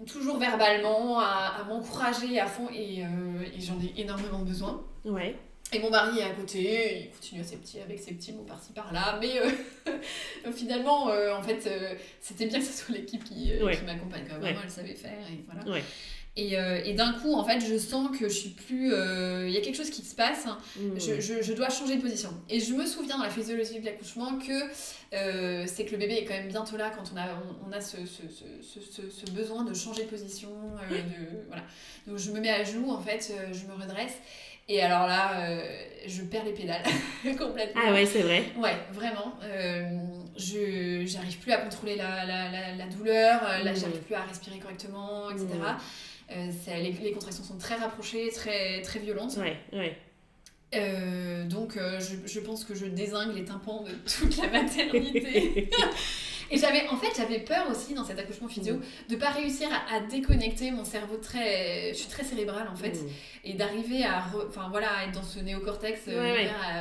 toujours 0.07 0.39
verbalement 0.39 1.19
à, 1.19 1.57
à 1.61 1.65
m'encourager 1.65 2.39
à 2.39 2.47
fond 2.47 2.69
et, 2.73 3.01
et 3.01 3.61
j'en 3.61 3.81
ai 3.81 4.01
énormément 4.01 4.39
besoin. 4.39 4.85
Ouais 5.05 5.37
et 5.73 5.79
mon 5.79 5.91
mari 5.91 6.21
est 6.21 6.25
à 6.25 6.31
côté, 6.31 7.03
il 7.05 7.11
continue 7.11 7.43
ses 7.43 7.57
petits, 7.57 7.81
avec 7.81 7.99
ses 7.99 8.13
petits 8.13 8.33
mots 8.33 8.45
par-ci 8.45 8.73
par-là. 8.73 9.19
Mais 9.21 9.39
euh, 9.89 10.53
finalement, 10.53 11.09
euh, 11.09 11.35
en 11.35 11.43
fait, 11.43 11.67
euh, 11.67 11.95
c'était 12.21 12.47
bien 12.47 12.59
que 12.59 12.65
ce 12.65 12.73
soit 12.73 12.95
l'équipe 12.95 13.25
qui, 13.25 13.53
qui 13.53 13.85
m'accompagne. 13.85 14.25
Quand 14.29 14.39
même, 14.39 14.57
elle 14.63 14.71
savait 14.71 14.95
faire. 14.95 15.19
Et 15.31 15.43
voilà. 15.47 15.81
Et, 16.35 16.55
et 16.89 16.95
d'un 16.95 17.13
coup, 17.13 17.35
en 17.35 17.45
fait, 17.45 17.61
je 17.61 17.77
sens 17.77 18.09
que 18.19 18.27
je 18.27 18.35
suis 18.35 18.51
plus. 18.51 18.87
Il 18.87 19.51
y 19.51 19.57
a 19.57 19.61
quelque 19.61 19.77
chose 19.77 19.91
qui 19.91 20.03
se 20.03 20.15
passe. 20.15 20.47
Mmh. 20.77 20.99
Je, 20.99 21.21
je, 21.21 21.43
je, 21.43 21.53
dois 21.53 21.69
changer 21.69 21.97
de 21.97 22.01
position. 22.01 22.31
Et 22.49 22.59
je 22.59 22.73
me 22.73 22.87
souviens 22.87 23.19
dans 23.19 23.25
la 23.25 23.31
physiologie 23.31 23.81
de 23.81 23.85
l'accouchement 23.85 24.39
que 24.39 25.67
c'est 25.67 25.85
que 25.85 25.93
le 25.93 25.99
bébé 25.99 26.15
est 26.15 26.25
quand 26.25 26.35
même 26.35 26.49
bientôt 26.49 26.79
là 26.79 26.91
quand 26.91 27.05
on 27.15 27.19
a, 27.19 27.29
on, 27.69 27.73
a 27.73 27.83
ce, 27.83 27.99
ce, 28.07 28.23
ce, 28.63 29.03
ce, 29.11 29.31
besoin 29.33 29.65
de 29.65 29.75
changer 29.75 30.05
de 30.05 30.09
position. 30.09 30.49
de, 30.91 31.47
voilà. 31.49 31.65
Donc 32.07 32.17
je 32.17 32.31
me 32.31 32.41
mets 32.41 32.51
à 32.51 32.65
genoux, 32.65 32.91
en 32.91 33.01
fait, 33.01 33.31
je 33.53 33.67
me 33.67 33.75
redresse. 33.75 34.15
Et 34.69 34.81
alors 34.81 35.07
là, 35.07 35.41
euh, 35.41 35.61
je 36.07 36.23
perds 36.23 36.45
les 36.45 36.53
pédales 36.53 36.83
complètement. 37.39 37.83
Ah 37.85 37.93
ouais, 37.93 38.07
c'est 38.07 38.23
vrai. 38.23 38.45
Ouais, 38.57 38.77
vraiment. 38.93 39.35
Euh, 39.43 39.99
je 40.37 41.05
j'arrive 41.05 41.39
plus 41.39 41.53
à 41.53 41.59
contrôler 41.59 41.97
la, 41.97 42.25
la, 42.25 42.75
la, 42.77 42.87
douleur, 42.87 43.43
euh, 43.43 43.63
là, 43.63 43.73
mmh. 43.73 43.77
j'arrive 43.77 44.01
plus 44.01 44.15
à 44.15 44.23
respirer 44.23 44.59
correctement, 44.59 45.31
etc. 45.31 45.47
Mmh. 46.31 46.71
les, 46.83 46.93
les, 46.93 47.13
contractions 47.13 47.45
sont 47.45 47.59
très 47.59 47.75
rapprochées, 47.75 48.31
très, 48.33 48.81
très 48.83 49.01
violentes. 49.01 49.37
Ouais, 49.37 49.57
ouais. 49.73 51.45
donc, 51.47 51.77
je, 51.77 52.27
je, 52.27 52.41
pense 52.41 52.65
que 52.65 52.75
je 52.75 52.87
désingue 52.87 53.35
les 53.35 53.45
tympans 53.45 53.83
de 53.83 53.93
toute 54.09 54.37
la 54.39 54.49
maternité. 54.49 55.69
Et 56.53 56.59
j'avais, 56.59 56.87
en 56.89 56.99
fait, 56.99 57.09
j'avais 57.17 57.39
peur 57.39 57.67
aussi 57.71 57.95
dans 57.95 58.05
cet 58.05 58.19
accouchement 58.19 58.47
physio 58.47 58.75
mm. 58.75 58.83
de 59.09 59.17
pas 59.17 59.31
réussir 59.31 59.69
à, 59.91 60.01
déconnecter 60.01 60.71
mon 60.71 60.85
cerveau 60.85 61.17
très, 61.17 61.89
je 61.93 61.99
suis 61.99 62.09
très 62.09 62.25
cérébrale 62.25 62.69
en 62.71 62.77
fait, 62.77 62.91
mm. 62.91 63.09
et 63.45 63.55
d'arriver 63.55 64.05
à, 64.05 64.23
enfin 64.49 64.69
voilà, 64.71 64.89
être 65.07 65.13
dans 65.13 65.23
ce 65.23 65.41
néocortex 65.41 66.01
euh, 66.09 66.13
euh, 66.13 66.35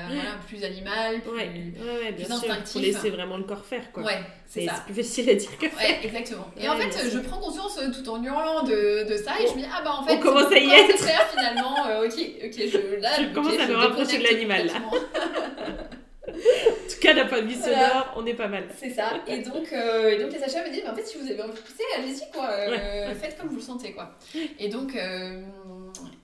voilà, 0.07 0.32
plus 0.45 0.63
animal, 0.65 1.22
plus, 1.22 1.32
ouais. 1.32 2.11
bien 2.11 2.32
instinctif. 2.32 2.74
Pour 2.74 2.82
laisser 2.82 3.09
vraiment 3.11 3.38
le 3.38 3.43
corps 3.43 3.63
faire 3.63 3.93
quoi. 3.93 4.03
Ouais, 4.03 4.19
c'est 4.45 4.65
ça. 4.65 4.84
plus 4.86 4.95
facile 4.95 5.30
à 5.30 5.36
dire 5.36 5.57
que 5.57 5.65
Ouais, 5.67 5.99
exactement. 6.03 6.51
Et 6.59 6.67
en 6.67 6.76
fait, 6.76 7.09
je 7.09 7.19
prends 7.19 7.39
conscience 7.39 7.78
euh, 7.78 7.91
tout 7.91 8.09
en 8.09 8.22
hurlant 8.22 8.63
de, 8.63 9.09
de 9.09 9.17
ça 9.17 9.39
et 9.39 9.47
je 9.47 9.53
me 9.53 9.59
dis 9.59 9.69
ah 9.74 9.82
bah 9.84 9.95
en 9.99 10.03
fait, 10.03 10.15
on 10.15 10.19
commence 10.19 10.51
à 10.51 10.57
y 10.57 10.69
être. 10.69 10.97
finalement. 11.32 11.76
ok, 12.03 12.19
ok, 12.43 12.53
je 12.57 12.99
là, 12.99 13.09
je 13.17 13.34
commence 13.34 13.57
à 13.57 13.67
me 13.67 13.76
rapprocher 13.76 14.17
de 14.17 14.24
l'animal 14.24 14.67
là. 14.67 14.74
en 16.32 16.90
tout 16.90 17.00
cas, 17.00 17.14
d'un 17.14 17.26
point 17.26 17.42
de 17.42 17.48
vue 17.48 17.56
sonore, 17.56 18.14
on 18.16 18.26
est 18.26 18.34
pas 18.34 18.48
mal. 18.48 18.68
C'est 18.78 18.92
ça. 18.92 19.14
Et 19.28 19.40
donc, 19.40 19.72
euh, 19.74 20.22
donc 20.22 20.32
les 20.32 20.44
achats 20.44 20.64
me 20.66 20.72
disent, 20.72 20.82
mais 20.84 20.90
en 20.90 20.96
fait, 20.96 21.06
si 21.06 21.18
vous 21.18 21.30
avez 21.30 21.42
envie 21.42 21.54
de 21.54 21.60
pousser, 21.60 21.84
allez-y, 21.98 22.32
quoi. 22.32 22.50
Euh, 22.50 23.14
faites 23.16 23.38
comme 23.38 23.50
vous 23.50 23.56
le 23.56 23.62
sentez, 23.62 23.92
quoi. 23.92 24.18
Et 24.60 24.70
donc, 24.70 24.96
euh, 24.96 25.42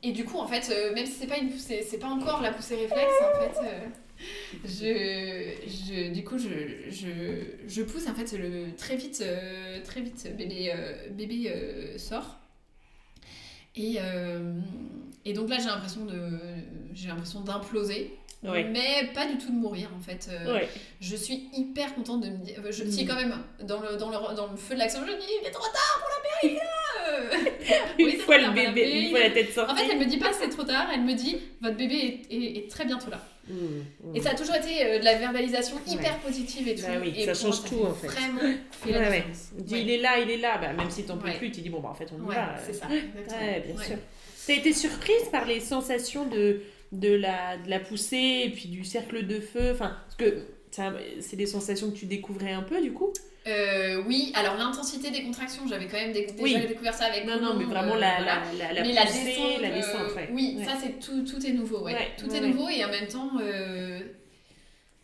et 0.04 0.12
du 0.12 0.26
coup, 0.26 0.38
en 0.38 0.48
fait, 0.48 0.74
même 0.94 1.06
si 1.06 1.14
c'est 1.14 1.28
pas 1.28 1.38
une 1.38 1.50
poussée, 1.50 1.86
c'est 1.88 2.00
pas 2.00 2.08
encore 2.08 2.42
la 2.42 2.52
poussée 2.52 2.76
réflexe, 2.76 3.14
en 3.22 3.40
fait. 3.40 3.60
je, 4.66 5.68
je, 5.68 6.12
du 6.12 6.24
coup, 6.24 6.38
je, 6.38 6.90
je, 6.90 7.10
je 7.68 7.82
pousse, 7.84 8.08
en 8.08 8.14
fait, 8.16 8.38
le, 8.38 8.76
très 8.76 8.96
vite, 8.96 9.24
très 9.84 10.02
vite, 10.02 10.36
bébé, 10.38 10.74
bébé 11.12 11.52
sort. 11.98 12.38
Et, 13.76 13.98
et 15.26 15.34
donc 15.34 15.50
là, 15.50 15.58
j'ai 15.60 15.66
l'impression 15.68 16.06
de, 16.06 16.40
j'ai 16.94 17.10
l'impression 17.10 17.42
d'imploser 17.42 18.18
mais 18.44 19.10
pas 19.14 19.26
du 19.26 19.38
tout 19.38 19.52
de 19.52 19.58
mourir 19.58 19.90
en 19.98 20.00
fait. 20.00 20.30
Euh, 20.32 20.60
je 21.02 21.16
suis 21.16 21.50
hyper 21.54 21.96
contente 21.96 22.22
de 22.22 22.30
me 22.30 22.38
dire. 22.38 22.62
Je 22.66 22.84
suis 22.84 23.04
mm. 23.04 23.08
quand 23.08 23.16
même 23.16 23.34
dans 23.64 23.80
le, 23.80 23.98
dans 23.98 24.10
le, 24.10 24.36
dans 24.36 24.48
le 24.48 24.58
feu 24.58 24.76
de 24.76 24.80
l'action. 24.80 25.02
Je 25.06 25.12
dis, 25.12 25.28
il 25.42 25.48
est 25.48 25.52
trop 25.52 25.68
tard 25.68 26.00
pour 26.00 26.10
la 26.10 26.50
péri 26.50 28.14
Une 28.14 28.20
fois 28.20 28.38
le 28.38 28.54
bébé, 28.54 29.02
une 29.02 29.10
fois 29.10 29.20
la 29.20 29.32
tête 29.32 29.52
sortie. 29.54 29.74
En 29.74 29.76
fait, 29.76 29.88
elle 29.92 30.00
me 30.00 30.06
dit 30.06 30.18
pas 30.18 30.32
c'est 30.34 30.50
trop 30.50 30.64
tard, 30.64 30.88
elle 30.94 31.02
me 31.02 31.14
dit 31.14 31.38
votre 31.62 31.78
bébé 31.78 32.22
est, 32.30 32.58
est, 32.58 32.70
très 32.70 32.86
bientôt 32.86 33.10
là. 33.10 33.22
Mm, 33.48 33.54
mm. 33.54 34.16
Et 34.16 34.22
ça 34.22 34.32
a 34.32 34.36
toujours 34.36 34.56
été 34.56 34.86
euh, 34.86 35.00
de 35.00 35.06
la 35.06 35.16
verbalisation 35.16 35.78
hyper 35.88 36.18
positive 36.20 36.68
et 36.68 36.76
tout. 36.76 36.84
Bah 36.84 37.00
oui, 37.02 37.14
et 37.16 37.26
ça 37.26 37.34
change 37.34 37.64
tout 37.64 37.84
en 37.84 37.94
fait. 37.94 38.08
Vraiment 38.08 38.40
fait 38.72 38.92
différence. 38.92 39.52
Il 39.70 39.90
est 39.90 39.98
là, 39.98 40.20
il 40.20 40.30
est 40.30 40.38
là. 40.38 40.58
Bah, 40.58 40.74
même 40.74 40.92
si 40.92 41.04
t'en 41.06 41.18
peux 41.18 41.32
plus, 41.32 41.52
tu 41.52 41.62
dis 41.62 41.70
bon, 41.70 41.80
bah 41.80 41.90
en 41.90 41.96
fait 41.96 42.10
on 42.14 42.24
y 42.24 42.36
va. 42.36 42.56
C'est 42.66 42.74
ça. 42.74 42.88
Ouais, 42.88 43.64
bien 43.66 43.84
sûr. 43.84 43.98
T'as 44.46 44.54
été 44.54 44.72
surprise 44.72 45.26
par 45.30 45.46
les 45.46 45.60
sensations 45.60 46.26
de 46.26 46.62
de 46.92 47.14
la, 47.14 47.58
de 47.58 47.70
la 47.70 47.80
poussée 47.80 48.44
et 48.46 48.50
puis 48.50 48.70
du 48.70 48.84
cercle 48.84 49.26
de 49.28 49.40
feu 49.40 49.72
Enfin, 49.72 49.98
parce 50.06 50.16
que 50.16 50.44
c'est 51.20 51.36
des 51.36 51.46
sensations 51.46 51.92
que 51.92 51.98
tu 51.98 52.06
découvrais 52.06 52.52
un 52.54 52.64
peu 52.64 52.82
du 52.82 52.94
coup? 52.94 53.12
Euh, 53.48 54.04
oui, 54.06 54.34
alors 54.36 54.58
l'intensité 54.58 55.10
des 55.10 55.24
contractions, 55.24 55.66
j'avais 55.68 55.88
quand 55.88 55.98
même 55.98 56.12
déjà 56.12 56.60
découvert 56.60 56.94
ça 56.94 57.06
avec 57.06 57.26
Non, 57.26 57.40
non, 57.40 57.56
mais 57.58 57.64
vraiment 57.64 57.96
euh, 57.96 58.00
la, 58.00 58.20
la, 58.20 58.42
la, 58.58 58.74
la, 58.74 59.06
poussée, 59.06 59.58
la 59.62 59.70
descente, 59.70 60.02
euh, 60.18 60.26
Oui, 60.34 60.58
ça 60.66 60.74
c'est 60.82 61.00
tout, 61.00 61.24
tout 61.24 61.46
est 61.46 61.54
nouveau, 61.54 61.84
ouais. 61.84 61.96
tout 62.18 62.30
est 62.34 62.42
nouveau 62.42 62.68
et 62.68 62.84
en 62.84 62.90
même 62.90 63.08
temps, 63.08 63.32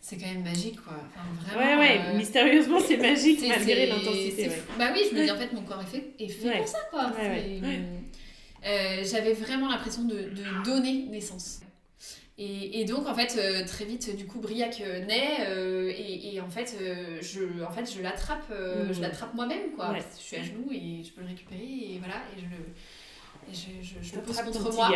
c'est 0.02 0.18
quand 0.18 0.28
même 0.28 0.44
magique, 0.44 0.82
quoi. 0.84 0.96
Enfin, 1.08 1.56
vraiment, 1.56 1.80
ouais, 1.82 1.98
ouais, 1.98 2.14
mystérieusement 2.16 2.80
c'est 2.86 2.98
magique 2.98 3.40
malgré 3.48 3.86
l'intensité. 3.86 4.50
Bah 4.78 4.90
oui, 4.94 5.04
je 5.10 5.16
me 5.16 5.24
dis 5.24 5.32
en 5.32 5.38
fait 5.38 5.54
mon 5.54 5.62
corps 5.62 5.82
est 5.82 5.86
fait, 5.98 6.04
est 6.20 6.28
fait 6.28 6.58
pour 6.58 6.68
ça, 6.68 6.80
quoi. 6.92 7.12
j'avais 9.04 9.34
vraiment 9.34 9.70
l'impression 9.70 10.04
de, 10.04 10.16
de 10.16 10.64
donner 10.66 11.06
naissance. 11.10 11.62
Et, 12.40 12.82
et, 12.82 12.86
donc, 12.86 13.08
en 13.08 13.14
fait, 13.14 13.38
euh, 13.38 13.64
très 13.66 13.86
vite, 13.86 14.16
du 14.16 14.26
coup, 14.26 14.40
Briac 14.40 14.82
euh, 14.82 15.06
naît 15.06 15.46
euh, 15.48 15.92
et, 15.96 16.34
et, 16.34 16.42
en 16.42 16.50
fait, 16.50 16.76
je, 17.22 17.64
en 17.64 17.72
fait, 17.72 17.92
je 17.96 18.02
l'attrape, 18.02 18.46
je 18.50 18.98
mmh. 18.98 19.02
l'attrape 19.02 19.36
moi-même, 19.36 19.72
quoi. 19.76 19.94
Je 20.18 20.24
suis 20.24 20.38
à 20.38 20.44
genoux 20.44 20.68
et 20.72 21.04
je 21.04 21.12
peux 21.12 21.22
le 21.22 21.28
récupérer 21.28 21.62
et 21.62 22.00
voilà, 22.00 22.16
et 22.36 22.40
je 22.40 22.46
le, 22.46 23.84
je, 23.84 23.88
je, 23.88 24.10
je 24.10 24.16
le 24.16 24.22
pose 24.22 24.42
contre 24.42 24.74
moi. 24.74 24.92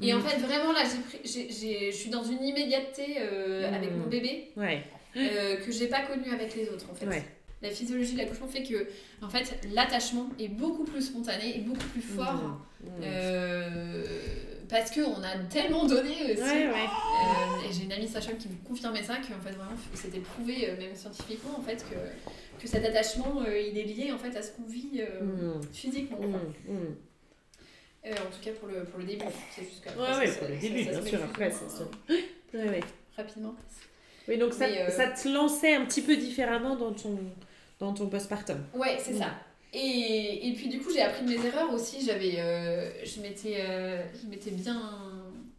Et 0.00 0.14
en 0.14 0.18
mmh. 0.18 0.22
fait, 0.22 0.38
vraiment, 0.38 0.72
là, 0.72 0.82
je 1.24 1.90
suis 1.90 2.10
dans 2.10 2.22
une 2.22 2.44
immédiateté 2.44 3.18
avec 3.18 3.90
mon 3.90 4.06
mmh. 4.06 4.10
bébé 4.10 4.50
ouais. 4.56 4.84
que 5.14 5.72
j'ai 5.72 5.88
pas 5.88 6.02
connu 6.02 6.30
avec 6.32 6.54
les 6.54 6.68
autres, 6.68 6.86
en 6.90 6.94
fait. 6.94 7.24
La 7.62 7.70
physiologie 7.70 8.12
de 8.12 8.18
l'accouchement 8.18 8.46
fait 8.46 8.62
que, 8.62 8.86
en 9.22 9.28
fait, 9.28 9.66
l'attachement 9.74 10.28
est 10.38 10.48
beaucoup 10.48 10.84
plus 10.84 11.02
spontané 11.02 11.56
et 11.56 11.60
beaucoup 11.62 11.86
plus 11.88 12.02
fort 12.02 12.60
parce 14.68 14.90
qu'on 14.90 15.22
a 15.22 15.36
tellement 15.50 15.86
donné 15.86 16.32
aussi. 16.32 16.42
Euh, 16.42 17.68
et 17.68 17.72
j'ai 17.72 17.84
une 17.84 17.92
amie 17.92 18.08
Sacha 18.08 18.32
qui 18.32 18.48
me 18.48 18.56
confirmait 18.66 19.02
ça, 19.02 19.16
qu'en 19.16 19.40
fait 19.42 19.54
vraiment 19.54 19.76
c'était 19.94 20.20
prouvé 20.20 20.70
euh, 20.70 20.76
même 20.76 20.94
scientifiquement 20.94 21.58
en 21.58 21.62
fait 21.62 21.84
que, 21.88 22.62
que 22.62 22.68
cet 22.68 22.84
attachement 22.84 23.42
euh, 23.46 23.58
il 23.58 23.78
est 23.78 23.84
lié 23.84 24.12
en 24.12 24.18
fait 24.18 24.36
à 24.36 24.42
ce 24.42 24.52
qu'on 24.52 24.66
vit 24.66 25.02
mm. 25.02 25.62
physiquement. 25.72 26.18
Mm, 26.18 26.72
mm. 26.72 28.10
en 28.10 28.30
tout 28.30 28.42
cas 28.42 28.52
pour 28.52 28.68
le, 28.68 28.84
pour 28.84 28.98
le 28.98 29.06
début. 29.06 29.24
C'est 29.54 29.64
juste 29.64 29.84
Ouais, 29.96 30.26
ouais, 30.26 30.32
pour 30.32 30.48
le 30.48 30.56
début, 30.56 30.82
bien 30.84 31.04
sûr. 31.04 31.22
Après, 31.24 31.50
ça. 31.50 31.84
Ouais, 32.54 32.68
ouais. 32.70 32.80
Rapidement. 33.16 33.54
Oui, 34.28 34.38
donc 34.38 34.52
ça, 34.52 34.66
ça 34.90 35.08
te 35.08 35.28
lançait 35.28 35.74
un 35.74 35.84
petit 35.84 36.00
peu 36.00 36.16
différemment 36.16 36.76
dans 36.76 36.92
ton, 36.92 37.18
dans 37.80 37.92
ton 37.92 38.08
postpartum. 38.08 38.64
Ouais, 38.72 38.96
c'est 38.98 39.14
ça. 39.14 39.34
Et, 39.72 40.48
et, 40.48 40.52
puis 40.52 40.68
du 40.68 40.78
coup, 40.78 40.90
j'ai 40.92 41.02
appris 41.02 41.24
de 41.24 41.30
mes 41.30 41.46
erreurs 41.46 41.72
aussi. 41.72 42.04
J'avais, 42.04 42.32
je 43.04 43.20
m'étais, 43.20 43.64
je 44.22 44.28
m'étais 44.28 44.50
bien, 44.50 44.80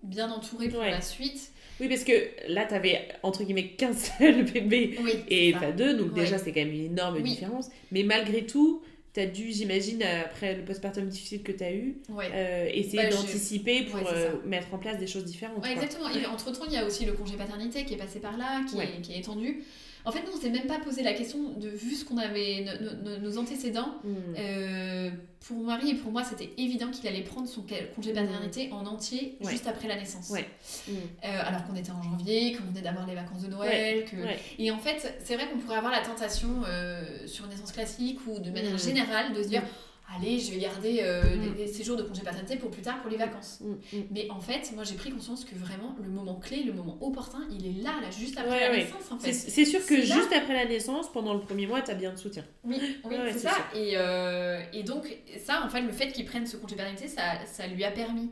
bien 0.04 0.32
entourée 0.32 0.70
pour 0.70 0.82
la 0.82 1.02
suite. 1.02 1.52
Oui, 1.80 1.88
parce 1.90 2.04
que 2.04 2.14
là, 2.48 2.66
tu 2.66 2.74
avais 2.74 3.08
entre 3.24 3.44
guillemets 3.44 3.70
qu'un 3.70 3.94
seul 4.20 4.44
bébé 4.44 4.98
et 5.30 5.54
pas 5.54 5.72
deux, 5.72 5.96
donc 5.96 6.14
déjà, 6.14 6.38
c'est 6.38 6.52
quand 6.52 6.62
même 6.62 6.74
une 6.74 6.86
énorme 6.86 7.22
différence. 7.22 7.70
Mais 7.92 8.04
malgré 8.04 8.46
tout, 8.46 8.82
tu 9.14 9.20
as 9.20 9.26
dû, 9.26 9.52
j'imagine, 9.52 10.04
après 10.04 10.56
le 10.56 10.64
postpartum 10.64 11.08
difficile 11.08 11.44
que 11.44 11.52
tu 11.52 11.64
as 11.64 11.74
eu, 11.74 11.98
euh, 12.12 12.70
essayer 12.72 13.04
bah, 13.04 13.10
d'anticiper 13.10 13.84
pour 13.84 14.08
euh, 14.08 14.34
mettre 14.46 14.74
en 14.74 14.78
place 14.78 14.98
des 15.00 15.08
choses 15.08 15.26
différentes. 15.26 15.66
exactement. 15.66 16.10
Et 16.10 16.26
entre-temps, 16.26 16.66
il 16.68 16.74
y 16.74 16.78
a 16.78 16.86
aussi 16.86 17.06
le 17.06 17.14
congé 17.14 17.36
paternité 17.36 17.84
qui 17.86 17.96
est 17.96 17.98
passé 17.98 18.20
par 18.20 18.38
là, 18.38 18.62
qui, 18.70 18.80
est, 18.80 19.02
qui 19.02 19.14
est 19.14 19.20
étendu. 19.20 19.64
En 20.08 20.12
fait, 20.12 20.22
nous, 20.26 20.32
on 20.34 20.40
s'est 20.40 20.50
même 20.50 20.68
pas 20.68 20.80
posé 20.80 21.04
la 21.04 21.12
question 21.12 21.38
de, 21.58 21.68
vu 21.68 21.94
ce 21.94 22.06
qu'on 22.06 22.18
avait, 22.18 22.66
nos 23.22 23.38
antécédents, 23.38 23.96
hmm. 24.06 24.16
euh, 24.40 25.10
pour 25.46 25.58
Marie 25.58 25.90
et 25.90 25.96
pour 25.96 26.14
moi, 26.14 26.24
c'était 26.24 26.50
évident 26.58 26.90
qu'il 26.92 27.06
allait 27.10 27.24
prendre 27.24 27.46
son 27.46 27.66
congé 27.94 28.14
paternité 28.14 28.70
en 28.72 28.86
entier 28.86 29.38
juste 29.50 29.68
après 29.68 29.90
la 29.90 29.98
naissance. 29.98 30.32
Hmm. 30.32 30.94
Euh, 30.94 31.42
alors 31.46 31.68
qu'on 31.68 31.76
était 31.76 31.92
en 31.92 32.02
janvier, 32.02 32.56
qu'on 32.56 32.64
venait 32.72 32.82
d'avoir 32.82 33.06
les 33.06 33.16
vacances 33.16 33.42
de 33.42 33.50
Noël. 33.50 34.06
Que... 34.06 34.16
Et 34.58 34.72
en 34.72 34.80
fait, 34.80 35.14
c'est 35.26 35.36
vrai 35.36 35.50
qu'on 35.50 35.58
pourrait 35.58 35.78
avoir 35.78 35.92
la 35.92 36.02
tentation 36.02 36.64
euh, 36.66 37.28
sur 37.28 37.44
une 37.44 37.52
naissance 37.52 37.74
classique 37.74 38.20
ou 38.28 38.40
de 38.40 38.50
manière 38.50 38.76
hmm. 38.76 38.80
générale 38.80 39.34
de 39.34 39.44
se 39.44 39.50
dire 39.50 39.64
allez, 40.16 40.40
je 40.40 40.52
vais 40.52 40.60
garder 40.60 41.00
euh, 41.02 41.36
mm. 41.36 41.56
des, 41.56 41.68
séjours 41.68 41.98
de 41.98 42.04
congé 42.04 42.22
paternité 42.22 42.58
pour 42.58 42.72
plus 42.72 42.82
tard, 42.82 43.02
pour 43.02 43.12
les 43.12 43.18
vacances. 43.18 43.60
Mm, 43.62 43.72
mm. 43.72 44.04
Mais 44.12 44.28
en 44.30 44.40
fait, 44.40 44.72
moi 44.74 44.84
j'ai 44.84 44.96
pris 44.96 45.12
conscience 45.12 45.46
que 45.46 45.56
vraiment 45.56 45.96
le 46.02 46.10
moment 46.10 46.36
clé, 46.36 46.64
le 46.64 46.74
moment 46.74 46.98
opportun, 47.02 47.48
il 47.52 47.66
est 47.66 47.84
là, 47.84 47.92
là, 48.02 48.10
juste 48.12 48.38
après 48.38 48.60
la 48.60 48.76
naissance. 48.76 49.12
En 49.12 49.20
fait. 49.20 49.34
C'est 49.34 49.66
sûr 49.66 49.86
que 49.86 49.96
juste 50.02 50.34
après 50.34 50.54
la 50.54 50.66
naissance, 50.66 51.12
pendant 51.12 51.34
le 51.34 51.42
premier 51.42 51.68
mois, 51.68 51.82
tu 51.82 51.92
as 51.92 51.96
bien 51.96 52.14
de 52.14 52.18
soutien. 52.18 52.46
Oui, 52.64 52.80
oui 53.06 53.16
c'est 53.32 53.40
ça. 53.40 53.58
Et, 53.76 53.94
euh, 53.96 54.62
et, 54.74 54.84
donc, 54.84 55.18
ça, 55.44 55.64
en 55.66 55.70
fait, 55.70 55.82
le 55.82 55.92
fait 55.92 56.12
qu'il 56.12 56.26
prenne 56.26 56.46
ce 56.46 56.58
congé 56.58 56.76
paternité, 56.76 57.08
ça, 57.08 57.46
ça 57.46 57.68
lui 57.68 57.84
a 57.84 57.92
permis 57.92 58.32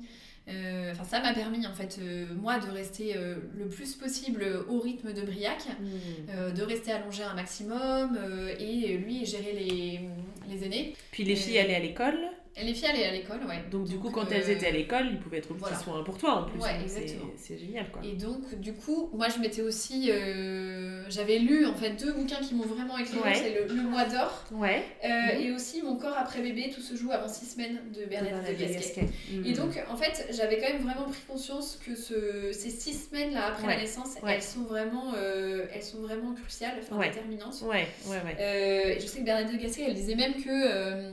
enfin, 0.91 1.03
ça 1.03 1.21
m'a 1.21 1.33
permis 1.33 1.65
en 1.65 1.73
fait 1.73 1.97
euh, 1.99 2.27
moi 2.39 2.59
de 2.59 2.69
rester 2.69 3.15
euh, 3.15 3.35
le 3.57 3.67
plus 3.67 3.95
possible 3.95 4.45
au 4.69 4.79
rythme 4.79 5.13
de 5.13 5.21
Briac, 5.21 5.65
hmm. 5.79 6.53
de 6.53 6.63
rester 6.63 6.91
allongé 6.91 7.23
un 7.23 7.33
maximum 7.33 8.17
et 8.59 8.97
lui 8.97 9.25
gérer 9.25 9.53
les, 9.53 10.01
les 10.49 10.65
aînés. 10.65 10.93
Puis 11.11 11.23
les 11.23 11.35
filles 11.35 11.59
allaient 11.59 11.75
à 11.75 11.79
l'école 11.79 12.19
les 12.63 12.73
filles 12.73 12.87
allaient 12.87 13.05
à 13.05 13.11
l'école, 13.11 13.39
ouais. 13.47 13.63
Donc, 13.69 13.85
du 13.85 13.97
coup, 13.97 14.09
quand 14.09 14.31
elles 14.31 14.49
étaient 14.49 14.67
à 14.67 14.71
l'école, 14.71 15.07
ils 15.11 15.19
pouvaient 15.19 15.39
être 15.39 15.51
au 15.51 15.55
petit 15.55 15.75
soin 15.75 16.03
pour 16.03 16.17
toi 16.17 16.35
en 16.35 16.43
plus. 16.43 16.59
Ouais, 16.59 16.81
exactement. 16.81 17.31
C'est 17.37 17.57
génial, 17.57 17.89
quoi. 17.91 18.01
Et 18.03 18.13
donc, 18.13 18.55
du 18.55 18.73
coup, 18.73 19.09
moi, 19.13 19.27
je 19.29 19.39
m'étais 19.39 19.61
aussi. 19.61 20.11
J'avais 21.09 21.39
lu, 21.39 21.65
en 21.65 21.75
fait, 21.75 21.91
deux 21.91 22.13
bouquins 22.13 22.39
qui 22.41 22.55
m'ont 22.55 22.65
vraiment 22.65 22.97
éclairé. 22.97 23.35
C'est 23.35 23.67
le, 23.67 23.85
Mois 23.85 24.05
d'or. 24.05 24.43
Ouais. 24.51 24.83
Et 25.39 25.51
aussi 25.51 25.81
Mon 25.81 25.97
corps 25.97 26.17
après 26.17 26.41
bébé, 26.41 26.71
tout 26.73 26.81
se 26.81 26.95
joue 26.95 27.11
avant 27.11 27.27
six 27.27 27.45
semaines 27.45 27.79
de 27.93 28.05
Bernadette 28.05 28.57
de 28.57 28.73
Gasquet. 28.73 29.09
Et 29.31 29.51
hmm. 29.51 29.53
donc, 29.53 29.83
en 29.89 29.95
fait, 29.95 30.27
j'avais 30.31 30.59
quand 30.59 30.69
même 30.69 30.81
vraiment 30.81 31.09
pris 31.09 31.21
conscience 31.27 31.79
que 31.85 31.95
ce, 31.95 32.51
ces 32.51 32.69
six 32.69 33.07
semaines-là 33.09 33.47
après 33.47 33.67
la 33.67 33.77
naissance, 33.77 34.15
elles, 34.27 34.41
sont 34.41 34.63
vraiment, 34.63 35.13
euh, 35.15 35.65
elles 35.73 35.83
sont 35.83 35.99
vraiment 35.99 36.33
cruciales, 36.33 36.77
enfin 36.81 37.01
déterminantes. 37.07 37.61
Ouais, 37.61 37.87
ouais, 38.07 38.17
ouais. 38.23 38.37
Euh, 38.39 38.95
je 38.99 39.05
sais 39.05 39.19
que 39.19 39.25
Bernadette 39.25 39.55
de 39.55 39.61
Gasquet, 39.61 39.85
elle 39.87 39.93
disait 39.95 40.15
même 40.15 40.33
que 40.35 40.49
euh, 40.49 41.11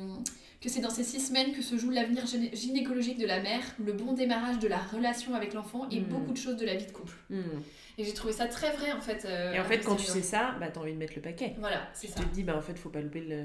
que 0.63 0.69
c'est 0.69 0.81
dans 0.81 0.91
ces 0.91 1.03
six 1.03 1.21
semaines 1.21 1.53
que 1.53 1.61
se 1.61 1.77
joue 1.77 1.91
l'avenir 1.91 2.25
gynécologique 2.53 3.19
de 3.19 3.27
la 3.27 3.41
mère, 3.43 3.63
le 3.85 3.93
bon 3.93 4.13
démarrage 4.13 4.61
de 4.61 4.69
la 4.69 4.79
relation 4.79 5.35
avec 5.35 5.55
l'enfant 5.55 5.89
et 5.91 6.01
hmm. 6.01 6.05
beaucoup 6.05 6.33
de 6.33 6.39
choses 6.39 6.57
de 6.57 6.65
la 6.65 6.77
vie 6.77 6.87
de 6.87 6.93
couple. 6.93 7.17
Hmm. 7.31 7.43
Et 7.99 8.05
j'ai 8.05 8.15
trouvé 8.15 8.33
ça 8.33 8.47
très 8.47 8.71
vrai 8.73 8.93
en 8.93 9.01
fait. 9.01 9.25
Euh, 9.27 9.53
et 9.53 9.61
en 9.61 9.65
fait, 9.65 9.79
quand 9.79 9.97
tu 9.97 10.07
sais 10.07 10.23
ça, 10.23 10.55
bah, 10.59 10.69
t'as 10.73 10.81
envie 10.81 10.95
de 10.95 10.99
mettre 10.99 11.13
le 11.15 11.23
paquet. 11.23 11.55
Voilà, 11.59 11.89
c'est 11.93 12.07
ça. 12.07 12.21
Tu 12.21 12.27
te 12.27 12.35
dis, 12.35 12.43
bah 12.43 12.57
en 12.57 12.63
fait, 12.63 12.79
faut 12.79 12.89
pas 12.89 13.01
louper 13.01 13.21
le. 13.21 13.45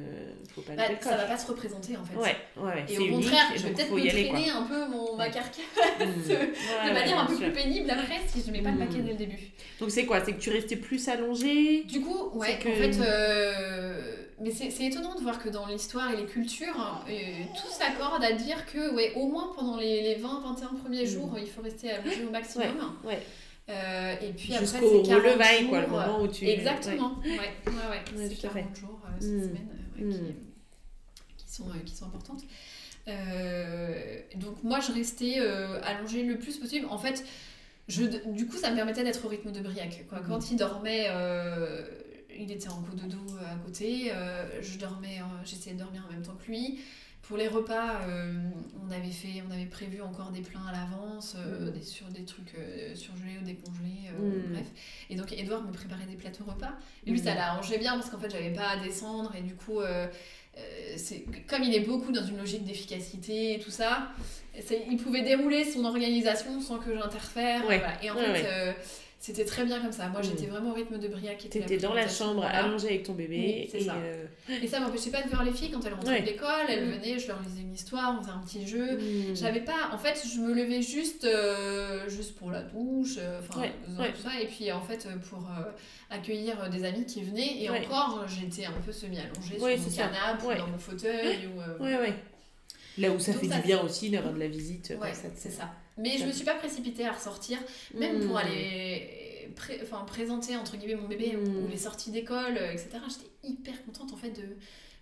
Faut 0.56 0.62
pas 0.62 0.74
bah, 0.74 0.84
ça 1.02 1.18
va 1.18 1.26
pas 1.26 1.38
se 1.38 1.48
représenter 1.48 1.98
en 1.98 2.06
fait. 2.06 2.16
Ouais, 2.16 2.36
ouais. 2.56 2.86
Et 2.88 2.98
au 2.98 3.10
contraire, 3.10 3.46
je 3.56 3.64
vais 3.64 3.72
peut-être 3.72 3.92
me 3.92 4.08
traîner 4.08 4.50
un 4.50 4.64
peu 4.64 4.88
mon, 4.88 5.18
ma 5.18 5.30
carcasse 5.30 5.64
hmm. 6.00 6.88
de 6.88 6.94
manière 6.94 7.20
un 7.20 7.26
peu 7.26 7.36
plus 7.36 7.52
pénible 7.52 7.90
après 7.90 8.22
si 8.28 8.42
je 8.46 8.52
mets 8.52 8.62
pas 8.62 8.72
le 8.72 8.78
paquet 8.78 9.00
dès 9.00 9.12
le 9.12 9.18
début. 9.18 9.40
Donc 9.80 9.92
c'est 9.92 10.06
quoi? 10.06 10.24
C'est 10.24 10.34
que 10.34 10.40
tu 10.40 10.50
restais 10.50 10.78
plus 10.78 11.08
allongée? 11.10 11.84
Du 11.84 12.02
coup, 12.02 12.30
ouais, 12.34 12.58
en 12.58 12.76
fait. 12.76 12.98
Euh, 13.02 14.28
mais 14.40 14.52
c'est 14.52 14.86
étonnant 14.86 15.16
de 15.16 15.22
voir 15.22 15.42
que 15.42 15.50
dans 15.50 15.66
l'histoire 15.66 16.12
et 16.14 16.18
les 16.18 16.26
cultures, 16.26 17.04
euh, 17.10 17.14
tout 17.60 17.72
s'accorde 17.72 18.24
à 18.24 18.34
dire 18.34 18.66
que, 18.72 18.94
ouais, 18.94 19.14
au 19.16 19.28
moins 19.28 19.52
pendant 19.58 19.78
les, 19.78 20.02
les 20.02 20.16
20-21 20.16 20.78
premiers 20.80 21.04
mm. 21.04 21.08
jours, 21.08 21.36
il 21.40 21.48
faut 21.48 21.62
rester 21.62 21.92
allongé 21.92 22.24
au 22.26 22.30
maximum. 22.30 22.94
Ouais, 23.04 23.20
euh, 23.70 24.16
et 24.22 24.34
puis 24.34 24.54
après, 24.54 24.66
c'est 24.66 24.80
40 24.80 25.06
jours. 25.06 25.70
quoi, 25.70 25.82
le 25.82 25.88
moment 25.88 26.22
où 26.22 26.28
tu... 26.28 26.48
Exactement, 26.48 27.20
ouais, 27.24 27.38
ouais, 27.38 28.18
ouais, 28.18 28.30
c'est 28.30 28.42
40 28.42 28.76
jours, 28.76 29.02
euh, 29.06 29.10
cette 29.20 29.32
mm. 29.32 29.42
semaine, 29.42 29.68
mm. 29.98 30.12
qui, 31.38 31.46
qui, 31.46 31.52
sont, 31.52 31.66
qui 31.86 31.96
sont 31.96 32.06
importantes. 32.06 32.44
donc 34.36 34.64
moi, 34.64 34.80
je 34.80 34.92
restais 34.92 35.40
allongée 35.84 36.24
le 36.24 36.38
plus 36.38 36.58
possible. 36.58 36.88
En 36.90 36.98
fait, 36.98 37.26
je, 37.88 38.04
du 38.28 38.48
coup, 38.48 38.58
ça 38.58 38.72
me 38.72 38.76
permettait 38.76 39.04
d'être 39.04 39.26
au 39.26 39.30
rythme 39.30 39.52
de 39.52 39.62
Briac. 39.62 40.06
Quoi. 40.10 40.20
Quand 40.28 40.52
il 40.52 40.58
dormait 40.58 41.08
il 42.40 42.52
était 42.52 42.70
en 42.70 42.82
de 42.82 43.08
dos 43.08 43.36
euh, 43.36 43.54
à 43.54 43.58
côté. 43.66 44.12
Euh, 44.12 44.62
je 44.62 44.78
dormais, 44.78 45.20
j'essayais 45.44 45.76
de 45.76 45.80
dormir 45.80 46.04
en 46.08 46.12
même 46.12 46.22
temps 46.22 46.38
que 46.44 46.52
lui. 46.52 46.80
Pour 47.28 47.38
les 47.38 47.48
repas, 47.48 48.02
euh, 48.08 48.32
on 48.86 48.92
avait 48.92 49.12
fait, 49.12 49.44
on 49.48 49.52
avait 49.52 49.66
prévu 49.66 50.02
encore 50.02 50.32
des 50.32 50.42
plats 50.42 50.62
à 50.70 50.72
l'avance, 50.72 51.36
mm. 51.36 51.72
des, 51.72 51.82
sur 51.82 52.08
des 52.08 52.24
trucs 52.24 52.56
surgelés 52.96 53.38
ou 53.42 53.46
décongelés, 53.46 54.12
mm. 54.18 54.54
bref. 54.54 54.68
Et 55.10 55.16
donc 55.16 55.34
Edouard 55.34 55.64
me 55.64 55.72
préparait 55.72 56.06
des 56.06 56.16
plateaux 56.16 56.46
repas. 56.46 56.74
Et 57.06 57.12
lui, 57.12 57.20
ça 57.20 57.34
mm. 57.34 57.38
l'arrangeait 57.38 57.80
bien 57.80 57.94
parce 57.94 58.10
qu'en 58.10 58.20
fait, 58.20 58.30
j'avais 58.30 58.54
pas 58.54 58.70
à 58.70 58.78
descendre 58.78 59.34
et 59.36 59.42
du 59.42 59.56
coup, 59.56 59.82
c'est 60.96 61.26
comme 61.48 61.64
il 61.64 61.76
est 61.76 61.82
beaucoup 61.82 62.12
dans 62.12 62.24
une 62.24 62.38
logique 62.38 62.64
d'efficacité 62.64 63.56
et 63.56 63.60
tout 63.60 63.72
ça, 63.72 64.10
il 64.90 64.98
pouvait 64.98 65.22
dérouler 65.22 65.66
son 65.66 65.84
organisation 65.86 66.62
sans 66.62 66.80
que 66.80 66.98
j'interfère. 66.98 67.64
Et 68.02 68.10
en 68.10 68.16
fait 68.16 68.76
c'était 69.20 69.46
très 69.46 69.66
bien 69.66 69.82
comme 69.82 69.92
ça. 69.92 70.10
Moi, 70.10 70.22
j'étais 70.22 70.46
mm. 70.46 70.50
vraiment 70.50 70.72
au 70.72 70.74
rythme 70.74 71.00
de 71.00 71.08
Bria 71.08 71.34
qui 71.36 71.48
était 71.48 71.60
T'étais 71.60 71.78
dans 71.78 71.94
la 71.94 72.08
chambre, 72.08 72.44
allongée 72.44 72.88
avec 72.88 73.04
ton 73.04 73.14
bébé. 73.14 73.70
et, 73.74 73.84
ça. 73.84 73.96
Euh, 73.96 74.26
et 74.62 74.68
ça 74.68 74.80
m'empêchait 74.80 75.10
pas 75.10 75.24
de 75.24 75.30
voir 75.30 75.44
les 75.44 75.52
filles 75.52 75.72
quand 75.72 75.84
elles 75.86 75.94
rentraient 75.94 76.22
de 76.22 76.26
l'école. 76.28 76.66
Elles 76.70 76.86
mm. 76.86 76.92
venaient, 76.92 77.20
je 77.20 77.28
leur 77.28 77.42
lisais 77.42 77.62
une 77.62 77.74
histoire, 77.74 78.16
on 78.18 78.22
faisait 78.22 78.32
un 78.32 78.40
petit 78.40 78.68
jeu. 78.68 78.98
Mm. 78.98 79.36
J'avais 79.36 79.62
pas. 79.62 79.90
En 79.92 79.98
fait, 79.98 80.24
je 80.24 80.40
me 80.40 80.54
levais 80.54 80.82
juste, 80.82 81.26
euh, 81.26 82.08
juste 82.08 82.36
pour 82.36 82.52
la 82.52 82.62
douche, 82.62 83.16
euh, 83.18 83.40
enfin, 83.40 83.64
tout 83.88 84.22
ça. 84.22 84.40
Et 84.40 84.46
puis, 84.46 84.72
en 84.72 84.82
fait, 84.82 85.08
pour 85.30 85.44
accueillir 86.12 86.70
des 86.70 86.86
amis 86.86 87.06
qui 87.06 87.24
venaient. 87.24 87.64
Et 87.64 87.70
encore, 87.70 88.26
j'étais 88.28 88.66
un 88.66 88.72
peu 88.86 88.92
semi-allongée 88.92 89.58
sur 89.58 89.68
mon 89.68 89.96
canapé 89.96 90.46
ou 90.46 90.58
dans 90.58 90.68
mon 90.68 90.78
fauteuil. 90.78 91.48
Ou, 91.48 91.84
ouais, 91.84 91.98
ouais. 91.98 92.14
Là 93.00 93.12
où 93.12 93.20
ça 93.20 93.34
fait 93.34 93.48
du 93.48 93.62
bien 93.62 93.82
aussi 93.82 94.10
d'avoir 94.10 94.34
de 94.34 94.40
la 94.40 94.48
visite. 94.48 94.94
Ouais, 95.02 95.12
c'est 95.14 95.52
ça. 95.52 95.72
Mais 95.98 96.18
je 96.18 96.26
me 96.26 96.32
suis 96.32 96.46
pas 96.46 96.56
précipitée 96.56 97.06
à 97.06 97.12
ressortir, 97.12 97.58
même 97.94 98.20
pour 98.26 98.36
hmm. 98.36 98.38
aller 98.38 99.28
enfin, 99.84 100.04
présenter 100.06 100.56
entre 100.56 100.78
guillemets 100.78 100.96
mon 100.96 101.08
bébé 101.08 101.36
ou 101.36 101.50
hmm. 101.50 101.70
les 101.70 101.78
sorties 101.78 102.12
d'école, 102.12 102.58
euh, 102.58 102.72
etc. 102.72 102.90
J'étais 103.08 103.32
hyper 103.44 103.84
contente 103.86 104.14
en 104.14 104.18
fait 104.18 104.30
de. 104.30 104.44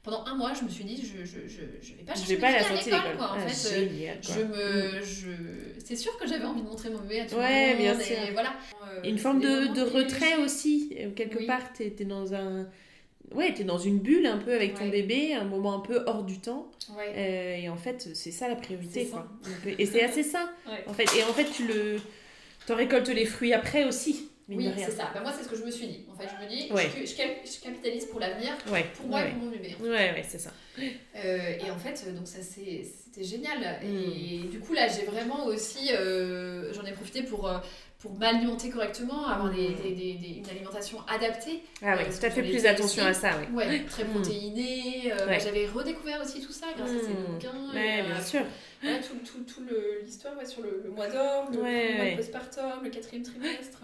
Pendant 0.04 0.24
un 0.26 0.36
mois, 0.36 0.54
je 0.54 0.64
me 0.64 0.70
suis 0.70 0.84
dit, 0.84 0.98
je, 0.98 1.26
je, 1.26 1.48
je, 1.48 1.62
je 1.82 1.94
vais 1.96 2.04
pas 2.04 2.14
je 2.14 2.26
vais 2.28 2.38
pas 2.38 2.52
la 2.52 2.64
sortie 2.64 2.92
d'école. 2.92 3.18
En 3.20 3.38
ah, 3.38 3.40
fait, 3.40 3.76
euh, 3.76 4.14
je 4.22 4.40
me, 4.40 5.00
hmm. 5.00 5.04
je... 5.04 5.82
c'est 5.84 5.96
sûr 5.96 6.16
que 6.20 6.28
j'avais 6.28 6.46
envie 6.46 6.62
de 6.62 6.68
montrer 6.68 6.92
mon 6.92 7.00
bébé 7.00 7.22
à 7.22 7.26
tout 7.26 7.36
ouais, 7.36 7.74
le 7.74 7.84
monde. 7.88 7.98
Bien 7.98 8.00
sûr. 8.00 8.20
Et 8.20 8.32
voilà. 8.32 8.54
Euh, 8.84 9.02
une 9.04 9.18
forme 9.18 9.40
de, 9.40 9.74
de 9.74 9.82
retrait 9.82 10.36
aussi. 10.44 10.96
Quelque 11.16 11.48
part, 11.48 11.74
tu 11.74 11.84
étais 11.84 12.06
dans 12.06 12.36
un 12.36 12.68
ouais, 13.34 13.54
t'es 13.54 13.64
dans 13.64 13.78
une 13.78 14.00
bulle 14.00 14.26
un 14.26 14.38
peu 14.38 14.54
avec 14.54 14.76
ton 14.76 14.88
bébé, 14.88 15.34
un 15.34 15.44
moment 15.46 15.76
un 15.76 15.80
peu 15.80 16.04
hors 16.06 16.24
du 16.24 16.40
temps. 16.40 16.72
Euh, 16.98 17.56
et 17.56 17.70
en 17.70 17.78
fait, 17.78 18.10
c'est 18.14 18.32
ça 18.32 18.48
la 18.48 18.56
priorité. 18.56 19.08
Quoi. 19.08 19.28
Et 19.78 19.86
c'est 19.86 20.04
assez 20.04 20.24
ça. 20.24 20.50
En 20.88 20.94
fait. 20.94 21.06
Et 21.18 21.24
en 21.24 21.34
fait, 21.34 21.46
tu 21.46 21.68
le. 21.68 21.98
T'en 22.68 22.76
récoltes 22.76 23.10
les 23.10 23.26
fruits 23.26 23.54
après 23.54 23.84
aussi. 23.84 24.30
Oui, 24.48 24.72
c'est 24.78 24.92
ça. 24.92 25.10
Ben, 25.14 25.22
moi, 25.22 25.32
c'est 25.36 25.44
ce 25.44 25.50
que 25.50 25.56
je 25.56 25.64
me 25.64 25.72
suis 25.72 25.88
dit. 25.88 26.06
En 26.12 26.16
fait, 26.16 26.28
je 26.30 26.44
me 26.44 26.50
dis, 26.50 26.68
je, 26.70 27.12
je, 27.12 27.62
capitalise 27.64 28.06
pour 28.06 28.20
l'avenir, 28.20 28.56
pour 28.58 29.08
moi 29.08 29.22
et 29.24 29.32
pour 29.32 29.40
mon 29.40 29.50
bébé. 29.50 29.76
Ouais, 29.82 29.90
ouais, 29.90 30.26
c'est 30.28 30.38
ça. 30.38 30.52
Euh, 30.80 31.54
et 31.66 31.72
en 31.72 31.78
fait, 31.78 32.14
donc 32.16 32.28
ça, 32.28 32.40
c'était 32.44 33.24
génial. 33.24 33.80
Mm. 33.82 33.88
Et, 33.88 34.48
du 34.50 34.60
coup, 34.60 34.74
là, 34.74 34.88
j'ai 34.88 35.06
vraiment 35.06 35.46
aussi, 35.46 35.92
euh, 35.94 36.72
j'en 36.74 36.86
ai 36.86 36.92
profité 36.92 37.24
pour 37.24 37.50
pour 38.06 38.18
m'alimenter 38.20 38.70
correctement, 38.70 39.26
avoir 39.26 39.52
des, 39.52 39.70
des, 39.70 39.94
des, 39.94 40.38
une 40.38 40.50
alimentation 40.50 41.00
adaptée. 41.08 41.64
Ah 41.82 41.96
oui, 41.98 42.04
euh, 42.08 42.20
tu 42.20 42.26
as 42.26 42.30
fait 42.30 42.44
plus 42.44 42.66
attention 42.66 43.04
à 43.04 43.14
ça, 43.14 43.32
oui. 43.40 43.56
Ouais, 43.56 43.84
très 43.90 44.04
mmh. 44.04 44.08
protéinée. 44.10 45.12
Euh, 45.12 45.40
j'avais 45.44 45.66
redécouvert 45.66 46.22
aussi 46.22 46.40
tout 46.40 46.52
ça 46.52 46.68
grâce 46.78 46.92
à 46.92 47.00
ces 47.00 47.14
mmh. 47.14 47.34
bouquins. 47.34 47.74
Ouais, 47.74 48.04
bien 48.04 48.22
sûr. 48.22 48.42
Voilà, 48.84 49.00
tout, 49.00 49.16
tout, 49.26 49.44
tout 49.44 49.62
l'histoire 50.06 50.38
ouais, 50.38 50.46
sur 50.46 50.62
le, 50.62 50.82
le, 50.84 50.92
mois 50.92 51.08
d'or, 51.08 51.50
le 51.52 51.58
mois 51.58 52.16
postpartum, 52.16 52.84
le 52.84 52.90
quatrième 52.92 53.24
trimestre. 53.24 53.80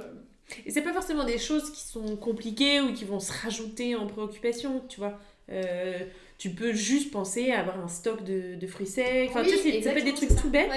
Et 0.66 0.70
c'est 0.72 0.82
pas 0.82 0.94
forcément 0.94 1.24
des 1.24 1.40
choses 1.40 1.72
qui 1.72 1.82
sont 1.82 2.16
compliquées 2.16 2.82
ou 2.82 2.94
qui 2.94 3.06
vont 3.06 3.20
se 3.20 3.32
rajouter 3.32 3.96
en 3.96 4.06
préoccupation, 4.06 4.84
tu 4.88 5.00
vois. 5.00 5.20
Euh, 5.50 6.00
tu 6.38 6.52
peux 6.52 6.74
juste 6.74 7.12
penser 7.12 7.52
à 7.52 7.62
avoir 7.62 7.80
un 7.80 7.88
stock 7.88 8.24
de, 8.24 8.56
de 8.56 8.68
fruits 8.68 8.88
secs. 8.88 9.30
Enfin, 9.30 9.44
tu 9.44 9.58
sais, 9.58 9.82
ça 9.82 9.92
peut 9.92 10.00
être 10.00 10.06
des 10.06 10.14
trucs 10.14 10.36
tout 10.36 10.50
bêtes. 10.50 10.70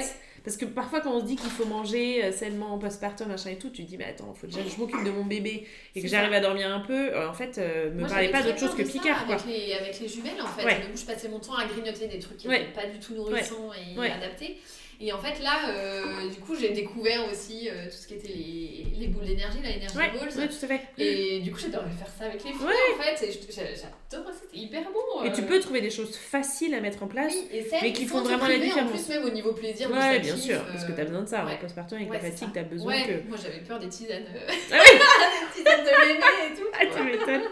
Parce 0.45 0.59
que 0.59 0.66
parfois, 0.66 1.01
quand 1.01 1.11
on 1.11 1.21
se 1.21 1.25
dit 1.25 1.37
qu'il 1.37 1.51
faut 1.51 1.65
manger 1.65 2.23
euh, 2.23 2.31
sainement, 2.31 2.79
postpartum, 2.79 3.29
machin 3.29 3.51
et 3.51 3.57
tout, 3.57 3.71
tu 3.71 3.83
te 3.83 3.89
dis, 3.89 3.97
mais 3.97 4.05
attends, 4.05 4.35
faut 4.35 4.47
déjà 4.47 4.61
que 4.62 4.69
je 4.69 4.77
m'occupe 4.77 5.03
de 5.03 5.11
mon 5.11 5.25
bébé 5.25 5.66
et 5.95 6.03
que 6.03 6.07
j'arrive 6.07 6.35
à 6.35 6.41
dormir 6.41 6.73
un 6.73 6.81
peu. 6.81 7.15
Euh, 7.15 7.29
en 7.29 7.33
fait, 7.33 7.57
euh, 7.57 7.91
me 7.91 8.07
parlez 8.07 8.29
pas 8.29 8.43
d'autre 8.43 8.59
chose 8.59 8.75
que 8.75 8.83
Picard. 8.83 9.23
Avec, 9.23 9.47
Les, 9.47 9.73
avec 9.73 9.99
les 10.01 10.09
jumelles, 10.09 10.43
en 10.43 10.47
fait. 10.47 10.66
Ouais. 10.66 10.83
je 10.95 11.05
passais 11.05 11.29
mon 11.29 11.41
temps 11.41 11.55
à 11.55 11.65
grignoter 11.65 12.09
des 12.09 12.19
trucs 12.19 12.37
qui 12.37 12.49
n'étaient 12.49 12.73
pas 12.75 12.87
du 12.87 12.99
tout 12.99 13.15
nourrissants 13.15 13.71
et 13.73 13.99
adaptés. 14.11 14.59
Et 15.01 15.12
en 15.12 15.19
fait, 15.19 15.43
là, 15.43 15.69
euh, 15.69 16.29
du 16.29 16.41
coup, 16.41 16.55
j'ai 16.55 16.71
découvert 16.71 17.29
aussi 17.31 17.69
euh, 17.69 17.87
tout 17.87 17.97
ce 17.97 18.07
qui 18.07 18.15
était 18.15 18.29
les, 18.29 18.87
les 18.99 19.07
boules 19.09 19.25
d'énergie, 19.25 19.59
la 19.62 19.71
Energy 19.71 19.97
ouais, 19.97 20.11
Balls. 20.11 20.39
Ouais, 20.39 20.49
tout 20.49 20.65
à 20.65 20.66
fait. 20.66 20.81
Et 20.99 21.41
du 21.41 21.53
coup, 21.53 21.59
j'adorais 21.59 21.91
faire 21.91 22.09
ça 22.19 22.25
avec 22.27 22.45
les 22.45 22.53
fruits, 22.53 22.66
en 22.66 23.03
fait. 23.03 23.27
Et 23.27 23.33
j'adore, 23.33 24.33
c'était 24.33 24.57
hyper 24.57 24.83
bon. 24.85 25.25
Et 25.25 25.33
tu 25.33 25.43
euh. 25.43 25.47
peux 25.47 25.61
trouver 25.61 25.81
des 25.81 25.91
choses 25.91 26.16
faciles 26.16 26.75
à 26.75 26.81
mettre 26.81 27.03
en 27.03 27.09
place, 27.09 27.35
oui, 27.35 27.65
mais 27.83 27.93
qui 27.93 28.07
font 28.07 28.23
vraiment 28.23 28.47
la 28.47 28.59
différence. 28.59 28.91
En 28.91 28.95
plus, 28.95 29.09
même 29.09 29.25
au 29.25 29.31
niveau 29.31 29.53
plaisir, 29.53 29.91
Ouais, 29.91 30.21
bien 30.21 30.37
sûr, 30.37 30.65
parce 30.66 30.85
que 30.85 30.93
t'as 30.93 31.05
besoin 31.05 31.23
de 31.23 31.29
ça. 31.29 31.45
Ouais. 31.45 31.59
Postpartum, 31.61 31.99
avec 31.99 32.12
la 32.12 32.21
fatigue, 32.21 32.49
t'as 32.53 32.62
besoin 32.62 33.01
que. 33.03 33.29
Moi, 33.29 33.39
j'avais 33.43 33.61
peur 33.61 33.79
des 33.79 33.89
tisanes. 33.89 34.27
Ah 34.73 34.79
oui 34.81 34.99
Des 35.57 35.62
tisanes 35.62 35.85
de 35.85 36.07
mémé 36.07 36.25
et 36.51 36.57
tout. 36.57 36.66
Ah, 36.73 36.87
tu 36.87 37.03
m'étonnes. 37.03 37.51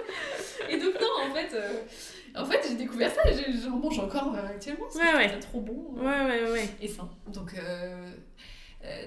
Et 0.68 0.76
donc, 0.76 0.94
non, 1.00 1.30
en 1.30 1.34
fait. 1.34 1.56
En 2.34 2.44
fait, 2.44 2.60
j'ai 2.66 2.76
découvert 2.76 3.12
ça 3.14 3.28
et 3.28 3.34
j'en 3.62 3.76
mange 3.76 3.98
encore 3.98 4.34
euh, 4.34 4.48
actuellement. 4.48 4.86
Ouais, 4.94 5.14
ouais. 5.14 5.38
trop 5.38 5.60
bon. 5.60 5.94
Euh, 5.98 6.02
ouais, 6.02 6.42
ouais, 6.42 6.50
ouais. 6.52 6.68
Et 6.80 6.88
sain. 6.88 7.08
Donc, 7.32 7.54
euh, 7.54 8.12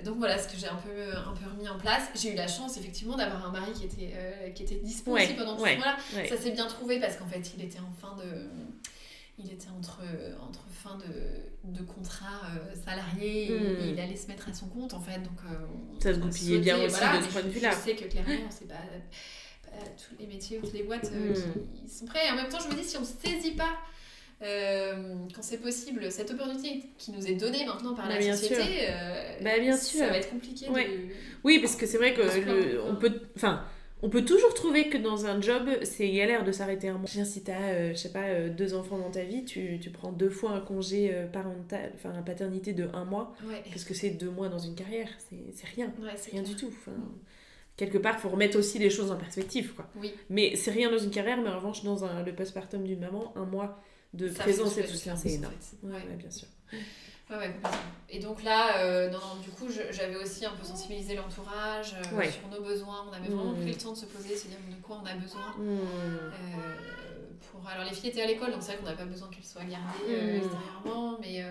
donc 0.03 0.17
voilà 0.17 0.37
ce 0.37 0.47
que 0.47 0.57
j'ai 0.57 0.67
un 0.67 0.75
peu, 0.75 1.17
un 1.17 1.33
peu 1.33 1.49
remis 1.49 1.67
en 1.67 1.77
place. 1.77 2.03
J'ai 2.15 2.33
eu 2.33 2.35
la 2.35 2.47
chance 2.47 2.77
effectivement 2.77 3.17
d'avoir 3.17 3.47
un 3.47 3.51
mari 3.51 3.71
qui 3.73 3.85
était, 3.85 4.53
qui 4.53 4.63
était 4.63 4.75
disponible 4.75 5.35
pendant 5.37 5.55
tout 5.55 5.65
ce 5.65 5.73
temps-là. 5.75 5.97
Ça 6.29 6.37
s'est 6.37 6.51
bien 6.51 6.67
trouvé 6.67 6.99
parce 6.99 7.15
qu'en 7.17 7.27
fait, 7.27 7.51
il 7.57 7.63
était 7.63 7.79
en 7.79 7.91
fin 7.99 8.15
de. 8.15 8.49
Il 9.37 9.51
était 9.51 9.67
entre, 9.77 9.99
entre 10.41 10.63
fin 10.69 10.97
de, 10.97 11.73
de 11.77 11.83
contrat 11.83 12.39
salarié 12.85 13.51
et, 13.51 13.59
hmm. 13.59 13.89
il 13.93 13.99
allait 13.99 14.15
se 14.15 14.27
mettre 14.27 14.47
à 14.47 14.53
son 14.53 14.67
compte 14.67 14.93
en 14.93 15.01
fait. 15.01 15.17
Donc, 15.17 15.39
ça 15.99 16.13
se 16.13 16.19
goupillait 16.19 16.59
bien 16.59 16.77
aussi 16.77 16.99
de 16.99 17.23
ce 17.23 17.31
point 17.31 17.41
de 17.41 17.49
vue-là. 17.49 17.71
Je 17.71 17.75
sais 17.75 17.95
que 17.95 18.05
clairement, 18.05 18.49
c'est 18.49 18.67
pas 18.67 18.75
tous 19.97 20.15
les 20.19 20.27
métiers 20.27 20.57
ou 20.57 20.61
toutes 20.61 20.73
les 20.73 20.83
boîtes 20.83 21.11
euh, 21.13 21.33
hmm. 21.33 21.87
qui 21.87 21.93
sont 21.93 22.05
prêts. 22.05 22.27
Et 22.27 22.31
en 22.31 22.35
même 22.35 22.49
temps, 22.49 22.59
je 22.59 22.73
me 22.73 22.79
dis, 22.79 22.87
si 22.87 22.97
on 22.97 23.01
ne 23.01 23.05
saisit 23.05 23.55
pas 23.55 23.77
euh, 24.41 25.15
quand 25.33 25.41
c'est 25.41 25.61
possible, 25.61 26.11
cette 26.11 26.31
opportunité 26.31 26.83
qui 26.97 27.11
nous 27.11 27.25
est 27.25 27.35
donnée 27.35 27.65
maintenant 27.65 27.93
par 27.93 28.09
la 28.09 28.17
bah, 28.17 28.33
société, 28.33 28.89
euh, 28.89 29.37
bah, 29.41 29.59
bien 29.59 29.77
sûr. 29.77 29.99
ça 29.99 30.07
va 30.07 30.17
être 30.17 30.29
compliqué. 30.29 30.67
Oui, 31.43 31.59
parce 31.59 31.75
que 31.75 31.85
c'est 31.85 31.97
vrai 31.97 32.13
que 32.13 32.21
le, 32.21 32.81
on 32.83 32.95
peut, 32.95 33.21
enfin, 33.35 33.63
on 34.01 34.09
peut 34.09 34.25
toujours 34.25 34.53
trouver 34.53 34.89
que 34.89 34.97
dans 34.97 35.25
un 35.25 35.41
job, 35.41 35.69
c'est 35.83 36.09
galère 36.09 36.43
de 36.43 36.51
s'arrêter 36.51 36.89
un 36.89 36.97
mois. 36.97 37.07
Si 37.07 37.43
tu 37.43 37.51
as, 37.51 37.93
je 37.93 37.97
sais 37.97 38.11
pas, 38.11 38.49
deux 38.49 38.73
enfants 38.73 38.97
dans 38.97 39.11
ta 39.11 39.23
vie, 39.23 39.45
tu, 39.45 39.79
tu 39.79 39.89
prends 39.89 40.11
deux 40.11 40.29
fois 40.29 40.51
un 40.51 40.59
congé 40.59 41.13
parental, 41.31 41.91
enfin, 41.95 42.11
la 42.13 42.21
paternité 42.21 42.73
de 42.73 42.89
un 42.93 43.05
mois, 43.05 43.35
parce 43.69 43.85
que 43.85 43.93
c'est 43.93 44.11
deux 44.11 44.29
mois 44.29 44.49
dans 44.49 44.59
une 44.59 44.75
carrière, 44.75 45.07
c'est 45.29 45.67
rien, 45.75 45.93
c'est 46.17 46.31
rien 46.31 46.43
du 46.43 46.55
tout. 46.55 46.67
Enfin, 46.67 46.97
quelque 47.77 47.97
part, 47.97 48.15
il 48.17 48.21
faut 48.21 48.29
remettre 48.29 48.57
aussi 48.57 48.79
les 48.79 48.89
choses 48.89 49.11
en 49.11 49.17
perspective. 49.17 49.73
Quoi. 49.73 49.87
Oui. 49.97 50.13
Mais 50.29 50.55
c'est 50.55 50.71
rien 50.71 50.91
dans 50.91 50.97
une 50.97 51.11
carrière, 51.11 51.37
mais 51.37 51.49
en 51.49 51.57
revanche, 51.57 51.83
dans 51.83 52.05
un, 52.05 52.23
le 52.23 52.33
postpartum 52.33 52.83
d'une 52.83 52.99
maman, 52.99 53.33
un 53.35 53.45
mois 53.45 53.79
de 54.13 54.29
présence 54.29 54.77
et 54.77 54.83
de 54.83 54.87
soutien, 54.87 55.15
c'est 55.15 55.31
énorme. 55.31 55.53
Ouais, 55.83 56.01
bien 56.17 56.31
sûr. 56.31 56.47
Ouais, 57.29 57.37
ouais, 57.37 57.55
Et 58.07 58.19
donc 58.19 58.43
là, 58.43 58.77
euh, 58.77 59.09
non, 59.09 59.19
du 59.43 59.49
coup, 59.49 59.65
j'avais 59.89 60.15
aussi 60.15 60.45
un 60.45 60.51
peu 60.51 60.63
sensibilisé 60.63 61.15
l'entourage 61.15 61.95
euh, 61.95 62.31
sur 62.31 62.47
nos 62.49 62.63
besoins. 62.63 63.07
On 63.09 63.13
avait 63.13 63.29
vraiment 63.29 63.53
mmh. 63.53 63.61
pris 63.61 63.71
le 63.71 63.77
temps 63.77 63.93
de 63.93 63.97
se 63.97 64.05
poser, 64.05 64.35
de 64.35 64.39
se 64.39 64.47
dire 64.47 64.57
de 64.69 64.81
quoi 64.83 65.01
on 65.03 65.05
a 65.07 65.15
besoin. 65.15 65.55
Mmh. 65.57 65.79
Euh, 65.79 66.31
pour... 67.51 67.67
Alors, 67.67 67.83
les 67.83 67.95
filles 67.95 68.11
étaient 68.11 68.21
à 68.21 68.27
l'école, 68.27 68.51
donc 68.51 68.61
c'est 68.61 68.73
vrai 68.73 68.77
qu'on 68.77 68.85
n'avait 68.85 68.97
pas 68.97 69.05
besoin 69.05 69.27
qu'elles 69.29 69.43
soient 69.43 69.63
gardées 69.63 70.21
mmh. 70.21 70.35
extérieurement, 70.35 71.17
mais 71.19 71.43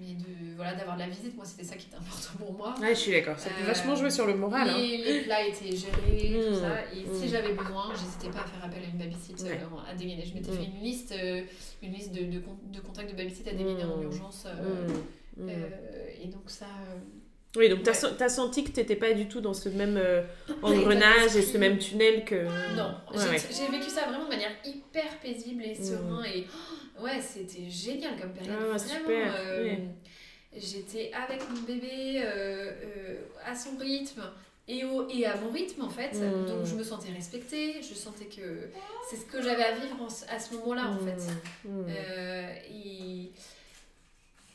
mais 0.00 0.14
de 0.14 0.56
voilà 0.56 0.74
d'avoir 0.74 0.96
de 0.96 1.02
la 1.02 1.08
visite. 1.08 1.36
Moi 1.36 1.44
c'était 1.44 1.64
ça 1.64 1.76
qui 1.76 1.86
était 1.86 1.96
important 1.96 2.38
pour 2.38 2.52
moi. 2.52 2.74
Ouais 2.80 2.94
je 2.94 3.00
suis 3.00 3.12
d'accord. 3.12 3.38
Ça 3.38 3.50
peut 3.50 3.62
euh, 3.62 3.66
vachement 3.66 3.96
jouer 3.96 4.10
sur 4.10 4.26
le 4.26 4.34
moral 4.34 4.68
hein. 4.68 4.76
les 4.78 5.20
plats 5.22 5.46
étaient 5.46 5.76
gérés 5.76 6.44
tout 6.44 6.50
mmh. 6.50 6.60
ça. 6.60 6.80
Et 6.92 7.04
si 7.18 7.26
mmh. 7.26 7.28
j'avais 7.30 7.52
besoin 7.52 7.92
j'hésitais 7.98 8.28
pas 8.28 8.44
à 8.44 8.46
faire 8.46 8.64
appel 8.64 8.82
à 8.82 8.86
une 8.86 8.98
babysit 8.98 9.40
ouais. 9.42 9.60
euh, 9.60 9.90
à 9.90 9.94
dégainer 9.94 10.24
je 10.24 10.34
m'étais 10.34 10.50
mmh. 10.50 10.56
fait 10.56 10.64
une 10.64 10.82
liste 10.82 11.12
euh, 11.12 11.42
une 11.82 11.92
liste 11.92 12.12
de, 12.12 12.24
de, 12.24 12.42
de, 12.72 12.80
contacts 12.80 13.10
de 13.10 13.16
babysit 13.16 13.46
à 13.48 13.52
dégainer 13.52 13.84
en 13.84 14.00
urgence 14.02 14.46
euh, 14.46 14.88
et 16.22 16.28
donc 16.28 16.48
ça 16.48 16.66
oui, 17.56 17.68
donc 17.68 17.84
tu 17.84 17.90
as, 17.90 18.28
senti 18.28 18.64
que 18.64 18.72
tu 18.72 18.80
n'étais 18.80 18.96
pas 18.96 19.12
du 19.12 19.28
tout 19.28 19.40
dans 19.40 19.54
ce 19.54 19.68
même 19.68 19.96
engrenage 20.60 21.36
et 21.36 21.42
ce 21.42 21.56
même 21.56 21.78
tunnel 21.78 22.24
que... 22.24 22.46
Non, 22.74 22.96
j'ai 23.14 23.68
vécu 23.70 23.88
ça 23.88 24.06
vraiment 24.08 24.24
de 24.24 24.30
manière 24.30 24.50
hyper 24.64 25.20
paisible 25.20 25.62
et 25.62 25.76
serein 25.76 26.24
et 26.24 26.48
Ouais, 27.04 27.20
c'était 27.20 27.68
génial 27.68 28.18
comme 28.18 28.32
période. 28.32 28.56
Ah, 28.72 28.78
super. 28.78 29.34
Euh, 29.38 29.76
j'étais 30.56 31.12
avec 31.12 31.42
mon 31.50 31.60
bébé 31.60 32.22
euh, 32.22 32.72
euh, 32.82 33.16
à 33.44 33.54
son 33.54 33.76
rythme 33.76 34.22
et, 34.66 34.86
au, 34.86 35.06
et 35.10 35.26
à 35.26 35.36
mon 35.36 35.50
rythme 35.50 35.82
en 35.82 35.90
fait. 35.90 36.14
Hmm. 36.14 36.46
Donc 36.46 36.64
je 36.64 36.74
me 36.74 36.82
sentais 36.82 37.12
respectée, 37.12 37.82
je 37.82 37.92
sentais 37.92 38.24
que 38.24 38.70
c'est 39.10 39.16
ce 39.16 39.26
que 39.26 39.42
j'avais 39.42 39.64
à 39.64 39.72
vivre 39.72 40.08
à 40.30 40.38
ce 40.38 40.54
moment-là 40.54 40.92
en 40.92 40.98
fait. 40.98 41.68
Hmm. 41.68 41.82
Hmm. 41.82 41.88
et 42.72 43.32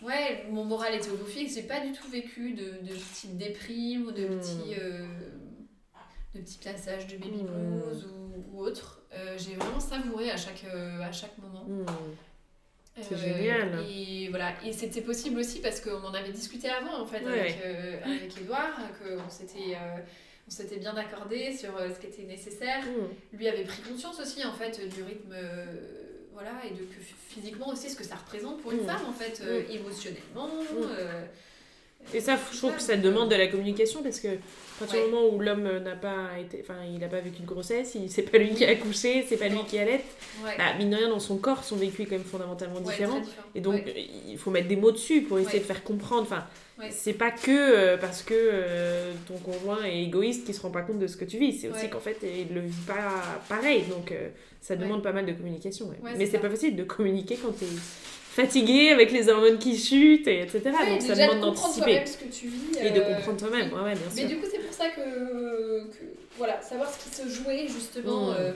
ouais, 0.01 0.45
mon 0.49 0.65
moral 0.65 0.95
était 0.95 1.11
au 1.11 1.17
beau 1.17 1.25
fixe. 1.25 1.53
J'ai 1.53 1.63
pas 1.63 1.81
du 1.81 1.91
tout 1.91 2.09
vécu 2.09 2.53
de, 2.53 2.63
de 2.81 2.95
petites 2.95 3.37
déprimes 3.37 4.07
ou 4.07 4.11
de 4.11 4.25
petits, 4.25 4.75
de 6.33 6.39
petits 6.41 6.57
passages 6.63 7.05
de 7.05 7.17
baby 7.17 7.43
blues 7.43 8.07
ou, 8.07 8.57
ou 8.57 8.61
autre. 8.61 9.03
j'ai 9.37 9.53
vraiment 9.53 9.79
savouré 9.79 10.31
à 10.31 10.37
chaque, 10.37 10.65
à 10.65 11.11
chaque 11.11 11.37
moment. 11.37 11.67
C'est 13.01 13.17
génial. 13.17 13.85
Et 13.89 14.27
voilà, 14.29 14.53
et 14.65 14.73
c'était 14.73 15.01
possible 15.01 15.39
aussi 15.39 15.59
parce 15.59 15.79
qu'on 15.79 16.03
en 16.03 16.13
avait 16.13 16.31
discuté 16.31 16.69
avant 16.69 17.01
en 17.01 17.05
fait 17.05 17.25
avec, 17.25 17.57
euh, 17.65 17.97
avec 18.03 18.37
Edouard, 18.37 18.75
qu'on 18.99 19.29
s'était 19.29 19.75
euh, 19.75 20.01
on 20.47 20.51
s'était 20.51 20.77
bien 20.77 20.95
accordé 20.95 21.55
sur 21.55 21.75
euh, 21.77 21.89
ce 21.93 21.99
qui 21.99 22.07
était 22.07 22.23
nécessaire. 22.27 22.83
Mm. 22.83 23.37
Lui 23.37 23.47
avait 23.47 23.63
pris 23.63 23.81
conscience 23.81 24.19
aussi 24.19 24.43
en 24.45 24.53
fait 24.53 24.87
du 24.89 25.03
rythme 25.03 25.35
voilà 26.33 26.51
et 26.65 26.71
de 26.71 26.83
que 26.83 26.99
physiquement 27.27 27.69
aussi 27.69 27.89
ce 27.89 27.95
que 27.95 28.03
ça 28.03 28.15
représente 28.15 28.61
pour 28.61 28.71
une 28.71 28.83
mm. 28.83 28.87
femme 28.87 29.05
en 29.07 29.13
fait 29.13 29.41
mm. 29.41 29.71
émotionnellement 29.71 30.49
et 32.13 32.19
ça, 32.19 32.37
je 32.51 32.57
trouve 32.57 32.75
que 32.75 32.81
ça 32.81 32.95
demande 32.95 33.29
de 33.29 33.35
la 33.35 33.47
communication 33.47 34.01
parce 34.03 34.19
que 34.19 34.27
à 34.27 34.85
partir 34.85 35.05
du 35.05 35.11
moment 35.11 35.27
où 35.27 35.39
l'homme 35.41 35.69
n'a 35.83 35.95
pas 35.95 36.39
été, 36.39 36.59
enfin, 36.61 36.79
il 36.89 36.99
n'a 36.99 37.09
pas 37.09 37.19
vécu 37.19 37.41
de 37.41 37.45
grossesse, 37.45 37.97
c'est 38.07 38.21
pas 38.21 38.37
lui 38.37 38.53
qui 38.53 38.63
a 38.63 38.69
accouché, 38.69 39.25
c'est 39.27 39.35
pas 39.35 39.49
lui 39.49 39.59
qui 39.67 39.77
allait, 39.77 40.01
bah, 40.57 40.73
mine 40.77 40.89
de 40.91 40.95
rien, 40.95 41.09
dans 41.09 41.19
son 41.19 41.37
corps, 41.37 41.65
son 41.65 41.75
vécu 41.75 42.03
est 42.03 42.05
quand 42.05 42.15
même 42.15 42.23
fondamentalement 42.23 42.79
différent. 42.79 43.21
Et 43.55 43.59
donc, 43.59 43.81
il 44.27 44.37
faut 44.37 44.51
mettre 44.51 44.69
des 44.69 44.77
mots 44.77 44.91
dessus 44.91 45.21
pour 45.23 45.37
essayer 45.37 45.59
de 45.59 45.65
faire 45.65 45.83
comprendre. 45.83 46.21
Enfin, 46.21 46.45
c'est 46.91 47.13
pas 47.13 47.31
que 47.31 47.51
euh, 47.51 47.97
parce 47.97 48.23
que 48.23 48.33
euh, 48.33 49.11
ton 49.27 49.37
conjoint 49.37 49.83
est 49.83 50.03
égoïste 50.03 50.45
qu'il 50.45 50.55
se 50.55 50.61
rend 50.61 50.71
pas 50.71 50.81
compte 50.81 50.99
de 50.99 51.07
ce 51.07 51.17
que 51.17 51.25
tu 51.25 51.37
vis. 51.37 51.59
C'est 51.59 51.69
aussi 51.69 51.89
qu'en 51.89 51.99
fait, 51.99 52.17
il 52.23 52.55
le 52.55 52.61
vit 52.61 52.85
pas 52.87 53.41
pareil. 53.49 53.83
Donc, 53.89 54.13
euh, 54.13 54.29
ça 54.61 54.77
demande 54.77 55.03
pas 55.03 55.11
mal 55.11 55.25
de 55.25 55.33
communication. 55.33 55.91
Mais 56.17 56.25
c'est 56.25 56.39
pas 56.39 56.49
facile 56.49 56.75
de 56.75 56.83
communiquer 56.83 57.37
quand 57.41 57.51
tu 57.57 57.65
es 57.65 57.67
fatigué 58.41 58.89
avec 58.89 59.11
les 59.11 59.29
hormones 59.29 59.59
qui 59.59 59.77
chutent, 59.77 60.27
et 60.27 60.41
etc. 60.41 60.61
Donc 60.87 61.01
ça 61.01 61.15
demande 61.15 61.41
d'anticiper. 61.41 62.05
ce 62.05 62.17
que 62.17 62.31
tu 62.31 62.47
vis. 62.47 62.77
Et 62.81 62.91
de 62.91 62.99
comprendre 62.99 63.37
toi-même, 63.37 63.73
ouais, 63.73 63.93
bien 63.93 64.09
sûr. 64.09 64.15
Mais 64.15 64.25
du 64.25 64.37
coup, 64.37 64.45
c'est 64.51 64.59
pour 64.59 64.73
ça 64.73 64.89
que, 64.89 65.85
que, 65.87 66.03
voilà, 66.37 66.61
savoir 66.61 66.89
ce 66.91 67.03
qui 67.03 67.15
se 67.15 67.27
jouait 67.29 67.67
justement 67.67 68.31
mmh. 68.31 68.53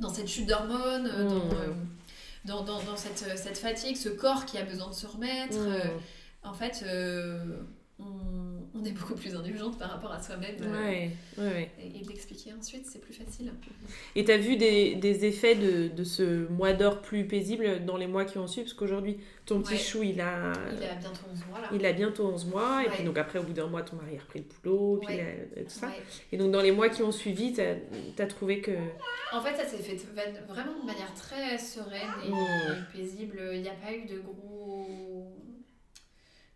dans 0.00 0.12
cette 0.12 0.28
chute 0.28 0.46
d'hormones, 0.46 1.06
mmh. 1.08 2.46
dans, 2.46 2.62
dans, 2.62 2.82
dans, 2.82 2.96
cette, 2.96 3.18
cette, 3.36 3.58
fatigue, 3.58 3.96
ce 3.96 4.08
corps 4.08 4.46
qui 4.46 4.58
a 4.58 4.62
besoin 4.62 4.88
de 4.88 4.94
se 4.94 5.06
remettre. 5.06 5.58
Mmh 5.58 6.00
en 6.46 6.54
fait, 6.54 6.84
euh, 6.86 7.38
on, 8.80 8.84
est 8.84 8.92
beaucoup 8.92 9.14
plus 9.14 9.34
indulgente 9.34 9.78
par 9.78 9.90
rapport 9.90 10.12
à 10.12 10.22
soi-même. 10.22 10.56
Euh, 10.62 11.08
ouais, 11.38 11.70
Et, 11.82 12.02
de 12.02 12.08
l'expliquer 12.08 12.52
ensuite, 12.58 12.86
c'est 12.86 13.00
plus 13.00 13.14
facile. 13.14 13.52
Et 14.14 14.24
tu 14.24 14.32
as 14.32 14.38
vu 14.38 14.56
des, 14.56 14.94
des 14.94 15.24
effets 15.24 15.54
de, 15.54 15.88
de, 15.88 16.04
ce 16.04 16.48
mois 16.48 16.72
d'or 16.72 17.02
plus 17.02 17.26
paisible 17.26 17.84
dans 17.84 17.96
les 17.96 18.06
mois 18.06 18.24
qui 18.24 18.38
ont 18.38 18.46
suivi? 18.46 18.66
Parce 18.66 18.74
qu'aujourd'hui, 18.74 19.18
ton 19.44 19.60
petit 19.60 19.78
chou, 19.78 20.02
il 20.02 20.20
a... 20.20 20.52
Il 20.72 20.84
a 20.84 20.94
bientôt 20.94 21.20
11 21.32 21.46
mois, 21.48 21.60
là. 21.60 21.68
Il 21.72 21.86
a 21.86 21.92
bientôt 21.92 22.26
11 22.26 22.46
mois. 22.46 22.82
Et 22.84 22.88
puis 22.88 23.04
donc 23.04 23.18
après, 23.18 23.38
au 23.38 23.42
bout 23.42 23.52
d'un 23.52 23.66
mois, 23.66 23.82
ton 23.82 23.96
mari 23.96 24.16
a 24.16 24.20
repris 24.20 24.40
le 24.40 24.70
boulot, 24.70 25.00
puis 25.06 25.16
tout 25.16 25.64
ça. 25.68 25.90
Et 26.32 26.36
donc 26.36 26.50
dans 26.50 26.62
les 26.62 26.72
mois 26.72 26.88
qui 26.88 27.02
ont 27.02 27.12
suivi, 27.12 27.52
tu 27.52 27.60
as, 27.60 28.26
trouvé 28.26 28.60
que... 28.60 28.72
En 29.32 29.40
fait, 29.40 29.56
ça 29.56 29.64
s'est 29.64 29.82
fait 29.82 29.96
vraiment 30.48 30.80
de 30.80 30.86
manière 30.86 31.12
très 31.14 31.58
sereine 31.58 32.00
et, 32.24 32.30
mmh. 32.30 32.34
et 32.34 32.98
paisible. 32.98 33.40
Il 33.52 33.62
n'y 33.62 33.68
a 33.68 33.72
pas 33.72 33.92
eu 33.92 34.06
de 34.06 34.20
gros 34.20 35.32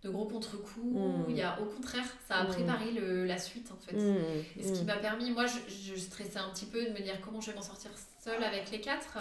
de 0.02 0.08
gros 0.10 0.24
contre-coups. 0.24 0.96
Hmm. 0.96 1.24
Il 1.28 1.36
y 1.36 1.42
a, 1.42 1.60
au 1.60 1.66
contraire, 1.66 2.04
ça 2.26 2.36
a 2.36 2.44
hmm. 2.44 2.48
préparé 2.48 2.92
le, 2.92 3.24
la 3.24 3.38
suite 3.38 3.70
en 3.72 3.76
fait. 3.76 3.96
Hmm. 3.96 4.16
Et 4.58 4.62
ce 4.62 4.72
qui 4.72 4.84
m'a 4.84 4.96
permis, 4.96 5.30
moi 5.30 5.44
je, 5.46 5.98
stressais 5.98 6.38
un 6.38 6.50
petit 6.50 6.66
peu 6.66 6.84
de 6.84 6.90
me 6.90 7.00
dire 7.00 7.20
comment 7.20 7.40
je 7.40 7.50
vais 7.50 7.56
m'en 7.56 7.62
sortir 7.62 7.90
seule 8.22 8.42
avec 8.42 8.70
les 8.70 8.80
quatre. 8.80 9.18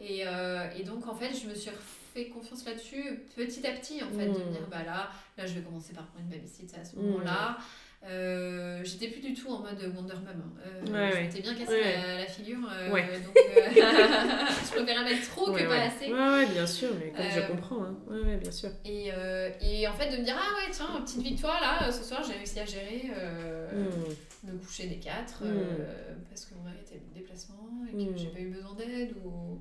Et, 0.00 0.26
euh, 0.26 0.70
et, 0.76 0.84
donc 0.84 1.06
en 1.08 1.14
fait, 1.14 1.34
je 1.34 1.48
me 1.48 1.54
suis 1.54 1.70
fait 2.14 2.28
confiance 2.28 2.64
là-dessus 2.64 3.20
petit 3.36 3.66
à 3.66 3.72
petit 3.72 4.02
en 4.02 4.08
fait, 4.08 4.26
de 4.26 4.44
me 4.44 4.52
dire 4.52 4.66
bah 4.70 4.82
là, 4.84 5.10
là 5.36 5.46
je 5.46 5.54
vais 5.54 5.60
commencer 5.60 5.92
par 5.92 6.06
prendre 6.06 6.24
une 6.24 6.30
babysitter 6.30 6.78
à 6.80 6.84
ce 6.84 6.96
moment-là. 6.96 7.58
Euh, 8.04 8.80
j'étais 8.84 9.08
plus 9.08 9.20
du 9.20 9.34
tout 9.34 9.50
en 9.50 9.58
mode 9.58 9.80
Wonder 9.94 10.14
Mum. 10.14 10.26
Hein. 10.28 10.92
Euh, 10.94 11.10
J'étais 11.20 11.42
bien 11.42 11.54
cassé 11.54 11.82
la, 11.82 12.26
figure. 12.26 12.58
Euh, 12.72 12.92
ouais. 12.92 13.20
Donc, 13.20 13.36
euh, 13.36 13.70
je 13.74 14.70
préférais 14.70 15.04
mettre 15.04 15.28
trop 15.30 15.52
que 15.52 15.64
pas 15.64 15.82
assez. 15.82 16.12
Ouais, 16.12 16.18
ouais, 16.18 16.46
bien 16.46 16.66
sûr, 16.66 16.90
mais 16.98 17.10
comme 17.10 17.30
je 17.30 17.52
comprends. 17.52 17.82
Hein. 17.82 17.96
Ouais, 18.06 18.20
ouais, 18.20 18.36
bien 18.36 18.52
sûr. 18.52 18.70
Et, 18.84 19.10
et, 19.60 19.88
en 19.88 19.92
fait, 19.92 20.10
de 20.10 20.18
me 20.18 20.24
dire, 20.24 20.36
ah 20.38 20.54
ouais, 20.54 20.70
tiens, 20.72 21.00
petite 21.04 21.22
victoire 21.22 21.60
là, 21.60 21.90
ce 21.90 22.04
soir, 22.04 22.22
j'ai 22.26 22.34
réussi 22.34 22.60
à 22.60 22.64
gérer 22.64 23.10
hmm. 23.72 24.12
Le 24.46 24.58
coucher 24.58 24.86
des 24.86 24.98
quatre 24.98 25.44
hmm. 25.44 25.84
parce 26.28 26.44
que 26.44 26.54
mon 26.54 26.62
mari 26.62 26.76
était 26.80 27.00
en 27.00 27.14
déplacement 27.14 27.68
et 27.88 27.92
que 27.92 28.10
hmm. 28.10 28.16
j'ai 28.16 28.28
pas 28.28 28.38
eu 28.38 28.48
besoin 28.48 28.74
d'aide. 28.74 29.14
Ou... 29.24 29.58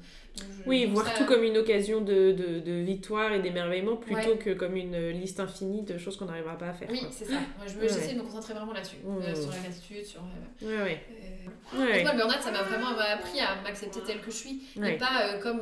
oui, 0.66 0.86
voir 0.86 1.14
tout 1.16 1.26
comme 1.26 1.44
une 1.44 1.58
occasion 1.58 2.02
de, 2.02 2.32
de, 2.32 2.60
de 2.60 2.72
victoire 2.82 3.32
et 3.32 3.41
d'émerveillement 3.41 3.95
plutôt 3.95 4.36
que 4.36 4.54
comme 4.54 4.76
une 4.76 5.10
liste 5.10 5.40
infinie 5.40 5.84
de 5.84 5.98
choses 5.98 6.18
qu'on 6.18 6.26
n'arrivera 6.26 6.58
pas 6.58 6.70
à 6.70 6.74
faire. 6.74 6.90
Oui, 6.91 7.02
c'est 7.12 7.26
ça. 7.26 7.34
Moi, 7.58 7.66
je 7.68 7.80
j'essaie 7.82 8.14
de 8.14 8.20
me 8.20 8.24
concentrer 8.24 8.54
vraiment 8.54 8.74
là-dessus, 8.74 8.98
euh, 9.06 9.36
sur 9.36 9.52
la 9.52 9.58
gratitude, 9.58 10.06
sur. 10.06 10.22
Euh, 10.22 10.68
ouais, 10.68 10.84
ouais. 10.84 11.06
Euh. 11.12 12.04
Moi, 12.04 12.14
le 12.14 12.18
burn 12.18 12.32
ça 12.40 12.52
m'a 12.52 12.64
vraiment 12.64 12.98
appris 12.98 13.40
à 13.40 13.62
m'accepter 13.62 13.99
telle 14.06 14.22
que 14.22 14.32
je 14.32 14.36
suis, 14.36 14.64
et 14.84 14.98
pas 14.98 15.38
comme, 15.41 15.62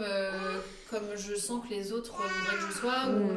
comme 0.89 1.15
je 1.15 1.35
sens 1.35 1.63
que 1.65 1.73
les 1.73 1.91
autres 1.91 2.13
voudraient 2.13 2.57
que 2.57 2.73
je 2.73 2.77
sois, 2.77 3.09
ou 3.09 3.31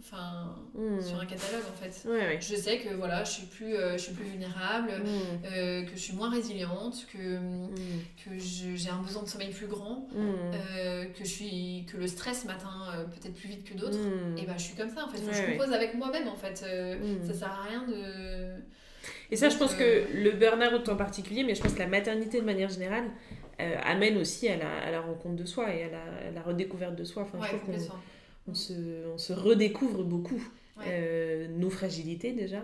enfin 0.00 0.54
hmm. 0.78 1.00
sur 1.00 1.20
un 1.20 1.26
catalogue 1.26 1.64
en 1.68 1.82
fait. 1.82 2.08
Je 2.40 2.56
sais 2.56 2.78
que 2.78 2.94
voilà, 2.94 3.24
je 3.24 3.30
suis 3.32 3.46
plus, 3.46 3.74
euh, 3.74 3.92
je 3.92 4.04
suis 4.04 4.12
plus 4.12 4.24
vulnérable, 4.24 4.90
hmm. 4.90 5.44
euh, 5.44 5.82
que 5.84 5.90
je 5.92 5.98
suis 5.98 6.14
moins 6.14 6.30
résiliente, 6.30 7.06
que, 7.12 7.38
hmm. 7.38 7.70
que 8.24 8.38
j'ai 8.38 8.90
un 8.90 9.02
besoin 9.02 9.22
de 9.22 9.28
sommeil 9.28 9.50
plus 9.50 9.66
grand, 9.66 10.08
euh, 10.16 11.04
que 11.06 11.24
je 11.24 11.30
suis 11.30 11.86
que 11.90 11.96
le 11.96 12.06
stress 12.06 12.44
m'atteint 12.44 13.06
peut-être 13.12 13.34
plus 13.34 13.48
vite 13.48 13.64
que 13.64 13.74
d'autres. 13.74 13.98
Et 14.36 14.46
ben 14.46 14.54
je 14.56 14.62
suis 14.62 14.76
comme 14.76 14.90
ça 14.90 15.04
en 15.04 15.08
fait. 15.08 15.18
Que 15.18 15.32
je 15.32 15.52
compose 15.52 15.72
avec 15.72 15.94
moi-même 15.94 16.28
en 16.28 16.36
fait. 16.36 16.64
Ça 17.26 17.34
sert 17.34 17.50
à 17.50 17.68
rien 17.68 17.84
de. 17.86 18.62
Et 19.30 19.36
ça, 19.36 19.48
je 19.48 19.56
pense 19.56 19.74
que 19.74 20.06
le 20.14 20.30
burn-out 20.32 20.88
en 20.88 20.96
particulier, 20.96 21.44
mais 21.44 21.54
je 21.54 21.62
pense 21.62 21.74
que 21.74 21.78
la 21.78 21.86
maternité 21.86 22.40
de 22.40 22.46
manière 22.46 22.70
générale, 22.70 23.10
amène 23.84 24.16
aussi 24.18 24.48
à 24.48 24.56
la, 24.56 24.70
à 24.86 24.90
la, 24.90 25.00
rencontre 25.00 25.34
de 25.34 25.44
soi 25.44 25.74
et 25.74 25.82
à 25.82 25.88
la, 25.88 26.30
la 26.32 26.42
redécouverte 26.42 26.94
de 26.94 27.04
soi. 27.04 27.22
Enfin, 27.22 27.44
je 27.44 27.56
trouve 27.56 27.74
on 28.48 28.54
se, 28.54 28.72
on 29.12 29.18
se 29.18 29.32
redécouvre 29.32 30.02
beaucoup. 30.02 30.42
Euh, 30.86 31.48
nos 31.48 31.70
fragilités 31.70 32.32
déjà, 32.32 32.62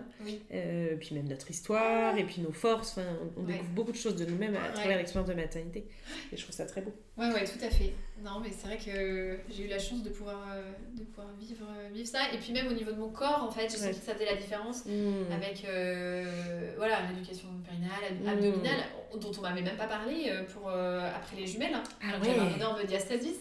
euh, 0.52 0.96
puis 0.96 1.14
même 1.14 1.28
notre 1.28 1.50
histoire, 1.50 2.16
et 2.16 2.24
puis 2.24 2.42
nos 2.42 2.52
forces. 2.52 2.92
Enfin, 2.92 3.06
on, 3.36 3.42
découvre 3.42 3.70
beaucoup 3.70 3.92
de 3.92 3.96
choses 3.96 4.16
de 4.16 4.24
nous-mêmes 4.24 4.56
à 4.56 4.68
travers 4.70 4.96
l'expérience 4.96 5.28
de 5.28 5.34
maternité. 5.34 5.86
Et 6.32 6.36
je 6.36 6.42
trouve 6.42 6.54
ça 6.54 6.66
très 6.66 6.80
beau. 6.80 6.92
Ouais, 7.16 7.32
ouais, 7.32 7.44
tout 7.44 7.64
à 7.64 7.70
fait. 7.70 7.92
Non, 8.22 8.40
mais 8.42 8.50
c'est 8.50 8.66
vrai 8.66 8.78
que 8.78 9.38
j'ai 9.50 9.64
eu 9.64 9.68
la 9.68 9.78
chance 9.78 10.02
de 10.02 10.10
pouvoir, 10.10 10.46
euh, 10.52 10.72
de 10.96 11.02
pouvoir 11.04 11.28
vivre, 11.40 11.66
vivre 11.92 12.08
ça. 12.08 12.32
Et 12.32 12.38
puis 12.38 12.52
même 12.52 12.68
au 12.68 12.72
niveau 12.72 12.92
de 12.92 12.98
mon 12.98 13.10
corps, 13.10 13.42
en 13.42 13.50
fait, 13.50 13.70
j'ai 13.70 13.76
senti 13.76 13.98
que 13.98 14.06
ça 14.06 14.14
faisait 14.14 14.26
la 14.26 14.36
différence 14.36 14.84
mmh. 14.86 15.32
avec 15.32 15.66
voilà, 16.76 17.00
l'éducation 17.08 17.48
périnale, 17.64 18.40
mmh. 18.40 18.62
Dont 19.20 19.32
on 19.38 19.42
m'avait 19.42 19.62
même 19.62 19.76
pas 19.76 19.86
parlé 19.86 20.32
pour, 20.52 20.68
après 20.68 21.36
les 21.36 21.46
jumelles. 21.46 21.74
Hein. 21.74 21.82
Ah 22.02 22.08
alors 22.08 22.24
j'avais 22.24 22.40
un 22.40 22.54
énorme 22.54 22.84
diastasis. 22.84 23.40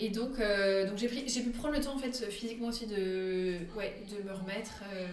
et 0.00 0.08
donc, 0.10 0.38
donc 0.38 0.96
j'ai, 0.96 1.08
pris, 1.08 1.24
j'ai 1.28 1.42
pu 1.42 1.50
prendre 1.50 1.74
le 1.74 1.80
temps, 1.80 1.94
en 1.94 1.98
fait, 1.98 2.30
physiquement 2.30 2.68
aussi 2.68 2.86
de... 2.86 3.58
Ouais, 3.76 3.94
de 4.10 4.28
me 4.28 4.32
remettre, 4.32 4.82
euh, 4.92 5.06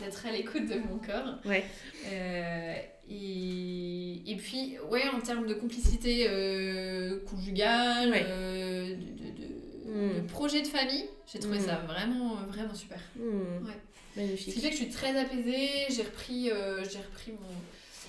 d'être 0.00 0.26
à 0.26 0.30
l'écoute 0.30 0.66
de 0.66 0.76
mon 0.76 0.98
corps. 0.98 1.38
Ouais. 1.44 1.64
Euh, 2.06 2.74
et, 3.08 4.22
et, 4.26 4.36
puis, 4.36 4.76
ouais, 4.90 5.04
en 5.14 5.20
termes 5.20 5.46
de 5.46 5.54
complicité 5.54 6.26
euh, 6.28 7.20
conjugale, 7.24 8.10
de, 8.12 8.94
de, 8.94 10.20
hmm. 10.20 10.26
projet 10.26 10.62
de 10.62 10.66
famille, 10.66 11.04
j'ai 11.32 11.38
trouvé 11.38 11.60
ça 11.60 11.80
hmm. 11.80 11.86
vraiment, 11.86 12.34
vraiment 12.48 12.74
super. 12.74 13.00
Hmm. 13.16 13.66
Ouais. 13.66 13.72
Magnifique. 14.16 14.48
Ce 14.48 14.54
qui 14.54 14.60
fait 14.60 14.70
que 14.70 14.76
je 14.76 14.82
suis 14.82 14.90
très 14.90 15.16
apaisée, 15.18 15.70
j'ai 15.90 16.02
repris, 16.02 16.44
j'ai 16.44 16.98
repris 16.98 17.32
mon 17.32 17.54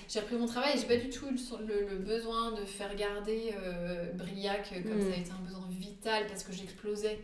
j'ai 0.08 0.20
repris 0.20 0.36
mon 0.36 0.46
travail 0.46 0.72
et 0.74 0.78
j'ai 0.80 0.86
pas 0.86 0.96
du 0.96 1.10
tout 1.10 1.26
le, 1.26 1.86
le, 1.86 1.98
besoin 1.98 2.52
de 2.52 2.64
faire 2.64 2.94
garder 2.96 3.52
Briac 4.14 4.72
comme 4.82 5.02
ça 5.02 5.14
a 5.14 5.20
été 5.20 5.30
un 5.30 5.44
besoin 5.44 5.68
vital 5.70 6.26
parce 6.26 6.42
que 6.42 6.52
j'explosais 6.52 7.18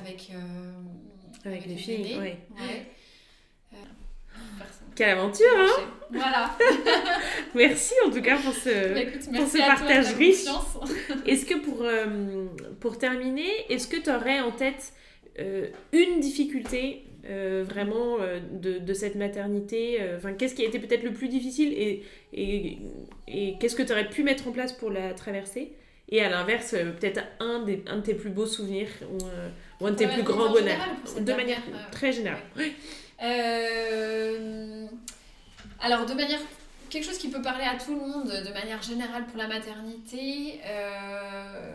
avec 0.00 0.30
avec, 1.44 1.66
les 1.66 1.76
filles. 1.76 2.16
Ouais. 2.18 2.38
Euh, 3.72 3.76
Quelle 4.94 5.10
aventure, 5.10 5.46
hein 5.56 5.82
Voilà. 6.10 6.56
merci 7.54 7.94
en 8.06 8.10
tout 8.10 8.22
cas 8.22 8.38
pour 8.38 8.54
ce, 8.54 8.94
bah, 8.94 9.10
pour 9.36 9.48
ce 9.48 9.58
partage 9.58 10.14
riche. 10.14 10.46
Est-ce 11.26 11.44
que 11.44 11.58
pour, 11.58 11.82
euh, 11.82 12.46
pour 12.80 12.98
terminer, 12.98 13.50
est-ce 13.68 13.88
que 13.88 13.96
tu 13.96 14.10
aurais 14.10 14.40
en 14.40 14.52
tête 14.52 14.92
euh, 15.38 15.68
une 15.92 16.20
difficulté 16.20 17.04
vraiment 17.64 18.18
de, 18.52 18.78
de, 18.78 18.94
cette 18.94 19.14
maternité 19.14 19.98
Enfin, 20.16 20.32
qu'est-ce 20.32 20.54
qui 20.54 20.62
a 20.62 20.66
été 20.66 20.78
peut-être 20.78 21.02
le 21.02 21.12
plus 21.12 21.28
difficile 21.28 21.72
et, 21.72 22.02
et, 22.32 22.78
et 23.28 23.56
qu'est-ce 23.58 23.76
que 23.76 23.82
tu 23.82 23.92
aurais 23.92 24.08
pu 24.08 24.22
mettre 24.22 24.48
en 24.48 24.52
place 24.52 24.72
pour 24.72 24.90
la 24.90 25.14
traverser? 25.14 25.72
Et 26.10 26.22
à 26.22 26.28
l'inverse, 26.28 26.72
peut-être 26.72 27.22
un, 27.40 27.60
des, 27.62 27.82
un 27.86 27.96
de 27.96 28.02
tes 28.02 28.14
plus 28.14 28.30
beaux 28.30 28.46
souvenirs 28.46 28.88
ou, 29.10 29.18
ou 29.80 29.86
un 29.86 29.92
de 29.92 29.96
tes 29.96 30.06
plus 30.06 30.22
grands 30.22 30.50
bonheurs 30.50 30.78
De 31.18 31.32
manière 31.32 31.62
très 31.90 32.12
générale. 32.12 32.42
Euh, 33.22 34.86
alors, 35.80 36.06
de 36.06 36.14
manière. 36.14 36.40
Quelque 36.90 37.06
chose 37.06 37.18
qui 37.18 37.28
peut 37.28 37.42
parler 37.42 37.64
à 37.64 37.76
tout 37.76 37.92
le 37.92 38.00
monde 38.00 38.28
de 38.28 38.52
manière 38.52 38.80
générale 38.80 39.26
pour 39.26 39.36
la 39.36 39.48
maternité. 39.48 40.60
Euh, 40.64 41.72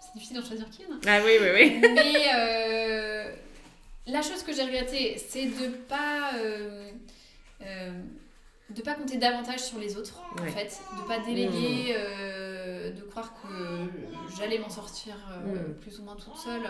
c'est 0.00 0.12
difficile 0.14 0.38
d'en 0.38 0.44
choisir 0.44 0.66
qu'une. 0.70 0.98
Ah 1.06 1.20
oui, 1.24 1.32
oui, 1.40 1.48
oui. 1.54 1.80
Mais 1.94 2.14
euh, 2.34 3.32
la 4.06 4.22
chose 4.22 4.42
que 4.42 4.52
j'ai 4.52 4.62
regrettée, 4.62 5.18
c'est 5.18 5.46
de 5.46 5.68
pas 5.68 6.32
de 8.70 8.82
pas 8.82 8.94
compter 8.94 9.18
davantage 9.18 9.60
sur 9.60 9.78
les 9.78 9.96
autres 9.96 10.22
en 10.32 10.44
fait 10.44 10.80
de 10.96 11.06
pas 11.06 11.18
déléguer 11.18 11.92
mmh. 11.92 11.96
euh, 11.96 12.90
de 12.92 13.02
croire 13.02 13.34
que 13.34 14.36
j'allais 14.36 14.58
m'en 14.58 14.70
sortir 14.70 15.14
euh, 15.30 15.68
mmh. 15.68 15.74
plus 15.74 15.98
ou 15.98 16.02
moins 16.02 16.16
toute 16.16 16.36
seule 16.36 16.66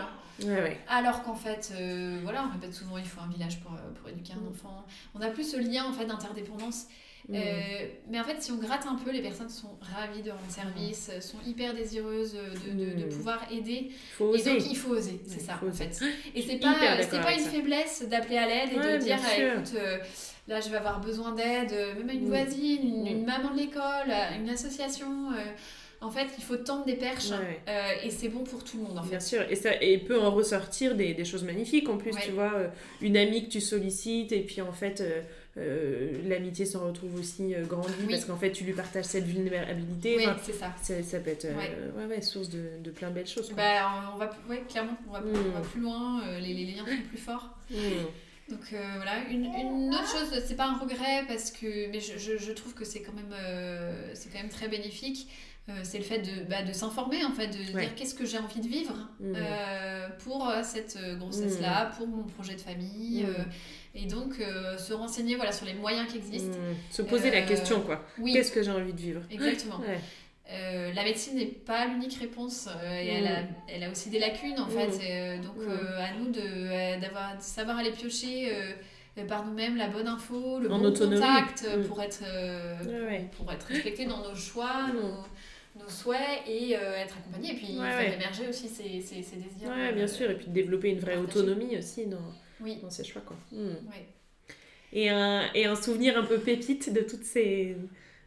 alors 0.89 1.23
qu'en 1.23 1.35
fait 1.35 1.71
euh, 1.73 2.19
voilà 2.23 2.45
on 2.47 2.51
répète 2.51 2.73
souvent 2.73 2.97
il 2.97 3.05
faut 3.05 3.21
un 3.21 3.29
village 3.29 3.61
pour, 3.61 3.71
pour 3.71 4.09
éduquer 4.09 4.33
un 4.33 4.41
mmh. 4.41 4.49
enfant 4.49 4.85
on 5.13 5.21
a 5.21 5.29
plus 5.29 5.51
ce 5.51 5.57
lien 5.57 5.85
en 5.85 5.93
fait 5.93 6.05
d'interdépendance 6.05 6.87
mais 7.29 8.19
en 8.19 8.23
fait 8.23 8.41
si 8.41 8.51
on 8.51 8.57
gratte 8.57 8.85
un 8.85 8.95
peu 8.95 9.11
les 9.11 9.21
personnes 9.21 9.49
sont 9.49 9.77
ravies 9.81 10.21
de 10.21 10.31
rendre 10.31 10.49
service 10.49 11.11
sont 11.21 11.37
hyper 11.45 11.73
désireuses 11.73 12.33
de, 12.33 12.71
de, 12.71 13.01
de 13.01 13.05
pouvoir 13.05 13.47
aider. 13.51 13.89
Faut 14.13 14.35
et 14.35 14.43
donc 14.43 14.59
il 14.69 14.77
faut 14.77 14.91
oser 14.91 15.19
c'est 15.25 15.41
ça 15.41 15.59
en 15.67 15.71
fait. 15.71 15.99
Et 16.35 16.41
c'est 16.41 16.57
pas, 16.57 16.75
pas 16.75 17.33
une 17.33 17.39
faiblesse 17.39 18.07
d'appeler 18.09 18.37
à 18.37 18.47
l'aide 18.47 18.69
et 18.73 18.75
de 18.75 18.97
dire 18.97 19.17
écoute 19.37 19.73
là 20.47 20.59
je 20.59 20.69
vais 20.69 20.77
avoir 20.77 20.99
besoin 21.01 21.33
d'aide, 21.33 21.71
euh, 21.73 21.95
même 21.95 22.09
à 22.09 22.13
une 22.13 22.27
voisine, 22.27 23.05
une, 23.05 23.25
maman 23.25 23.51
de 23.51 23.57
l'école, 23.57 24.11
une 24.39 24.49
association. 24.49 25.31
Euh, 25.31 25.43
en 26.01 26.11
fait, 26.11 26.27
il 26.37 26.43
faut 26.43 26.57
tendre 26.57 26.85
des 26.85 26.95
perches 26.95 27.31
euh, 27.31 27.91
et 28.03 28.11
c'est 28.11 28.27
bon 28.27 28.43
pour 28.43 28.63
tout 28.63 28.77
le 28.77 28.83
monde. 28.83 28.99
En 28.99 29.01
Bien 29.01 29.19
sûr, 29.19 29.41
et 29.49 29.55
ça 29.55 29.71
et 29.81 29.97
peut 29.97 30.19
en 30.19 30.29
ressortir 30.29 30.95
des, 30.95 31.13
des 31.13 31.25
choses 31.25 31.43
magnifiques. 31.43 31.89
En 31.89 31.97
plus, 31.97 32.13
tu 32.23 32.31
vois, 32.31 32.51
une 33.01 33.17
amie 33.17 33.45
que 33.45 33.49
tu 33.51 33.61
sollicites 33.61 34.31
et 34.31 34.41
puis 34.41 34.61
en 34.61 34.73
fait, 34.73 35.01
l'amitié 35.55 36.65
s'en 36.65 36.85
retrouve 36.85 37.15
aussi 37.19 37.53
grandie 37.67 38.07
parce 38.09 38.25
qu'en 38.25 38.35
fait, 38.35 38.51
tu 38.51 38.63
lui 38.65 38.73
partages 38.73 39.05
cette 39.05 39.25
vulnérabilité. 39.25 40.17
Oui, 40.17 40.25
c'est 40.43 40.53
ça. 40.53 40.73
ça. 40.81 41.19
peut 41.19 41.29
être 41.29 41.45
ouais. 41.45 42.05
Ouais, 42.07 42.21
source 42.21 42.49
de, 42.49 42.63
de, 42.83 42.91
plein 42.91 43.09
de 43.09 43.15
belles 43.15 43.27
choses. 43.27 43.51
Bah, 43.53 44.11
on 44.13 44.17
va, 44.17 44.27
clairement, 44.67 44.97
on 45.07 45.13
va, 45.13 45.21
on 45.25 45.51
va, 45.51 45.59
mm. 45.59 45.63
plus 45.63 45.81
loin, 45.81 46.21
les, 46.39 46.53
les, 46.53 46.65
liens 46.65 46.85
sont 46.85 47.07
plus 47.09 47.17
forts. 47.17 47.57
Mm. 47.71 47.75
Donc 48.49 48.73
euh, 48.73 48.93
voilà, 48.97 49.27
une, 49.29 49.45
une, 49.45 49.93
autre 49.93 50.07
chose, 50.07 50.43
c'est 50.45 50.55
pas 50.55 50.67
un 50.67 50.77
regret 50.77 51.25
parce 51.27 51.49
que, 51.49 51.89
mais 51.89 51.99
je, 51.99 52.17
je, 52.19 52.37
je 52.37 52.51
trouve 52.51 52.75
que 52.75 52.85
c'est 52.85 53.01
quand 53.01 53.13
même, 53.13 53.33
euh, 53.33 54.11
c'est 54.13 54.31
quand 54.31 54.39
même 54.39 54.49
très 54.49 54.67
bénéfique. 54.67 55.27
Euh, 55.67 55.79
c'est 55.81 55.97
le 55.97 56.03
fait 56.03 56.19
de, 56.19 56.43
bah, 56.47 56.61
de 56.61 56.71
s'informer 56.71 57.25
en 57.25 57.31
fait, 57.31 57.47
de 57.47 57.79
dire 57.79 57.95
qu'est-ce 57.95 58.13
que 58.13 58.23
j'ai 58.23 58.37
envie 58.37 58.59
de 58.59 58.67
vivre 58.67 59.09
mmh. 59.19 59.33
pour 60.19 60.47
cette 60.61 60.99
grossesse 61.17 61.59
là, 61.59 61.89
mmh. 61.89 61.97
pour 61.97 62.07
mon 62.07 62.23
projet 62.23 62.53
de 62.53 62.61
famille. 62.61 63.23
Mmh. 63.23 63.45
Et 63.95 64.05
donc 64.05 64.35
se 64.77 64.93
renseigner 64.93 65.35
voilà 65.35 65.51
sur 65.51 65.65
les 65.65 65.73
moyens 65.73 66.11
qui 66.11 66.17
existent. 66.17 66.57
Se 66.91 67.01
poser 67.01 67.31
la 67.31 67.41
question 67.41 67.81
quoi. 67.81 68.03
Oui. 68.17 68.33
Qu'est-ce 68.33 68.51
que 68.51 68.61
j'ai 68.61 68.71
envie 68.71 68.93
de 68.93 69.01
vivre 69.01 69.21
Exactement. 69.31 69.81
Euh, 70.51 70.93
la 70.93 71.03
médecine 71.03 71.37
n'est 71.37 71.45
pas 71.45 71.87
l'unique 71.87 72.19
réponse 72.19 72.67
euh, 72.67 72.83
elle, 72.85 73.25
a, 73.25 73.41
mm. 73.41 73.47
elle, 73.67 73.83
a, 73.83 73.89
aussi 73.89 74.11
des 74.11 74.19
lacunes 74.19 74.59
en 74.59 74.67
fait. 74.67 74.87
Mm. 74.87 74.99
Euh, 75.09 75.37
donc 75.37 75.55
à 75.97 76.13
nous 76.19 76.29
de, 76.29 77.01
d'avoir, 77.01 77.35
de 77.35 77.41
savoir 77.41 77.79
aller 77.79 77.91
piocher 77.91 78.53
par 79.27 79.45
nous-mêmes 79.45 79.77
la 79.77 79.87
bonne 79.87 80.07
info, 80.07 80.59
le 80.59 80.67
bon 80.67 80.79
contact 80.93 81.67
pour, 81.87 82.01
être, 82.01 82.23
pour 83.37 83.51
être 83.51 83.65
respecté 83.65 84.05
dans 84.05 84.21
nos 84.27 84.35
choix, 84.35 84.87
nos, 84.93 85.81
nos, 85.81 85.89
souhaits 85.89 86.43
et 86.47 86.73
être 86.73 87.15
accompagné. 87.17 87.53
Et 87.53 87.55
puis 87.55 87.77
faire 87.77 88.13
émerger 88.13 88.47
aussi 88.47 88.67
ses, 88.67 89.01
ses, 89.01 89.23
ses 89.23 89.37
désirs. 89.37 89.69
Ouais, 89.69 89.93
bien 89.93 90.07
sûr. 90.07 90.29
Et 90.29 90.35
puis 90.35 90.47
développer 90.47 90.89
une 90.89 90.99
vraie 90.99 91.17
autonomie 91.17 91.77
aussi 91.77 92.05
dans, 92.05 92.33
dans 92.59 92.89
ses 92.89 93.03
choix. 93.03 93.21
Quoi. 93.21 93.37
Et, 94.93 95.09
un, 95.09 95.51
et 95.53 95.65
un 95.65 95.75
souvenir 95.75 96.17
un 96.17 96.23
peu 96.23 96.39
pépite 96.39 96.93
de 96.93 97.01
toutes 97.01 97.23
ces 97.23 97.75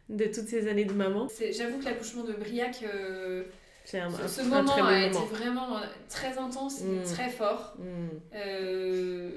de 0.09 0.25
toutes 0.25 0.47
ces 0.47 0.67
années 0.67 0.85
de 0.85 0.93
maman? 0.93 1.27
J'avoue 1.51 1.77
que 1.77 1.85
l'accouchement 1.85 2.23
de 2.23 2.33
Briac, 2.33 2.83
euh, 2.83 3.43
ce, 3.85 4.41
moment 4.41 4.73
a 4.75 5.05
été 5.05 5.19
vraiment 5.31 5.77
euh, 5.77 5.81
très 6.09 6.37
intense 6.39 6.81
et 6.81 6.85
mm. 6.85 7.03
très 7.03 7.29
fort. 7.29 7.75
Mm. 7.77 8.07
Euh, 8.35 9.29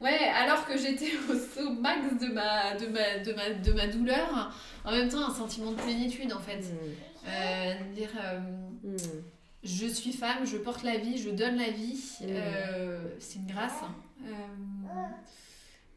Ouais, 0.00 0.18
alors 0.36 0.66
que 0.66 0.76
j'étais 0.76 1.12
au, 1.60 1.70
max 1.70 2.18
de 2.20 2.26
ma, 2.26 2.74
de, 2.74 2.86
ma, 2.88 3.18
de, 3.20 3.32
ma, 3.32 3.50
de 3.50 3.72
ma 3.72 3.86
douleur, 3.86 4.52
en 4.84 4.90
même 4.90 5.08
temps 5.08 5.26
un 5.26 5.34
sentiment 5.34 5.72
de 5.72 5.80
plénitude 5.80 6.30
en 6.32 6.40
fait. 6.40 6.62
Euh, 7.26 7.74
dire 7.94 8.10
euh. 8.22 8.96
Je 9.64 9.86
suis 9.86 10.12
femme, 10.12 10.46
je 10.46 10.56
porte 10.56 10.82
la 10.82 10.98
vie, 10.98 11.18
je 11.18 11.30
donne 11.30 11.56
la 11.56 11.70
vie, 11.70 12.00
euh, 12.22 13.02
c'est 13.18 13.38
une 13.38 13.46
grâce. 13.46 13.82
Hein. 13.82 13.94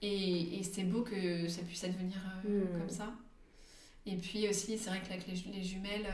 et, 0.02 0.60
et 0.60 0.64
c'est 0.64 0.84
beau 0.84 1.02
que 1.02 1.48
ça 1.48 1.62
puisse 1.64 1.84
advenir 1.84 2.18
comme 2.44 2.90
ça. 2.90 3.14
Et 4.06 4.16
puis 4.16 4.48
aussi, 4.48 4.78
c'est 4.78 4.90
vrai 4.90 5.02
que 5.02 5.14
avec 5.14 5.28
les, 5.28 5.52
les 5.52 5.64
jumelles 5.64 6.08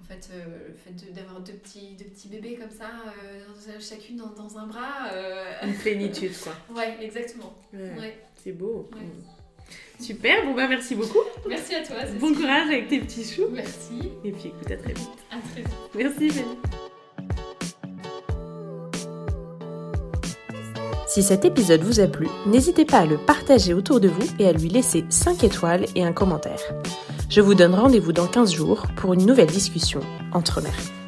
en 0.00 0.04
fait, 0.04 0.30
euh, 0.32 0.68
le 0.68 0.74
fait 0.74 1.12
d'avoir 1.12 1.40
deux 1.40 1.52
petits, 1.52 1.94
deux 1.96 2.06
petits 2.06 2.28
bébés 2.28 2.56
comme 2.56 2.70
ça, 2.70 2.90
euh, 3.22 3.80
chacune 3.80 4.16
dans, 4.16 4.30
dans, 4.30 4.58
un 4.58 4.66
bras. 4.66 5.08
Euh, 5.12 5.52
Une 5.62 5.74
plénitude, 5.74 6.32
quoi. 6.42 6.54
ouais, 6.76 6.96
exactement. 7.02 7.54
Ouais. 7.72 8.18
C'est 8.34 8.52
beau. 8.52 8.88
Mm. 8.92 9.39
Super, 10.00 10.44
bon 10.46 10.54
bah 10.54 10.66
merci 10.68 10.94
beaucoup. 10.94 11.18
Merci 11.48 11.74
à 11.74 11.82
toi. 11.82 11.96
Bon 12.18 12.34
courage 12.34 12.68
avec 12.68 12.88
tes 12.88 12.98
petits 12.98 13.24
choux. 13.24 13.48
Merci. 13.52 14.12
Et 14.24 14.32
puis 14.32 14.48
écoute, 14.48 14.70
à 14.70 14.76
très 14.76 14.94
vite. 14.94 15.08
À 15.30 15.36
très 15.52 15.62
vite. 15.62 15.70
Merci, 15.94 16.30
Fanny. 16.30 16.56
Si 21.06 21.24
cet 21.24 21.44
épisode 21.44 21.82
vous 21.82 21.98
a 21.98 22.06
plu, 22.06 22.28
n'hésitez 22.46 22.84
pas 22.84 22.98
à 22.98 23.06
le 23.06 23.18
partager 23.18 23.74
autour 23.74 23.98
de 23.98 24.06
vous 24.06 24.28
et 24.38 24.46
à 24.46 24.52
lui 24.52 24.68
laisser 24.68 25.04
5 25.08 25.42
étoiles 25.42 25.86
et 25.96 26.04
un 26.04 26.12
commentaire. 26.12 26.60
Je 27.28 27.40
vous 27.40 27.54
donne 27.54 27.74
rendez-vous 27.74 28.12
dans 28.12 28.28
15 28.28 28.52
jours 28.54 28.86
pour 28.96 29.12
une 29.14 29.26
nouvelle 29.26 29.48
discussion 29.48 30.00
entre 30.32 30.62
mères. 30.62 30.99